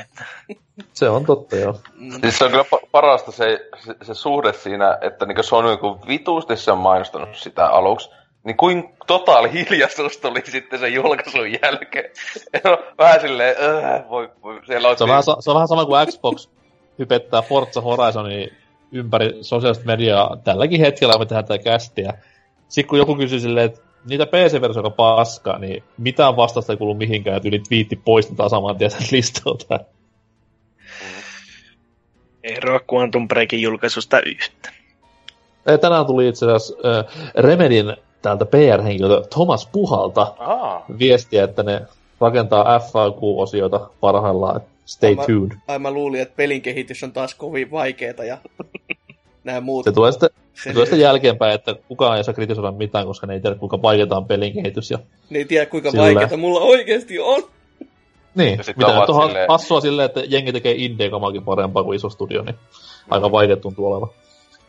[0.93, 1.81] Se on totta, joo.
[1.95, 2.21] Mm.
[2.21, 6.01] Siis se on kyllä pa- parasta se, se, se suhde siinä, että niin Sony kun
[6.07, 8.11] vituusti se on mainostanut sitä aluksi,
[8.45, 12.11] niin kuin totaali hiljaisuus tuli sitten sen julkaisun jälkeen.
[12.99, 14.99] Vähän silleen, äh, voi, voi, siellä on...
[14.99, 16.49] Se on, vähän, sa- se on vähän sama kuin Xbox
[16.99, 18.51] hypettää Forza Horizonin
[18.93, 22.12] ympäri sosiaalista mediaa tälläkin hetkellä, kun me tehdään tätä kästiä.
[22.69, 26.94] Sitten kun joku kysyy silleen, että niitä PC-versio on paska, niin mitään vastausta ei kuulu
[26.94, 29.81] mihinkään, että yli twiitti poistetaan saman tien sen listalta.
[32.43, 34.70] Eroa Quantum Breakin julkaisusta yhtä.
[35.66, 41.81] Ja Tänään tuli itse asiassa äh, Remedin täältä PR-henkilöltä Thomas Puhalta Aa, viestiä, että ne
[42.20, 44.60] rakentaa FAQ-osioita parhaillaan.
[44.86, 45.56] Stay Mä- tuned.
[45.68, 48.39] Ai mä luulin, että pelin kehitys on taas kovin vaikeeta ja
[49.45, 49.85] nämä muut.
[49.85, 53.41] Se tulee sitten, se sitten jälkeenpäin, että kukaan ei saa kritisoida mitään, koska ne ei
[53.41, 54.91] tiedä, kuinka vaikeaa on pelin kehitys.
[54.91, 54.99] Ja
[55.31, 57.43] Ne ei tiedä kuinka Sillä- vaikeeta mulla oikeasti on.
[58.35, 62.11] Niin, Ja mitä nyt on silleen- hassua silleen, että jengi tekee indie-kamakin parempaa kuin iso
[62.11, 62.55] studio, niin
[63.11, 64.09] aika vaikea tuntuu olevan.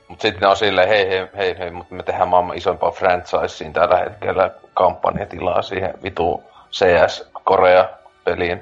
[0.07, 3.73] Mut sitten ne on silleen, hei hei hei hei, mutta me tehdään maailman isompaa franchiseen
[3.73, 8.59] tällä hetkellä kampanjatilaa siihen vitu CS Korea-peliin.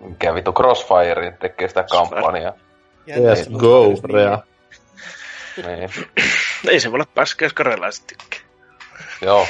[0.00, 2.52] Mikä vitu Crossfirein tekee sitä kampanjaa.
[3.16, 4.38] Yes, go, musta edes Rea.
[5.66, 5.90] Niin,
[6.68, 8.40] Ei se voi olla paskaa, jos karelaiset tykkää.
[9.22, 9.46] joo.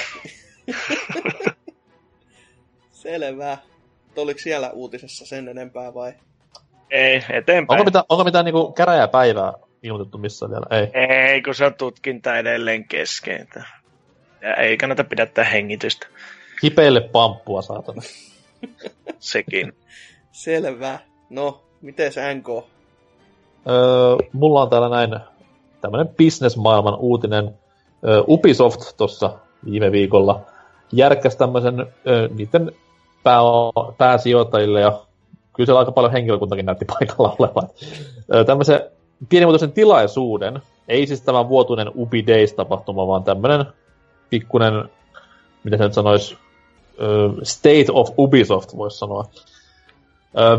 [2.90, 3.58] Selvä.
[4.16, 6.12] Oliko siellä uutisessa sen enempää vai?
[6.90, 7.80] Ei, eteenpäin.
[7.80, 10.66] Onko mitään, onko mitään niinku käräjäpäivää ilmoitettu missään vielä?
[10.70, 10.90] Ei.
[11.30, 13.48] Ei, kun se on tutkinta edelleen kesken.
[14.40, 16.06] Ja ei kannata pidättää hengitystä.
[16.60, 18.02] Kipeille pamppua, saatana.
[19.18, 19.72] Sekin.
[20.32, 20.98] Selvä.
[21.30, 22.48] No, miten se NK?
[23.68, 25.10] Öö, mulla on täällä näin
[25.80, 27.54] tämmönen business-maailman uutinen.
[28.28, 29.30] Ubisoft tuossa
[29.64, 30.40] viime viikolla
[30.92, 31.86] järkkäsi tämmöisen
[32.34, 32.72] niiden
[33.22, 33.40] pää,
[33.98, 35.00] pääsijoittajille ja
[35.52, 37.68] kyllä siellä aika paljon henkilökuntakin näytti paikalla olevan.
[38.46, 38.80] Tämmöisen
[39.28, 43.64] pienimuotoisen tilaisuuden, ei siis tämä vuotuinen Ubi Days-tapahtuma, vaan tämmöinen
[44.30, 44.90] pikkunen,
[45.64, 46.38] mitä se nyt sanoisi,
[47.42, 49.24] State of Ubisoft voisi sanoa.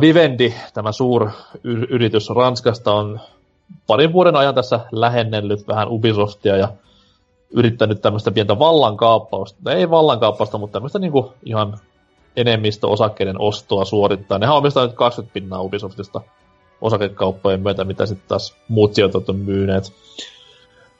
[0.02, 1.30] Vivendi, tämä suur
[1.64, 3.19] yritys Ranskasta, on
[3.88, 6.68] parin vuoden ajan tässä lähennellyt vähän Ubisoftia ja
[7.52, 11.77] yrittänyt tämmöistä pientä vallankaappausta, no ei vallankaappausta, mutta tämmöistä niinku ihan
[12.35, 14.39] enemmistöosakkeiden ostoa suorittaa.
[14.39, 16.22] Nehän omistaa nyt 20 pinnaa Ubisoftista
[16.81, 19.93] osakekauppojen myötä, mitä sitten taas muut sijoitajat on myyneet.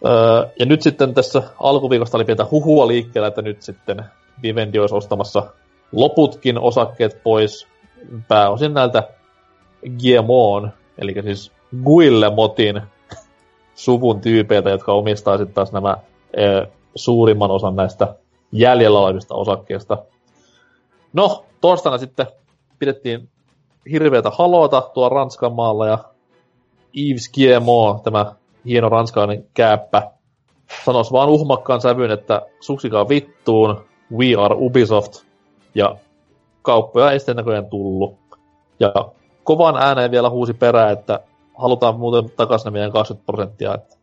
[0.06, 4.06] Öö, ja nyt sitten tässä alkuviikosta oli pientä huhua liikkeellä, että nyt sitten
[4.44, 5.44] Vivendi olisi ostamassa
[5.92, 7.68] loputkin osakkeet pois
[8.28, 9.04] pääosin näiltä
[9.82, 11.52] GMOn, eli siis
[11.84, 12.82] Guillemotin
[13.76, 15.98] suvun tyypeiltä, jotka omistaa sitten taas nämä
[16.34, 16.44] e,
[16.96, 18.16] suurimman osan näistä
[18.52, 19.98] jäljellä olevista osakkeista.
[21.14, 22.28] No, torstaina sitten
[22.80, 23.30] pidettiin
[23.92, 25.98] hirveätä haloota tuolla Ranskan maalla ja
[26.98, 28.36] Yves GMO, tämä
[28.66, 30.12] hieno ranskalainen kääppä,
[30.86, 33.86] sanoisi vaan uhmakkaan sävyyn, että suksikaa vittuun,
[34.18, 35.24] we are Ubisoft,
[35.76, 35.96] ja
[36.62, 38.18] kauppoja ei sitten näköjään tullut.
[38.80, 38.94] Ja
[39.44, 41.20] kovan ääneen vielä huusi perään, että
[41.58, 43.96] halutaan muuten takaisin ne meidän 20 prosenttia, että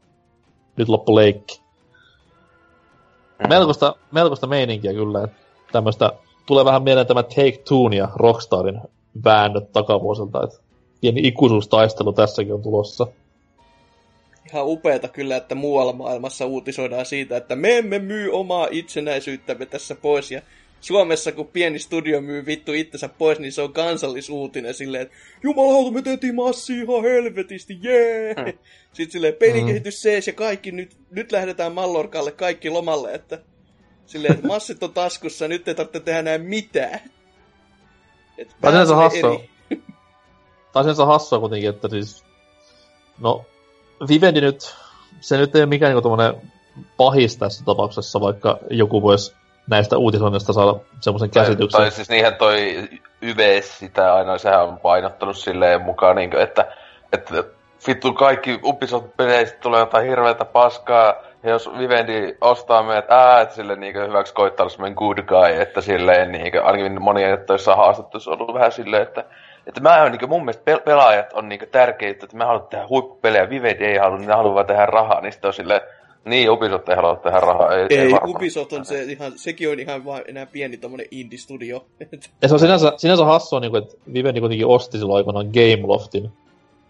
[0.77, 1.61] nyt loppu leikki.
[3.49, 5.37] Melkoista, melkoista meininkiä kyllä, että
[5.73, 6.13] tämmöistä
[6.47, 8.81] tulee vähän mieleen tämä Take Two ja Rockstarin
[9.25, 10.59] väännöt takavuosilta, että
[11.01, 13.07] pieni ikuisuustaistelu tässäkin on tulossa.
[14.53, 19.95] Ihan upeeta kyllä, että muualla maailmassa uutisoidaan siitä, että me emme myy omaa itsenäisyyttämme tässä
[19.95, 20.43] pois ja
[20.81, 25.91] Suomessa, kun pieni studio myy vittu itsensä pois, niin se on kansallisuutinen silleen, että jumalauta,
[25.91, 28.35] me tehtiin massi ihan helvetisti, jee!
[28.39, 28.47] Yeah!
[28.47, 28.59] Hmm.
[28.93, 33.39] Sitten silleen, pelikehitys sees ja kaikki, nyt, nyt lähdetään Mallorkalle kaikki lomalle, että
[34.07, 37.01] silleen, että massit on taskussa, nyt ei tarvitse tehdä näin mitään.
[38.61, 39.41] Tämä on hassua.
[40.73, 42.25] Tämä on hassua kuitenkin, että siis,
[43.19, 43.45] no,
[44.09, 44.75] Vivendi nyt,
[45.21, 46.51] se nyt ei ole mikään niin
[46.97, 49.35] pahis tässä tapauksessa, vaikka joku voisi
[49.71, 51.79] näistä uutisoinnista saada semmoisen käsityksen.
[51.79, 52.89] Tai, tai siis niinhän toi
[53.23, 56.67] YVS sitä aina, sehän on painottanut silleen mukaan, niin kuin, että,
[57.13, 57.45] että
[57.89, 63.77] vittu kaikki Ubisoft-peleistä tulee jotain hirveätä paskaa, ja jos Vivendi ostaa meidät, ää, että sille
[63.77, 68.41] niin hyväksi koittaa semmoinen good guy, että silleen niin kuin, ainakin monien töissä haastattu, on
[68.41, 69.25] ollut vähän silleen, että
[69.67, 73.85] että mä niin mun mielestä pelaajat on niin tärkeitä, että me haluamme tehdä huippupelejä, Vivendi
[73.85, 75.81] ei halua, ne haluaa tehdä rahaa, niin sitten on silleen,
[76.25, 77.75] niin, Ubisoft ei halua tehdä rahaa.
[77.75, 81.85] Ei, ei, ei Ubisoft on se ihan, sekin on ihan vain enää pieni tommonen indie-studio.
[82.43, 86.33] ja se on sinänsä, sinänsä hassua, niin kuin, että Vivendi kuitenkin osti silloin aikoinaan Gameloftin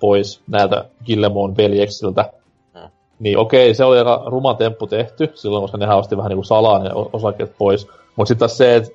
[0.01, 2.33] pois näiltä Gillemon veljeksiltä.
[2.81, 2.91] Hmm.
[3.19, 6.47] Niin okei, se oli aika ruma temppu tehty silloin, koska nehän osti vähän niin kuin
[6.47, 7.87] salaa ne osakkeet pois.
[8.17, 8.91] Mutta sitten taas se, että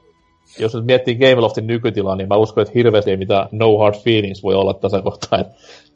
[0.59, 4.43] jos nyt miettii Gameloftin nykytilaa, niin mä uskon, että hirveästi ei mitään no hard feelings
[4.43, 5.39] voi olla tässä kohtaa.
[5.39, 5.47] Et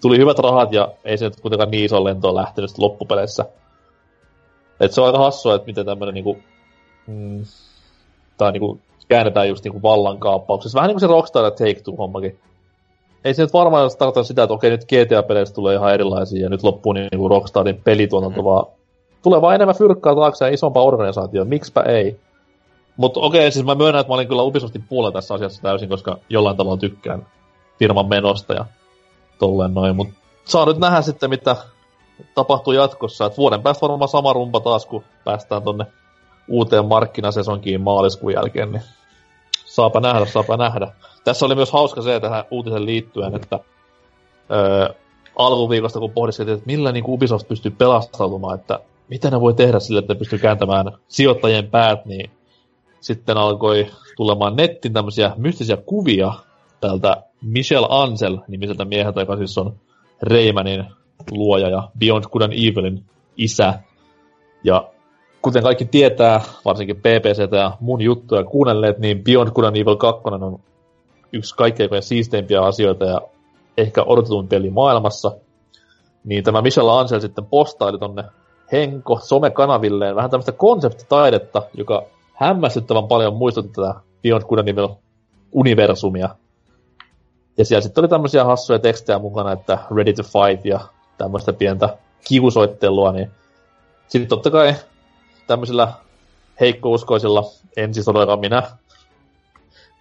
[0.02, 3.46] tuli hyvät rahat ja ei se nyt kuitenkaan niin iso lentoon lähtenyt loppupeleissä.
[4.80, 6.38] Et se on aika hassua, että miten tämmöinen niinku,
[7.08, 7.46] mm,
[8.38, 10.76] tai niinku käännetään just niinku vallankaappauksessa.
[10.76, 12.40] Vähän niin kuin se Rockstar ja Take-Two-hommakin.
[13.24, 16.64] Ei se nyt varmaan tarkoita sitä, että okei, nyt GTA-peleistä tulee ihan erilaisia ja nyt
[16.64, 18.46] loppuu niinku Rockstarin pelituotanto, mm.
[18.46, 18.66] vaan
[19.24, 21.46] tulee vaan enemmän fyrkkaa taakse ja isompaa organisaatioa.
[21.46, 22.20] Miksipä ei?
[22.98, 26.18] Mutta okei, siis mä myönnän, että mä olin kyllä Ubisoftin puolella tässä asiassa täysin, koska
[26.30, 27.28] jollain tavalla tykkään
[27.80, 28.66] firman menosta ja
[29.40, 29.96] tolleen noin.
[29.96, 30.14] Mutta
[30.46, 31.56] saa nyt nähdä sitten, mitä
[32.36, 33.26] tapahtuu jatkossa.
[33.26, 35.86] Et vuoden päästä varmaan sama rumpa taas, kun päästään tonne
[36.48, 38.84] uuteen markkinasesonkiin maaliskuun jälkeen, niin
[39.66, 40.88] saapa nähdä, saapa nähdä.
[41.24, 43.60] Tässä oli myös hauska se tähän uutisen liittyen, että
[44.52, 44.90] öö,
[45.36, 48.80] alkuviikosta kun pohdiskeltiin, että millä niin Ubisoft pystyy pelastautumaan, että
[49.10, 52.32] mitä ne voi tehdä sille, että pystyy kääntämään sijoittajien päät, niin
[53.00, 53.88] sitten alkoi
[54.18, 56.34] tulemaan nettin tämmöisiä mystisiä kuvia
[56.82, 59.76] tältä Michel Ansel nimiseltä mieheltä, joka siis on
[60.22, 60.86] Reimanin
[61.32, 63.04] luoja ja Beyond Good and Evilin
[63.38, 63.80] isä.
[64.64, 64.90] Ja
[65.42, 70.22] kuten kaikki tietää, varsinkin PPC ja mun juttuja kuunnelleet, niin Beyond Good and Evil 2
[70.26, 70.60] on
[71.34, 73.22] yksi kaikkein siisteimpiä asioita ja
[73.78, 75.32] ehkä odotetuin peli maailmassa.
[76.24, 78.24] Niin tämä Michel Ansel sitten postaili tonne
[78.72, 83.94] Henko somekanavilleen vähän tämmöistä konseptitaidetta, joka hämmästyttävän paljon muistutti tätä
[84.24, 84.90] Beyond Good and Evil
[85.52, 86.30] universumia.
[87.58, 90.80] Ja siellä sitten oli tämmöisiä hassuja tekstejä mukana, että ready to fight ja
[91.18, 93.32] tämmöistä pientä kivusoittelua, niin
[94.08, 94.76] sitten totta kai
[95.48, 95.94] tämmöisillä
[96.60, 97.44] heikkouskoisilla,
[97.78, 98.64] en siis todellakaan minä,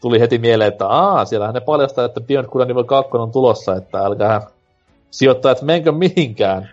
[0.01, 3.74] tuli heti mieleen, että aa, siellähän ne paljastaa, että Beyond Good Evil 2 on tulossa,
[3.74, 4.40] että älkää
[5.10, 6.70] sijoittajat menkö mihinkään.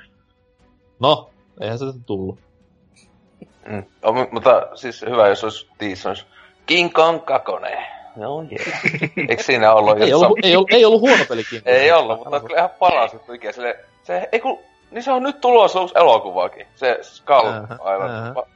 [1.00, 1.30] No,
[1.62, 2.40] eihän se tullut.
[3.66, 3.84] Mm.
[4.06, 6.26] O, mutta siis hyvä, jos olisi tiis, olisi
[6.66, 7.52] King Kong 2.
[8.16, 8.82] No yeah.
[9.30, 11.76] Eikö siinä ollut ei, ollut, ei, ollut, ei ollut huono peli King Kong.
[11.76, 13.12] Ei ollut, mutta kyllä ihan paras.
[13.28, 14.60] Mikä sille, se, ei kun,
[14.92, 16.68] niin se on nyt tulossa uusi elokuvakin.
[16.76, 18.30] Se Skull uh-huh, Island.
[18.30, 18.48] Uh-huh.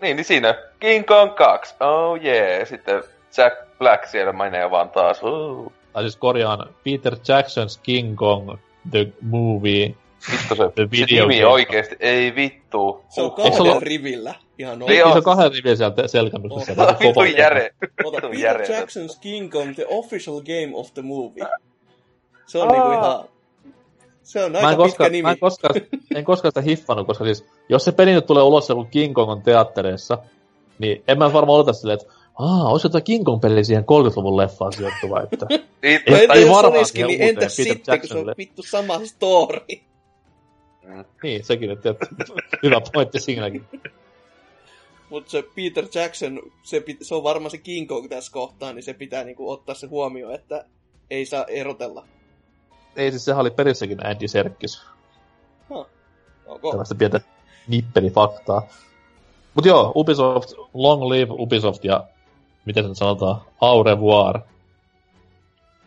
[0.00, 1.74] Niin, niin siinä King Kong 2.
[1.80, 2.68] Oh yeah.
[2.68, 3.02] Sitten
[3.36, 5.22] Jack Black siellä menee vaan taas.
[5.22, 5.72] Uh.
[5.92, 8.56] Tai siis korjaan Peter Jackson's King Kong
[8.90, 9.94] The Movie
[10.32, 13.04] Vittu se, se nimi oikeesti, ei vittu.
[13.08, 14.34] Se on kahden rivillä.
[14.58, 15.12] Ihan oikeesti.
[15.12, 16.82] Se on kahden rivillä sieltä selkämyksessä.
[16.82, 17.00] Oh.
[17.00, 17.74] Vittu järe.
[18.04, 21.46] Ota, Peter Jackson's King Kong, the official game of the movie.
[22.46, 23.24] Se on niinku ihan...
[24.24, 25.22] Se on aika mä koska, pitkä nimi.
[25.22, 25.74] Mä en koskaan,
[26.14, 29.30] en koskaan sitä hiffannut, koska siis, jos se peli nyt tulee ulos joku King Kong
[29.30, 30.18] on teattereissa,
[30.78, 34.72] niin en mä varmaan odota silleen, että Aa, olisi jotain King Kong-peli siihen 30-luvun leffaan
[34.72, 35.46] sijoittuva, että...
[35.50, 39.60] niin, ei, ei, ei varmaan siihen niin entäs sitten, kun se on vittu sama story?
[41.22, 41.94] Niin, sekin, että
[42.62, 43.64] hyvä pointti siinäkin.
[45.10, 48.94] Mutta se Peter Jackson, se, se on varmaan se King Kong tässä kohtaa, niin se
[48.94, 50.64] pitää niinku ottaa se huomioon, että
[51.10, 52.06] ei saa erotella.
[52.96, 54.86] Ei, siis sehän oli perissäkin Andy Serkis.
[55.68, 55.86] Huh.
[56.46, 56.70] Okay.
[56.70, 57.20] Tällaista pientä
[57.68, 58.62] nippelifaktaa.
[59.54, 62.04] Mut joo, Ubisoft, long live Ubisoft ja
[62.64, 64.40] miten se sanotaan, au revoir.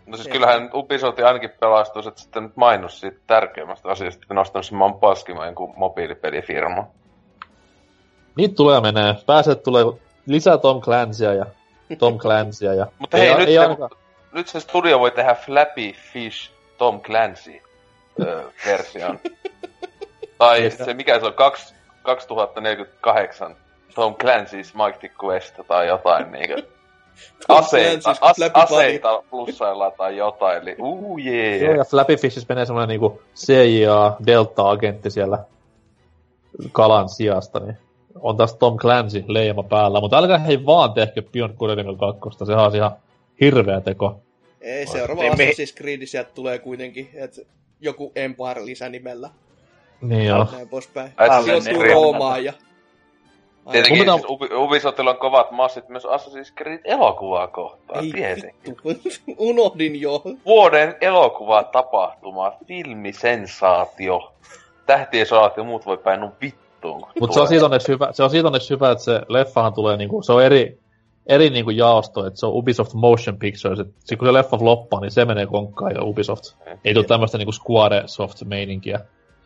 [0.05, 4.65] No siis kyllähän Ubisoft ainakin pelastuu, että sitten nyt mainos siitä tärkeimmästä asiasta, että nostanut
[4.65, 6.87] sen maan paskimaan jonkun mobiilipelifirma.
[8.35, 9.15] Niitä tulee ja menee.
[9.25, 9.85] Pääset tulee
[10.25, 11.45] lisää Tom Clancyä ja
[11.99, 12.87] Tom Clancyä ja...
[12.99, 13.89] Mutta hei, ei, nyt, ei se, ainakaan...
[14.31, 17.61] nyt se studio voi tehdä Flappy Fish Tom Clancy
[18.65, 19.19] version.
[20.37, 21.33] tai se, mikä se on,
[22.03, 23.55] 2048
[23.95, 26.63] Tom Clancy's Mighty Quest tai jotain niinkö.
[27.47, 31.57] Aseita, as, aseita plussaillaan tai jotain, eli uu jee.
[31.57, 35.39] Joo, ja Flappy Fishissä menee semmoinen niinku CIA Delta-agentti siellä
[36.71, 37.77] kalan sijasta, niin
[38.19, 39.99] on taas Tom Clancy leima päällä.
[39.99, 42.91] Mutta älkää hei vaan tehkö Beyond Good and Evil 2, sehän on ihan
[43.41, 44.19] hirveä teko.
[44.67, 47.41] Ei, seuraava Ei me- Assassin's Creed sieltä tulee kuitenkin, että
[47.81, 49.29] joku Empire lisänimellä.
[50.01, 50.47] Niin joo.
[50.51, 51.11] Näin poispäin.
[51.17, 51.83] Ai, Sijoittuu.
[51.83, 52.53] Roomaan ja...
[53.71, 58.77] Tietenkin Mun siis Ubi- Ubisoftilla on kovat massit myös Assassin's Creed elokuvaa kohtaan, Ei tietenkin.
[58.85, 60.23] vittu, unohdin jo.
[60.45, 64.33] Vuoden elokuva tapahtuma, filmisensaatio,
[64.85, 67.07] tähtien sodat ja muut voi päin nun vittuun.
[67.19, 69.97] Mutta se on siitä onneksi hyvä, se on siitä onneksi hyvä, että se leffahan tulee
[69.97, 70.79] niinku, se on eri,
[71.27, 74.99] eri niinku jaosto, että se on Ubisoft Motion Pictures, että sit kun se leffa floppaa,
[75.01, 76.43] niin se menee konkkaan ja Ubisoft.
[76.85, 78.99] Ei tule tämmöistä niinku Squaresoft-meininkiä.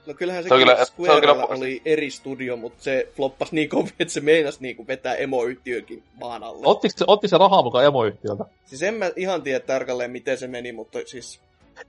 [0.08, 2.84] No kyllähän se, Se on kyllä, kyllä- se on Squarella kyllä- oli eri studio, mutta
[2.84, 6.62] se floppas niin kovin, että se meinasi niinku vetää emoyhtiökin maan alle.
[6.66, 8.46] Ottiko se, otti se rahaa mukaan emoyhtiöltä?
[8.66, 11.40] Siis en mä ihan tiedä tarkalleen, miten se meni, mutta siis...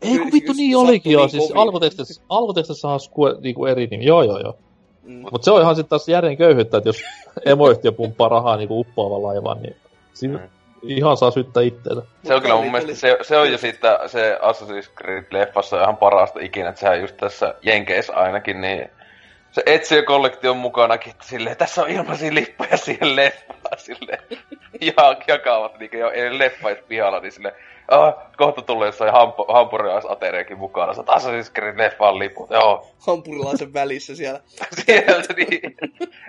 [0.03, 4.05] Ei kun vittu niin olikin joo, niin siis alkutekstissä, alkutekstissä on Square, niinku eri nimi,
[4.05, 4.57] joo joo joo.
[5.03, 5.25] Mm.
[5.33, 6.97] Mutta se on ihan sitten taas järjen köyhyyttä, että jos
[7.47, 9.77] emoyhtiö pumppaa rahaa niinku uppoavan laivan, niin
[10.15, 10.49] siinä Mm.
[10.83, 12.03] ihan saa syyttää itteensä.
[12.25, 16.41] Se on kyllä mun mielestä, se, se on jo siitä, se Assassin's Creed-leffassa ihan parasta
[16.41, 18.91] ikinä, että sehän just tässä Jenkeissä ainakin, niin
[19.51, 24.23] se etsii kollektion mukanakin, että silleen, tässä on ilmaisia lippuja siihen leffaan, silleen,
[24.81, 27.55] ja jakavat niinku jo ei leffa edes pihalla, niin silleen,
[27.93, 34.41] ah, kohta tulee jossain hampo, hampuriaisateriakin mukana, sä Assassin's Creed-leffaan liput, joo, Hampurilaisen välissä siellä.
[34.87, 35.77] sieltä niin,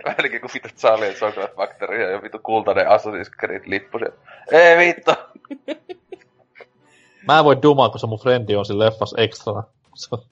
[0.05, 4.17] välikin kun vittu Charlie Chocolate Factory ja vittu kultainen Assassin's Creed-lippu sieltä,
[4.51, 5.11] ei vittu,
[7.27, 9.63] Mä en voi dumaa, kun se mun frendi on siinä leffas ekstrana.
[10.11, 10.23] On-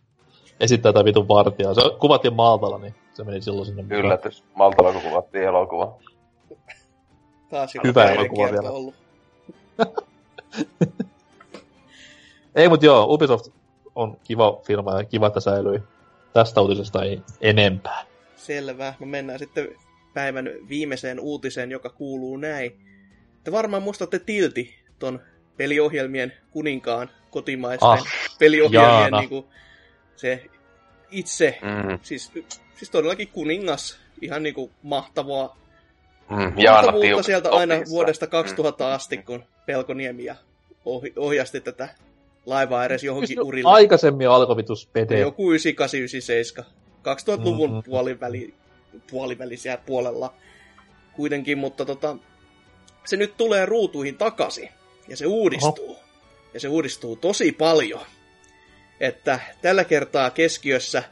[0.60, 1.74] esittää tätä vitun vartijaa.
[1.74, 4.00] Se kuvattiin Maltalla, niin se meni silloin sinne mukaan.
[4.00, 5.98] yllätys, Maltalla kun kuvattiin elokuva.
[7.50, 8.72] Taas Hyvä elokuva vielä.
[8.72, 8.96] ollut.
[12.56, 13.46] Ei, mut joo, Ubisoft
[13.96, 15.80] on kiva firma ja kiva, että säilyi.
[16.34, 18.04] Tästä uutisesta ei enempää.
[18.36, 18.94] Selvä.
[19.00, 19.68] No mennään sitten
[20.14, 22.78] päivän viimeiseen uutiseen, joka kuuluu näin.
[23.44, 25.20] Te varmaan muistatte Tilti, ton
[25.58, 28.04] peliohjelmien kuninkaan kotimaisten Ah,
[28.40, 29.20] peliohjelmien Jaana.
[29.20, 29.46] niinku,
[30.16, 30.46] se
[31.12, 32.32] itse, Mm, siis,
[32.76, 35.58] siis todellakin kuningas, ihan niinku mahtavaa,
[36.30, 40.36] mm, mahtavuutta Tiuk- sieltä aina vuodesta 2000 asti, kun Pelkoniemi ja
[41.18, 41.90] ohjasti tätä
[42.46, 43.70] laivaa edes johonkin urille.
[43.70, 45.20] Aikaisemmin alkoi vitus pede.
[45.20, 46.66] Joku 9897.
[47.02, 47.76] 2000-luvun Mhm.
[47.76, 47.92] mm-hmm.
[47.92, 48.54] puoliväli,
[49.12, 50.34] puolivälisiä puolella
[51.14, 52.18] kuitenkin, mutta tota,
[53.06, 54.70] se nyt tulee ruutuihin takaisin
[55.08, 55.92] ja se uudistuu.
[55.92, 56.00] Oho.
[56.54, 58.02] Ja se uudistuu tosi paljon.
[59.00, 61.04] Että tällä kertaa keskiössä,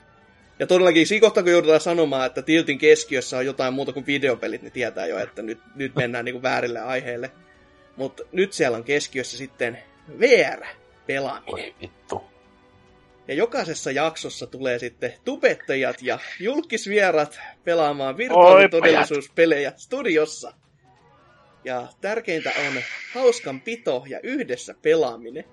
[0.60, 4.62] ja todellakin siinä kohtaa kun joudutaan sanomaan, että Tiltin keskiössä on jotain muuta kuin videopelit,
[4.62, 7.32] niin tietää jo, että nyt, nyt mennään niinku väärille aiheille.
[7.96, 9.80] Mutta nyt siellä on keskiössä sitten
[11.10, 11.52] VR-pelaaminen.
[11.52, 12.24] Voi vittu.
[13.28, 20.54] Ja jokaisessa jaksossa tulee sitten tubettajat ja julkisvierat pelaamaan virtuaalitodellisuuspelejä studiossa.
[21.66, 22.82] Ja tärkeintä on
[23.14, 25.44] hauskan pito ja yhdessä pelaaminen.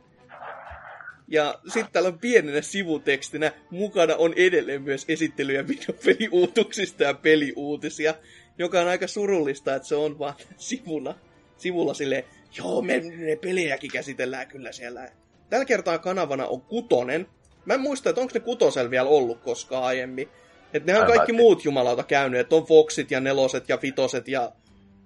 [1.28, 8.14] Ja sitten täällä on pienenä sivutekstinä mukana on edelleen myös esittelyjä videopeliuutuksista ja peliuutisia,
[8.58, 11.14] joka on aika surullista, että se on vaan sivuna,
[11.56, 12.24] sivulla silleen,
[12.58, 15.08] joo, me ne pelejäkin käsitellään kyllä siellä.
[15.50, 17.26] Tällä kertaa kanavana on kutonen.
[17.64, 20.28] Mä en muista, että onko ne kutosella vielä ollut koskaan aiemmin.
[20.74, 24.52] Että nehän on kaikki muut jumalauta käynyt, että on Foxit ja neloset ja vitoset ja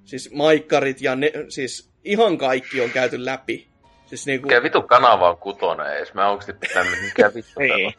[0.04, 3.68] siis maikkarit ja ne, siis ihan kaikki on käyty läpi.
[4.06, 6.14] Siis niinku, Mikä vitu kanava on kutonen ees?
[6.14, 6.44] Mä onko
[6.74, 7.80] tämmönen, mikä vittu täällä on?
[7.80, 7.94] Niin.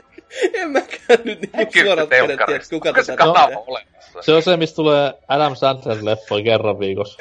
[0.54, 2.76] en mäkään nyt niinku suorat kädet tiedä, telkkarista?
[2.76, 3.64] kuka Onko se tätä kanava tekee.
[3.68, 4.22] olemassa?
[4.22, 7.18] Se on se, mistä tulee Adam Sandler-leffoja kerran viikossa.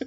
[0.00, 0.06] Ja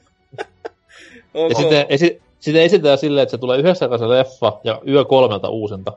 [1.33, 5.49] Onko, sitten, esi- sitten esitetään silleen, että se tulee yhdessä se leffa ja yö kolmelta
[5.49, 5.93] uusinta.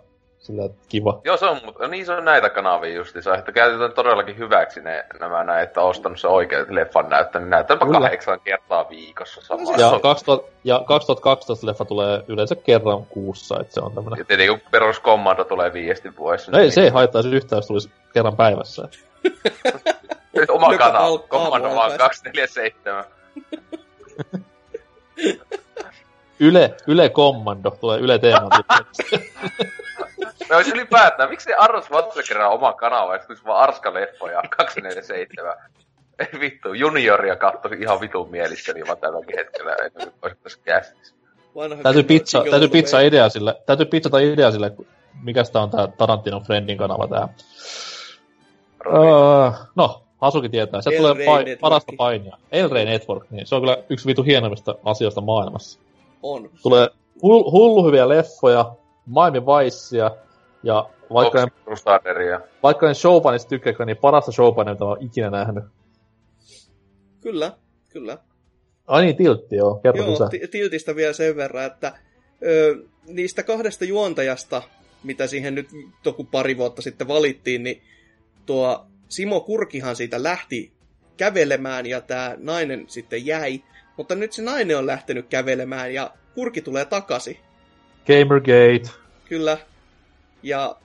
[0.64, 1.20] Että kiva.
[1.24, 5.05] Joo, se on, mutta niin se on näitä kanavia justiinsa, että käytetään todellakin hyväksi ne,
[5.20, 8.01] nämä näin, että ostanut se oikein leffan näyttö, niin näytäpä Kyllä.
[8.01, 9.77] kahdeksan kertaa viikossa samaa.
[9.77, 14.18] Ja, Ja, 2000, ja 2012 leffa tulee yleensä kerran kuussa, että se on tämmönen.
[14.18, 16.52] ja tietenkin kun peruskommando tulee viesti vuodessa.
[16.52, 18.89] No ei, se ei haittaisi yhtään, jos tulisi kerran päivässä.
[20.48, 21.98] Oma Joka kanava, kommando vaan alkaisi.
[21.98, 23.05] 247.
[26.40, 28.50] Yle, Yle Kommando tulee Yle Teeman
[30.50, 35.54] Me olisi ylipäätään, miksi Arnold Schwarzenegger on oma kanava, ja sitten vaan Arska leffoja 247.
[36.18, 41.14] Ei vittu, junioria kattoi ihan vitun mielissäni vaan tälläkin hetkellä, ennen kuin olisi tässä käsissä.
[41.82, 44.72] Täytyy pizza, täytyy pizza idea sille, täytyy pizzata idea sille,
[45.22, 47.28] mikä tää on tää Tarantinon Friendin kanava tää.
[48.86, 50.82] Uh, no, Hasuki tietää.
[50.82, 52.36] Se tulee pa- parasta painia.
[52.52, 55.80] El Rey Network, niin se on kyllä yksi vitu hienoimmista asioista maailmassa.
[56.31, 56.51] On.
[56.62, 56.89] Tulee
[57.23, 58.73] hull- hullu hyviä leffoja,
[59.07, 60.11] Miami Vicea,
[60.62, 61.48] ja vaikka en,
[62.62, 65.65] vaikka en showpanista tykkääkään, niin parasta showpania, mitä oon ikinä nähnyt.
[67.20, 67.53] Kyllä,
[67.89, 68.19] kyllä.
[68.86, 69.74] Ai niin, tiltti, joo.
[69.74, 70.28] Kerro Joo, lisää.
[70.28, 71.93] ti- Tiltistä vielä sen verran, että
[72.47, 72.77] ö,
[73.07, 74.62] niistä kahdesta juontajasta,
[75.05, 75.69] mitä siihen nyt
[76.03, 77.82] toku pari vuotta sitten valittiin, niin
[78.47, 80.73] tuo Simo Kurkihan siitä lähti
[81.16, 83.62] kävelemään ja tämä nainen sitten jäi.
[83.97, 87.39] Mutta nyt se nainen on lähtenyt kävelemään ja Kurki tulee takaisin.
[88.06, 88.90] Gamergate.
[89.24, 89.59] Kyllä.
[90.43, 90.77] Ja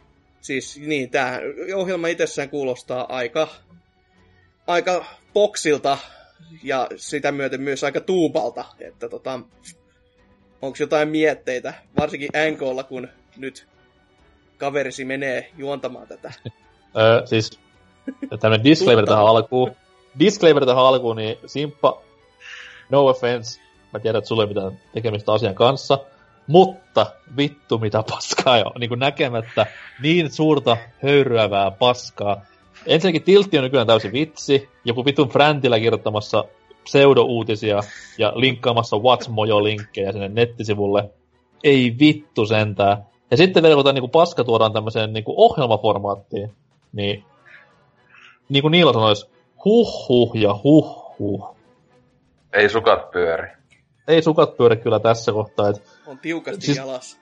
[0.42, 1.40] siis niin, tämä
[1.76, 3.48] ohjelma itsessään kuulostaa aika,
[4.68, 5.98] aika boksilta
[6.64, 9.40] ja sitä myöten myös aika tuupalta, että tota,
[10.62, 13.08] onko jotain mietteitä, varsinkin NKlla, kun
[13.38, 13.68] nyt
[14.58, 16.34] kaverisi menee juontamaan tätä.
[16.98, 17.60] Öö, siis
[18.40, 19.72] tämmönen disclaimer tähän alkuun.
[20.20, 22.02] Disclaimer tähän alkuun, niin Simppa,
[22.92, 23.62] no offense,
[23.94, 26.00] mä tiedän, että sulla ei mitään tekemistä asian kanssa,
[26.48, 27.06] mutta
[27.38, 29.66] vittu mitä paskaa jo, niin kuin näkemättä
[30.02, 32.42] niin suurta höyryävää paskaa.
[32.86, 36.44] Ensinnäkin Tiltti on nykyään täysin vitsi, joku vitun Fräntilä kirjoittamassa
[36.84, 37.80] pseudo-uutisia
[38.18, 41.10] ja linkkaamassa Watchmojo-linkkejä sinne nettisivulle.
[41.64, 43.06] Ei vittu sentään.
[43.32, 46.52] Ja sitten vielä kun tämä niinku paska tuodaan tämmöiseen niinku ohjelmaformaattiin,
[46.94, 47.24] niin
[48.50, 49.30] niin kuin Niilo sanoisi,
[49.66, 51.56] huh huh ja huh huh.
[52.53, 53.48] Ei sukat pyöri.
[54.07, 55.69] Ei sukat pyöri kyllä tässä kohtaa.
[55.69, 57.18] Et On tiukasti Siis- jalassa.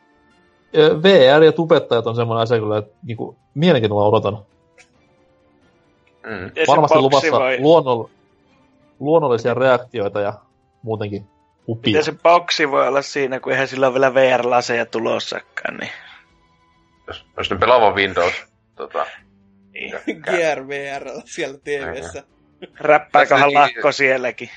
[0.74, 4.46] VR ja tubettajat on semmoinen asia kyllä, että niinku, mielenkiinnolla odotan.
[6.26, 6.52] Mm.
[6.68, 8.04] Varmasti boksi luvassa voi, luonnoll,
[9.00, 10.34] luonnollisia reaktioita ja
[10.82, 11.26] muutenkin
[11.68, 11.90] upia.
[11.92, 15.92] miten se boksi voi olla siinä, kun eihän sillä ole vielä VR-laseja tulossakaan, niin...
[17.08, 18.34] Jos, jos ne pelaavan Windows,
[18.76, 19.06] tota,
[19.74, 19.94] niin.
[20.24, 22.24] Gear VR siellä TVssä.
[22.80, 24.50] Räppääköhän Tässä lakko sielläkin.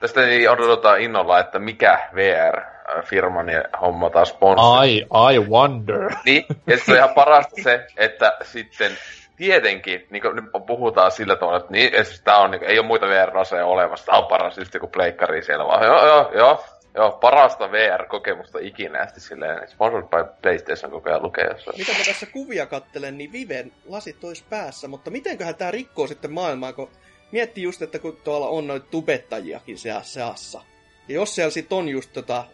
[0.00, 4.92] Tästä ei odoteta innolla, että mikä VR-firman ja homma taas sponsori.
[4.92, 6.10] I, I wonder.
[6.24, 8.92] Niin, ja sitten on ihan parasta se, että sitten
[9.36, 12.78] tietenkin, niin kuin nyt puhutaan sillä tavalla, että niin, että siis tää on, niin, ei
[12.78, 16.64] ole muita VR-raseja olemassa, tää on paras just joku pleikkari siellä vaan, joo, joo, joo,
[16.94, 21.78] joo, parasta VR-kokemusta ikinä, sitten silleen, sponsored by PlayStation koko ajan lukee jossain.
[21.78, 26.32] Mitä mä tässä kuvia kattelen, niin Viven lasit tois päässä, mutta mitenköhän tää rikkoo sitten
[26.32, 26.90] maailmaa, kun
[27.32, 30.60] miettii just, että kun tuolla on noita tubettajiakin siellä seassa.
[31.08, 32.44] Ja jos siellä sit on just tota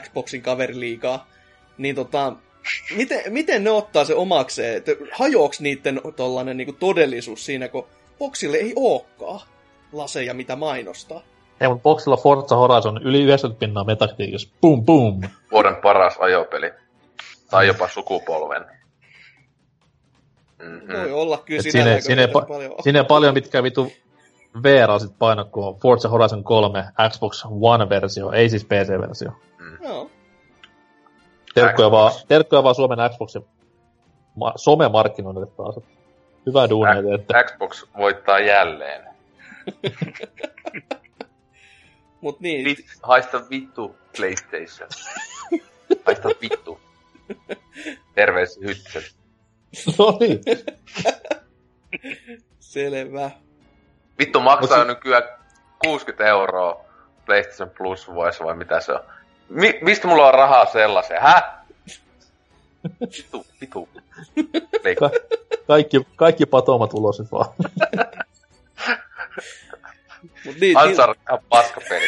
[0.00, 1.28] Xboxin kaveriliigaa,
[1.78, 2.32] niin tota,
[2.96, 4.76] miten, miten ne ottaa se omakseen?
[4.76, 7.86] Että Hajoaks niiden tollanen niinku todellisuus siinä, kun
[8.18, 9.40] boksille ei ookaan
[9.92, 11.22] laseja, mitä mainostaa.
[11.60, 14.48] Ei, mutta boksilla Forza Horizon yli 90 pinnaa metaktiikissa.
[14.60, 15.20] Boom, boom.
[15.50, 16.70] Vuoden paras ajopeli.
[17.50, 18.64] Tai jopa sukupolven.
[20.58, 20.92] Mm-hmm.
[20.92, 23.06] Voi olla kyllä Et sinä siinä, siinä, pa- paljon.
[23.06, 23.92] paljon mitkä vitu
[24.62, 29.32] VR sit paina, kun on Forza Horizon 3 Xbox One-versio, ei siis PC-versio.
[29.84, 30.10] Joo.
[31.54, 33.44] Terkkuja vaan, terkkuja vaan Suomen Xboxin
[34.34, 35.74] ma- somemarkkinoinnille taas.
[36.46, 37.34] Hyvää duunia teette.
[37.44, 39.04] Xbox voittaa jälleen.
[42.20, 44.88] Mut niin, Vit, haista vittu PlayStation.
[46.06, 46.80] haista vittu.
[48.14, 49.04] Terveys hytset.
[49.98, 50.40] No niin.
[52.58, 53.30] selvä.
[54.18, 55.22] Vittu maksaa Mut nykyään
[55.84, 56.84] 60 euroa
[57.26, 59.00] PlayStation Plus vuodessa vai mitä se on?
[59.48, 61.22] Mi- mistä mulla on rahaa sellaiseen?
[61.22, 61.52] Hä?
[63.00, 63.88] Vitu, vitu.
[64.98, 65.10] Ka-
[65.66, 67.46] kaikki, kaikki patomat ulos nyt vaan.
[70.44, 72.06] Mut niin, Ansar ihan paskapeli.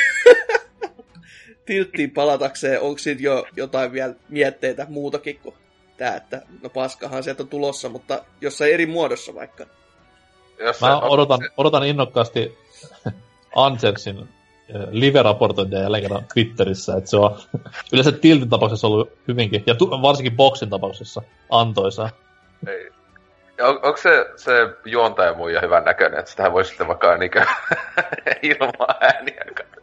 [1.67, 5.55] tilttiin palatakseen, onko siitä jo jotain vielä mietteitä muutakin kuin
[5.97, 9.67] tää, että no paskahan sieltä on tulossa, mutta jossain eri muodossa vaikka.
[10.81, 12.59] Mä odotan, odotan innokkaasti
[13.57, 14.27] Anselsin äh,
[14.91, 17.39] live-raportointia jälleen kerran Twitterissä, että se on
[17.93, 22.11] yleensä Tiltin tapauksessa ollut hyvinkin, ja tu- varsinkin Boxin tapauksessa antoisaa.
[22.67, 22.91] Ei.
[23.59, 24.53] Ja on, onko se, se
[24.85, 27.45] juontaja muija hyvän näköinen, että sitä voi sitten vaikka niinkö
[28.43, 29.81] ilman ääniä katsoa?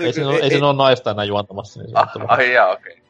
[0.00, 2.70] Ei siinä, ole, ei siinä ole naista enää juontamassa, niin se Ah, on ai jaa,
[2.72, 3.02] okei.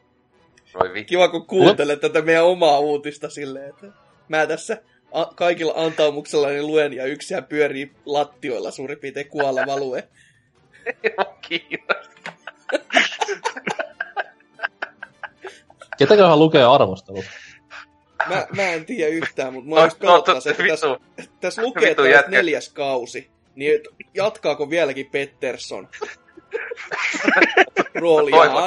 [0.75, 1.03] Okay.
[1.03, 3.87] Kiva, kun kuuntelet tätä meidän omaa uutista silleen, että
[4.27, 4.77] mä tässä
[5.13, 10.07] a- kaikilla antaumuksella niin luen ja yksi pyörii lattioilla suurin piirtein kuoleva lue.
[11.41, 12.33] Kiinnostaa.
[15.97, 17.25] Ketäköhän lukee arvostelut?
[18.29, 20.87] Mä, mä en tiedä yhtään, mutta No, mä just no, to- se, että tässä,
[21.39, 23.31] tässä lukee, että neljäs kausi.
[23.55, 23.81] Niin et
[24.13, 25.89] jatkaako vieläkin Pettersson?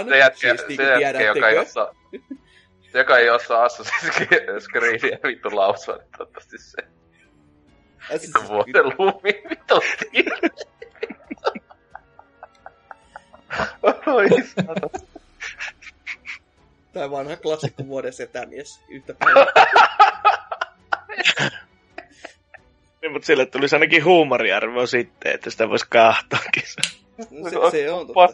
[0.08, 1.60] Se jätkä, siis se niin kuin jätkä joka ei tiedättekö.
[1.60, 1.98] osaa, se,
[2.94, 6.76] joka ei osaa Assassin's Creedia vittu lausua, niin toivottavasti se.
[8.12, 9.80] Vittu vuotelumi, vittu.
[14.06, 15.06] Oi saatana.
[16.92, 19.46] Tai vanha klassikko vuoden setämies yhtä päivää.
[23.02, 26.62] Niin, mutta sille tulisi ainakin huumoriarvo sitten, että sitä voisi kahtoakin.
[26.66, 26.80] Se,
[27.70, 28.28] se on totta.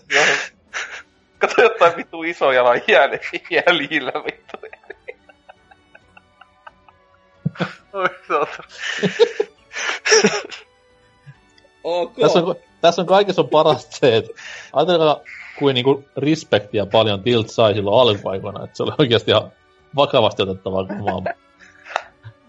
[1.42, 3.20] Kato jotain vittu iso jalan jäälle,
[3.50, 4.58] jäljillä vittu.
[7.92, 8.68] Oi saatana.
[11.84, 12.12] Ok.
[12.20, 14.30] Tässä on, tässä on kaikessa on parasta se, että
[14.72, 15.20] ajatelkaa
[15.58, 19.52] kuin niinku respektiä paljon Tilt sai silloin alkuaikoina, että se oli oikeasti ihan
[19.96, 21.34] vakavasti otettavaa kamaa.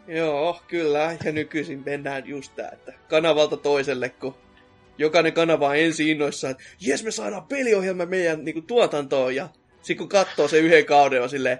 [0.07, 1.17] Joo, kyllä.
[1.23, 4.35] Ja nykyisin mennään just tää, että kanavalta toiselle, kun
[4.97, 9.97] jokainen kanava on ensin innoissaan, että jes me saadaan peliohjelma meidän niinku, tuotantoon, ja sitten
[9.97, 11.59] kun katsoo se yhden kauden, on silleen,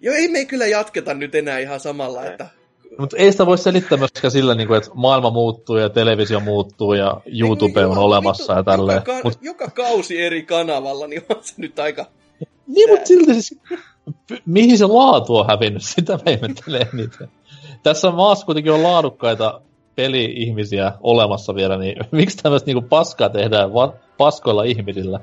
[0.00, 2.48] joo ei me kyllä jatketa nyt enää ihan samalla, että
[2.98, 7.20] Mutta ei sitä voi selittää myöskään sillä, niinku, että maailma muuttuu ja televisio muuttuu ja
[7.40, 8.96] YouTube on olemassa ja tälleen.
[8.96, 12.06] Joka, ka- Mut, joka kausi eri kanavalla, niin on se nyt aika...
[12.66, 13.60] niin, mutta silti siis,
[14.46, 17.28] mihin se laatu on hävinnyt, sitä me ihmettelee eniten.
[17.82, 19.60] Tässä maassa kuitenkin on laadukkaita
[19.98, 25.20] peli-ihmisiä olemassa vielä, niin miksi tämmöistä niinku paskaa tehdään va- paskoilla ihmisillä?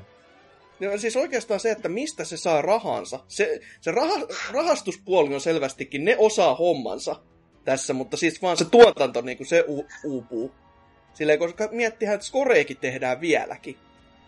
[0.80, 3.20] No, siis oikeastaan se, että mistä se saa rahansa.
[3.28, 4.14] Se, se raha,
[4.52, 7.16] rahastuspuoli on selvästikin, ne osaa hommansa
[7.64, 10.52] tässä, mutta siis vaan se tuotanto, niin kuin se u, uupuu.
[11.14, 13.76] Silleen, koska miettihän, että skoreekin tehdään vieläkin.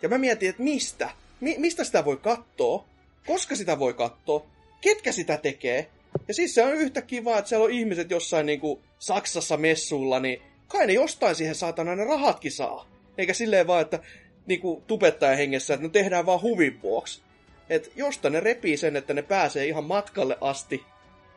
[0.03, 1.11] Ja mä mietin, että mistä?
[1.41, 2.85] Mi, mistä sitä voi katsoa?
[3.27, 4.47] Koska sitä voi katsoa?
[4.81, 5.91] Ketkä sitä tekee?
[6.29, 10.21] Ja siis se on yhtäkkiä vaan, että siellä on ihmiset jossain niin kuin Saksassa messuilla,
[10.21, 12.89] niin kai ne jostain siihen saatana ne rahatkin saa.
[13.19, 13.99] Eikä silleen vaan, että
[14.47, 17.23] niinku tubettajan hengessä, että ne tehdään vaan huvin vuoksi.
[17.71, 20.85] Et josta ne repii sen, että ne pääsee ihan matkalle asti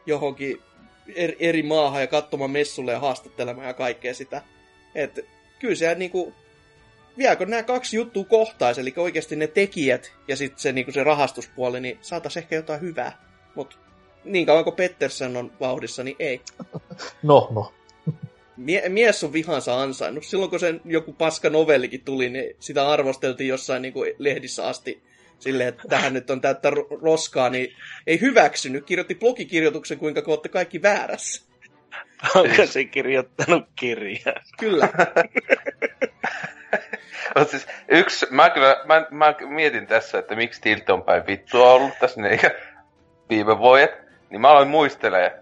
[0.05, 0.61] johonkin
[1.15, 4.41] eri, eri maahan ja katsomaan messulle ja haastattelemaan ja kaikkea sitä.
[4.95, 5.25] Et
[5.59, 6.33] kyllä se niinku,
[7.17, 11.81] viekö nämä kaksi juttua kohtais, eli oikeasti ne tekijät ja sitten se, niinku se rahastuspuoli,
[11.81, 13.17] niin saatais ehkä jotain hyvää.
[13.55, 13.75] Mutta
[14.23, 16.41] niin kauan kuin Pettersen on vauhdissa, niin ei.
[17.23, 17.73] No, no.
[18.57, 20.23] Mie- mies on vihansa ansainnut.
[20.23, 25.03] Silloin kun sen joku paska novellikin tuli, niin sitä arvosteltiin jossain niin kuin lehdissä asti
[25.39, 27.75] silleen, että tähän nyt on täyttä ro- roskaa, niin
[28.07, 28.85] ei hyväksynyt.
[28.85, 31.43] Kirjoitti blogikirjoituksen, kuinka olette kaikki väärässä.
[32.35, 34.35] Onko se kirjoittanut kirjaa?
[34.59, 34.89] Kyllä.
[37.39, 41.71] Mut siis yksi, mä kyllä, mä, mä mietin tässä, että miksi Tilt on päin vittua
[41.71, 42.51] ollut tässä niin eikä
[43.29, 43.91] viime vuodet,
[44.31, 45.39] niin mä aloin muistelee,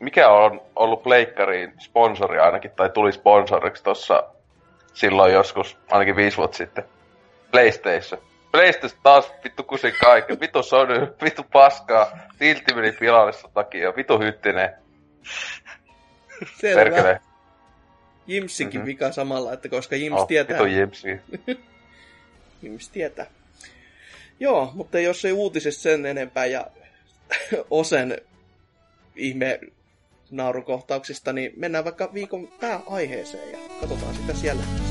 [0.00, 4.22] mikä on ollut Pleikkariin sponsori ainakin, tai tuli sponsoriksi tossa
[4.94, 6.84] silloin joskus, ainakin viisi vuotta sitten.
[7.50, 8.22] PlayStation.
[8.52, 10.40] PlayStation taas vittu kusin kaiken.
[10.40, 12.18] Vittu Sony, vittu paskaa.
[12.38, 13.96] Tiltti meni pilalle sen takia.
[13.96, 14.70] Vittu hyttinen.
[16.60, 16.84] Selvä.
[16.84, 17.20] Perkele.
[18.26, 18.86] Jimsikin Mhm.
[18.86, 20.58] vika samalla, että koska Jims Oh, tietää.
[20.58, 21.08] vittu jipsi.
[22.62, 23.26] Jims tietää.
[24.40, 26.66] Joo, mutta jos ei uutisista sen enempää ja
[27.70, 28.18] Osen
[29.16, 29.60] ihme
[30.30, 34.81] naurukohtauksista, niin mennään vaikka viikon pääaiheeseen ja katsotaan sitä siellä.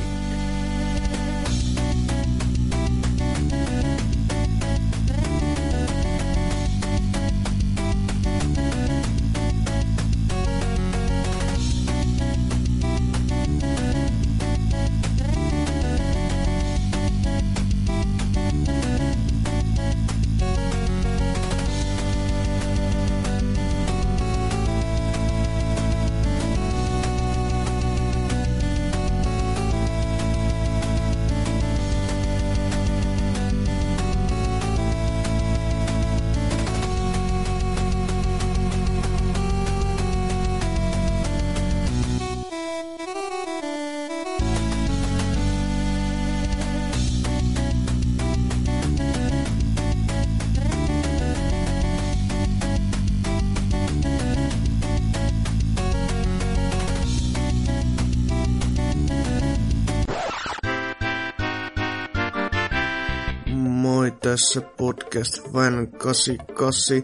[65.22, 67.04] Podcast Vain 88.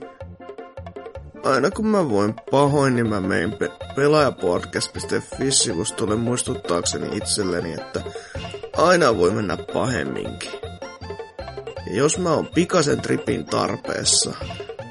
[1.44, 8.02] Aina kun mä voin pahoin, niin mä mein pe- pelaajapodcast.fi-sivustolle muistuttaakseni itselleni, että
[8.78, 10.52] aina voi mennä pahemminkin.
[11.88, 14.34] Ja jos mä oon pikaisen tripin tarpeessa,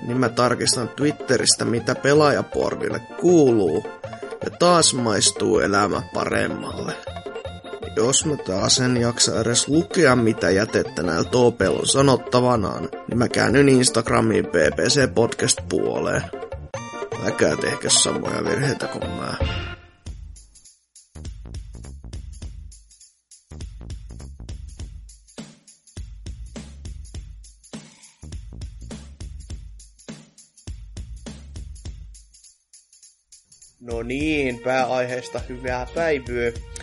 [0.03, 3.87] niin mä tarkistan Twitteristä, mitä pelaajaporville kuuluu,
[4.45, 6.93] ja taas maistuu elämä paremmalle
[7.97, 13.29] jos mä taas en jaksa edes lukea, mitä jätettä näillä toopeilla on sanottavanaan, niin mä
[13.29, 16.23] käännyn Instagramiin PPC Podcast puoleen.
[17.27, 19.35] Äkää tehkö samoja virheitä kuin mä.
[33.81, 36.76] No niin, pääaiheesta hyvää päivää.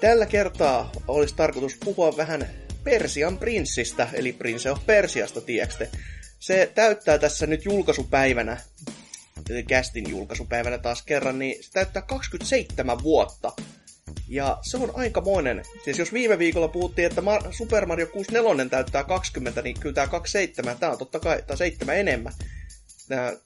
[0.00, 2.48] Tällä kertaa olisi tarkoitus puhua vähän
[2.84, 5.86] Persian prinssistä, eli Prince of Persiasta, tiedätkö
[6.38, 8.56] Se täyttää tässä nyt julkaisupäivänä,
[9.68, 13.52] kästin julkaisupäivänä taas kerran, niin se täyttää 27 vuotta.
[14.28, 15.62] Ja se on aikamoinen.
[15.84, 20.78] Siis jos viime viikolla puhuttiin, että Super Mario 64 täyttää 20, niin kyllä tämä 27,
[20.78, 22.32] tämä on totta kai, tai 7 enemmän.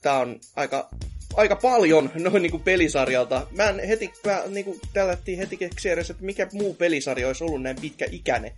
[0.01, 0.89] Tämä on aika
[1.37, 3.47] aika paljon noin niinku pelisarjalta.
[3.51, 7.81] Mä en heti, mä niinku tällättiin heti keksiä että mikä muu pelisarja olisi ollut näin
[7.81, 8.51] pitkä ikäinen.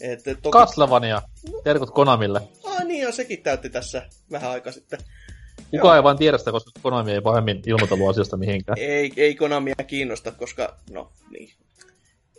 [0.00, 0.58] Et, toki...
[0.58, 1.22] Castlevania.
[1.64, 2.40] Terkut Konamille.
[2.64, 4.98] Ah niin, ja sekin täytti tässä vähän aikaa sitten.
[5.70, 8.78] Kuka ei vaan tiedä sitä, koska Konami ei pahemmin ilmoitellut asiasta mihinkään.
[8.78, 11.50] Ei, ei Konamia kiinnosta, koska, no niin.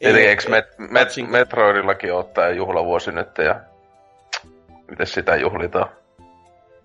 [0.01, 3.61] Eli eikö Met- Met- Metroidillakin ole tämä juhlavuosi nyt ja
[4.89, 5.98] miten sitä juhlitaan?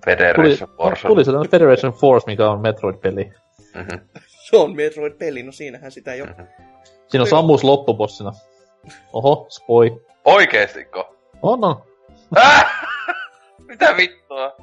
[0.04, 1.08] Federation tuli, Force.
[1.08, 3.32] Tuli sellainen Federation Force, mikä on Metroid-peli.
[3.74, 4.00] Mm-hmm.
[4.48, 6.24] Se on Metroid-peli, no siinähän sitä jo.
[6.24, 6.46] Mm-hmm.
[7.08, 8.32] Siinä on Samus loppubossina.
[9.12, 10.02] Oho, spoi.
[10.24, 11.16] Oikeestiko?
[11.42, 11.82] On, on.
[12.36, 12.88] Äh!
[13.68, 14.56] Mitä vittua?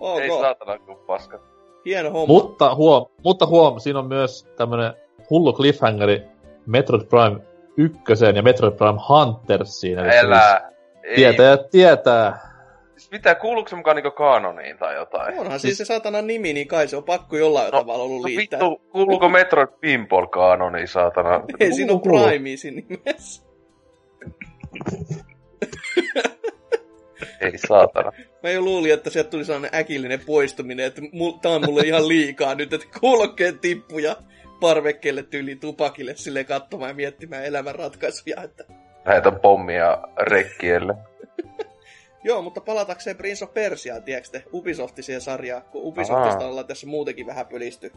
[0.00, 0.22] Okay.
[0.22, 1.40] Ei saatana kuin paska.
[1.84, 2.26] Hieno homma.
[2.26, 4.94] Mutta huom, mutta huom, siinä on myös tämmönen
[5.30, 6.22] hullu cliffhangeri
[6.66, 7.40] Metroid Prime
[7.76, 9.98] ykköseen ja Metroid Prime Huntersiin.
[9.98, 10.70] Älä!
[11.14, 12.53] Tietää, tietää
[12.96, 15.38] Siis mitä, kuuluuko se mukaan niinku kanoniin tai jotain?
[15.38, 18.26] Onhan siis, se satanan nimi, niin kai se on pakko jollain no, tavalla ollut no
[18.28, 18.60] liittää.
[18.60, 21.40] Vittu, kuuluuko Metroid Pinball kanoniin, saatana?
[21.60, 23.42] Ei, siinä on Prime siinä nimessä.
[27.40, 28.12] Ei saatana.
[28.42, 32.08] Mä jo luulin, että sieltä tuli sellainen äkillinen poistuminen, että mu- tää on mulle ihan
[32.08, 34.16] liikaa nyt, että kuulokkeet tippuja
[34.60, 38.42] parvekkeelle tyyliin tupakille sille katsomaan ja miettimään elämän ratkaisuja.
[38.42, 38.64] Että...
[39.04, 40.94] Lähetän pommia rekkielle.
[42.24, 46.48] Joo, mutta palatakseen Prince of Persia, tiedätkö te, Ubisoftiseen sarjaan, kun Ubisoftista Aha.
[46.48, 47.92] ollaan tässä muutenkin vähän pölisty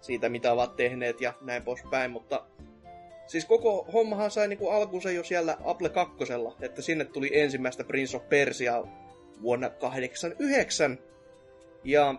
[0.00, 2.46] siitä, mitä ovat tehneet ja näin poispäin, mutta
[3.26, 6.14] siis koko hommahan sai niinku alkunsa jo siellä Apple 2,
[6.60, 8.84] että sinne tuli ensimmäistä Prince of Persia
[9.42, 10.98] vuonna 89,
[11.84, 12.14] ja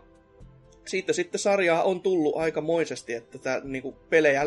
[0.86, 4.42] siitä sitten sarjaa on tullut aikamoisesti, että tää, niinku, pelejä,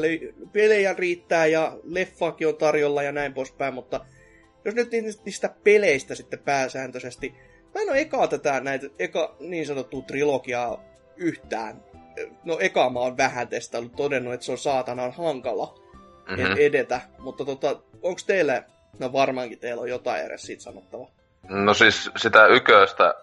[0.52, 4.06] pelejä riittää ja leffaakin on tarjolla ja näin poispäin, mutta
[4.68, 7.34] jos nyt niistä peleistä sitten pääsääntöisesti,
[7.74, 10.84] mä en ole ekaa tätä näitä eka niin sanottua trilogiaa
[11.16, 11.82] yhtään.
[12.44, 15.74] No eka mä oon vähän testaillut, todennut, että se on saatanan hankala
[16.28, 16.54] mm-hmm.
[16.58, 17.68] edetä, mutta tota,
[18.02, 18.64] onko teille,
[18.98, 21.10] no varmaankin teillä on jotain edes siitä sanottavaa.
[21.48, 23.14] No siis sitä yköstä,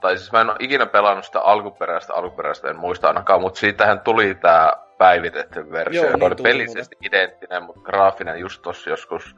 [0.00, 4.00] tai siis mä en ole ikinä pelannut sitä alkuperäistä, alkuperäistä en muista ainakaan, mutta siitähän
[4.00, 9.36] tuli tää päivitetty versio, Joo, joka niin oli pelisesti identtinen, mutta graafinen just tossa joskus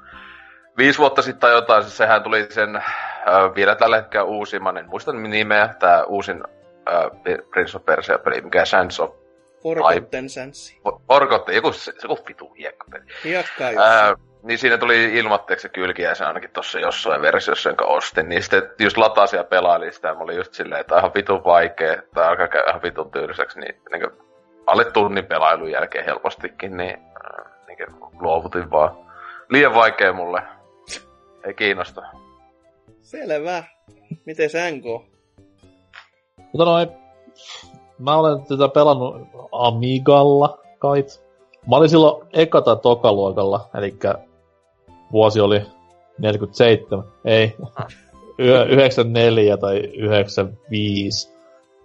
[0.78, 2.84] viisi vuotta sitten tai jotain, siis sehän tuli sen äh,
[3.54, 6.42] vielä tällä hetkellä uusimman, en muista nimeä, tämä uusin
[6.92, 7.10] äh,
[7.50, 9.22] Prince of Persia-peli, mikä Sands of
[9.62, 10.76] Forgotten Sands.
[11.08, 13.04] Forgotten, joku, se, joku vitu hiekkapeli.
[13.24, 18.28] Hiekka äh, niin siinä tuli ilmatteeksi kylkiäisen ainakin tuossa jossain versiossa, jonka ostin.
[18.28, 21.44] Niin sitten just latasin ja pelailin sitä, ja mä olin just silleen, että ihan vitun
[21.44, 24.06] vaikea, tai alkaa käydä ihan vitun tyyliseksi, niin, niin
[24.66, 26.96] alle tunnin pelailun jälkeen helpostikin, niin,
[27.66, 27.78] niin
[28.20, 28.96] luovutin vaan.
[29.48, 30.42] Liian vaikea mulle.
[31.47, 32.02] Ei kiinnosta.
[33.02, 33.64] Selvä.
[34.27, 34.85] Miten NK?
[36.39, 36.89] Mutta noin,
[37.98, 39.16] mä olen tätä pelannut
[39.52, 41.23] Amigalla kait.
[41.70, 43.98] Mä olin silloin eka tai tokaluokalla, eli
[45.12, 45.62] vuosi oli
[46.19, 47.56] 47, ei,
[48.39, 51.32] 94 tai 95.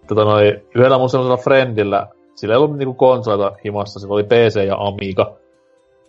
[0.07, 4.65] Tota noin, yhdellä mun semmoisella friendillä, sillä ei ollut niinku konsolita himassa, sillä oli PC
[4.67, 5.37] ja Amiga.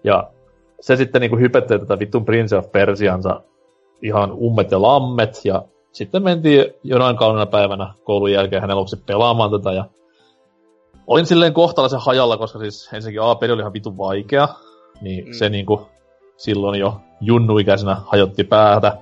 [0.05, 0.31] Ja
[0.81, 3.41] se sitten niinku hypetteli tätä vittun Prince of Persiansa
[4.03, 9.51] ihan ummet ja lammet, ja sitten mentiin jonain kaunina päivänä koulun jälkeen hänen luokse pelaamaan
[9.51, 9.85] tätä, ja
[11.07, 14.49] olin silleen kohtalaisen hajalla, koska siis ensinnäkin A-peli oli ihan vitun vaikea,
[15.01, 15.33] niin mm.
[15.33, 15.89] se niinku
[16.37, 18.97] silloin jo junnuikäisenä hajotti päätä.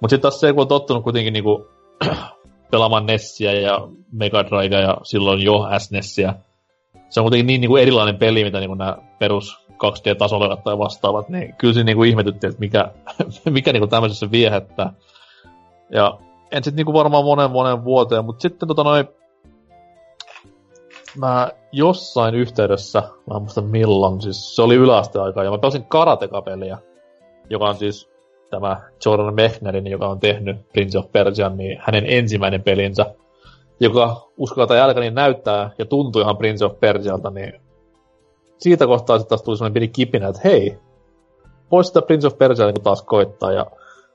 [0.00, 1.66] Mutta sitten taas se, kun on tottunut kuitenkin niinku
[2.70, 6.34] pelaamaan Nessiä ja Mega Drivea ja silloin jo SNESiä,
[7.08, 10.78] se on kuitenkin niin, niin kuin erilainen peli, mitä niin kuin nämä perus 2D-tasolla tai
[10.78, 12.90] vastaavat, niin kyllä se niinku ihmetytti, että mikä,
[13.50, 14.92] mikä niinku tämmöisessä viehättää.
[15.90, 16.18] Ja
[16.52, 19.08] en sitten niinku varmaan monen monen vuoteen, mutta sitten tota noin,
[21.18, 26.78] mä jossain yhteydessä, mä en muista milloin, siis se oli yläasteaikaa, ja mä pelasin karateka-peliä,
[27.50, 28.10] joka on siis
[28.50, 33.14] tämä Jordan Mechnerin, joka on tehnyt Prince of Persian, niin hänen ensimmäinen pelinsä,
[33.80, 37.60] joka uskaltaa jälkeen niin näyttää ja tuntuu ihan Prince of Persialta, niin
[38.58, 40.78] siitä kohtaa sitten taas tuli semmoinen pieni kipinä, että hei,
[41.70, 43.52] voisi sitä Prince of Persia niin taas koittaa.
[43.52, 43.66] Ja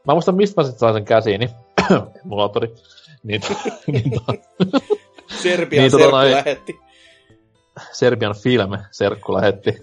[0.08, 1.50] mä muistan, mistä mä sitten sain sen käsiini.
[2.26, 2.76] emulaattori.
[3.24, 3.42] niin,
[3.88, 4.12] niin,
[5.44, 6.80] Serbian niin, tota, lähetti.
[7.92, 9.74] Serbian Film serkku lähetti.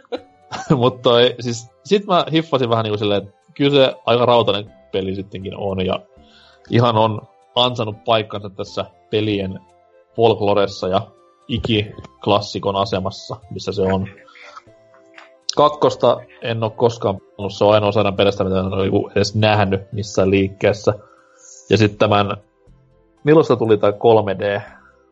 [0.76, 5.56] Mutta siis sit mä hiffasin vähän niinku silleen, että kyllä se aika rautainen peli sittenkin
[5.56, 6.00] on ja
[6.70, 7.20] ihan on
[7.54, 9.60] ansannut paikkansa tässä pelien
[10.16, 11.00] folkloressa ja
[11.50, 14.08] ikiklassikon asemassa, missä se on.
[15.56, 19.92] Kakkosta en ole koskaan pelannut, se on ainoa sadan pelistä, mitä en ole edes nähnyt
[19.92, 20.94] missään liikkeessä.
[21.70, 22.36] Ja sitten tämän,
[23.24, 24.60] milloin tuli tämä 3D,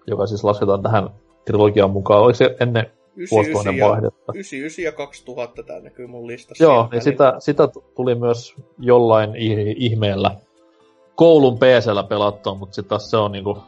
[0.07, 1.11] joka siis lasketaan tähän
[1.45, 4.33] trilogian mukaan, oliko se ennen 99 ja, vaihdetta?
[4.35, 6.65] 99 ja 2000 tämä näkyy mun listassa.
[6.65, 9.31] Joo, niin sitä, sitä tuli myös jollain
[9.77, 10.31] ihmeellä
[11.15, 13.59] koulun pc pelattua, mutta sitten taas se on niinku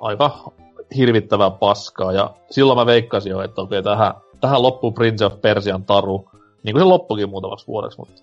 [0.00, 0.52] aika
[0.96, 2.12] hirvittävää paskaa.
[2.12, 6.30] Ja silloin mä veikkasin jo, että okei, tähän, tähän loppuu Prince of Persian taru.
[6.62, 7.98] Niin kuin se loppukin muutamaksi vuodeksi.
[7.98, 8.22] Mutta,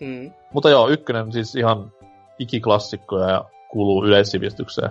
[0.00, 0.32] Mm.
[0.52, 1.92] mutta joo, ykkönen siis ihan
[2.38, 4.90] ikiklassikkoja ja kuuluu yleissivistykseen.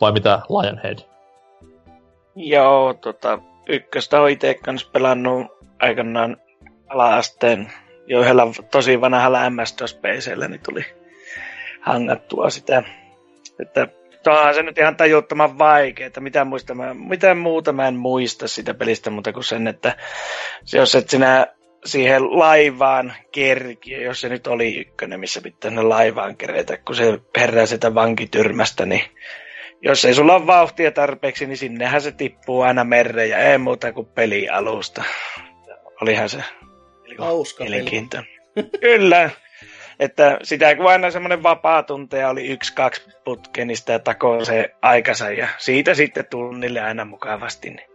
[0.00, 0.98] Vai mitä Lionhead?
[2.36, 3.38] Joo, tota,
[3.68, 5.46] ykköstä on itse kanssa pelannut
[5.80, 6.36] aikanaan
[6.88, 7.72] ala-asteen
[8.06, 10.84] jo yhdellä tosi vanhalla ms PCllä, niin tuli
[11.80, 12.82] hangattua sitä.
[13.60, 13.88] Että
[14.26, 18.48] onhan se nyt ihan tajuttoman vaikea, että mitä, muista mä, mitä muuta mä en muista
[18.48, 19.96] sitä pelistä, mutta kuin sen, että
[20.64, 21.46] se, jos et sinä
[21.84, 27.20] siihen laivaan kerki, jos se nyt oli ykkönen, missä pitää sinne laivaan kerätä, kun se
[27.38, 29.02] herää sitä vankityrmästä, niin
[29.82, 33.92] jos ei sulla ole vauhtia tarpeeksi, niin sinnehän se tippuu aina mereen ja ei muuta
[33.92, 35.04] kuin peli alusta.
[36.02, 36.38] Olihan se
[37.18, 37.64] Hauska.
[38.80, 39.30] Kyllä.
[40.00, 44.70] Että sitä kun aina semmoinen vapaa tunteja oli yksi, kaksi putke, niin sitä takoo se
[44.82, 47.70] aikansa ja siitä sitten tunnille aina mukavasti.
[47.70, 47.88] Niin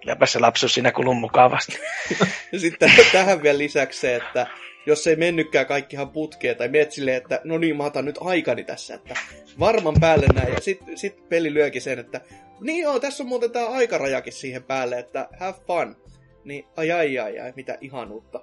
[0.00, 1.78] kylläpä se lapsuus siinä kuluu mukavasti.
[2.56, 4.46] Sitten tähän vielä lisäksi se, että
[4.86, 8.64] jos ei mennytkään kaikkihan putkeen, tai meet silleen, että no niin, mä otan nyt aikani
[8.64, 9.16] tässä, että
[9.60, 12.20] varman päälle näin, ja sitten sit peli lyökin sen, että
[12.60, 15.96] niin joo, tässä on muuten tää aikarajakin siihen päälle, että have fun.
[16.44, 18.40] Niin ai ai ai ai, mitä ihanuutta.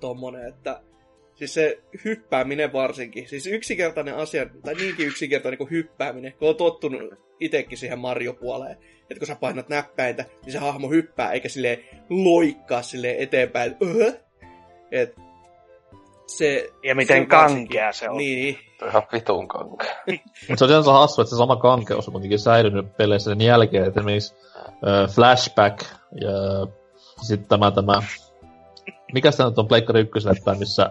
[0.00, 0.80] Tommonen, että
[1.34, 7.14] siis se hyppääminen varsinkin, siis yksinkertainen asia, tai niinkin yksinkertainen kuin hyppääminen, kun on tottunut
[7.40, 8.76] itekin siihen Mario-puoleen,
[9.10, 11.78] että kun sä painat näppäintä, niin se hahmo hyppää, eikä silleen
[12.10, 14.12] loikkaa silleen eteenpäin, öhö.
[14.92, 15.16] Et
[16.26, 16.70] se...
[16.82, 18.16] Ja miten se varsinkin- kankea se on.
[18.16, 18.58] Niin,
[18.88, 19.94] ihan vitun kankea.
[20.48, 23.84] Mutta se on sinänsä hassu, että se sama kankeus on kuitenkin säilynyt peleissä sen jälkeen.
[23.84, 24.34] Että esimerkiksi
[24.66, 25.82] äh, Flashback
[26.20, 26.32] ja
[27.22, 28.02] sitten tämä, tämä...
[29.12, 30.90] Mikä se nyt on Pleikkari ykköselle päin, missä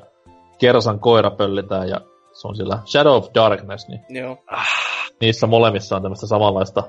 [0.63, 4.37] Kersan koira pöllitään ja se on sillä Shadow of Darkness, niin joo.
[5.21, 6.83] niissä molemmissa on tämmöistä samanlaista,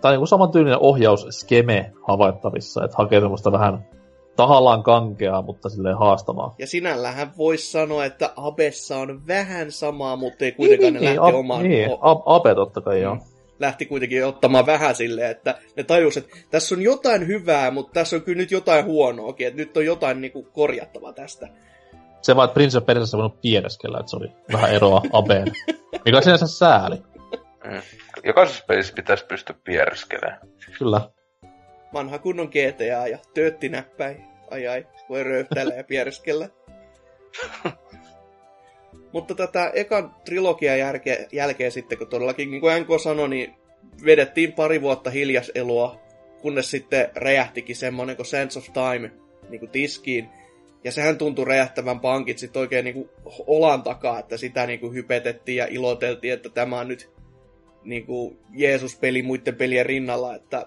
[0.00, 3.88] tai niinku samantyylinen ohjausskeme havaittavissa, että hakee semmoista vähän
[4.36, 6.54] tahallaan kankeaa, mutta silleen haastavaa.
[6.58, 11.34] Ja sinällähän voisi sanoa, että Abessa on vähän samaa, mutta ei kuitenkaan ne lähti ab,
[11.34, 11.62] omaan...
[11.62, 13.14] niin, ab, Abe totta kai joo.
[13.14, 13.20] Mm.
[13.60, 18.16] lähti kuitenkin ottamaan vähän silleen, että ne tajus, että tässä on jotain hyvää, mutta tässä
[18.16, 21.48] on kyllä nyt jotain huonoakin, että nyt on jotain niinku korjattavaa tästä.
[22.24, 25.52] Se vaan, että Prince of Persiassa voinut pieneskellä, että se oli vähän eroa Abeen.
[26.04, 26.96] Mikä on sinänsä sääli.
[27.64, 27.82] Mm.
[28.24, 30.40] Jokaisessa pelissä pitäisi pystyä pierskelemään.
[30.78, 31.00] Kyllä.
[31.94, 34.24] Vanha kunnon GTA ja töötti näppäin.
[34.50, 36.48] Ai ai, voi röyhtäillä ja piereskellä.
[39.12, 43.54] Mutta tätä ekan trilogian jälkeen, jälkeen sitten, kun todellakin, niin kuin NK sanoi, niin
[44.04, 46.00] vedettiin pari vuotta hiljaselua,
[46.40, 49.10] kunnes sitten räjähtikin semmonen kuin Sense of Time
[49.48, 50.28] niin kuin tiskiin.
[50.84, 53.08] Ja sehän tuntui räjähtävän pankit sitten oikein niin kuin
[53.46, 57.10] olan takaa, että sitä niin kuin hypetettiin ja iloteltiin, että tämä on nyt
[57.84, 60.66] niin kuin Jeesus-peli muiden pelien rinnalla, että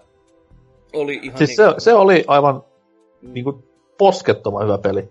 [0.93, 2.63] oli ihan Siis niin se, se oli aivan
[3.21, 3.63] niinku
[3.97, 5.09] poskettoman hyvä peli.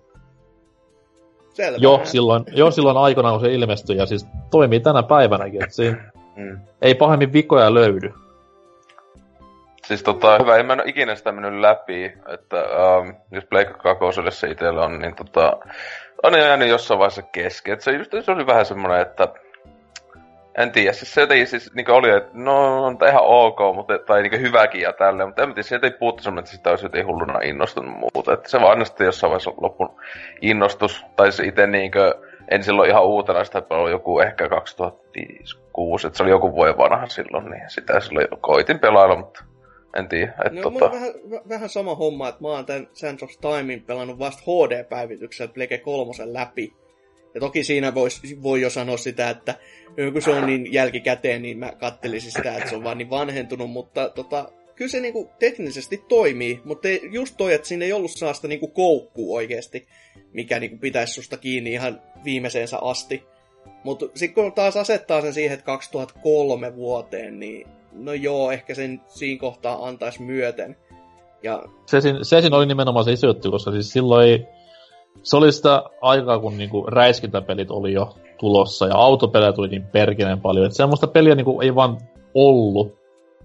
[1.55, 1.78] selvä.
[1.81, 6.12] Jo silloin, jo silloin aikana, kun se ilmestyi, ja siis toimii tänä päivänäkin, että siinä
[6.37, 6.59] Mm.
[6.83, 8.12] ei pahemmin vikoja löydy.
[9.87, 12.05] Siis tota, hyvä, en mä en ole ikinä sitä mennyt läpi,
[12.35, 15.57] että ähm, jos Pleikka kakoselle se itsellä on, niin tota,
[16.23, 17.75] on jäänyt jossain vaiheessa kesken.
[17.75, 19.29] Et se, just, se oli vähän semmoinen, että
[20.59, 24.23] en tiedä, siis se jotenkin siis niin oli, että no on ihan ok, mutta, tai
[24.23, 27.07] niin hyväkin ja tälleen, mutta en tiedä, sieltä ei puuttu semmoinen, että sitä olisi jotenkin
[27.07, 28.33] hulluna innostunut muuta.
[28.33, 30.01] Että se vaan aina sitten jossain vaiheessa loppun
[30.41, 32.15] innostus, tai se itse niinkö,
[32.51, 37.07] en silloin ihan uutena, sitä ollut joku ehkä 2006, että se oli joku vuoden vanha
[37.07, 39.45] silloin, niin sitä silloin koitin pelailla, mutta
[39.98, 40.93] en tiedä, No, tota...
[40.93, 45.52] vähän, väh- vähän sama homma, että mä oon tämän Sands of Timein pelannut vasta HD-päivityksellä
[45.52, 46.73] Plege 3 läpi.
[47.35, 49.55] Ja toki siinä vois, voi jo sanoa sitä, että
[50.12, 53.70] kun se on niin jälkikäteen, niin mä kattelisin sitä, että se on vaan niin vanhentunut,
[53.70, 58.48] mutta tota, kyllä se niinku teknisesti toimii, mutta just toi, että siinä ei ollut sellaista
[58.48, 59.86] niinku koukkuu oikeasti,
[60.32, 63.23] mikä niinku pitäisi susta kiinni ihan viimeiseensä asti.
[63.85, 67.66] Mutta sitten kun taas asettaa sen siihen, että 2003 vuoteen, niin
[67.97, 70.77] no joo, ehkä sen siinä kohtaa antaisi myöten.
[71.43, 71.62] Ja...
[71.86, 74.47] Se, siinä, se siinä oli nimenomaan se iso juttu, koska siis silloin ei,
[75.23, 80.40] se oli sitä aikaa, kun niinku räiskintäpelit oli jo tulossa ja autopelejä tuli niin perkeleen
[80.40, 81.98] paljon, että semmoista peliä niinku ei vaan
[82.35, 82.97] ollut.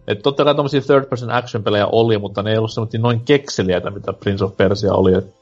[0.08, 3.20] Että totta kai tommosia third person action pelejä oli, mutta ne ei ollut semmoista noin
[3.20, 5.14] kekseliäitä, mitä Prince of Persia oli.
[5.14, 5.34] Et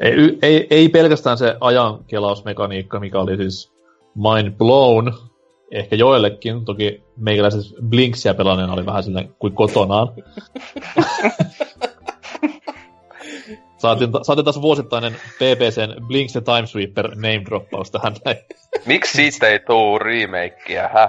[0.00, 3.72] ei, ei, ei pelkästään se ajankelausmekaniikka, mikä oli siis
[4.14, 5.14] mind blown,
[5.70, 10.08] ehkä joillekin, toki meikäläiset Blinksia pelainen oli vähän silleen kuin kotonaan.
[13.76, 18.36] Saatiin, saatiin taas vuosittainen BBCn Blinks ja Timesweeper name droppaus tähän näin.
[18.86, 21.08] Miksi siitä ei tuu remakeä, hä?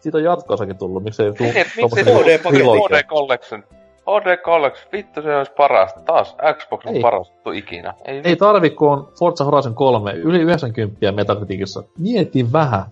[0.00, 3.64] Siitä on jatkoasakin tullut, miksi ei tuu Miksi ei HD Collection?
[4.06, 6.00] HD Collection, vittu se olisi parasta.
[6.00, 7.94] Taas Xbox on paras ikinä.
[8.04, 11.82] Ei, ei tarvi, kun on Forza Horizon 3 yli 90 Metacriticissa.
[11.98, 12.84] Mieti vähän.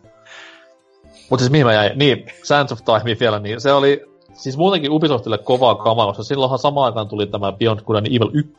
[1.31, 1.99] Mutta siis mihin mä jäin?
[1.99, 6.59] Niin, Sands of Time vielä, niin se oli siis muutenkin Ubisoftille kovaa kamaa, koska silloinhan
[6.59, 8.55] samaan aikaan tuli tämä Beyond Good and Evil 1.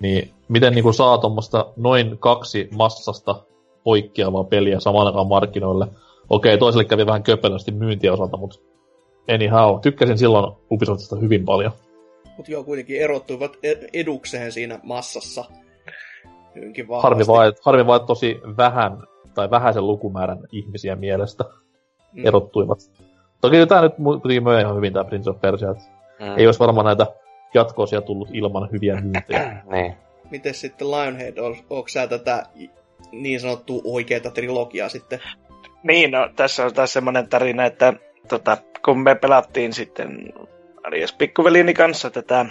[0.00, 3.44] Niin miten niinku saa tuommoista noin kaksi massasta
[3.84, 5.86] poikkeavaa peliä samaan aikaan markkinoille.
[6.30, 8.58] Okei, toiselle kävi vähän köpelösti myyntiä osalta, mutta
[9.34, 11.72] anyhow, tykkäsin silloin Ubisoftista hyvin paljon.
[12.36, 15.44] Mutta joo, kuitenkin erottuivat e- edukseen siinä massassa.
[17.02, 19.02] Harmi vaan, harmi vaan, että tosi vähän
[19.34, 21.44] tai vähäisen lukumäärän ihmisiä mielestä
[22.12, 22.26] mm.
[22.26, 22.78] erottuivat.
[23.40, 25.72] Toki tämä nyt kuitenkin möi ihan hyvin tämä Prince of Persia.
[25.72, 26.38] Mm.
[26.38, 27.06] Ei olisi varmaan näitä
[27.54, 29.62] jatkoosia tullut ilman hyviä myyntejä.
[29.72, 29.94] niin.
[30.30, 31.38] Miten sitten Lionhead,
[31.70, 32.46] onko sä tätä
[33.12, 35.20] niin sanottua oikeaa trilogiaa sitten?
[35.82, 37.92] Niin, no tässä on taas semmoinen tarina, että
[38.28, 40.32] tota, kun me pelattiin sitten
[40.84, 42.46] Arias pikkuvelini kanssa tätä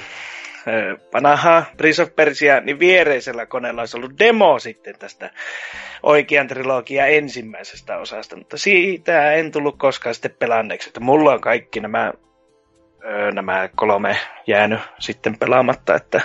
[1.14, 5.30] vanhaa Prince of Persia, niin viereisellä koneella olisi ollut demo sitten tästä
[6.03, 11.80] oikean trilogian ensimmäisestä osasta, mutta siitä en tullut koskaan sitten pelanneeksi, että mulla on kaikki
[11.80, 12.14] nämä,
[13.34, 14.18] nämä kolme
[14.48, 16.22] jäänyt sitten pelaamatta, että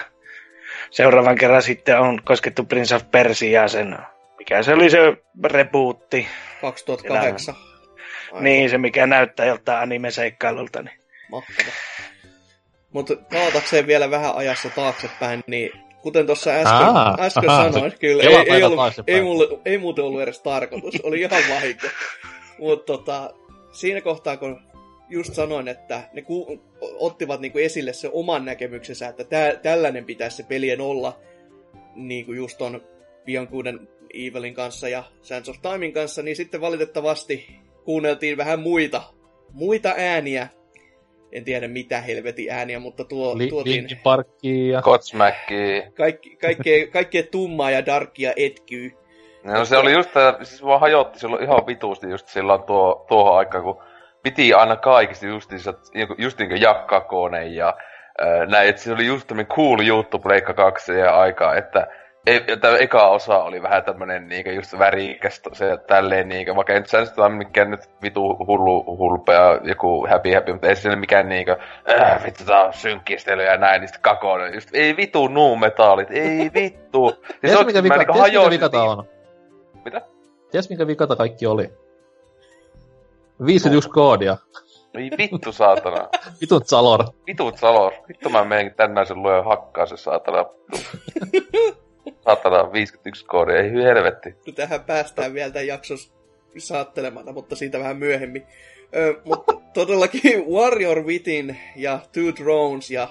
[0.90, 3.98] seuraavan kerran sitten on koskettu Prince of Persia sen,
[4.38, 4.98] mikä se oli se
[5.44, 6.28] rebootti.
[6.60, 7.54] 2008.
[8.40, 10.82] Niin, se mikä näyttää joltain anime-seikkailulta.
[10.82, 11.00] Niin.
[11.30, 11.70] Mahtava.
[12.92, 15.70] Mutta palatakseen vielä vähän ajassa taaksepäin, niin
[16.02, 20.04] kuten tuossa äsken, Aa, äsken aha, sanoin, kyllä ei, ei, ollut, ei, mulle, ei muuten
[20.04, 21.86] ollut edes tarkoitus, oli ihan vahinko.
[22.58, 23.34] Mutta tota,
[23.72, 24.60] siinä kohtaa, kun
[25.08, 30.36] just sanoin, että ne ku, ottivat niinku esille se oman näkemyksensä, että tä, tällainen pitäisi
[30.36, 31.18] se pelien olla,
[31.94, 32.82] niin kuin just on
[33.50, 33.66] Good
[34.14, 37.46] Evilin kanssa ja Sands of Timein kanssa, niin sitten valitettavasti
[37.84, 39.02] kuunneltiin vähän muita,
[39.52, 40.48] muita ääniä,
[41.32, 43.76] en tiedä mitä helvetin ääniä, mutta tuo, Li- tuotiin...
[43.76, 44.82] Linkin Parkkia.
[44.82, 45.90] Godsmackia.
[45.94, 48.92] Kaikki, kaikkea, kaikkea tummaa ja darkia etkyy.
[49.44, 50.10] No se oli just,
[50.42, 53.82] siis vaan hajotti silloin ihan vituusti just silloin tuo, tuohon aikaan, kun
[54.22, 55.74] piti aina kaikista justiinsa,
[56.18, 57.76] just niin kuin Jakkakone ja
[58.50, 61.86] näin, että se oli just tämmöinen cool juttu Pleikka 2 ja aikaa, että
[62.60, 67.36] tämä eka osa oli vähän tämmönen niinku just värikäs se tälleen niinku, vaikka sä nyt
[67.36, 71.52] mikään nyt vitu hullu hulpea joku happy happy, mutta ei se mikään niinku,
[72.00, 76.50] äh, vittu tää on synkkistely ja näin, niin kakone, just ei vitu nuu metallit, ei
[76.54, 77.10] vittu.
[77.10, 79.04] Siis ties mikä, vika, niinku ties mikä vikata on?
[79.84, 80.00] Mitä?
[80.50, 81.70] Ties mikä vikata kaikki oli?
[83.46, 84.36] 51 koodia.
[84.94, 86.08] Ei vittu saatana.
[86.40, 87.04] Vitut Zalor.
[87.26, 87.92] Vitut Zalor.
[88.08, 90.44] Vittu mä menen tänään sen luen hakkaa se saatana.
[92.24, 94.34] Saatana 51 koodi, ei helvetti.
[94.46, 95.98] No tähän päästään vielä tämän jakson
[96.58, 98.46] saattelemana, mutta siitä vähän myöhemmin.
[98.96, 103.08] Ö, mutta todellakin Warrior Within ja Two Drones ja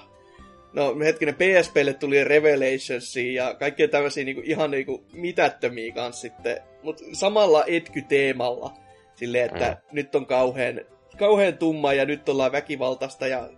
[0.74, 7.04] no hetkinen PSPlle tuli Revelationsia ja kaikkea tämmöisiä niinku, ihan niinku mitättömiä kanssa sitten, mutta
[7.14, 8.74] samalla etky-teemalla.
[9.16, 9.96] Silleen, että mm.
[9.96, 10.82] nyt on kauhean,
[11.18, 13.50] kauhean tumma ja nyt ollaan väkivaltaista ja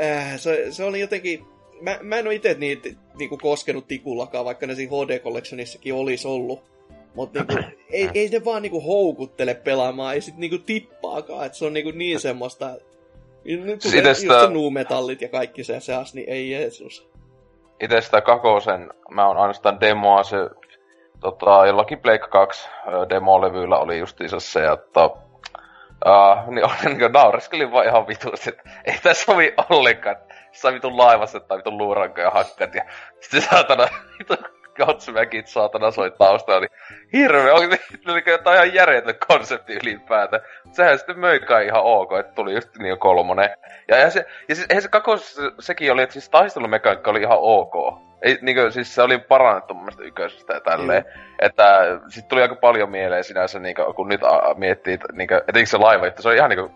[0.00, 1.44] äh, se, se oli jotenkin
[1.80, 2.88] mä, mä en ole itse niitä
[3.18, 6.62] niinku koskenut tikullakaan, vaikka ne siinä HD Collectionissakin olisi ollut.
[7.14, 11.64] Mutta niinku, ei, ei ne vaan niinku houkuttele pelaamaan, ei sit niinku tippaakaan, että se
[11.64, 12.70] on niinku niin semmoista...
[13.44, 14.50] Nyt kun just sitä...
[14.50, 17.08] nuumetallit ja kaikki se seas, niin ei Jeesus.
[17.80, 20.36] Itse sitä kakosen, mä oon ainoastaan demoa se,
[21.20, 22.68] tota, jollakin Blake 2
[23.08, 25.10] demolevyllä oli justiinsa se, että
[26.06, 26.66] Uh, niin,
[26.98, 30.16] niin naureskelin vaan ihan vitusti, että ei tässä sovi ollenkaan
[30.58, 32.84] jossain vitun laivassa tai vitun luurankoja hakkat ja
[33.20, 34.38] sitten saatana vitun
[34.76, 36.70] Godsmackit saatana soi taustalla, niin
[37.12, 37.68] hirveä, oli
[38.08, 40.42] oli jotain ihan järjetön konsepti ylipäätään.
[40.72, 43.50] Sehän sitten möi kai ihan ok, että tuli just niin kolmonen.
[43.88, 47.38] Ja, ja, se, ja siis, eihän se kakos, sekin oli, että siis taistelumekaniikka oli ihan
[47.40, 48.07] ok.
[48.22, 51.02] Ei, niin siis se oli parannettu mun mielestä yköisestä ja tälleen.
[51.02, 51.22] Mm.
[51.38, 51.64] Että
[52.08, 55.66] sit tuli aika paljon mieleen sinänsä, niin kuin, kun nyt a, miettii, niin kuin, etenkin
[55.66, 56.72] se laiva, että se on ihan niin kuin,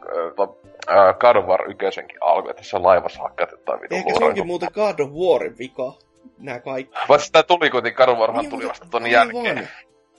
[0.48, 4.68] uh, God of War 1 alkoi, että tässä laivassa hakkatetaan vitun Ehkä se onkin muuten
[4.74, 5.92] God of Warin vika,
[6.38, 6.98] nämä kaikki.
[7.08, 9.68] Vaikka sitä tuli kuitenkin, God of Warhan Niin, tuli vasta ton jälkeen.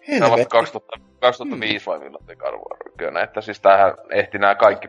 [0.06, 0.50] Se on vasta Helvetti.
[0.50, 3.24] 2000, 2005 vai milloin tuli God of War 1.
[3.24, 4.88] Että siis tämähän ehti nämä kaikki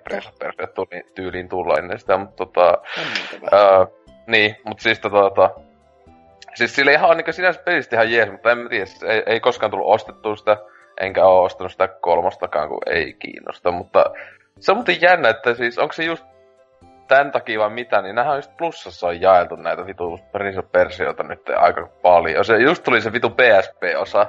[0.75, 2.79] tuli, tyyliin tulla ennen sitä, mutta tota...
[3.53, 3.87] Öö,
[4.27, 5.21] niin, mutta siis tota...
[5.21, 5.51] tota
[6.55, 9.71] siis sille ihan niinku sinänsä pelistä ihan jees, mutta en tiedä, siis ei, ei koskaan
[9.71, 10.57] tullut ostettua sitä,
[11.01, 14.05] enkä oo ostanut sitä kolmostakaan, kun ei kiinnosta, mutta
[14.61, 16.25] se on muuten jännä, että siis onko se just
[17.09, 20.21] tän takia vai mitä, niin nämähän on just plussassa on jaeltu näitä vitu of
[20.73, 22.45] Persioita nyt aika paljon.
[22.45, 24.27] Se just tuli se vitu PSP-osa,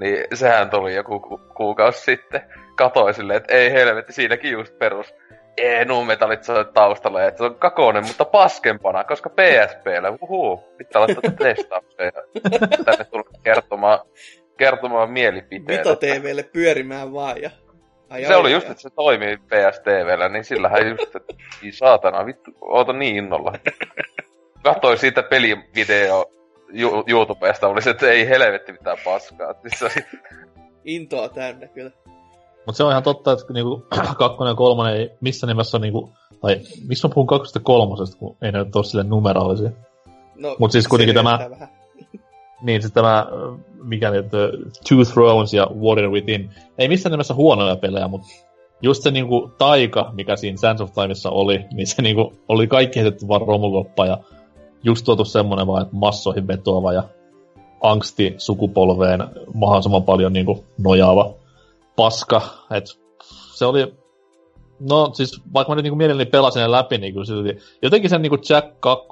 [0.00, 2.40] niin sehän tuli joku ku- kuukausi sitten.
[2.76, 5.14] Katoi silleen, että ei helvetti, siinäkin just perus
[5.58, 11.30] ee, numetallit soi taustalla, että se on kakonen, mutta paskempana, koska PSPllä, uhuu, pitää laittaa
[11.30, 13.98] testaukseen ja tänne tulla kertomaan,
[14.56, 15.78] kertomaan mielipiteen.
[15.78, 17.50] Vito TVlle pyörimään vaan ja...
[18.10, 22.26] Ai, Se ai, oli just, että se toimii PSTVllä, niin sillähän just, että ei saatana,
[22.26, 23.52] vittu, oota niin innolla.
[24.62, 26.30] Katsoin siitä pelivideo
[26.72, 29.54] Ju- YouTubesta, oli se, että ei helvetti mitään paskaa.
[29.54, 30.04] Siis oli,
[30.84, 31.90] Intoa täynnä kyllä.
[32.68, 33.86] Mutta se on ihan totta, että niinku,
[34.18, 38.36] kakkonen ja kolmonen ei missä nimessä on niinku, tai missä mä puhun kakkosesta kolmosesta, kun
[38.42, 39.70] ei ne ole sille numeraalisia.
[40.36, 41.68] No, Mut siis kuitenkin tämä- Vähän.
[42.62, 44.26] Niin, sitten tämä, ö, mikä nyt,
[44.88, 48.26] Two Thrones ja Warrior Within, ei missään nimessä huonoja pelejä, mutta
[48.82, 53.00] just se niinku taika, mikä siinä Sands of Timeissa oli, niin se niinku oli kaikki
[53.00, 54.18] heitetty vaan romukoppa ja
[54.84, 57.02] just tuotu semmonen vaan, että massoihin vetoava ja
[57.82, 59.20] angsti sukupolveen
[59.54, 61.34] mahdollisimman paljon niinku nojaava
[61.98, 62.84] paska, et
[63.54, 63.94] se oli
[64.80, 68.22] No siis vaikka mä nyt niinku mielelläni pelasin ne läpi, niin kyllä silti jotenkin sen
[68.22, 69.06] niinku Jack 2,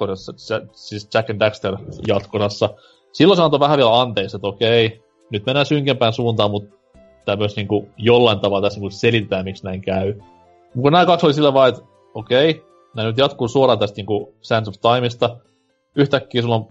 [0.73, 1.77] siis Jack and Daxter
[2.09, 2.75] jatkonassa,
[3.13, 6.77] silloin se antoi vähän vielä anteeksi, että okei, nyt mennään synkempään suuntaan, mutta
[7.25, 10.15] tämä myös niinku jollain tavalla tässä niinku selitetään, miksi näin käy.
[10.75, 11.83] Mut Kun nämä kaksi oli sillä vaan, että
[12.15, 12.65] okei,
[12.97, 15.37] nämä nyt jatkuu suoraan tästä niinku Sands of Timeista,
[15.97, 16.69] yhtäkkiä sulla on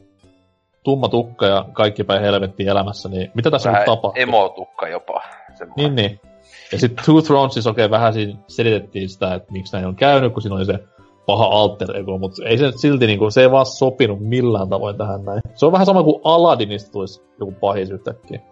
[0.86, 4.22] tumma tukka ja kaikki päin helvettiin elämässä, niin mitä tässä nyt vähän tapahtuu?
[4.22, 5.22] emotukka jopa.
[5.53, 5.95] Semmoinen.
[5.95, 6.20] Niin, niin.
[6.72, 10.41] Ja sitten Two Thronesissa okei, vähän siinä selitettiin sitä, että miksi näin on käynyt, kun
[10.41, 10.80] siinä oli se
[11.26, 14.98] paha alter ego, mutta ei se nyt silti niinku, se ei vaan sopinut millään tavoin
[14.98, 15.41] tähän näin.
[15.53, 18.40] Se on vähän sama kuin Aladdinista tulisi joku pahis yhtäkkiä.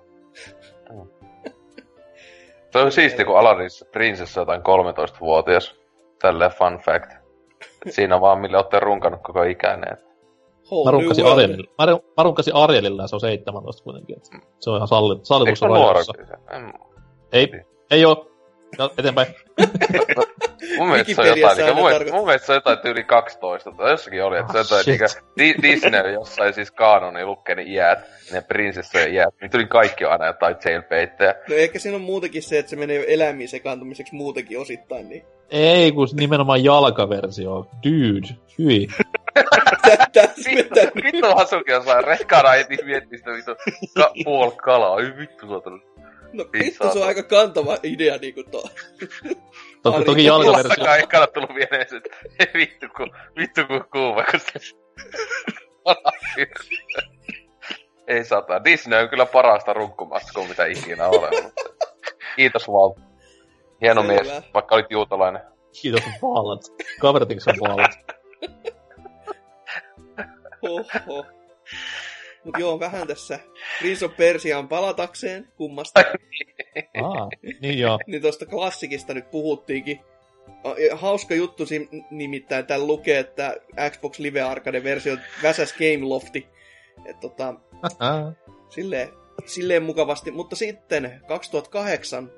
[2.74, 5.76] Se on siisti, kun Aladdinissa prinsessa on jotain 13-vuotias.
[6.22, 7.12] Tälleen fun fact.
[7.86, 9.98] Et siinä vaan mille olette runkannut koko ikäinen.
[10.72, 11.26] Whole Mä runkasin.
[11.26, 11.86] Arielilla, mä,
[12.18, 14.18] mä runkasin Arielilla ja se on 17 kuitenkin.
[14.18, 14.26] Et
[14.60, 15.68] se on ihan salli, rajoissa.
[15.68, 16.56] nuorempi se?
[16.56, 16.74] En-
[17.32, 17.52] Ei,
[17.92, 18.30] ei oo.
[18.78, 19.28] Ja eteenpäin.
[20.78, 22.18] Mun mielestä se on jotain, aina niin, mun, tarkoittaa.
[22.18, 25.10] mun mielestä se on jotain tyyli 12, tai jossakin oli, että se on Ah, jotain,
[25.38, 28.00] niin Di- Disney jossain siis kaanoni lukkeen iät,
[28.32, 31.36] ne prinsessojen iät, niin tuli kaikki aina jotain jailbaitteja.
[31.50, 35.24] No ehkä siinä on muutenkin se, että se menee eläimiin sekaantumiseksi muutenkin osittain, niin...
[35.50, 37.66] Ei, kun nimenomaan jalkaversio.
[37.86, 38.28] Dude,
[38.60, 38.88] hyi.
[40.46, 43.56] Vittu, vittu Hasuki osaa rekana heti miettiä sitä vittu
[43.98, 45.78] ka- puol kalaa, ei vittu saatana.
[46.34, 47.06] No vittu, se on saatana.
[47.06, 48.70] aika kantava idea niinku tuo.
[49.84, 50.70] Toki, toki jalkaversio.
[50.70, 53.06] Mullakaan ei kannata tullut mieleen se, että ei vittu ku,
[53.38, 54.60] vittu ku kuuma, kun se...
[58.08, 58.64] ei sata.
[58.64, 61.44] Disney on kyllä parasta runkkumasta kuin mitä ikinä olen.
[61.44, 61.62] Mutta...
[62.36, 62.98] Kiitos Walt.
[63.82, 64.14] Hieno Selvä.
[64.14, 65.42] mies, vaikka olit juutalainen.
[65.82, 66.62] Kiitos vaalat.
[67.00, 67.92] Kaveritiks on vaalat.
[70.64, 71.26] Oho.
[72.44, 73.40] Mut joo, vähän tässä
[73.80, 76.00] Prince of Persiaan palatakseen kummasta.
[77.04, 77.30] Aa,
[77.62, 78.00] niin joo.
[78.08, 80.00] niin tuosta klassikista nyt puhuttiinkin.
[80.64, 81.64] A- Hauska juttu
[82.12, 83.56] nimittäin täällä lukee, että
[83.90, 86.48] Xbox Live Arcade-versio väsäs Game Lofti.
[87.06, 87.54] Et tota,
[88.70, 89.10] silleen,
[89.46, 90.32] silleen mukavasti.
[90.32, 92.32] Mutta sitten 2008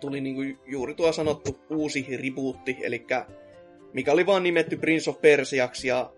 [0.00, 3.06] tuli niinku juuri tuo sanottu uusi rebootti, eli
[3.92, 6.10] mikä oli vaan nimetty Prince of Persiaksi, ja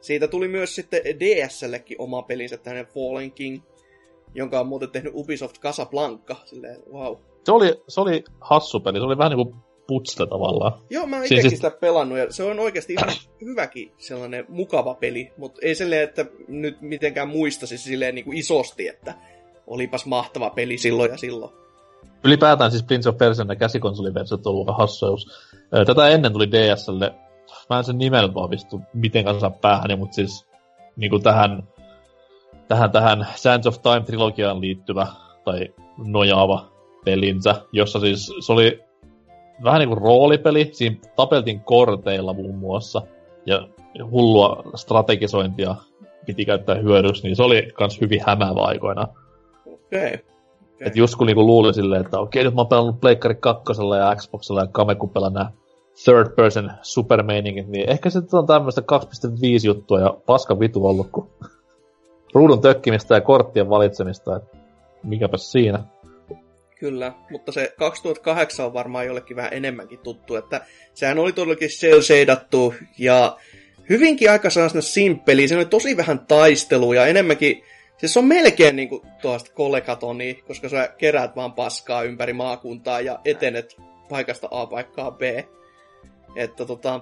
[0.00, 3.62] siitä tuli myös sitten DSLlekin oma pelinsä, tämmöinen Fallen King,
[4.34, 7.16] jonka on muuten tehnyt Ubisoft Casablanca, silleen, wow.
[7.44, 8.98] Se oli, se oli hassu peli.
[8.98, 9.56] Se oli vähän niinku
[9.86, 10.72] putsle tavallaan.
[10.90, 13.08] Joo, mä oon Siis- itsekin siis- sitä pelannut, ja se on oikeasti ihan
[13.44, 18.88] hyväkin sellainen mukava peli, mutta ei silleen, että nyt mitenkään muistasi silleen niin kuin isosti,
[18.88, 19.14] että
[19.66, 21.52] olipas mahtava peli silloin ja silloin.
[22.24, 25.26] Ylipäätään siis Prince of Persia ja käsikonsoliversiot on ollut.
[25.76, 27.14] Ö, Tätä ennen tuli DSlle,
[27.70, 30.48] mä en sen nimen nyt vaan vistu miten kanssa päähäni, mutta siis
[30.96, 31.62] niinku tähän,
[32.68, 35.06] tähän, tähän Sands of Time-trilogiaan liittyvä
[35.44, 36.68] tai nojaava
[37.04, 38.80] pelinsä, jossa siis se oli
[39.64, 43.02] vähän niinku roolipeli, siinä tapeltiin korteilla muun muassa,
[43.46, 43.68] ja
[44.10, 45.74] hullua strategisointia
[46.26, 49.08] piti käyttää hyödyksi, niin se oli kans hyvin hämäävä aikoina.
[49.66, 50.14] Okei.
[50.14, 50.18] Okay.
[50.80, 54.16] Et just kun niinku luuli silleen, että okei, nyt mä oon pelannut Pleikkari kakkosella ja
[54.16, 55.52] Xboxilla ja Kamekupella nää
[56.04, 58.86] third person supermeiningit, niin ehkä se on tämmöistä 2.5
[59.64, 61.30] juttua ja paska vitu ollut, kun
[62.34, 64.56] ruudun tökkimistä ja korttien valitsemista, että
[65.02, 65.84] mikäpä siinä.
[66.80, 70.60] Kyllä, mutta se 2008 on varmaan jollekin vähän enemmänkin tuttu, että
[70.94, 72.00] sehän oli todellakin cel
[72.98, 73.36] ja
[73.88, 77.62] hyvinkin aika sellaisena simppeli, se oli tosi vähän taistelua ja enemmänkin,
[77.96, 83.00] siis se on melkein niin kuin tuosta kolekatoni, koska sä keräät vaan paskaa ympäri maakuntaa
[83.00, 83.76] ja etenet
[84.08, 85.22] paikasta A paikkaa B.
[86.38, 87.00] Että tota,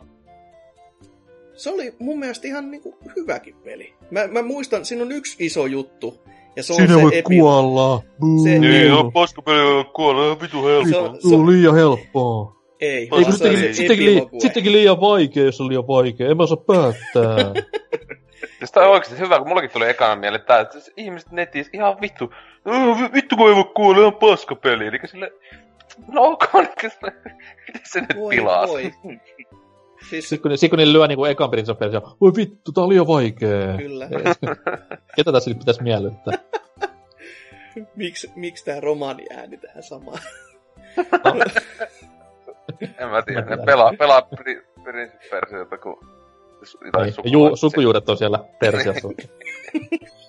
[1.54, 3.94] se oli mun mielestä ihan niin kuin hyväkin peli.
[4.10, 6.22] Mä, mä muistan, siinä on yksi iso juttu,
[6.56, 7.36] ja se on Sinä se voi epi...
[7.38, 8.02] kuolla.
[8.44, 10.98] Se- Niin, on paskapeli kuolla, on vitu Se helppo.
[11.10, 12.56] on, se Se on liian helppoa.
[12.80, 15.68] ei, Ei, vaan Eikö se on sittenkin, se sittenkin, li, sittenkin liian vaikea, jos on
[15.68, 16.30] liian vaikea.
[16.30, 17.52] En mä osaa päättää.
[18.72, 22.30] Tää on oikeesti hyvä, kun mullakin tuli ekana mieleen että ihmiset netissä ihan vittu,
[22.68, 24.86] "Äh, vi- vittu kun ei voi kuolla, ihan paskapeli.
[24.86, 25.32] Eli sille,
[26.12, 27.12] no niin sille,
[27.66, 28.66] miten se nyt Voi, pilaa?
[28.68, 28.92] voi.
[30.10, 32.84] Siis Sitten kun, sit kun ne lyö niinku ekan Prince of Persia, voi vittu, tää
[32.84, 33.76] on liian vaikee.
[33.78, 34.08] kyllä.
[35.16, 36.34] Ketä tässä nyt pitäisi miellyttää?
[37.96, 40.18] Miksi miks tää romani ääni tähän samaan?
[42.98, 45.98] En mä tiedä, Mä ne pelaa, pelaa pri- Prince of Persiota, kun...
[46.92, 47.14] Tai Niin.
[47.14, 49.08] sukua- Ju, sukujuuret on siellä Persiassa.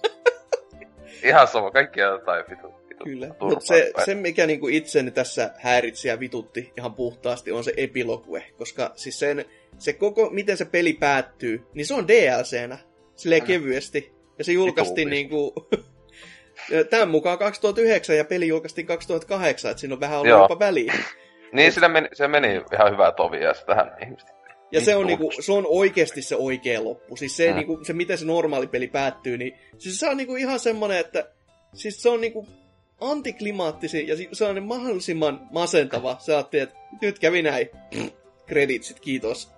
[1.23, 2.73] Ihan sama, kaikki jotain vitu.
[3.03, 3.27] Kyllä.
[3.41, 8.43] Mutta se, se, mikä niinku itseni tässä häiritsi ja vitutti ihan puhtaasti, on se epilogue.
[8.57, 9.45] Koska siis sen,
[9.77, 12.77] se koko, miten se peli päättyy, niin se on DLCnä.
[13.15, 13.47] Silleen Mm.
[13.47, 14.11] kevyesti.
[14.37, 15.53] Ja se julkaistiin niinku...
[16.89, 20.41] Tämän mukaan 2009 ja peli julkaistiin 2008, että siinä on vähän ollut Joo.
[20.43, 20.93] jopa väliä.
[21.51, 24.31] Niin, sillä meni, se meni ihan hyvää tovia tähän ihmistä.
[24.71, 25.23] Ja se on, Vittu.
[25.23, 27.15] niinku, se on oikeasti se oikea loppu.
[27.15, 27.55] Siis se, Mm.
[27.55, 31.29] niinku, se miten se normaali peli päättyy, niin siis se on niinku ihan semmonen, että
[31.73, 32.47] siis se on niinku
[33.01, 36.15] antiklimaattisin ja se on mahdollisimman masentava.
[36.19, 37.69] Sä että nyt kävi näin.
[38.45, 39.51] Kreditsit, kiitos.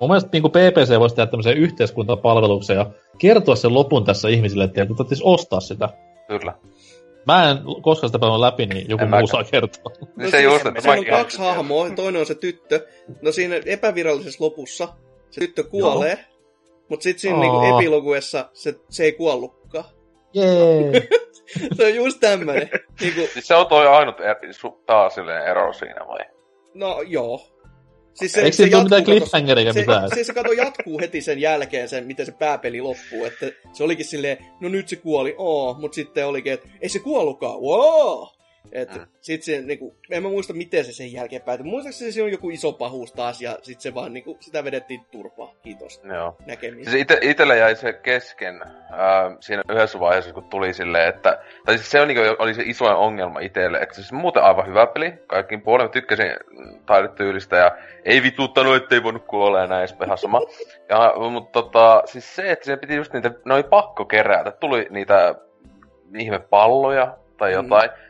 [0.00, 4.86] Mun mielestä niin PPC voisi tehdä tämmöisen yhteiskuntapalveluksen ja kertoa sen lopun tässä ihmisille, että
[4.86, 5.88] tarvitsisi ostaa sitä.
[6.28, 6.54] Kyllä.
[7.26, 9.92] Mä en koskaan sitä pelannut läpi, niin joku En muu saa kertoa.
[10.16, 12.86] Niin se just, että siinä on kaksi hahmoa, toinen on se tyttö.
[13.22, 14.88] No siinä epävirallisessa lopussa
[15.30, 16.18] se tyttö kuolee,
[16.88, 17.78] mutta sitten siinä niinku Aa.
[17.78, 19.84] epiloguessa se, se ei kuollutkaan.
[20.34, 21.08] Jee.
[21.76, 22.70] Se on just tämmönen.
[23.00, 26.18] niinku, Siis se on toi ainut er, su, taas silleen ero siinä vai?
[26.74, 27.54] no joo.
[28.14, 30.08] Siis Eikö siinä ole mitään jatkuu, kato- cliffhangeria eikä se, mitään?
[30.14, 33.24] se, se kato jatkuu heti sen jälkeen, sen, miten se pääpeli loppuu.
[33.24, 36.98] Että se olikin silleen, no nyt se kuoli, oo, mutta sitten olikin, että ei se
[36.98, 38.26] kuollutkaan, wow!
[38.72, 39.06] Et Mm.
[39.20, 41.66] sit se, niinku, en mä muista miten se sen jälkeen päätyi.
[41.66, 45.54] Muistaakseni se on joku iso pahuus taas ja sit se vaan niinku, sitä vedettiin turpaa.
[45.62, 46.36] Kiitos Joo.
[46.46, 46.84] näkemiin.
[46.84, 51.38] Siis ite, itelle jäi se kesken ää, siinä yhdessä vaiheessa, kun tuli silleen, että...
[51.66, 53.78] Tai siis se oli, niinku, oli se isoin ongelma itelle.
[53.78, 55.12] Että siis muuten aivan hyvä peli.
[55.26, 56.26] Kaikkiin puolin mä tykkäsin
[56.86, 57.70] taidetyylistä ja
[58.04, 60.40] ei vituttanut, ettei voinut kuolla ja näin ihan sama.
[60.88, 64.50] Ja, mutta tota, siis se, että se piti just niitä, ne oli pakko kerätä.
[64.50, 65.34] Tuli niitä
[66.18, 67.68] ihme palloja tai Mm.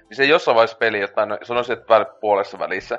[0.08, 2.98] Niin se jossain vaiheessa peli, jotain, no, sanoisin, että puolessa välissä.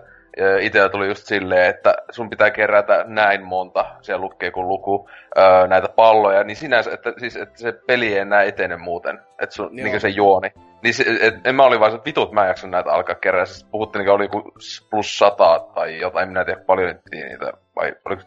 [0.61, 5.67] Itellä tuli just silleen, että sun pitää kerätä näin monta, siellä lukee kun luku, öö,
[5.67, 9.69] näitä palloja, niin sinänsä, että, siis, että se peli ei enää etene muuten, että sun,
[9.71, 10.53] niin se juoni.
[10.83, 13.45] Niin se, et, en mä olin vaan se vitut, mä en jaksa näitä alkaa kerää,
[13.45, 14.51] siis puhuttiin, niin oli joku
[14.89, 18.21] plus sata tai jotain, en minä tiedä paljon niitä, vai oliko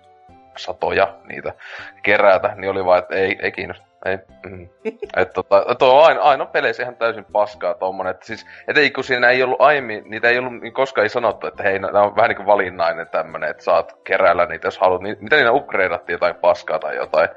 [0.56, 1.54] satoja niitä
[2.02, 3.91] kerätä, niin oli vaan, että ei, ei kiinnosta.
[4.04, 4.68] Ei, mm.
[5.16, 8.90] että tota, tuo on aina, aina peleissä ihan täysin paskaa tommonen, että siis, et ei,
[8.90, 12.02] kun siinä ei ollut aiemmin, niitä ei ollut, niin koskaan ei sanottu, että hei, nämä
[12.02, 15.52] on vähän niin kuin valinnainen tämmönen, että saat keräillä niitä, jos haluat, niin mitä niitä
[15.52, 17.28] upgradeattiin jotain paskaa tai jotain,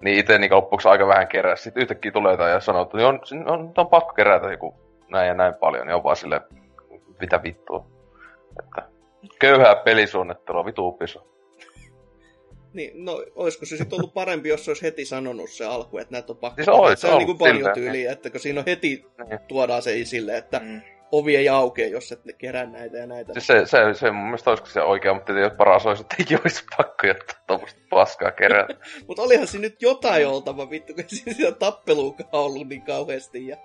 [0.00, 3.20] niin itse niin lopuksi aika vähän kerää, sitten yhtäkkiä tulee jotain ja sanoo, että on,
[3.32, 4.74] on, on, on pakko kerätä joku
[5.08, 6.40] näin ja näin paljon, niin on vaan silleen,
[7.20, 7.86] mitä vittua,
[8.58, 8.82] että
[9.38, 11.33] köyhää pelisuunnittelua, vitu upiso.
[12.74, 16.12] Niin, no, olisiko se sitten ollut parempi, jos se olisi heti sanonut se alku, että
[16.12, 16.56] näitä on pakko.
[16.56, 19.40] Siis ois se on niinku paljon silleen, tyyliä, että kun siinä on heti Niin.
[19.48, 20.80] tuodaan se esille, että Mm.
[21.12, 23.32] ovi ei aukea, jos et kerää näitä ja näitä.
[23.32, 26.38] Siis se, se, se mun mielestä olisiko se oikea, mutta tietysti paras olisi, että ei
[26.44, 28.74] olisi pakko jättää tuommoista paskaa kerätä.
[29.06, 33.46] Mutta olihan siinä nyt jotain oltava, vittu, kun siinä tappeluukaan ollut niin kauheasti.
[33.48, 33.56] Ja...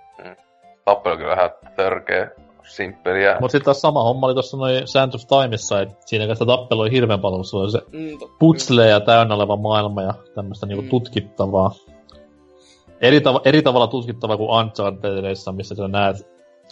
[0.84, 2.30] Tappelu kyllä vähän törkeä,
[2.76, 3.36] simppeliä.
[3.40, 6.80] Mutta sitten taas sama homma oli tuossa noin Sands of Timeissa, että siinä sitä tappelu
[6.80, 10.88] oli hirveän paljon, se oli se Mm, putsleja täynnä oleva maailma ja tämmöistä niinku Mm.
[10.88, 11.74] tutkittavaa.
[13.00, 16.16] Eri, tav- eri tavalla tutkittavaa kuin Unchartedissa, missä sä näet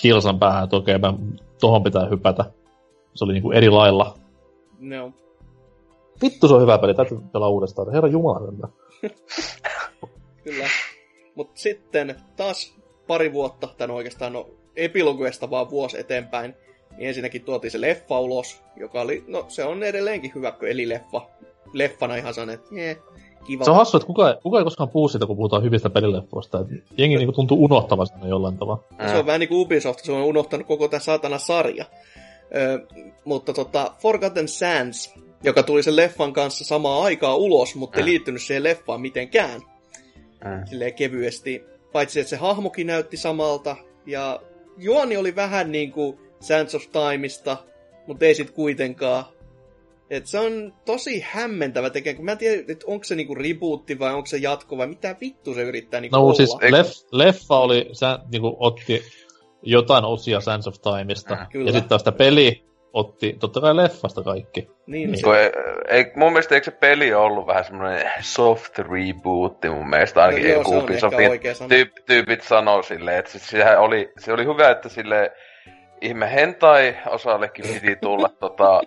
[0.00, 1.14] kilsan päähän, että okei, mä,
[1.60, 2.44] tohon pitää hypätä.
[3.14, 4.14] Se oli niinku eri lailla.
[4.78, 5.12] No.
[6.22, 7.92] Vittu se on hyvä peli, täytyy pelaa uudestaan.
[7.92, 8.40] Herra Jumala.
[10.44, 10.66] Kyllä.
[11.34, 12.74] Mutta sitten taas
[13.06, 14.46] pari vuotta, tai no oikeastaan no
[14.84, 16.54] epiloguesta vaan vuosi eteenpäin,
[16.96, 21.26] niin ensinnäkin tuotiin se leffa ulos, joka oli, no se on edelleenkin hyvä, eli leffa.
[21.72, 22.96] Leffana ihan sanon, että jee,
[23.46, 23.64] kiva.
[23.64, 26.60] Se on hassu, että kuka, kuka ei koskaan puhu siitä, kun puhutaan hyvistä pelileffoista.
[26.60, 26.66] Et
[26.98, 28.84] jengi niinku tuntuu unohtavan sen jollain tavalla.
[29.10, 31.84] Se on vähän niin kuin Ubisoft, se on unohtanut koko tämä saatana sarja.
[32.56, 32.86] Ö,
[33.24, 35.14] mutta tota, Forgotten Sands,
[35.44, 39.60] joka tuli sen leffan kanssa samaan aikaan ulos, mutta ei liittynyt siihen leffaan mitenkään.
[40.44, 40.66] Mm.
[40.66, 41.64] Silleen kevyesti.
[41.92, 43.76] Paitsi, että se hahmokin näytti samalta,
[44.06, 44.40] ja
[44.78, 47.56] juoni oli vähän niin kuin Sands of Timeista,
[48.06, 49.24] mutta ei sit kuitenkaan.
[50.10, 53.98] Et se on tosi hämmentävä tekijä, kun mä en tiedä, että onko se niinku rebootti
[53.98, 56.34] vai onko se jatko vai mitä vittu se yrittää niinku No olla.
[56.34, 59.02] siis leff, leffa oli, sä, niinku, otti
[59.62, 61.46] jotain osia Sands of Timeista.
[61.52, 61.66] Kyllä.
[61.68, 64.70] Ja sitten taas sitä peli otti totta kai leffasta kaikki.
[64.86, 65.34] Niin, Niin.
[65.36, 65.50] ei,
[65.88, 70.50] ei, mun mielestä eikö se peli ollut vähän semmoinen soft rebootti mun mielestä, ainakin No
[70.50, 71.30] joo, joku se on Ubisoftin
[71.68, 75.32] tyyp, tyypit sanoo silleen, että siis sehän oli, se oli hyvä, että sille
[76.00, 78.80] ihme hentai osallekin piti tulla tota,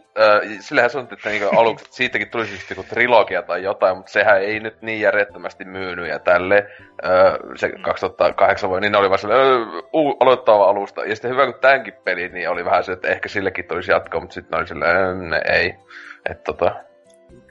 [0.59, 4.59] sillähän sanottiin, että niinku aluksi siitäkin tulisi just joku trilogia tai jotain, mutta sehän ei
[4.59, 6.67] nyt niin järjettömästi myynyt ja tälle
[7.05, 7.07] ö,
[7.55, 9.19] se 2008 vuonna, niin ne oli vaan
[9.93, 11.05] uu, aloittava alusta.
[11.05, 14.21] Ja sitten hyvä, kun tämänkin peli, niin oli vähän se, että ehkä sillekin tulisi jatkoa,
[14.21, 15.75] mutta sitten oli silleen, "Ö, ei.
[16.29, 16.75] Että tota,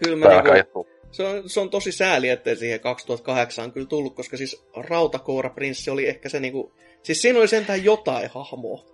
[0.05, 4.15] kyllä mä niinku, se, on, se on tosi sääli, ettei siihen 2008 on kyllä tullut,
[4.15, 6.73] koska siis Rautakoura Prinssi oli ehkä se niinku,
[7.03, 8.85] siis siinä oli sentään jotain hahmoa.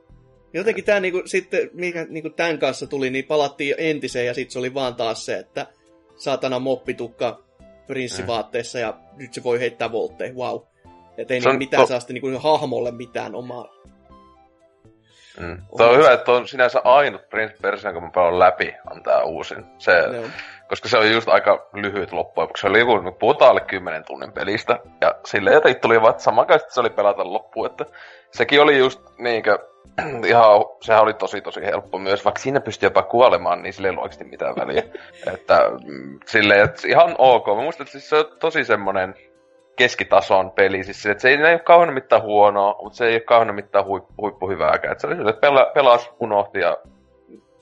[0.57, 4.59] Jotenkin tämä niinku, sitten, mikä niinku tämän kanssa tuli, niin palattiin entiseen ja sitten se
[4.59, 5.67] oli vaan taas se, että
[6.17, 7.43] saatana moppitukka
[7.87, 10.61] prinssivaatteissa ja nyt se voi heittää voltteja, wow.
[11.19, 13.77] Että ei Se niinku on mitään to- saa sitten niinku hahmolle mitään omaa.
[15.41, 15.59] Mm.
[15.77, 19.65] Tuo on hyvä, että on sinänsä ainut Prince Persian, kun mä läpi, on tää uusin.
[19.79, 20.25] Se, Joo.
[20.69, 24.33] koska se oli just aika lyhyt loppujen, koska se oli joku, puhutaan alle 10 tunnin
[24.33, 24.79] pelistä.
[25.01, 27.85] Ja sille jotenkin tuli vaan, että samankaisesti se oli pelata loppuun, että
[28.31, 29.59] sekin oli just niinkö,
[30.27, 33.91] ihan, sehän oli tosi tosi helppo myös, vaikka siinä pystyi jopa kuolemaan, niin sille ei
[33.91, 34.83] ollut oikeasti mitään väliä.
[35.35, 37.47] että mm, silleen, että ihan ok.
[37.47, 39.15] Mä muistan, että siis se on tosi semmonen
[39.77, 43.15] keskitason peli, siis se, että se ei, ei ole kauhean mitään huonoa, mutta se ei
[43.15, 44.93] ole kauhean mitään huippu, huippuhyvääkään.
[44.93, 46.77] Että se oli sille, että pela, pelas, unohti ja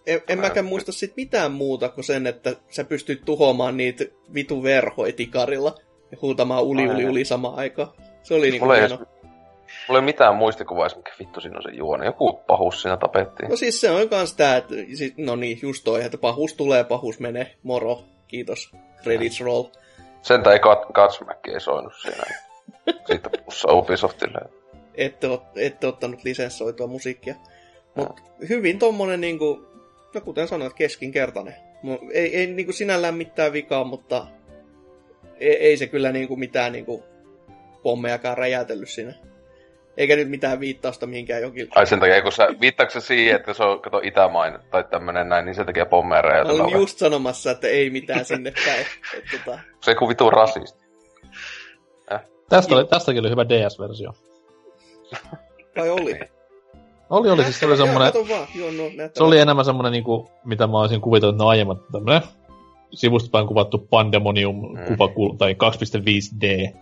[0.06, 4.62] En, en mäkään muista sit mitään muuta kuin sen, että sä pystyt tuhoamaan niitä vitu
[4.62, 5.74] verhoja tikarilla
[6.10, 7.88] ja huutamaan uli uli uli samaan aikaan.
[8.22, 8.94] Se oli niinku Mulla ei, hieno.
[8.94, 9.08] edes,
[9.88, 12.06] mulla ei mitään muistikuvaa, mikä vittu siinä on se juoni.
[12.06, 13.50] Joku pahus siinä tapettiin.
[13.50, 16.84] No siis se on kans tää, että sit, no niin, just toi, että pahus tulee,
[16.84, 18.72] pahus menee, moro, kiitos,
[19.02, 19.64] credits roll.
[20.22, 22.24] Sentä ei Kat- Godsmack ei soinut siinä.
[23.06, 24.38] Siitä plussa Ubisoftille.
[24.94, 27.34] Ette, ot, ette ottanut lisenssoitua musiikkia.
[27.94, 29.66] Mut hyvin tommonen niinku,
[30.14, 31.54] no kuten sanoit, keskinkertainen.
[32.12, 34.26] Ei, ei niinku sinällään mitään vikaa, mutta
[35.40, 37.04] ei, ei se kyllä niinku mitään niinku
[37.82, 39.14] pommejakaan räjäytellyt siinä.
[39.96, 41.68] Eikä nyt mitään viittausta mihinkään jokin.
[41.74, 45.28] Ai sen takia, kun sä viittaako se siihen, että se on, kato, itämainen tai tämmönen
[45.28, 48.86] näin, niin sen takia pommeja Mä olin just sanomassa, että ei mitään sinne päin.
[49.16, 50.84] Et, tota, Se ei vitu rasisti.
[52.48, 54.12] Tästä oli, tästäkin oli hyvä DS-versio.
[55.76, 56.20] vai oli?
[57.10, 58.12] Oli, oli, siis se oli semmonen,
[58.54, 62.22] Joo, no, se oli enemmän semmonen niinku, mitä mä olisin kuvitellut, että ne aiemmat tämmönen
[62.94, 64.84] sivustapäin kuvattu Pandemonium Mm.
[64.84, 66.76] kuva, tai 2.5D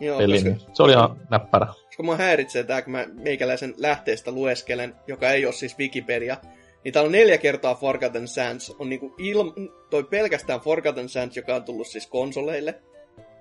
[0.00, 1.66] Joo, peli, koska, niin se oli ihan näppärä.
[1.66, 6.36] koska mua häiritsee tää, kun mä meikäläisen lähteestä lueskelen, joka ei ole siis Wikipedia,
[6.84, 8.70] niin täällä on neljä kertaa Forgotten Sands.
[8.78, 9.52] On niinku ilm...
[9.90, 12.82] toi pelkästään Forgotten Sands, joka on tullut siis konsoleille.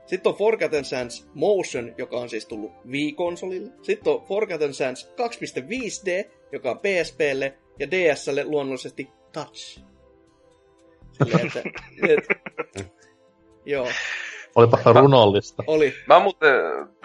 [0.06, 3.72] Sitten on Forgotten Sands Motion, joka on siis tullut Wii-konsolille.
[3.82, 9.80] Sitten on Forgotten Sands 2.5D, joka on PSPlle, ja DSlle luonnollisesti Touch.
[11.12, 11.64] Silleen, että,
[12.08, 12.28] et,
[13.66, 13.88] joo,
[14.58, 15.64] Olipa runollista.
[15.68, 16.54] oli Mä muuten,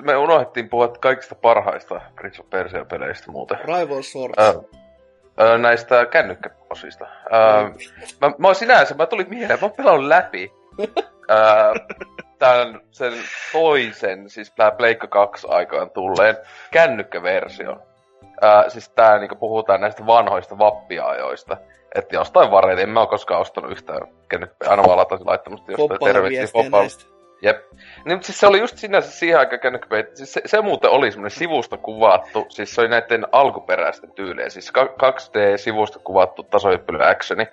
[0.01, 3.59] me unohdettiin puhua kaikista parhaista Prince of Persia-peleistä muuten.
[3.59, 4.39] Rival Swords.
[5.41, 7.07] Ö, näistä kännykkäosista.
[7.27, 7.39] Ö,
[8.21, 10.53] mä, mä oon sinänsä, mä tulin mieleen, mä oon pelannut läpi
[11.31, 11.35] ö,
[12.39, 13.13] tämän sen
[13.53, 16.37] toisen, siis tää Pleikka 2 aikaan tulleen
[16.71, 17.83] kännykkäversion.
[18.45, 21.57] Ö, siis tää niinku puhutaan näistä vanhoista vappiajoista.
[21.95, 26.01] Että jostain vareita, en mä oo koskaan ostanut yhtään kännykkä, aina vaan lataisin laittamasta jostain
[26.05, 26.47] terveisiä.
[27.43, 27.57] Jep.
[28.05, 30.17] Niin, mutta siis se oli just sinänsä siihen aikaan kännykkäpelit.
[30.17, 34.71] Siis se, se, muuten oli semmoinen sivusta kuvattu, siis se oli näiden alkuperäisten tyylejä, siis
[34.73, 37.47] ka- 2D-sivusta kuvattu tasohyppely actioni.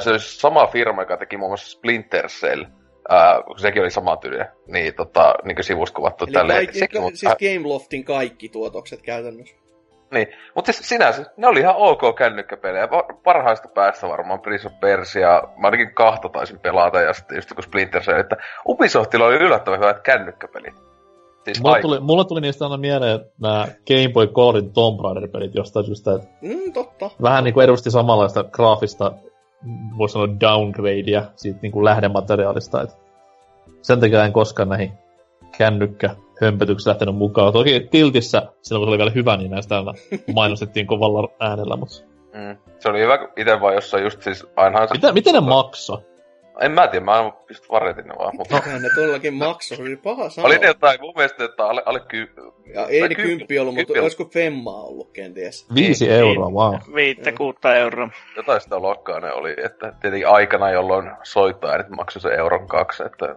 [0.00, 2.64] Se oli sama firma, joka teki muun muassa Splinter Cell,
[3.46, 6.58] kun sekin oli sama tyyliä, niin, tota, niin sivusta kuvattu Eli tälleen.
[6.58, 9.56] kaikki, Sekin, ka- mutta- siis Gameloftin kaikki tuotokset käytännössä.
[10.10, 12.86] Niin, mutta siis sinänsä, ne oli ihan ok kännykkäpelejä.
[12.86, 15.42] Pa- Parhaista päästä varmaan Prince of Persia.
[15.56, 18.36] Mä ainakin kahta taisin pelata ja sitten just kun Splinter Cell, että
[18.68, 20.74] Ubisoftilla oli yllättävän hyvät kännykkäpelit.
[21.44, 21.82] Siis Mulle aika.
[21.88, 26.28] tuli, mulle tuli niistä aina mieleen nämä Game Boy Colorin Tomb Raider-pelit jostain syystä, että
[26.42, 27.10] Mm, totta.
[27.22, 29.12] vähän niinku edusti samanlaista graafista,
[29.98, 32.96] voisi sanoa downgradea siitä niinku lähdemateriaalista, että
[33.82, 34.92] sen takia en koskaan näihin
[35.58, 37.52] kännykkä hömpötyksissä lähtenyt mukaan.
[37.52, 39.92] Toki Tiltissä, silloin kun se oli vielä hyvä, niin näistä aina
[40.34, 42.56] mainostettiin kovalla äänellä, mutta Mm.
[42.78, 44.94] Se oli hyvä, itse vaan jossain just siis ainahan se...
[44.94, 46.02] mitä, miten ne makso?
[46.60, 48.60] En mä tiedä, mä pistän varetin ne vaan, mutta...
[48.60, 50.46] Kyllähän ne todellakin maksoi, se oli paha sanoa.
[50.46, 52.28] Oli ne jotain, mun mielestä, että alle, alle ky...
[52.74, 55.66] Ja ei ne kymppi- kymppi ollut, mutta kymppi olisiko femmaa ollut kenties?
[55.74, 56.94] Viisi Niin, euroa, wow.
[56.94, 58.08] Viittä kuutta euroa.
[58.36, 63.02] jotain sitä luokkaa ne oli, että tietenkin aikana, jolloin soittaa, että maksoi se euron kaksi,
[63.02, 63.36] että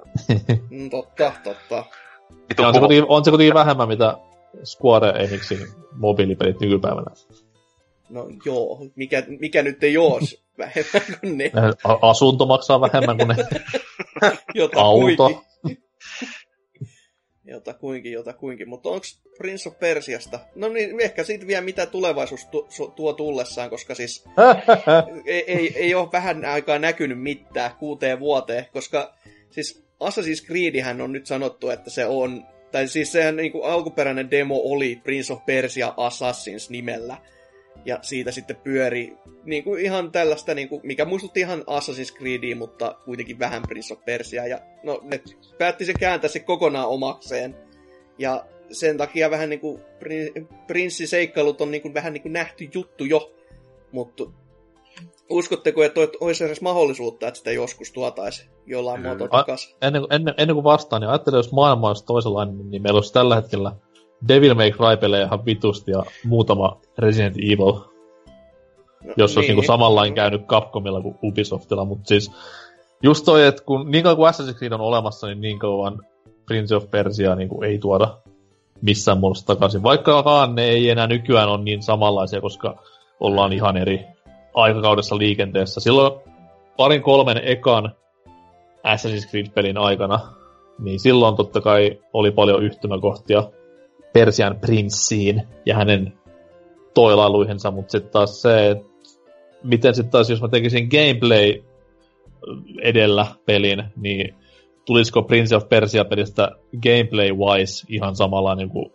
[0.69, 1.85] Mm, totta, totta.
[2.49, 4.18] Vitu Ja on, se kuitenkin, on se kuitenkin vähemmän, mitä
[4.64, 7.11] Square Enixin mobiilipelit nykypäivänä.
[8.10, 11.51] No joo, mikä, mikä nyt ei oos vähemmän kuin ne,
[11.84, 13.35] A- Asunto maksaa vähemmän kuin ne
[14.53, 15.30] jota auto.
[15.30, 15.84] kuinkin.
[17.45, 18.69] Jota kuinkin, jota kuinkin.
[18.69, 19.06] Mutta onko
[19.38, 20.39] Prince of Persiasta?
[20.56, 24.26] No niin, ehkä siitä vielä mitä tulevaisuus tu- su- tuo tullessaan, koska siis
[25.26, 29.14] ei, ei, ei ole vähän aikaa näkynyt mitään kuuteen vuoteen, koska
[29.49, 34.31] siis Assassin's Creedihän on nyt sanottu, että se on, tai siis sehän niin kuin alkuperäinen
[34.31, 37.17] demo oli Prince of Persia Assassins nimellä,
[37.85, 39.13] ja siitä sitten pyöri
[39.43, 43.93] niin kuin ihan tällaista, niin kuin, mikä muistutti ihan Assassin's Creedia, mutta kuitenkin vähän Prince
[43.93, 45.21] of Persia, ja no ne
[45.57, 47.55] päätti se kääntää se kokonaan omakseen,
[48.17, 49.81] ja sen takia vähän niin kuin
[50.67, 53.35] prinssiseikkailut on niin kuin, vähän niin kuin nähty juttu jo,
[53.91, 54.23] mutta
[55.30, 59.07] uskotteko, että olisi edes mahdollisuutta, että sitä joskus tuotaisi jollain Mm.
[59.07, 59.76] muotoa takaisin?
[59.81, 63.35] ennen, ennen, ennen kuin vastaan, niin ajattelin, jos maailma olisi toisenlainen, niin meillä olisi tällä
[63.35, 63.72] hetkellä
[64.27, 67.73] Devil May Cry pelejä ihan vitusti ja muutama Resident Evil,
[69.03, 72.31] No, jos olisi niin samanlainen käynyt Capcomilla kuin Ubisoftilla, mutta siis
[73.03, 75.99] just toi, että kun niin kauan kuin Assassin's Creed on olemassa, niin niin kauan
[76.45, 78.18] Prince of Persia niin kuin ei tuoda
[78.81, 79.84] missään muodossa takaisin.
[79.84, 82.84] Vaikkakaan ne ei enää nykyään ole niin samanlaisia, koska
[83.19, 84.06] ollaan ihan eri
[84.53, 85.80] aikakaudessa liikenteessä.
[85.80, 86.21] Silloin
[86.77, 87.95] parin kolmen ekan
[88.84, 90.19] Assassin's Creed-pelin aikana,
[90.80, 93.43] niin silloin totta kai oli paljon yhtymäkohtia
[94.13, 96.13] Persian prinssiin ja hänen
[96.93, 98.89] toilailuihinsa, mutta sitten taas se, että
[99.63, 101.63] miten sitten taas, jos mä tekisin gameplay
[102.81, 104.35] edellä pelin, niin
[104.85, 108.93] tulisiko Prince of Persia-pelistä gameplay-wise ihan samanlainen kuin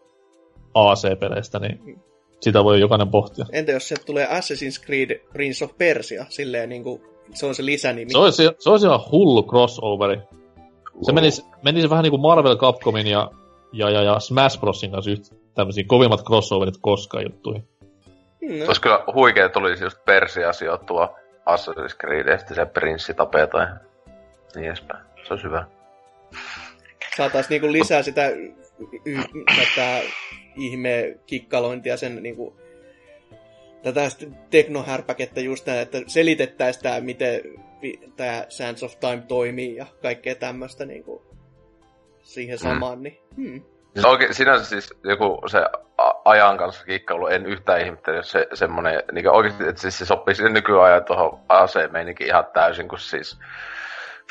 [0.75, 2.01] AC-peleistä, niin
[2.45, 3.45] sitä voi jokainen pohtia.
[3.53, 7.03] Entä jos se tulee Assassin's Creed Prince of Persia, silleen niin kuin,
[7.35, 8.11] se on se lisänimi.
[8.13, 10.19] Se olisi, se olisi ihan hullu crossoveri.
[11.03, 13.31] Se menisi, menisi vähän niin kuin Marvel Capcomin ja,
[13.73, 17.69] ja, ja, ja Smash Brosin kanssa yhtä tämmöisiä kovimmat crossoverit koskaan juttuihin.
[18.41, 21.15] Mm, Se olisi kyllä huikea, tulisi just Persia sijoittua
[21.51, 23.77] Assassin's Creed ja sitten se prinssi tapetaan ja
[24.55, 25.05] niin edespäin.
[25.27, 25.65] Se olisi hyvä.
[27.17, 28.23] saataisiin niinku lisää sitä
[29.05, 30.01] y- tätä
[30.57, 32.57] ihme kikkalointia sen niinku,
[33.83, 37.41] tätä st- teknohärpäkettä just näin, että selitettäisiin tämä, miten
[38.17, 41.23] tämä Sands of Time toimii ja kaikkea tämmöistä niinku
[42.23, 43.63] siihen samaan, niin hmm.
[44.05, 45.59] Oikein, sinänsä siis joku se
[46.25, 50.35] ajan kanssa kikkailu, en yhtään ihmettele, jos se semmonen, niin oikeesti, että siis se sopii
[50.35, 53.39] sinne nykyajan tuohon AC-meininkin ihan täysin, kun siis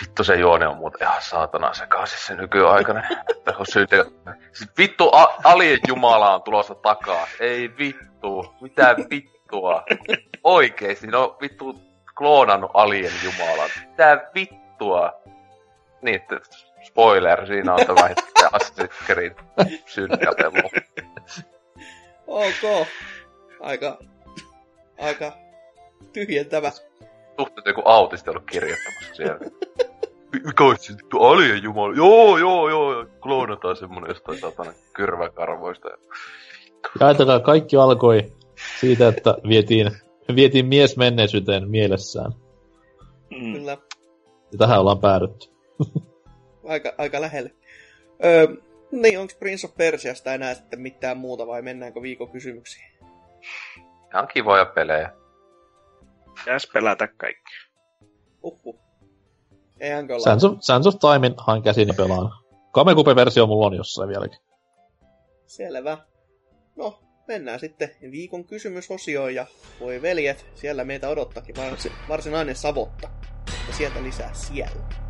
[0.02, 3.03] vittu se juone on muuten ihan saatana sekaisin se nykyaikainen.
[3.38, 3.95] Että kun syytä,
[4.53, 7.28] siis vittu a- alien jumala on tulossa takaa.
[7.40, 9.84] Ei vittu, mitä vittua.
[10.44, 11.82] Oikeesti, no vittu
[12.18, 13.70] kloonannut alien jumalan.
[13.90, 15.14] Mitä vittua.
[16.02, 16.40] Niin, että
[16.84, 19.36] spoiler, siinä on tämä hetki Assassin's Creed
[19.86, 20.72] synnätellut.
[22.28, 22.88] ok.
[23.61, 23.98] Aika,
[24.99, 25.38] aika
[26.14, 26.72] tyhjentävä.
[27.39, 29.39] Suhteet joku autisti ollut kirjoittamassa siellä.
[30.45, 31.95] Mikä olisi vittu alien jumala?
[31.95, 35.89] Joo, joo, joo, kloonataan semmonen jostain satana kyrväkarvoista.
[36.99, 38.34] Jaetakaa kaikki alkoi
[38.80, 39.91] siitä, että vietiin,
[40.35, 42.31] vietiin mies menneisyyteen mielessään.
[43.30, 43.53] Mm.
[43.53, 43.77] Kyllä.
[44.51, 45.47] Ja tähän ollaan päädytty.
[46.68, 47.51] aika, aika lähelle.
[48.26, 48.47] Öö,
[48.91, 52.85] niin, onko Prince of Persiasta enää sitten mitään muuta vai mennäänkö viikon kysymyksiin?
[54.14, 55.22] Ihan kivoja pelejä.
[56.39, 57.51] Pitäis pelata kaikki.
[58.43, 58.80] Uhu.
[59.80, 60.19] Eihän olla.
[60.19, 62.31] Sands of, Sands of Timein hain käsini pelaan.
[62.72, 64.39] Kamekupe-versio mulla on jossain vieläkin.
[65.47, 65.97] Selvä.
[66.76, 69.45] No, mennään sitten viikon kysymysosioon ja
[69.80, 73.10] voi veljet, siellä meitä odottakin varsi, varsinainen savotta.
[73.68, 75.02] Ja sieltä lisää siellä.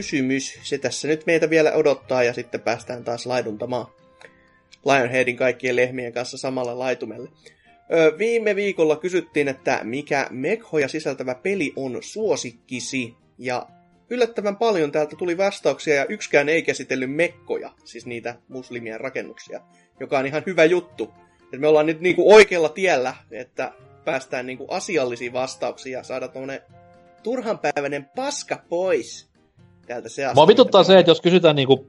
[0.00, 0.58] Kysymys.
[0.62, 3.86] Se tässä nyt meitä vielä odottaa ja sitten päästään taas laiduntamaan
[4.84, 7.28] Lionheadin kaikkien lehmien kanssa samalle laitumelle.
[7.92, 13.14] Öö, viime viikolla kysyttiin, että mikä mekhoja sisältävä peli on suosikkisi.
[13.38, 13.66] Ja
[14.10, 19.60] yllättävän paljon täältä tuli vastauksia ja yksikään ei käsitellyt mekkoja, siis niitä muslimien rakennuksia,
[20.00, 21.14] joka on ihan hyvä juttu.
[21.52, 23.72] Et me ollaan nyt niinku oikealla tiellä, että
[24.04, 26.60] päästään niinku asiallisiin vastauksiin ja saada tuommoinen
[27.22, 29.29] turhanpäiväinen paska pois
[29.90, 31.86] täältä se Mua vituttaa se, että jos kysytään niinku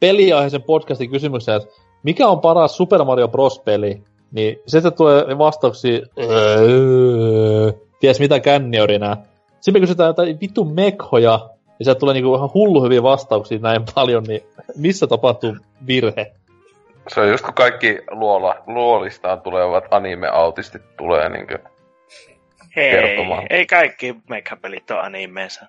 [0.00, 1.68] peliaiheisen podcastin kysymyksiä, että
[2.02, 4.02] mikä on paras Super Mario Bros-peli,
[4.32, 9.16] niin sitten tulee vastauksia, öö, ties mitä känniorinää.
[9.60, 11.48] Sitten me kysytään jotain vittu mekhoja,
[11.78, 14.42] ja sieltä tulee niinku ihan hullu hyviä vastauksia näin paljon, niin
[14.76, 15.56] missä tapahtuu
[15.86, 16.32] virhe?
[17.14, 21.58] Se on just kun kaikki luola, luolistaan tulevat anime-autistit tulee niinkö
[22.76, 23.46] Hei, kertomaan.
[23.50, 25.66] ei kaikki mekhapelit ole animeensa.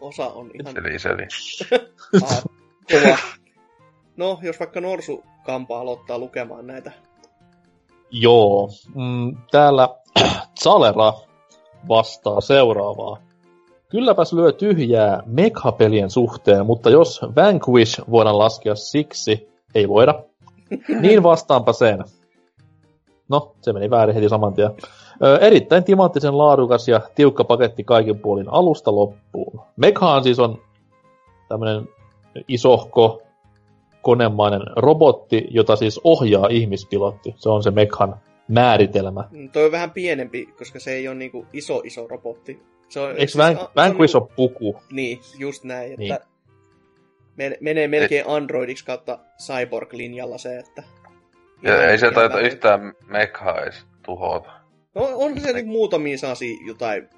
[0.00, 1.26] Osa on ihan Seli, seli.
[2.22, 2.44] ah,
[2.92, 3.18] kova.
[4.16, 6.92] No, jos vaikka Norsu Kampa aloittaa lukemaan näitä.
[8.10, 9.88] Joo, mm, täällä
[10.62, 11.12] Zalera
[11.88, 13.18] vastaa seuraavaa.
[13.88, 20.14] Kylläpäs lyö tyhjää mekhapelien suhteen, mutta jos Vanquish voidaan laskea siksi, ei voida,
[21.00, 22.04] niin vastaanpa sen.
[23.28, 24.70] No, se meni väärin heti saman tien.
[25.24, 29.60] Ö, erittäin timanttisen laadukas ja tiukka paketti kaikin puolin alusta loppuun.
[29.76, 30.62] Mekhaan siis on
[31.48, 31.88] tämmönen
[32.48, 33.22] isohko
[34.02, 37.34] konemainen robotti, jota siis ohjaa ihmispilotti.
[37.36, 38.16] Se on se Mekhan
[38.48, 39.24] määritelmä.
[39.30, 42.62] Mm, Toi on vähän pienempi, koska se ei ole niinku iso iso robotti.
[42.88, 44.76] Se on, Eikö siis a- se Vanquish on, ole puku?
[44.92, 46.16] Niin, just näin, että Niin.
[47.36, 50.82] men- menee melkein Androidiksi kautta Cyborg-linjalla se, että...
[51.62, 54.50] Ja ei se taita vähän- yhtään mekhaa edes tuhota.
[54.96, 57.08] No, on se nyt muutamia saasi jotain...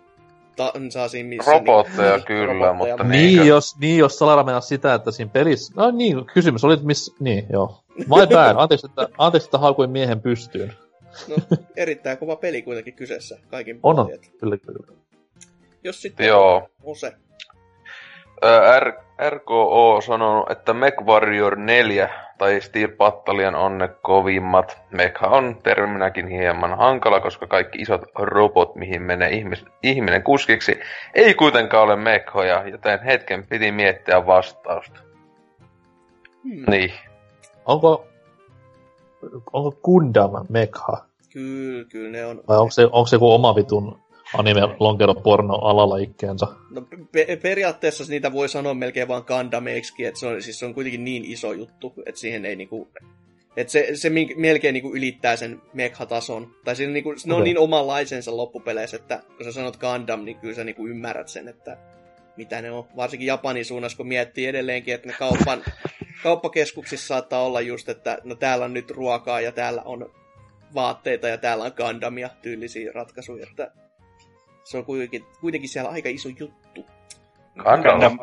[0.57, 1.53] Ta- saasi missä...
[1.53, 3.45] Robotteja niin, kyllä, robotteja, mutta Niin, Niinkö?
[3.45, 5.73] jos, niin, jos Salara mennä sitä, että siinä pelissä...
[5.77, 7.15] No niin, kysymys oli, että miss...
[7.21, 7.83] Niin, joo.
[7.99, 8.55] My bad.
[8.63, 10.73] Anteeksi, että, anteeksi, että haukuin miehen pystyyn.
[11.29, 11.37] No,
[11.77, 14.09] erittäin kova peli kuitenkin kyseessä, kaikin On, on.
[14.41, 14.87] Kyllä, kyllä.
[15.85, 16.69] Jos sitten Joo.
[16.83, 17.13] on se.
[18.45, 24.78] Ö, R- RKO on sanonut, että Mech Warrior 4 tai Steel Battalion on ne kovimmat.
[24.90, 30.81] Mekha on terminäkin hieman hankala, koska kaikki isot robot, mihin menee ihmis- ihminen kuskiksi,
[31.15, 35.01] ei kuitenkaan ole mekhoja, joten hetken piti miettiä vastausta.
[36.44, 36.65] Hmm.
[36.70, 36.93] Niin.
[37.66, 38.05] Onko...
[39.52, 41.05] Onko Gundam Mekha?
[41.32, 42.40] Kyllä, kyllä ne on.
[42.48, 44.01] Vai onko se, onko se joku oma vitun
[44.35, 46.47] anime lonkero porno alalajikkeensä?
[46.71, 46.83] No,
[47.13, 51.05] pe- periaatteessa niitä voi sanoa melkein vaan Gandameiksi, että se on, siis se on kuitenkin
[51.05, 52.89] niin iso juttu, että siihen ei niinku...
[53.57, 56.51] Että se, se mink- melkein niinku ylittää sen Mekha-tason.
[56.65, 57.45] Tai siinä niinku, ne on Okei.
[57.45, 61.77] niin omanlaisensa loppupeleissä, että kun sä sanot Gundam, niin kyllä sä niinku ymmärrät sen, että
[62.37, 62.85] mitä ne on.
[62.97, 65.65] Varsinkin Japanin suunnassa, kun miettii edelleenkin, että ne kaupan,
[66.23, 70.11] kauppakeskuksissa saattaa olla just, että no täällä on nyt ruokaa ja täällä on
[70.75, 73.71] vaatteita ja täällä on Gundamia tyylisiä ratkaisuja, että
[74.69, 76.86] se on kuitenkin, kuitenkin siellä aika iso juttu.
[77.55, 77.82] Gundam.
[77.82, 78.19] Gundam,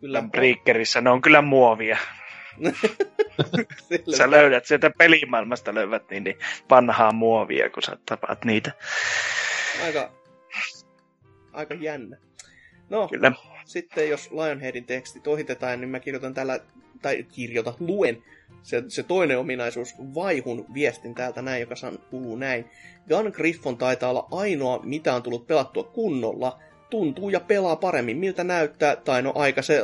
[0.00, 1.98] Kyllä, Breakerissä ne on kyllä muovia.
[4.16, 6.38] Sä löydät sieltä pelimaailmasta löydät niin, niin
[6.70, 8.72] vanhaa muovia, kun sä tapaat niitä.
[9.84, 10.10] aika,
[11.52, 12.16] aika jännä.
[12.90, 13.32] No, Kyllä.
[13.68, 16.60] Sitten jos Lionheadin tekstit ohitetaan, niin mä kirjoitan tällä,
[17.02, 18.22] tai kirjoitan, luen
[18.62, 22.64] se, se toinen ominaisuus, vaihun viestin täältä näin, joka san, kuuluu näin.
[23.08, 26.58] Gun Griffon taitaa olla ainoa, mitä on tullut pelattua kunnolla.
[26.90, 29.82] Tuntuu ja pelaa paremmin, miltä näyttää, tai no aikaise,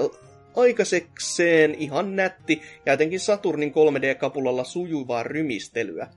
[0.56, 6.08] aikaisekseen ihan nätti, ja etenkin Saturnin 3D-kapulalla sujuvaa rymistelyä.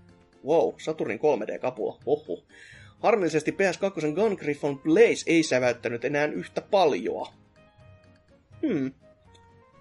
[0.45, 2.43] Wow, Saturnin 3D-kapula, oho.
[2.99, 7.33] Harmillisesti PS2 Gun Griffon Blaze ei säväyttänyt enää yhtä paljoa.
[8.61, 8.91] Hmm.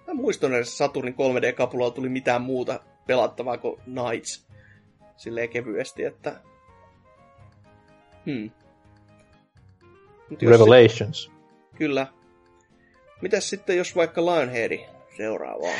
[0.07, 4.47] Mä muistan edes Saturnin 3D-kapulalla tuli mitään muuta pelattavaa kuin Knights.
[5.17, 6.35] Silleen kevyesti, että...
[8.25, 8.51] Hmm.
[10.29, 11.23] Mut Revelations.
[11.23, 11.31] sit-
[11.77, 12.07] Kyllä.
[13.21, 14.85] Mitäs sitten, jos vaikka Lionheadi
[15.17, 15.73] seuraavaa?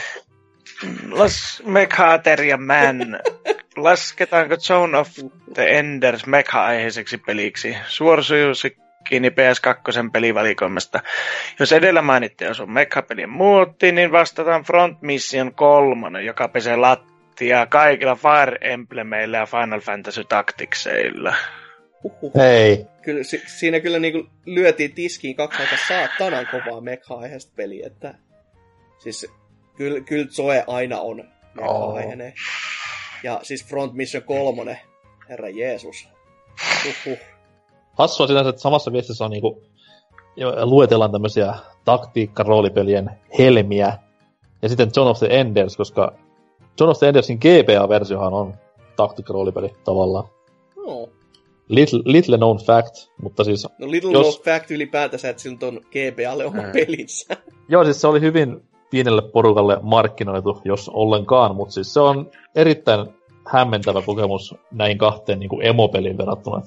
[1.12, 3.20] Las Mekhater ja Man.
[3.78, 5.10] Lasketaanko Zone of
[5.54, 7.76] the Enders Mekha-aiheiseksi peliksi?
[9.08, 11.00] Suorasujusikkini PS2 pelivalikoimasta.
[11.60, 18.16] Jos edellä mainittiin on Mekha-pelin muotti, niin vastataan Front Mission 3, joka pesee lattiaa kaikilla
[18.16, 21.36] Fire Emblemeillä ja Final Fantasy Tacticseilla.
[22.04, 22.32] Huhhuh.
[22.36, 22.86] Hei.
[23.02, 28.14] Kyllä, si- siinä kyllä niinku lyötiin tiskiin kaksi aika saatanan kovaa mekha-aiheesta peliä, että...
[29.00, 29.28] Siis
[29.78, 31.24] kyllä, kyllä Zoe aina on
[31.54, 32.34] mekha-aiheinen.
[33.24, 34.82] Ja siis Front Mission 3,
[35.30, 36.10] herra Jeesus.
[36.86, 37.37] Huhhuh.
[37.98, 39.64] Hassua sinänsä, että samassa viestissä on niinku
[40.64, 41.56] luetellaan tämmöisiä
[41.86, 43.98] taktiikka-roolipelien helmiä.
[44.62, 46.14] Ja sitten John of the Enders, koska
[46.80, 48.54] John of the Endersin GBA-versiohan on
[48.96, 50.26] taktiikka-roolipeli tavallaan.
[50.76, 51.10] No.
[51.68, 53.68] Little, little known fact, mutta siis...
[53.80, 54.22] No Little jos...
[54.22, 56.72] known fact ylipäätänsä, että siltä on GBAlle oma mm.
[56.72, 57.38] pelinsä.
[57.70, 63.08] Joo, siis se oli hyvin pienelle porukalle markkinoitu, jos ollenkaan, mutta siis se on erittäin
[63.48, 66.62] hämmentävä kokemus näin kahteen niin kuin emopeliin verrattuna.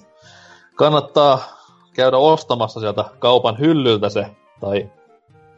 [0.74, 1.60] Kannattaa
[1.94, 4.26] käydä ostamassa sieltä kaupan hyllyltä se,
[4.60, 4.90] tai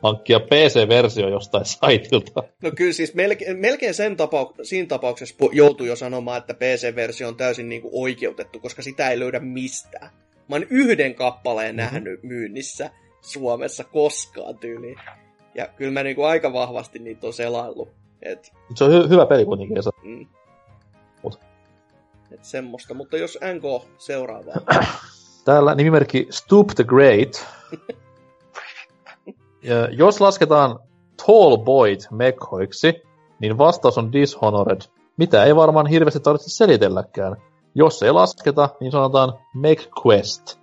[0.03, 2.43] hankkia PC-versio jostain saitilta.
[2.63, 7.37] No kyllä siis melkein, melkein sen tapau- siinä tapauksessa joutuu jo sanomaan, että PC-versio on
[7.37, 10.11] täysin niinku oikeutettu, koska sitä ei löydä mistään.
[10.49, 11.93] Mä oon yhden kappaleen mm-hmm.
[11.93, 12.91] nähnyt myynnissä
[13.21, 14.99] Suomessa koskaan tyyliin.
[15.55, 17.89] Ja kyllä mä niinku aika vahvasti niitä on selaillut.
[18.23, 18.53] Et...
[18.75, 19.77] Se on hy- hyvä peli kuitenkin.
[20.03, 20.27] Mm.
[22.35, 24.55] Et semmoista, mutta jos NK seuraavaa.
[25.45, 27.47] Täällä nimimerkki Stoop the Great.
[29.63, 30.79] ja jos lasketaan
[31.27, 33.03] Tall Boyd mekhoiksi,
[33.41, 34.81] niin vastaus on Dishonored.
[35.17, 37.37] Mitä ei varmaan hirveästi tarvitse selitelläkään.
[37.75, 40.63] Jos ei lasketa, niin sanotaan Make Quest.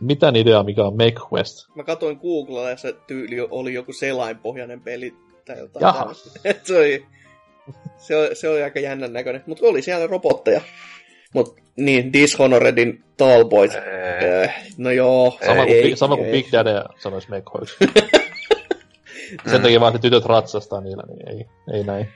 [0.00, 1.68] Mitä idea, mikä on Make Quest?
[1.74, 5.14] Mä katsoin Googlella ja se tyyli oli joku selainpohjainen peli
[5.46, 5.82] tai jotain.
[5.82, 6.14] Jaha.
[6.64, 7.06] se, oli,
[7.98, 10.60] se, oli, se oli aika jännän näköinen, mutta oli siellä robotteja.
[11.34, 13.70] Mut niin, Dishonoredin Tallboys.
[13.76, 15.38] Äh, no joo.
[15.46, 17.76] Sama ei, kuin, ei, sama kuin Big Daddy sanoisi mekhoiksi.
[19.50, 22.08] Sen takia vaan tytöt ratsastaa niillä, niin ei, ei näin.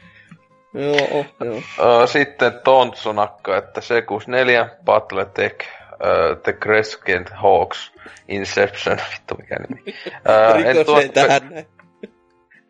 [0.74, 2.06] Joo, joo.
[2.06, 7.92] Sitten Tontsonakka, että C64, Battletech, uh, The Crescent Hawks,
[8.28, 9.94] Inception, vittu mikä nimi.
[10.06, 11.66] Uh, en, tuosta pe-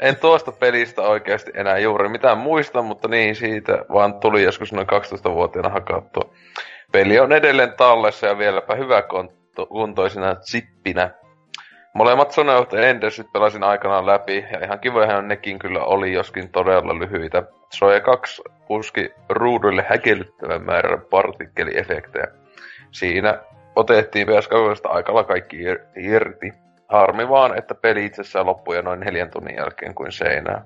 [0.01, 4.87] en tuosta pelistä oikeasti enää juuri mitään muista, mutta niin siitä vaan tuli joskus noin
[4.87, 6.33] 12-vuotiaana hakattua.
[6.93, 9.03] Peli on edelleen tallessa ja vieläpä hyvä
[9.69, 11.11] kuntoisena zippinä.
[11.95, 16.99] Molemmat Sony of Endersit pelasin aikanaan läpi, ja ihan kivojahan nekin kyllä oli, joskin todella
[16.99, 17.43] lyhyitä.
[17.75, 22.27] Soja 2 puski ruuduille häkellyttävän määrän partikkeliefektejä.
[22.91, 23.39] Siinä
[23.77, 25.57] otettiin PS2 aikalla kaikki
[25.97, 26.53] irti.
[26.91, 30.65] Harmi vaan, että peli itsessään loppui jo noin neljän tunnin jälkeen kuin seinää.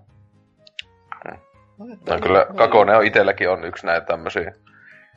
[1.78, 4.52] No, kyllä Kakone on itselläkin on yksi näitä tämmöisiä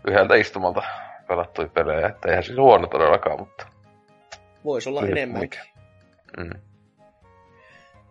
[0.07, 0.83] yhdeltä istumalta
[1.27, 3.67] pelattuja pelejä, että eihän siis huono todellakaan, mutta...
[4.65, 5.59] Voisi olla enemmänkin.
[6.37, 6.49] Mm.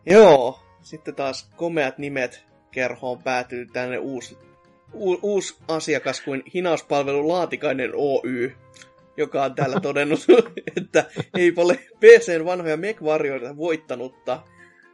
[0.07, 4.39] Joo, sitten taas komeat nimet kerhoon päätyy tänne uusi,
[4.95, 8.57] u, uusi asiakas kuin hinauspalvelu Laatikainen Oy,
[9.17, 10.21] joka on täällä todennut,
[10.77, 11.05] että
[11.39, 13.03] ei ole PCn vanhoja mech
[13.57, 14.43] voittanutta.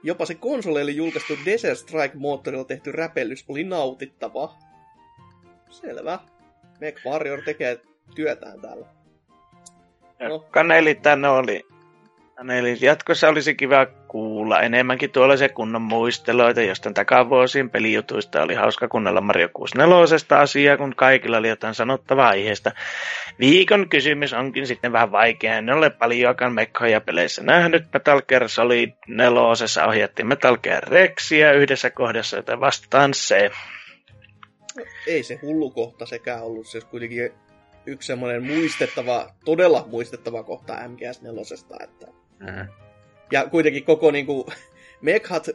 [0.02, 4.54] Jopa se konsoleille julkaistu Desert Strike-moottorilla tehty räpellys oli nautittava.
[5.70, 6.18] Selvä.
[6.80, 7.80] Mech Warrior tekee
[8.14, 8.86] työtään täällä.
[10.28, 10.38] No.
[10.50, 11.66] Kaneli tänne oli
[12.58, 19.20] Eli jatkossa olisi kiva kuulla enemmänkin tuollaisia kunnon muisteloita, jostain takavuosien pelijutuista oli hauska kuunnella
[19.20, 22.72] Mario 64 asiaa, kun kaikilla oli jotain sanottavaa aiheesta.
[23.40, 27.84] Viikon kysymys onkin sitten vähän vaikea, en ole paljonkaan mekkoja peleissä nähnyt.
[27.92, 29.40] Metal Gear Solid 4
[29.86, 33.50] ohjattiin Metal Gear Rexia yhdessä kohdassa, joten vastataan se.
[35.06, 37.32] Ei se hullu kohta sekään ollut, se kuitenkin
[37.86, 42.68] yksi semmoinen muistettava, todella muistettava kohta MGS4, että Mm.
[43.32, 44.52] Ja kuitenkin koko niinku,
[45.00, 45.48] Mekhat,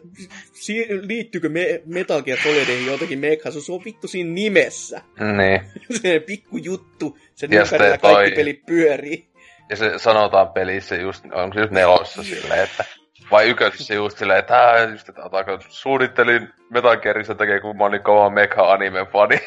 [0.53, 5.01] si- liittyykö me, Metal Gear Solidin jotenkin Mekhat, se on vittu siinä nimessä.
[5.37, 5.61] Niin.
[6.01, 8.13] se pikku juttu, sen ympärillä toi...
[8.13, 9.27] kaikki pelit pyörii.
[9.69, 12.83] Ja se sanotaan pelissä just, on se just nelossa silleen, että
[13.31, 17.77] vai yköisessä just silleen, että ää, just, että otako, suunnittelin Metal Gearin sen takia, kun
[17.77, 19.39] mä olin kova mecha anime fani.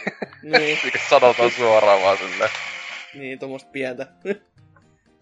[0.42, 0.78] Niin.
[1.10, 2.50] sanotaan suoraan vaan silleen.
[3.14, 4.06] Niin, tuommoista pientä.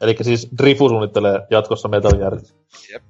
[0.01, 2.55] Eli siis Drifu suunnittelee jatkossa Metal Gearit.
[2.93, 3.02] Jep.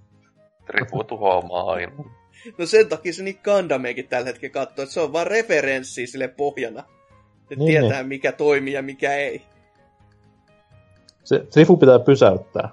[0.66, 2.10] Drifu tuhoaa maailman.
[2.58, 6.28] No sen takia se niin Gandamekin tällä hetkellä katsoo, että se on vaan referenssi sille
[6.28, 6.84] pohjana.
[7.48, 8.08] Se niin, tietää, niin.
[8.08, 9.42] mikä toimii ja mikä ei.
[11.24, 12.68] Se Drifu pitää pysäyttää.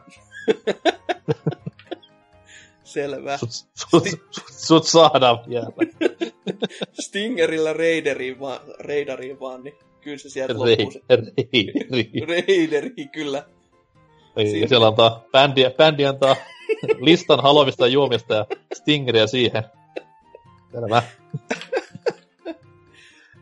[2.84, 3.38] Selvä.
[3.38, 5.68] Sut, sut, sut, sut saadaan vielä.
[7.06, 10.92] Stingerillä Raideriin vaan, Raideriin vaan, niin kyllä se sieltä loppuu.
[11.10, 12.26] Raideri.
[12.27, 13.45] Raideri, kyllä.
[14.36, 16.36] Niin, siellä antaa, bändi, bändi antaa
[17.00, 19.64] listan halovista juomista ja stingeriä siihen.
[20.72, 21.04] Selvä.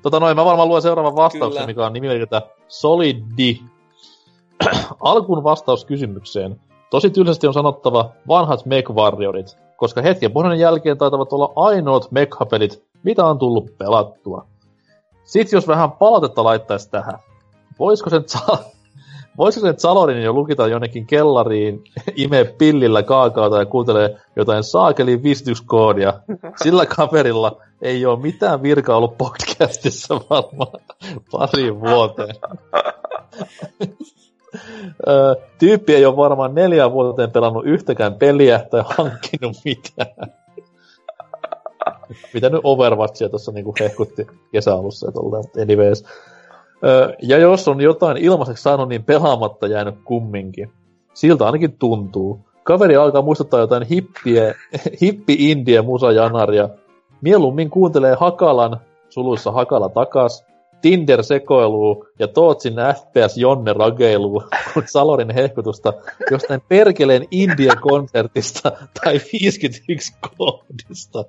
[0.02, 1.68] tota noin, mä varmaan luen seuraavan vastauksen, Kyllä.
[1.68, 3.60] mikä on nimimerkiltä Solidi.
[5.00, 6.60] Alkuun vastaus kysymykseen.
[6.90, 12.84] Tosi tylsästi on sanottava vanhat Mech Warriorit, koska hetken pohdinnan jälkeen taitavat olla ainoat Mekha-pelit,
[13.04, 14.48] mitä on tullut pelattua.
[15.24, 17.20] Sitten jos vähän palautetta laittaisi tähän,
[17.80, 18.58] voisiko sen saa
[19.38, 21.84] voisiko nyt Salorin jo lukita jonnekin kellariin,
[22.16, 26.14] imee pillillä kaakaota ja kuuntelee jotain saakelin vistyskoodia.
[26.64, 30.82] Sillä kaverilla ei ole mitään virkaa ollut podcastissa varmaan
[31.32, 32.36] pari vuoteen.
[35.60, 40.32] Tyyppi ei ole varmaan neljä vuoteen pelannut yhtäkään peliä tai hankkinut mitään.
[42.34, 46.04] Mitä nyt Overwatchia tuossa niinku hehkutti kesäalussa ja tolleen, anyways.
[46.86, 50.72] Öö, ja jos on jotain ilmaiseksi saanut, niin pelaamatta jäänyt kumminkin.
[51.14, 52.40] Siltä ainakin tuntuu.
[52.64, 54.54] Kaveri alkaa muistuttaa jotain hippiä,
[55.02, 56.70] hippi-indie musajanaria.
[57.22, 58.78] Mieluummin kuuntelee Hakalan,
[59.10, 60.46] suluissa Hakala takas,
[60.82, 64.44] Tinder-sekoiluu ja Tootsin FPS Jonne rageiluu,
[64.86, 65.94] Salorin hehkutusta
[66.32, 68.72] jostain perkeleen Indie-konsertista
[69.04, 71.26] tai 51 koodista.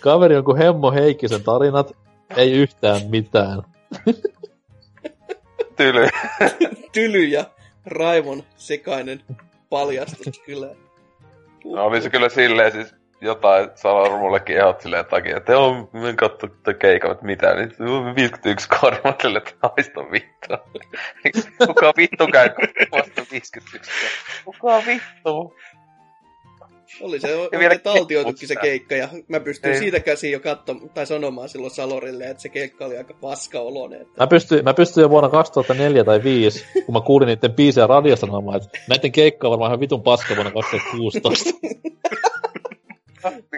[0.00, 1.92] Kaveri on kuin Hemmo Heikkisen tarinat,
[2.36, 3.62] ei yhtään mitään.
[5.80, 6.08] Tyly.
[6.92, 7.44] Tyly ja
[7.86, 9.20] raivon sekainen
[9.70, 10.66] paljastus kyllä.
[11.64, 16.12] No oli se kyllä silleen siis jotain Salor mullekin ehdot silleen takia, että joo, mä
[16.16, 17.70] katso te keikan, että mitä, niin
[18.16, 20.54] 51 kormalle, että haista vittu.
[21.66, 22.50] Kuka vittu käy
[22.92, 23.90] vasta 51?
[24.44, 25.56] Kuka vittu?
[27.00, 29.78] Oli se oikein taltioitukin se keikka, ja mä pystyin Ei.
[29.78, 34.02] siitä käsin jo katsomaan, tai sanomaan silloin Salorille, että se keikka oli aika paska oloinen.
[34.02, 34.22] Että...
[34.22, 38.26] Mä, pystyin, mä pystyin jo vuonna 2004 tai 2005, kun mä kuulin niiden biisejä radiosta
[38.26, 41.50] sanomaan, että näiden keikka on varmaan ihan vitun paska vuonna 2016.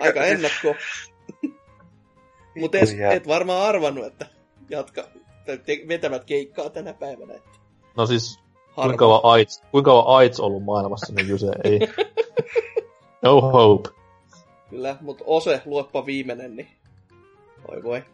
[0.01, 0.75] aika ennakko.
[2.61, 4.27] Mutta et, et varmaan arvannut, että
[4.71, 5.05] jatka,
[5.45, 7.35] te, vetävät keikkaa tänä päivänä.
[7.35, 7.51] Että...
[7.97, 8.39] No siis,
[8.75, 11.81] kuinka kauan AIDS, kuinka kauan AIDS ollut maailmassa, niin Jyse ei.
[13.23, 13.89] No hope.
[14.71, 16.69] Kyllä, mutta Ose, luoppa viimeinen, niin
[17.69, 18.05] voi voi.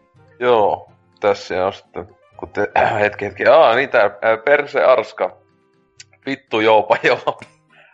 [0.41, 5.37] Joo, tässä on sitten, kun te, äh, hetki hetki, aa niin tää äh, Perse Arska,
[6.27, 7.39] vittu joupa joo.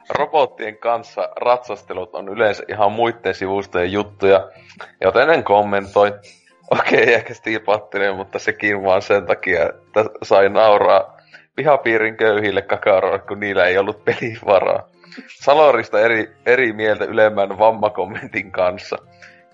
[0.09, 4.49] Robottien kanssa ratsastelut on yleensä ihan muiden sivustojen juttuja,
[5.01, 6.12] joten en kommentoi.
[6.70, 11.17] Okei, okay, ehkä stiipattinen, mutta sekin vaan sen takia, että sai nauraa
[11.57, 14.89] pihapiirin köyhille kakaroille, kun niillä ei ollut pelivaraa.
[15.28, 18.97] Salorista eri, eri mieltä ylemmän vammakommentin kanssa.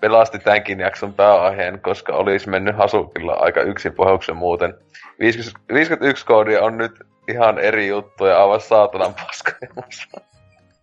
[0.01, 4.73] Pelasti tämänkin jakson pääaiheen, koska olisi mennyt Hasukilla aika yksin pohjauksen muuten.
[5.19, 6.91] 50, 51 koodia on nyt
[7.27, 10.21] ihan eri juttu ja aivan saatanan paskaemussa.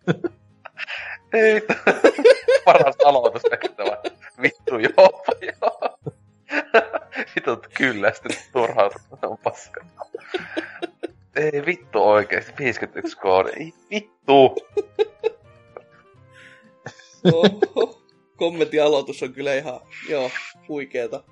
[1.33, 1.61] Ei,
[2.65, 3.97] paras aloitus tehtävä.
[4.41, 5.99] Vittu joo, joo.
[7.35, 8.89] Vitut kyllästyt turhaa
[9.23, 9.85] on paska.
[11.39, 13.49] Ei vittu oikeesti, 51 koodi.
[13.49, 14.55] Ei vittu!
[17.33, 18.01] Oho.
[18.35, 20.31] Kommenttialoitus on kyllä ihan, joo,
[20.67, 21.23] huikeeta.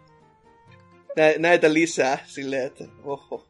[1.18, 3.48] Nä, näitä lisää silleen, että oho.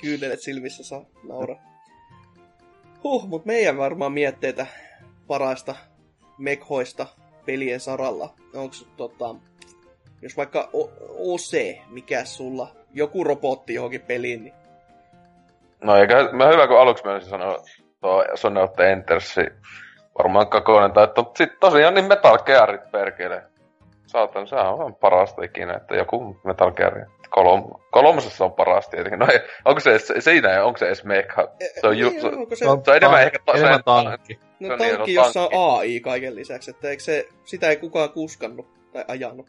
[0.00, 1.56] Kyynelet silmissä saa naura.
[3.02, 4.66] Huh, mut meidän varmaan mietteitä
[5.26, 5.74] parasta
[6.38, 7.06] mekhoista
[7.46, 8.34] pelien saralla.
[8.54, 9.34] Onks tota,
[10.22, 10.70] jos vaikka
[11.18, 14.61] OC, mikä sulla, joku robotti johonkin peliin, niin
[15.82, 17.56] No eikä, mä hyvä kun aluksi mä sanoa
[18.00, 19.40] tuo Sony of Entersi
[20.18, 23.42] varmaan kakoinen tai to, sit tosiaan niin Metal Gearit perkele.
[24.06, 27.06] Saatan, se on parasta ikinä, että joku Metal Gear.
[27.30, 29.18] Kolom, kolmosessa on parasta tietenkin.
[29.18, 31.48] No ei, onko se, se siinä, onko se edes mekha?
[31.80, 34.38] Se on, ju, se, se, se, on enemmän ehkä ta, enemmän tankki.
[34.60, 38.10] No tankki, niin, tankki, jossa on AI kaiken lisäksi, että eikö se, sitä ei kukaan
[38.10, 39.46] kuskannut tai ajanut.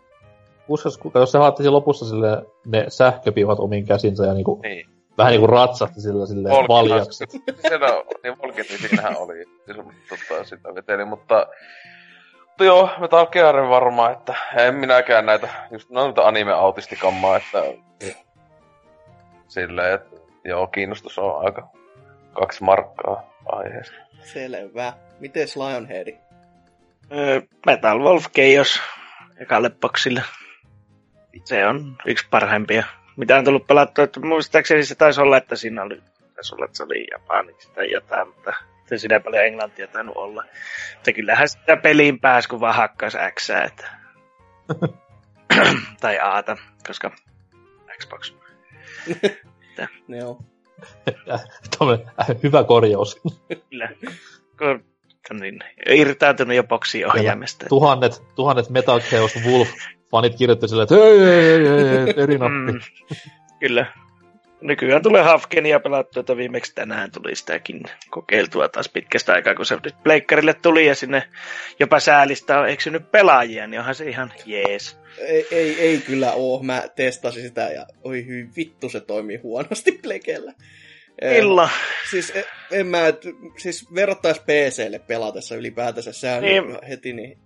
[0.67, 5.47] Kuskas, jos se haattisi lopussa sille ne sähköpivat omiin käsinsä ja niinku niin vähän niinku
[5.47, 7.25] ratsahti sillä silleen valjaksi.
[7.67, 9.77] Siellä on, niin Volkin, niin siinähän oli, siis,
[10.09, 11.47] tota, sitä veteli, mutta
[12.53, 17.63] mutta joo, Metal Gear varmaan, että en minäkään näitä, just noita anime-autistikammaa, että
[19.47, 21.69] silleen, että joo, kiinnostus on aika
[22.33, 23.95] kaksi markkaa aiheesta.
[24.23, 24.93] Selvä.
[25.19, 26.17] Mites Lionhead?
[27.11, 28.81] Öö, Metal Wolf Chaos
[29.37, 30.21] ekalle boksille.
[31.45, 32.83] Se on yksi parhaimpia
[33.17, 36.01] mitä on tullut pelattua, että muistaakseni se taisi olla, että siinä oli,
[36.35, 38.53] taisi olla, että se oli japaniksi tai jotain, mutta
[38.85, 40.43] se sinä paljon englantia tainnut olla.
[40.95, 43.89] Mutta kyllähän sitä peliin pääsi, kun vaan hakkaisi X, että...
[46.01, 47.11] tai Aata, koska
[47.99, 48.33] Xbox.
[50.07, 50.39] Joo.
[52.43, 53.21] hyvä korjaus.
[53.69, 53.89] Kyllä.
[55.39, 55.59] Niin,
[55.89, 57.65] irtaantunut jo boksiin ohjaimesta.
[57.69, 59.69] Tuhannet, tuhannet Metal Chaos Wolf
[60.13, 62.71] fanit kirjoitti silleen, että hei, hei, hei, hei eri nappi.
[62.71, 62.79] Mm,
[63.59, 63.85] kyllä.
[64.61, 69.77] Nykyään tulee Hafkenia pelattua, että viimeksi tänään tuli sitäkin kokeiltua taas pitkästä aikaa, kun se
[69.83, 71.23] nyt pleikkarille tuli ja sinne
[71.79, 74.97] jopa säälistä on eksynyt pelaajia, niin onhan se ihan jees.
[75.17, 76.63] Ei, ei, ei kyllä oo.
[76.63, 80.53] Mä testasin sitä ja oi hyi vittu se toimii huonosti plekellä.
[81.21, 81.69] Milloin?
[82.11, 82.99] Siis en, en mä,
[83.57, 86.63] siis verrattais PClle pelatessa ylipäätänsä, sehän niin.
[86.89, 87.37] heti niin,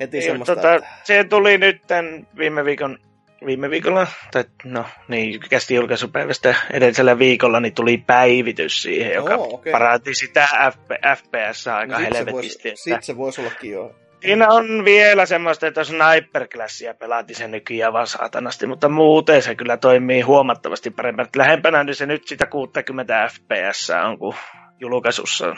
[0.00, 0.88] heti niin, semmoista, tota, että...
[1.04, 2.98] Se tuli nyt tämän viime viikon
[3.46, 9.54] viime viikolla, tai no niin, kästi julkaisupäivästä edellisellä viikolla, niin tuli päivitys siihen, joka Oo,
[9.54, 9.72] okei.
[9.72, 12.68] paranti sitä FP, FPS aika No helvetisti.
[12.68, 13.94] vois- että- Sit se voisi ollakin jo.
[14.20, 19.76] Siinä on vielä semmoista, että sniper-klassia pelati se nykyään vaan saatanasti, mutta muuten se kyllä
[19.76, 21.26] toimii huomattavasti paremmin.
[21.36, 24.36] Lähempänä niin se nyt sitä 60 fps on kuin
[24.80, 25.56] julkaisussa on.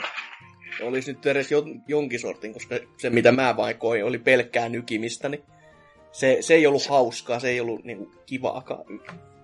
[0.81, 5.29] Olisi nyt edes jon, jonkin sortin, koska se mitä mä vain koin oli pelkkää nykimistä,
[5.29, 5.43] niin
[6.11, 8.83] se, se ei ollut hauskaa, se ei ollut niinku kivaakaan.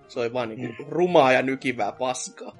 [0.08, 2.56] Se oli vaan niinku rumaa ja nykivää paskaa.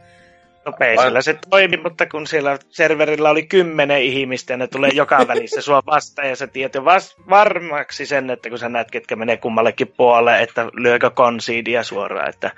[0.66, 5.18] No PCllä se toimi, mutta kun siellä serverillä oli kymmenen ihmistä ja ne tulee joka
[5.28, 9.16] välissä sua vastaan ja sä tiedät jo vas- varmaksi sen, että kun sä näet, ketkä
[9.16, 12.52] menee kummallekin puolelle, että lyökö konsiidia suoraan, että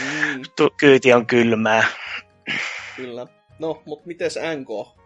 [0.00, 1.84] Mm, tu- kyyti on kylmää.
[2.96, 3.26] kyllä.
[3.58, 4.99] No, mut mites NK?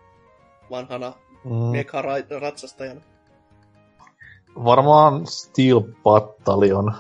[0.70, 1.12] Vanhana
[1.44, 3.01] Mm, mekha-ratsastajana.
[4.65, 6.93] varmaan Steel Battalion.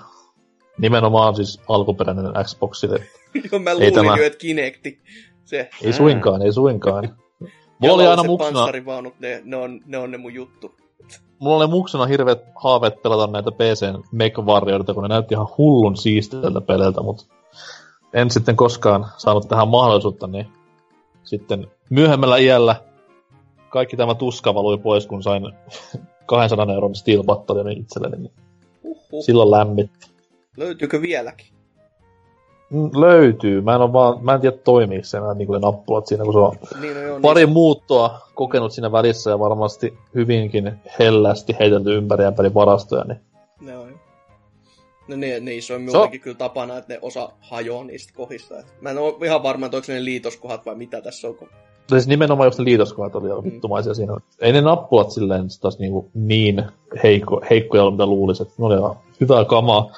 [0.78, 2.98] Nimenomaan siis alkuperäinen Xboxille.
[3.52, 5.00] Joo, mä luulin tämä- jo, että Kinecti.
[5.44, 5.70] Se.
[5.82, 7.04] Ei suinkaan, ei suinkaan.
[7.78, 10.74] Mulla oli aina muksuna, panssarivaunut, ne, ne, on, ne on ne mun juttu.
[11.38, 14.34] mulla oli muksuna hirveät haaveet pelata näitä PCn Mech
[14.94, 17.24] kun ne näytti ihan hullun siistiltä peleiltä, mutta
[18.14, 20.46] en sitten koskaan saanut tähän mahdollisuutta, niin
[21.24, 22.76] sitten myöhemmällä iällä
[23.74, 25.42] kaikki tämä tuska valui pois, kun sain
[26.26, 28.32] 200 euron Steel Battalionin itselleni, niin
[28.84, 29.24] Huhhuh.
[29.24, 30.06] silloin lämmitti.
[30.56, 31.46] Löytyykö vieläkin?
[32.70, 33.60] Mm, Löytyy.
[33.60, 36.32] Mä en, oo vaan, mä en tiedä toimiiko se nämä niin ne nappulat siinä, kun
[36.32, 41.96] se on Niin, no joo, pari muuttoa kokenut siinä välissä ja varmasti hyvinkin hellästi heitelty
[41.96, 43.20] ympäri ja ympäri varastoja, niin
[43.60, 43.94] Niin.
[45.08, 48.58] No ne, niissä on Se on- muutenkin kyllä tapana, että ne osa hajoaa niistä kohdista.
[48.58, 51.34] Et Mä en ole ihan varma, että onko ne liitoskohat vai mitä tässä on.
[51.34, 51.48] kun-
[51.88, 53.44] siis nimenomaan just ne liitoskohat oli Mm.
[53.44, 54.16] vittumaisia siinä.
[54.40, 56.64] Ei ne nappulat silleen taas niinku niin
[57.02, 59.90] heikko, heikkoja ollut, mitä luulisi, että ne oli ihan hyvää kamaa.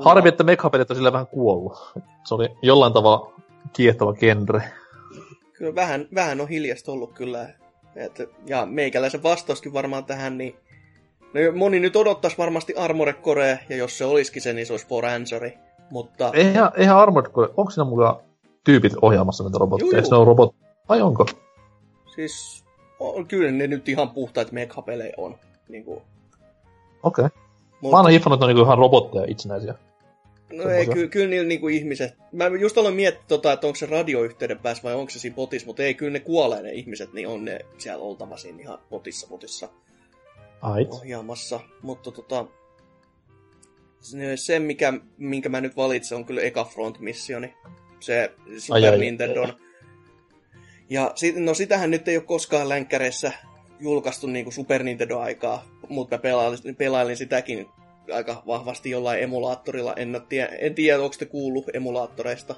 [0.00, 1.92] Harmi, että mekapelit on sillä vähän kuollut.
[2.24, 3.32] Se oli jollain tavalla
[3.72, 4.62] kiehtova genre.
[5.52, 7.48] Kyllä vähän, vähän on hiljasta ollut kyllä.
[7.96, 10.56] Et, ja meikäläisen vastauskin varmaan tähän, niin
[11.34, 14.86] no, moni nyt odottaisi varmasti Armored Core, ja jos se olisikin se, niin se olisi
[14.86, 15.58] For Answeri.
[15.90, 18.16] Mutta Eihän, eihän Armored Core, onko siinä mukaan
[18.64, 19.96] tyypit ohjaamassa näitä robotteja?
[19.96, 20.10] Eikö juu.
[20.10, 20.54] ne ole robot...
[20.88, 21.26] Ai onko?
[22.14, 22.64] siis
[23.00, 25.38] on, kyllä ne nyt ihan puhtaat mekapelejä on.
[25.68, 26.02] Niin kuin,
[27.02, 27.24] Okei.
[27.24, 27.38] Okay.
[27.90, 29.74] Mä oon hiffannut, että ne on niinku ihan robotteja itsenäisiä.
[30.52, 32.14] No ei, kyllä, kyllä niillä niinku ihmiset...
[32.32, 35.66] Mä just aloin miettiä, tota, että onko se radioyhteyden päässä vai onko se siinä potissa,
[35.66, 39.26] mutta ei, kyllä ne kuolee ne ihmiset, niin on ne siellä oltava siinä ihan potissa
[39.26, 39.68] potissa
[40.62, 40.88] Ait.
[40.90, 41.60] ohjaamassa.
[41.82, 42.46] Mutta tota,
[44.00, 47.54] se- se, mikä, minkä mä nyt valitsen, on kyllä eka Front Missioni.
[48.02, 49.48] Se Super Ai, ai, Nintendo.
[50.90, 53.32] Ja sit, no sitähän nyt ei ole koskaan länkkäreissä
[53.80, 57.66] julkaistu niin kuin Super Nintendo-aikaa, mutta mä pelailin, pelailin sitäkin
[58.12, 59.94] aika vahvasti jollain emulaattorilla.
[59.94, 62.54] En, tie, en tiedä, onko te kuullut emulaattoreista.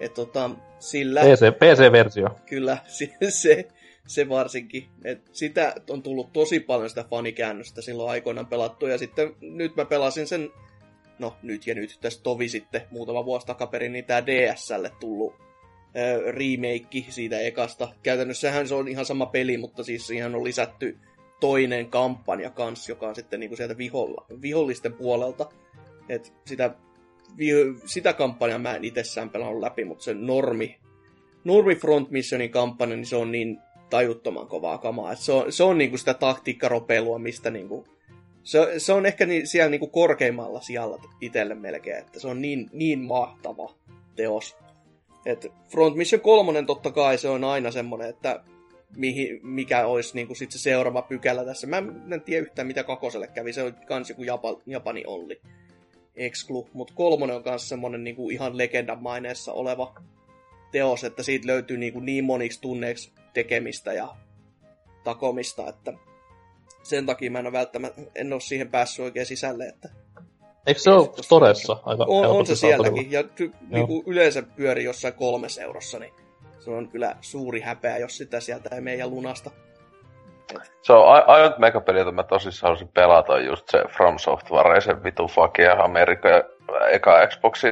[0.00, 2.28] Et tota, sillä PC, PC-versio.
[2.46, 3.68] kyllä se, se,
[4.06, 4.86] se varsinkin.
[5.04, 8.86] Et sitä on tullut tosi paljon sitä fanikäännöstä silloin aikoinaan pelattu.
[8.86, 10.50] Ja sitten nyt mä pelasin sen,
[11.20, 15.34] no nyt ja nyt, tässä tovi sitten muutama vuosi takaperin, niin tää DSlle tullut
[15.96, 17.88] ö, remake siitä ekasta.
[18.02, 20.98] Käytännössähän se on ihan sama peli, mutta siis siihen on lisätty
[21.40, 25.48] toinen kampanja kans, joka on sitten niinku sieltä viholla, vihollisten puolelta.
[26.08, 26.74] Et sitä,
[27.38, 27.50] vi,
[27.84, 30.78] sitä kampanjaa mä en itsessään pelannut läpi, mutta se normi,
[31.44, 33.58] normi Front Missionin kampanja, niin se on niin
[33.90, 35.12] tajuttoman kovaa kamaa.
[35.12, 37.86] Et se on, se on niinku sitä taktiikkaropelua, mistä niinku,
[38.42, 42.70] se, se on ehkä niin, siellä niinku korkeimmalla sijalla itselle melkein, että se on niin,
[42.72, 43.74] niin mahtava
[44.16, 44.56] teos.
[45.26, 48.40] Et Front Mission 3 totta kai se on aina semmonen, että
[48.96, 51.66] mihin, mikä olisi niinku sit se seuraava pykälä tässä.
[51.66, 55.40] Mä en tiedä yhtään mitä kakoselle kävi, se on kans joku Japa, Japani Olli
[56.16, 59.94] Exclu, mutta kolmonen on kans semmonen niinku ihan legendamaineessa oleva
[60.72, 64.16] teos, että siitä löytyy niinku niin moniksi tunneiksi tekemistä ja
[65.04, 65.92] takomista, että
[66.82, 69.88] sen takia mä en ole välttämättä, en ole siihen päässyt oikein sisälle, että
[70.66, 75.14] Eikö se ole Storessa aika on, on se sielläkin, ja ty, niinku yleensä pyörii jossain
[75.14, 76.12] kolmes eurossa, niin
[76.58, 79.50] se on kyllä suuri häpeä, jos sitä sieltä ei meidän lunasta.
[80.82, 84.80] Se on a- ainut megapeli, jota mä tosissaan haluaisin pelata, on just se From Software,
[84.80, 86.42] se vitu fakia Amerikka ja
[86.90, 87.68] eka Xboxi.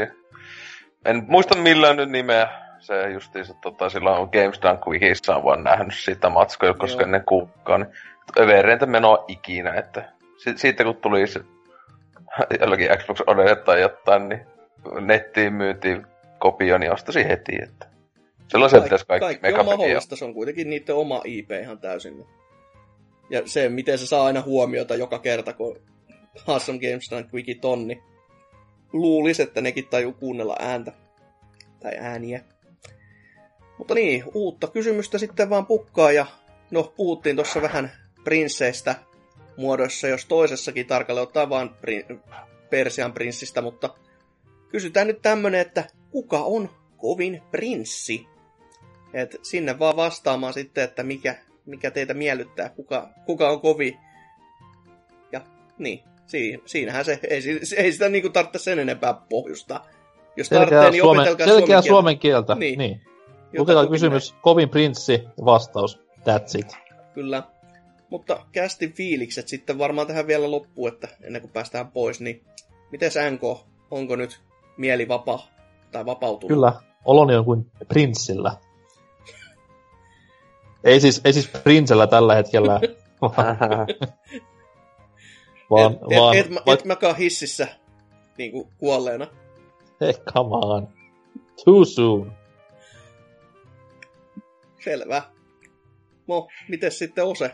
[1.05, 2.49] En muista millään nyt nimeä.
[2.79, 7.07] Se justiinsa tota, silloin Games Done Quickissa on vaan nähnyt sitä matskoa, koska Joo.
[7.07, 7.81] ennen kuukkaan.
[7.81, 7.93] Niin
[8.39, 11.41] övereintä menoa ikinä, että si- siitä kun tuli se
[12.61, 14.41] jollakin Xbox One tai jotain, niin
[15.01, 16.07] nettiin myytiin
[16.39, 17.87] kopio, niin ostaisin heti, että
[18.49, 22.27] silloin se pitäisi kaikki, kaikki on mahdollista, se on kuitenkin niiden oma IP ihan täysin.
[23.31, 25.81] Ja se, miten se saa aina huomiota joka kerta, kun
[26.47, 28.03] Awesome Games Night Wiki tonni.
[28.93, 30.93] Luulisi, että nekin tajuu kuunnella ääntä.
[31.81, 32.41] Tai ääniä.
[33.79, 36.27] Mutta niin, uutta kysymystä sitten vaan pukkaa ja
[36.71, 37.91] no puhuttiin tuossa vähän
[38.29, 38.95] prinsseistä
[39.57, 42.19] muodoissa, jos toisessakin tarkalleen ottaa vaan prin-
[42.71, 43.91] Persian prinssistä, mutta
[44.69, 48.27] kysytään nyt tämmönen, että kuka on kovin prinssi?
[49.15, 51.35] Et sinne vaan vastaamaan sitten, että mikä,
[51.67, 53.99] mikä teitä miellyttää, kuka, kuka on kovin.
[55.33, 55.41] Ja
[55.79, 57.43] niin, siinä, siinähän se, ei,
[57.77, 59.81] ei sitä niinku tarvitse sen enempää pohjusta.
[60.37, 62.55] Jos tarvitsee, niin suomen, opetelkaa selkeä suomen, suomen kieltä.
[62.55, 62.79] Niin.
[62.79, 63.01] niin.
[63.59, 66.77] Lukekaa kysymys, kovin prinssi, vastaus, that's it.
[67.15, 67.58] Kyllä.
[68.11, 72.45] Mutta kästin fiilikset sitten varmaan tähän vielä loppuun, että ennen kuin päästään pois, niin
[72.91, 73.43] miten NK,
[73.91, 74.41] onko nyt
[74.77, 75.49] mieli vapaa
[75.93, 76.57] tai vapautunut?
[76.57, 76.73] Kyllä,
[77.05, 78.57] oloni on kuin prinssillä.
[80.85, 82.81] Ei siis, ei siis prinsellä tällä hetkellä,
[83.21, 83.59] vaan,
[85.71, 87.69] vaan, et, et, vaan et, et, et mäkaan hississä
[88.39, 89.27] niin kuin kuolleena.
[90.01, 90.89] hey, come on.
[91.65, 92.33] Too soon.
[94.85, 95.23] Selvä.
[96.27, 97.51] No, miten sitten Ose?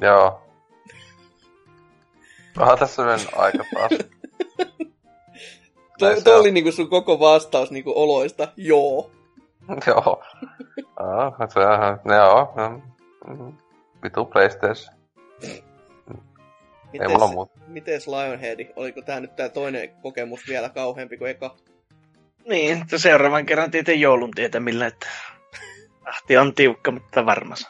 [0.00, 0.42] Joo.
[2.58, 3.90] Onhan tässä mennyt aika taas.
[6.16, 6.40] Se tuo on.
[6.40, 8.48] oli niinku sun koko vastaus niinku oloista.
[8.56, 9.10] Joo.
[9.86, 10.22] Joo.
[11.00, 12.54] Joo, sehän, joo.
[13.26, 13.52] mm,
[14.02, 14.94] Vitu PlayStation.
[16.92, 17.52] Ei mulla muuta.
[17.66, 18.72] Mites Lionhead?
[18.76, 21.56] Oliko tää nyt tää toinen kokemus vielä kauheampi kuin eka?
[22.48, 25.06] Niin, että seuraavan kerran tietää joulun tietämillä, että
[26.04, 27.68] tahti on tiukka, mutta varmas.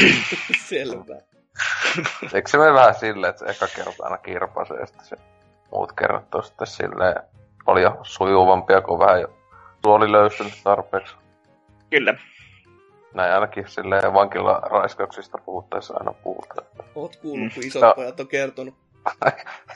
[0.68, 1.31] Selvä.
[2.34, 5.16] Eikö se mene vähän silleen, että se eka kerta aina kirpaisee ja sitten se
[5.72, 7.22] muut kerrat on sitten silleen
[7.66, 9.28] oli jo sujuvampia, kun vähän jo
[9.82, 11.16] tuoli löystynyt tarpeeksi.
[11.90, 12.14] Kyllä.
[13.14, 16.66] Näin ainakin silleen vankila raiskauksista puhuttaessa aina puhutaan.
[16.94, 17.66] Oot kuullut, kun No.
[17.66, 18.74] isot pojat on kertonut.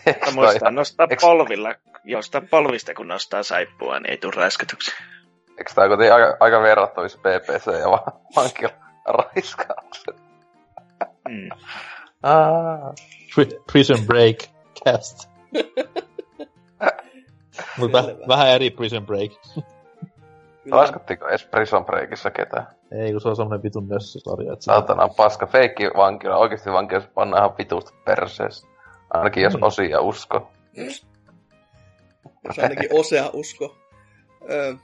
[0.07, 1.75] Mutta muistaa nostaa Eks- polvilla,
[2.05, 4.93] jostain polvista kun nostaa saippua, niin ei tule raiskatuksi.
[5.59, 8.71] Eikö tää kuitenkin aika, aika verrattavissa PPC ja va- vankila
[9.07, 10.17] raiskaukset?
[11.29, 11.49] Mm.
[12.23, 12.93] Ah.
[13.35, 14.37] Pri- Prison Break
[14.85, 15.29] cast.
[17.79, 19.33] Mutta vähän eri Prison Break.
[20.65, 22.67] Kyllä, Raiskattiinko edes Prison Breakissa ketään?
[22.93, 24.19] Ei, kun se on semmonen vitun se-
[24.61, 26.37] Saatana paska, feikki vankila.
[26.37, 28.67] Oikeesti vankilassa pannaan ihan vitusti perseessä.
[29.11, 29.63] Ainakin jos Mm.
[29.63, 30.51] osia usko.
[32.45, 33.77] jos ainakin osea usko.
[34.51, 34.75] Öö,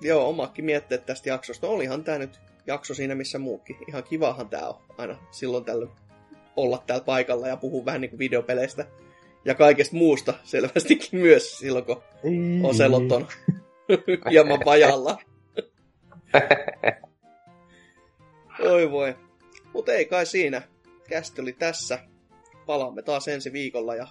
[0.00, 1.66] joo, omakin mietteet tästä jaksosta.
[1.66, 3.76] Olihan tää nyt jakso siinä missä muukin.
[3.88, 5.90] Ihan kivahan tää on aina silloin tällöin
[6.56, 8.86] olla täällä paikalla ja puhua vähän niinku videopeleistä.
[9.44, 12.02] Ja kaikesta muusta selvästikin myös silloin, kun
[12.62, 12.74] on
[14.30, 15.18] hieman vajalla.
[18.60, 19.16] Oi voi.
[19.72, 20.62] Mutta ei kai siinä.
[21.08, 21.98] Kästi oli tässä.
[22.66, 24.06] Palaamme taas ensi viikolla ja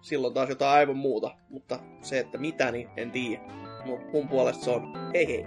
[0.00, 1.34] silloin taas jotain aivan muuta.
[1.48, 3.42] Mutta se, että mitä, niin en tiedä.
[3.84, 5.46] Mut mun puolesta se on hei hei.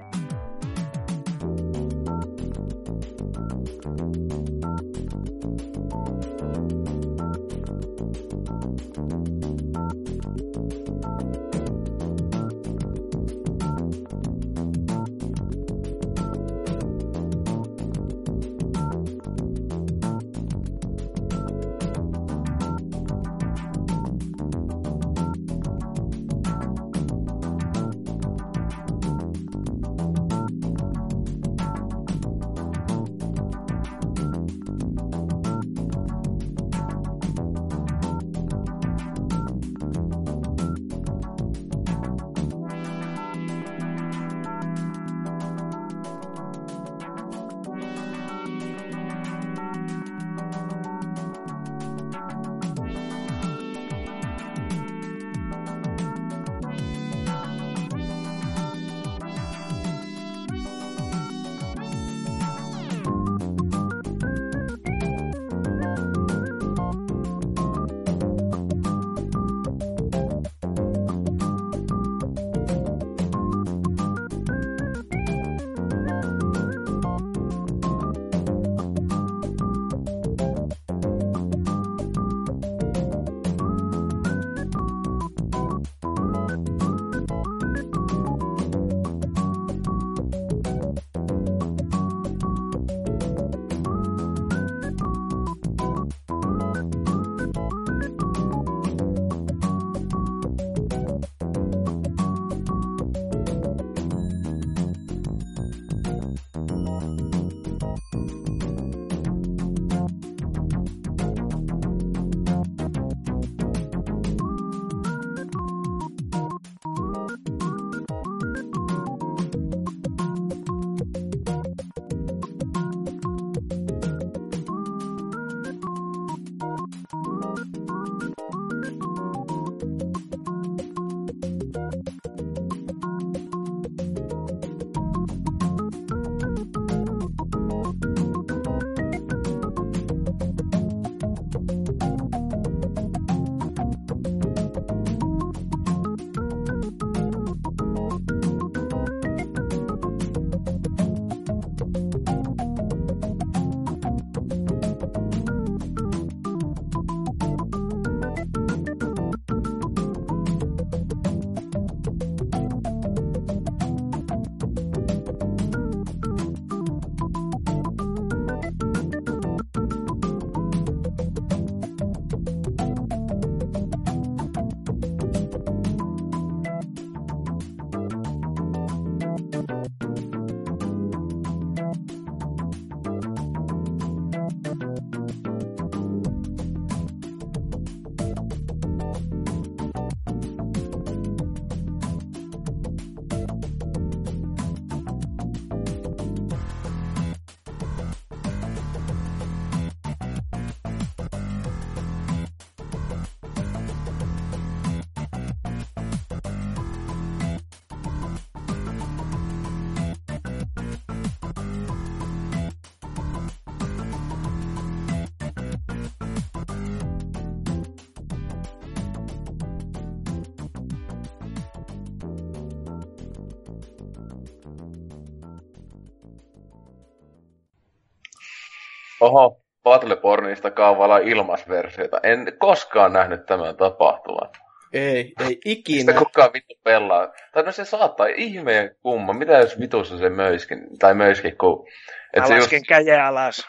[229.22, 232.20] Oho, Battlebornista kaavailla ilmasversioita.
[232.24, 234.50] En koskaan nähnyt tämän tapahtuvan.
[234.94, 236.00] Ei, ei ikinä.
[236.00, 237.34] Sitä kukaan vittu pelaa.
[237.54, 239.34] Tai no se saattaa, ihmeen kumma.
[239.34, 241.88] Mitä jos vitussa se möiskin, tai möiskin, kun...
[242.34, 242.72] Et se just...
[242.88, 243.68] käjä alas.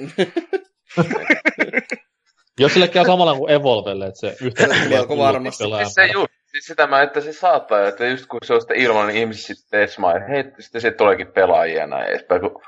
[2.60, 5.64] Jos sille käy samalla kuin Evolvelle, että se yhtä Melko varmasti.
[5.64, 8.76] Siis se just, siis sitä mä, että se saattaa, että just kun se on sitten
[8.76, 12.62] ilman, niin ihmiset sitten tesmaa, että hei, sitten se tuleekin pelaajia näin edespäin, kun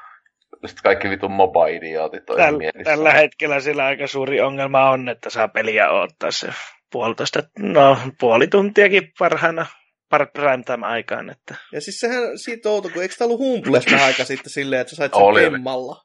[0.69, 5.49] sitten kaikki vitun moba-idiootit on Täl, Tällä hetkellä sillä aika suuri ongelma on, että saa
[5.49, 6.49] peliä ottaa se
[6.93, 9.67] puolitoista, no puoli tuntiakin parhaana
[10.13, 11.31] par prime time aikaan.
[11.31, 11.55] Että.
[11.73, 14.97] Ja siis sehän siitä outo, kun eikö tämä ollut Humbles aika sitten silleen, että sä
[14.97, 16.05] sait sen oli, pemmalla?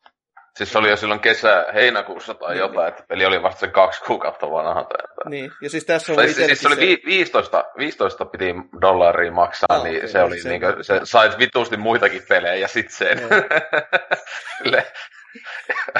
[0.57, 2.59] Siis se oli jo silloin kesä, heinäkuussa tai niin.
[2.59, 4.83] jotain, että peli oli vasta sen kaksi kuukautta vanha.
[4.83, 9.77] Tai niin, ja siis tässä on siis, siis se oli 15, 15 piti dollaria maksaa,
[9.77, 12.91] no, niin okay, se oli se, niin kuin, se sait vitusti muitakin pelejä ja sit
[12.91, 13.19] sen.
[14.63, 14.83] Kyllä.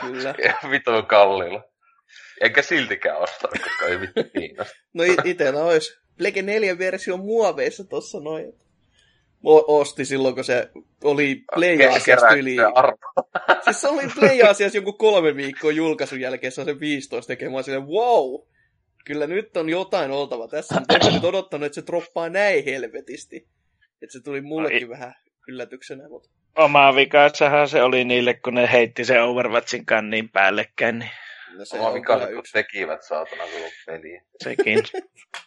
[0.02, 0.36] Kyllä.
[0.72, 1.64] Vitu kallilla.
[2.42, 4.76] Enkä siltikään ostanut, koska ei vittu kiinnosta.
[4.94, 8.54] no itellä olisi Plege 4 versio muoveissa tossa noin
[9.44, 10.70] osti silloin, kun se
[11.04, 12.56] oli Play-Asiassa yli.
[13.64, 17.88] siis se oli Play-Asiassa jonkun kolme viikkoa julkaisun jälkeen, se on se 15 tekemään silleen,
[17.88, 18.42] wow,
[19.06, 23.48] kyllä nyt on jotain oltava tässä, mutta en nyt odottanut, että se droppaa näin helvetisti.
[24.02, 24.90] Että se tuli mullekin Ai.
[24.90, 25.14] vähän
[25.48, 26.10] yllätyksenä.
[26.10, 26.30] Mutta...
[26.56, 31.00] Oma vikassahan se oli niille, kun ne heitti se Overwatchin kannin päällekkäin.
[31.00, 31.12] Niin...
[31.58, 34.24] No se Oma vika, kun tekivät saatana koko peliä.
[34.44, 34.84] Sekin.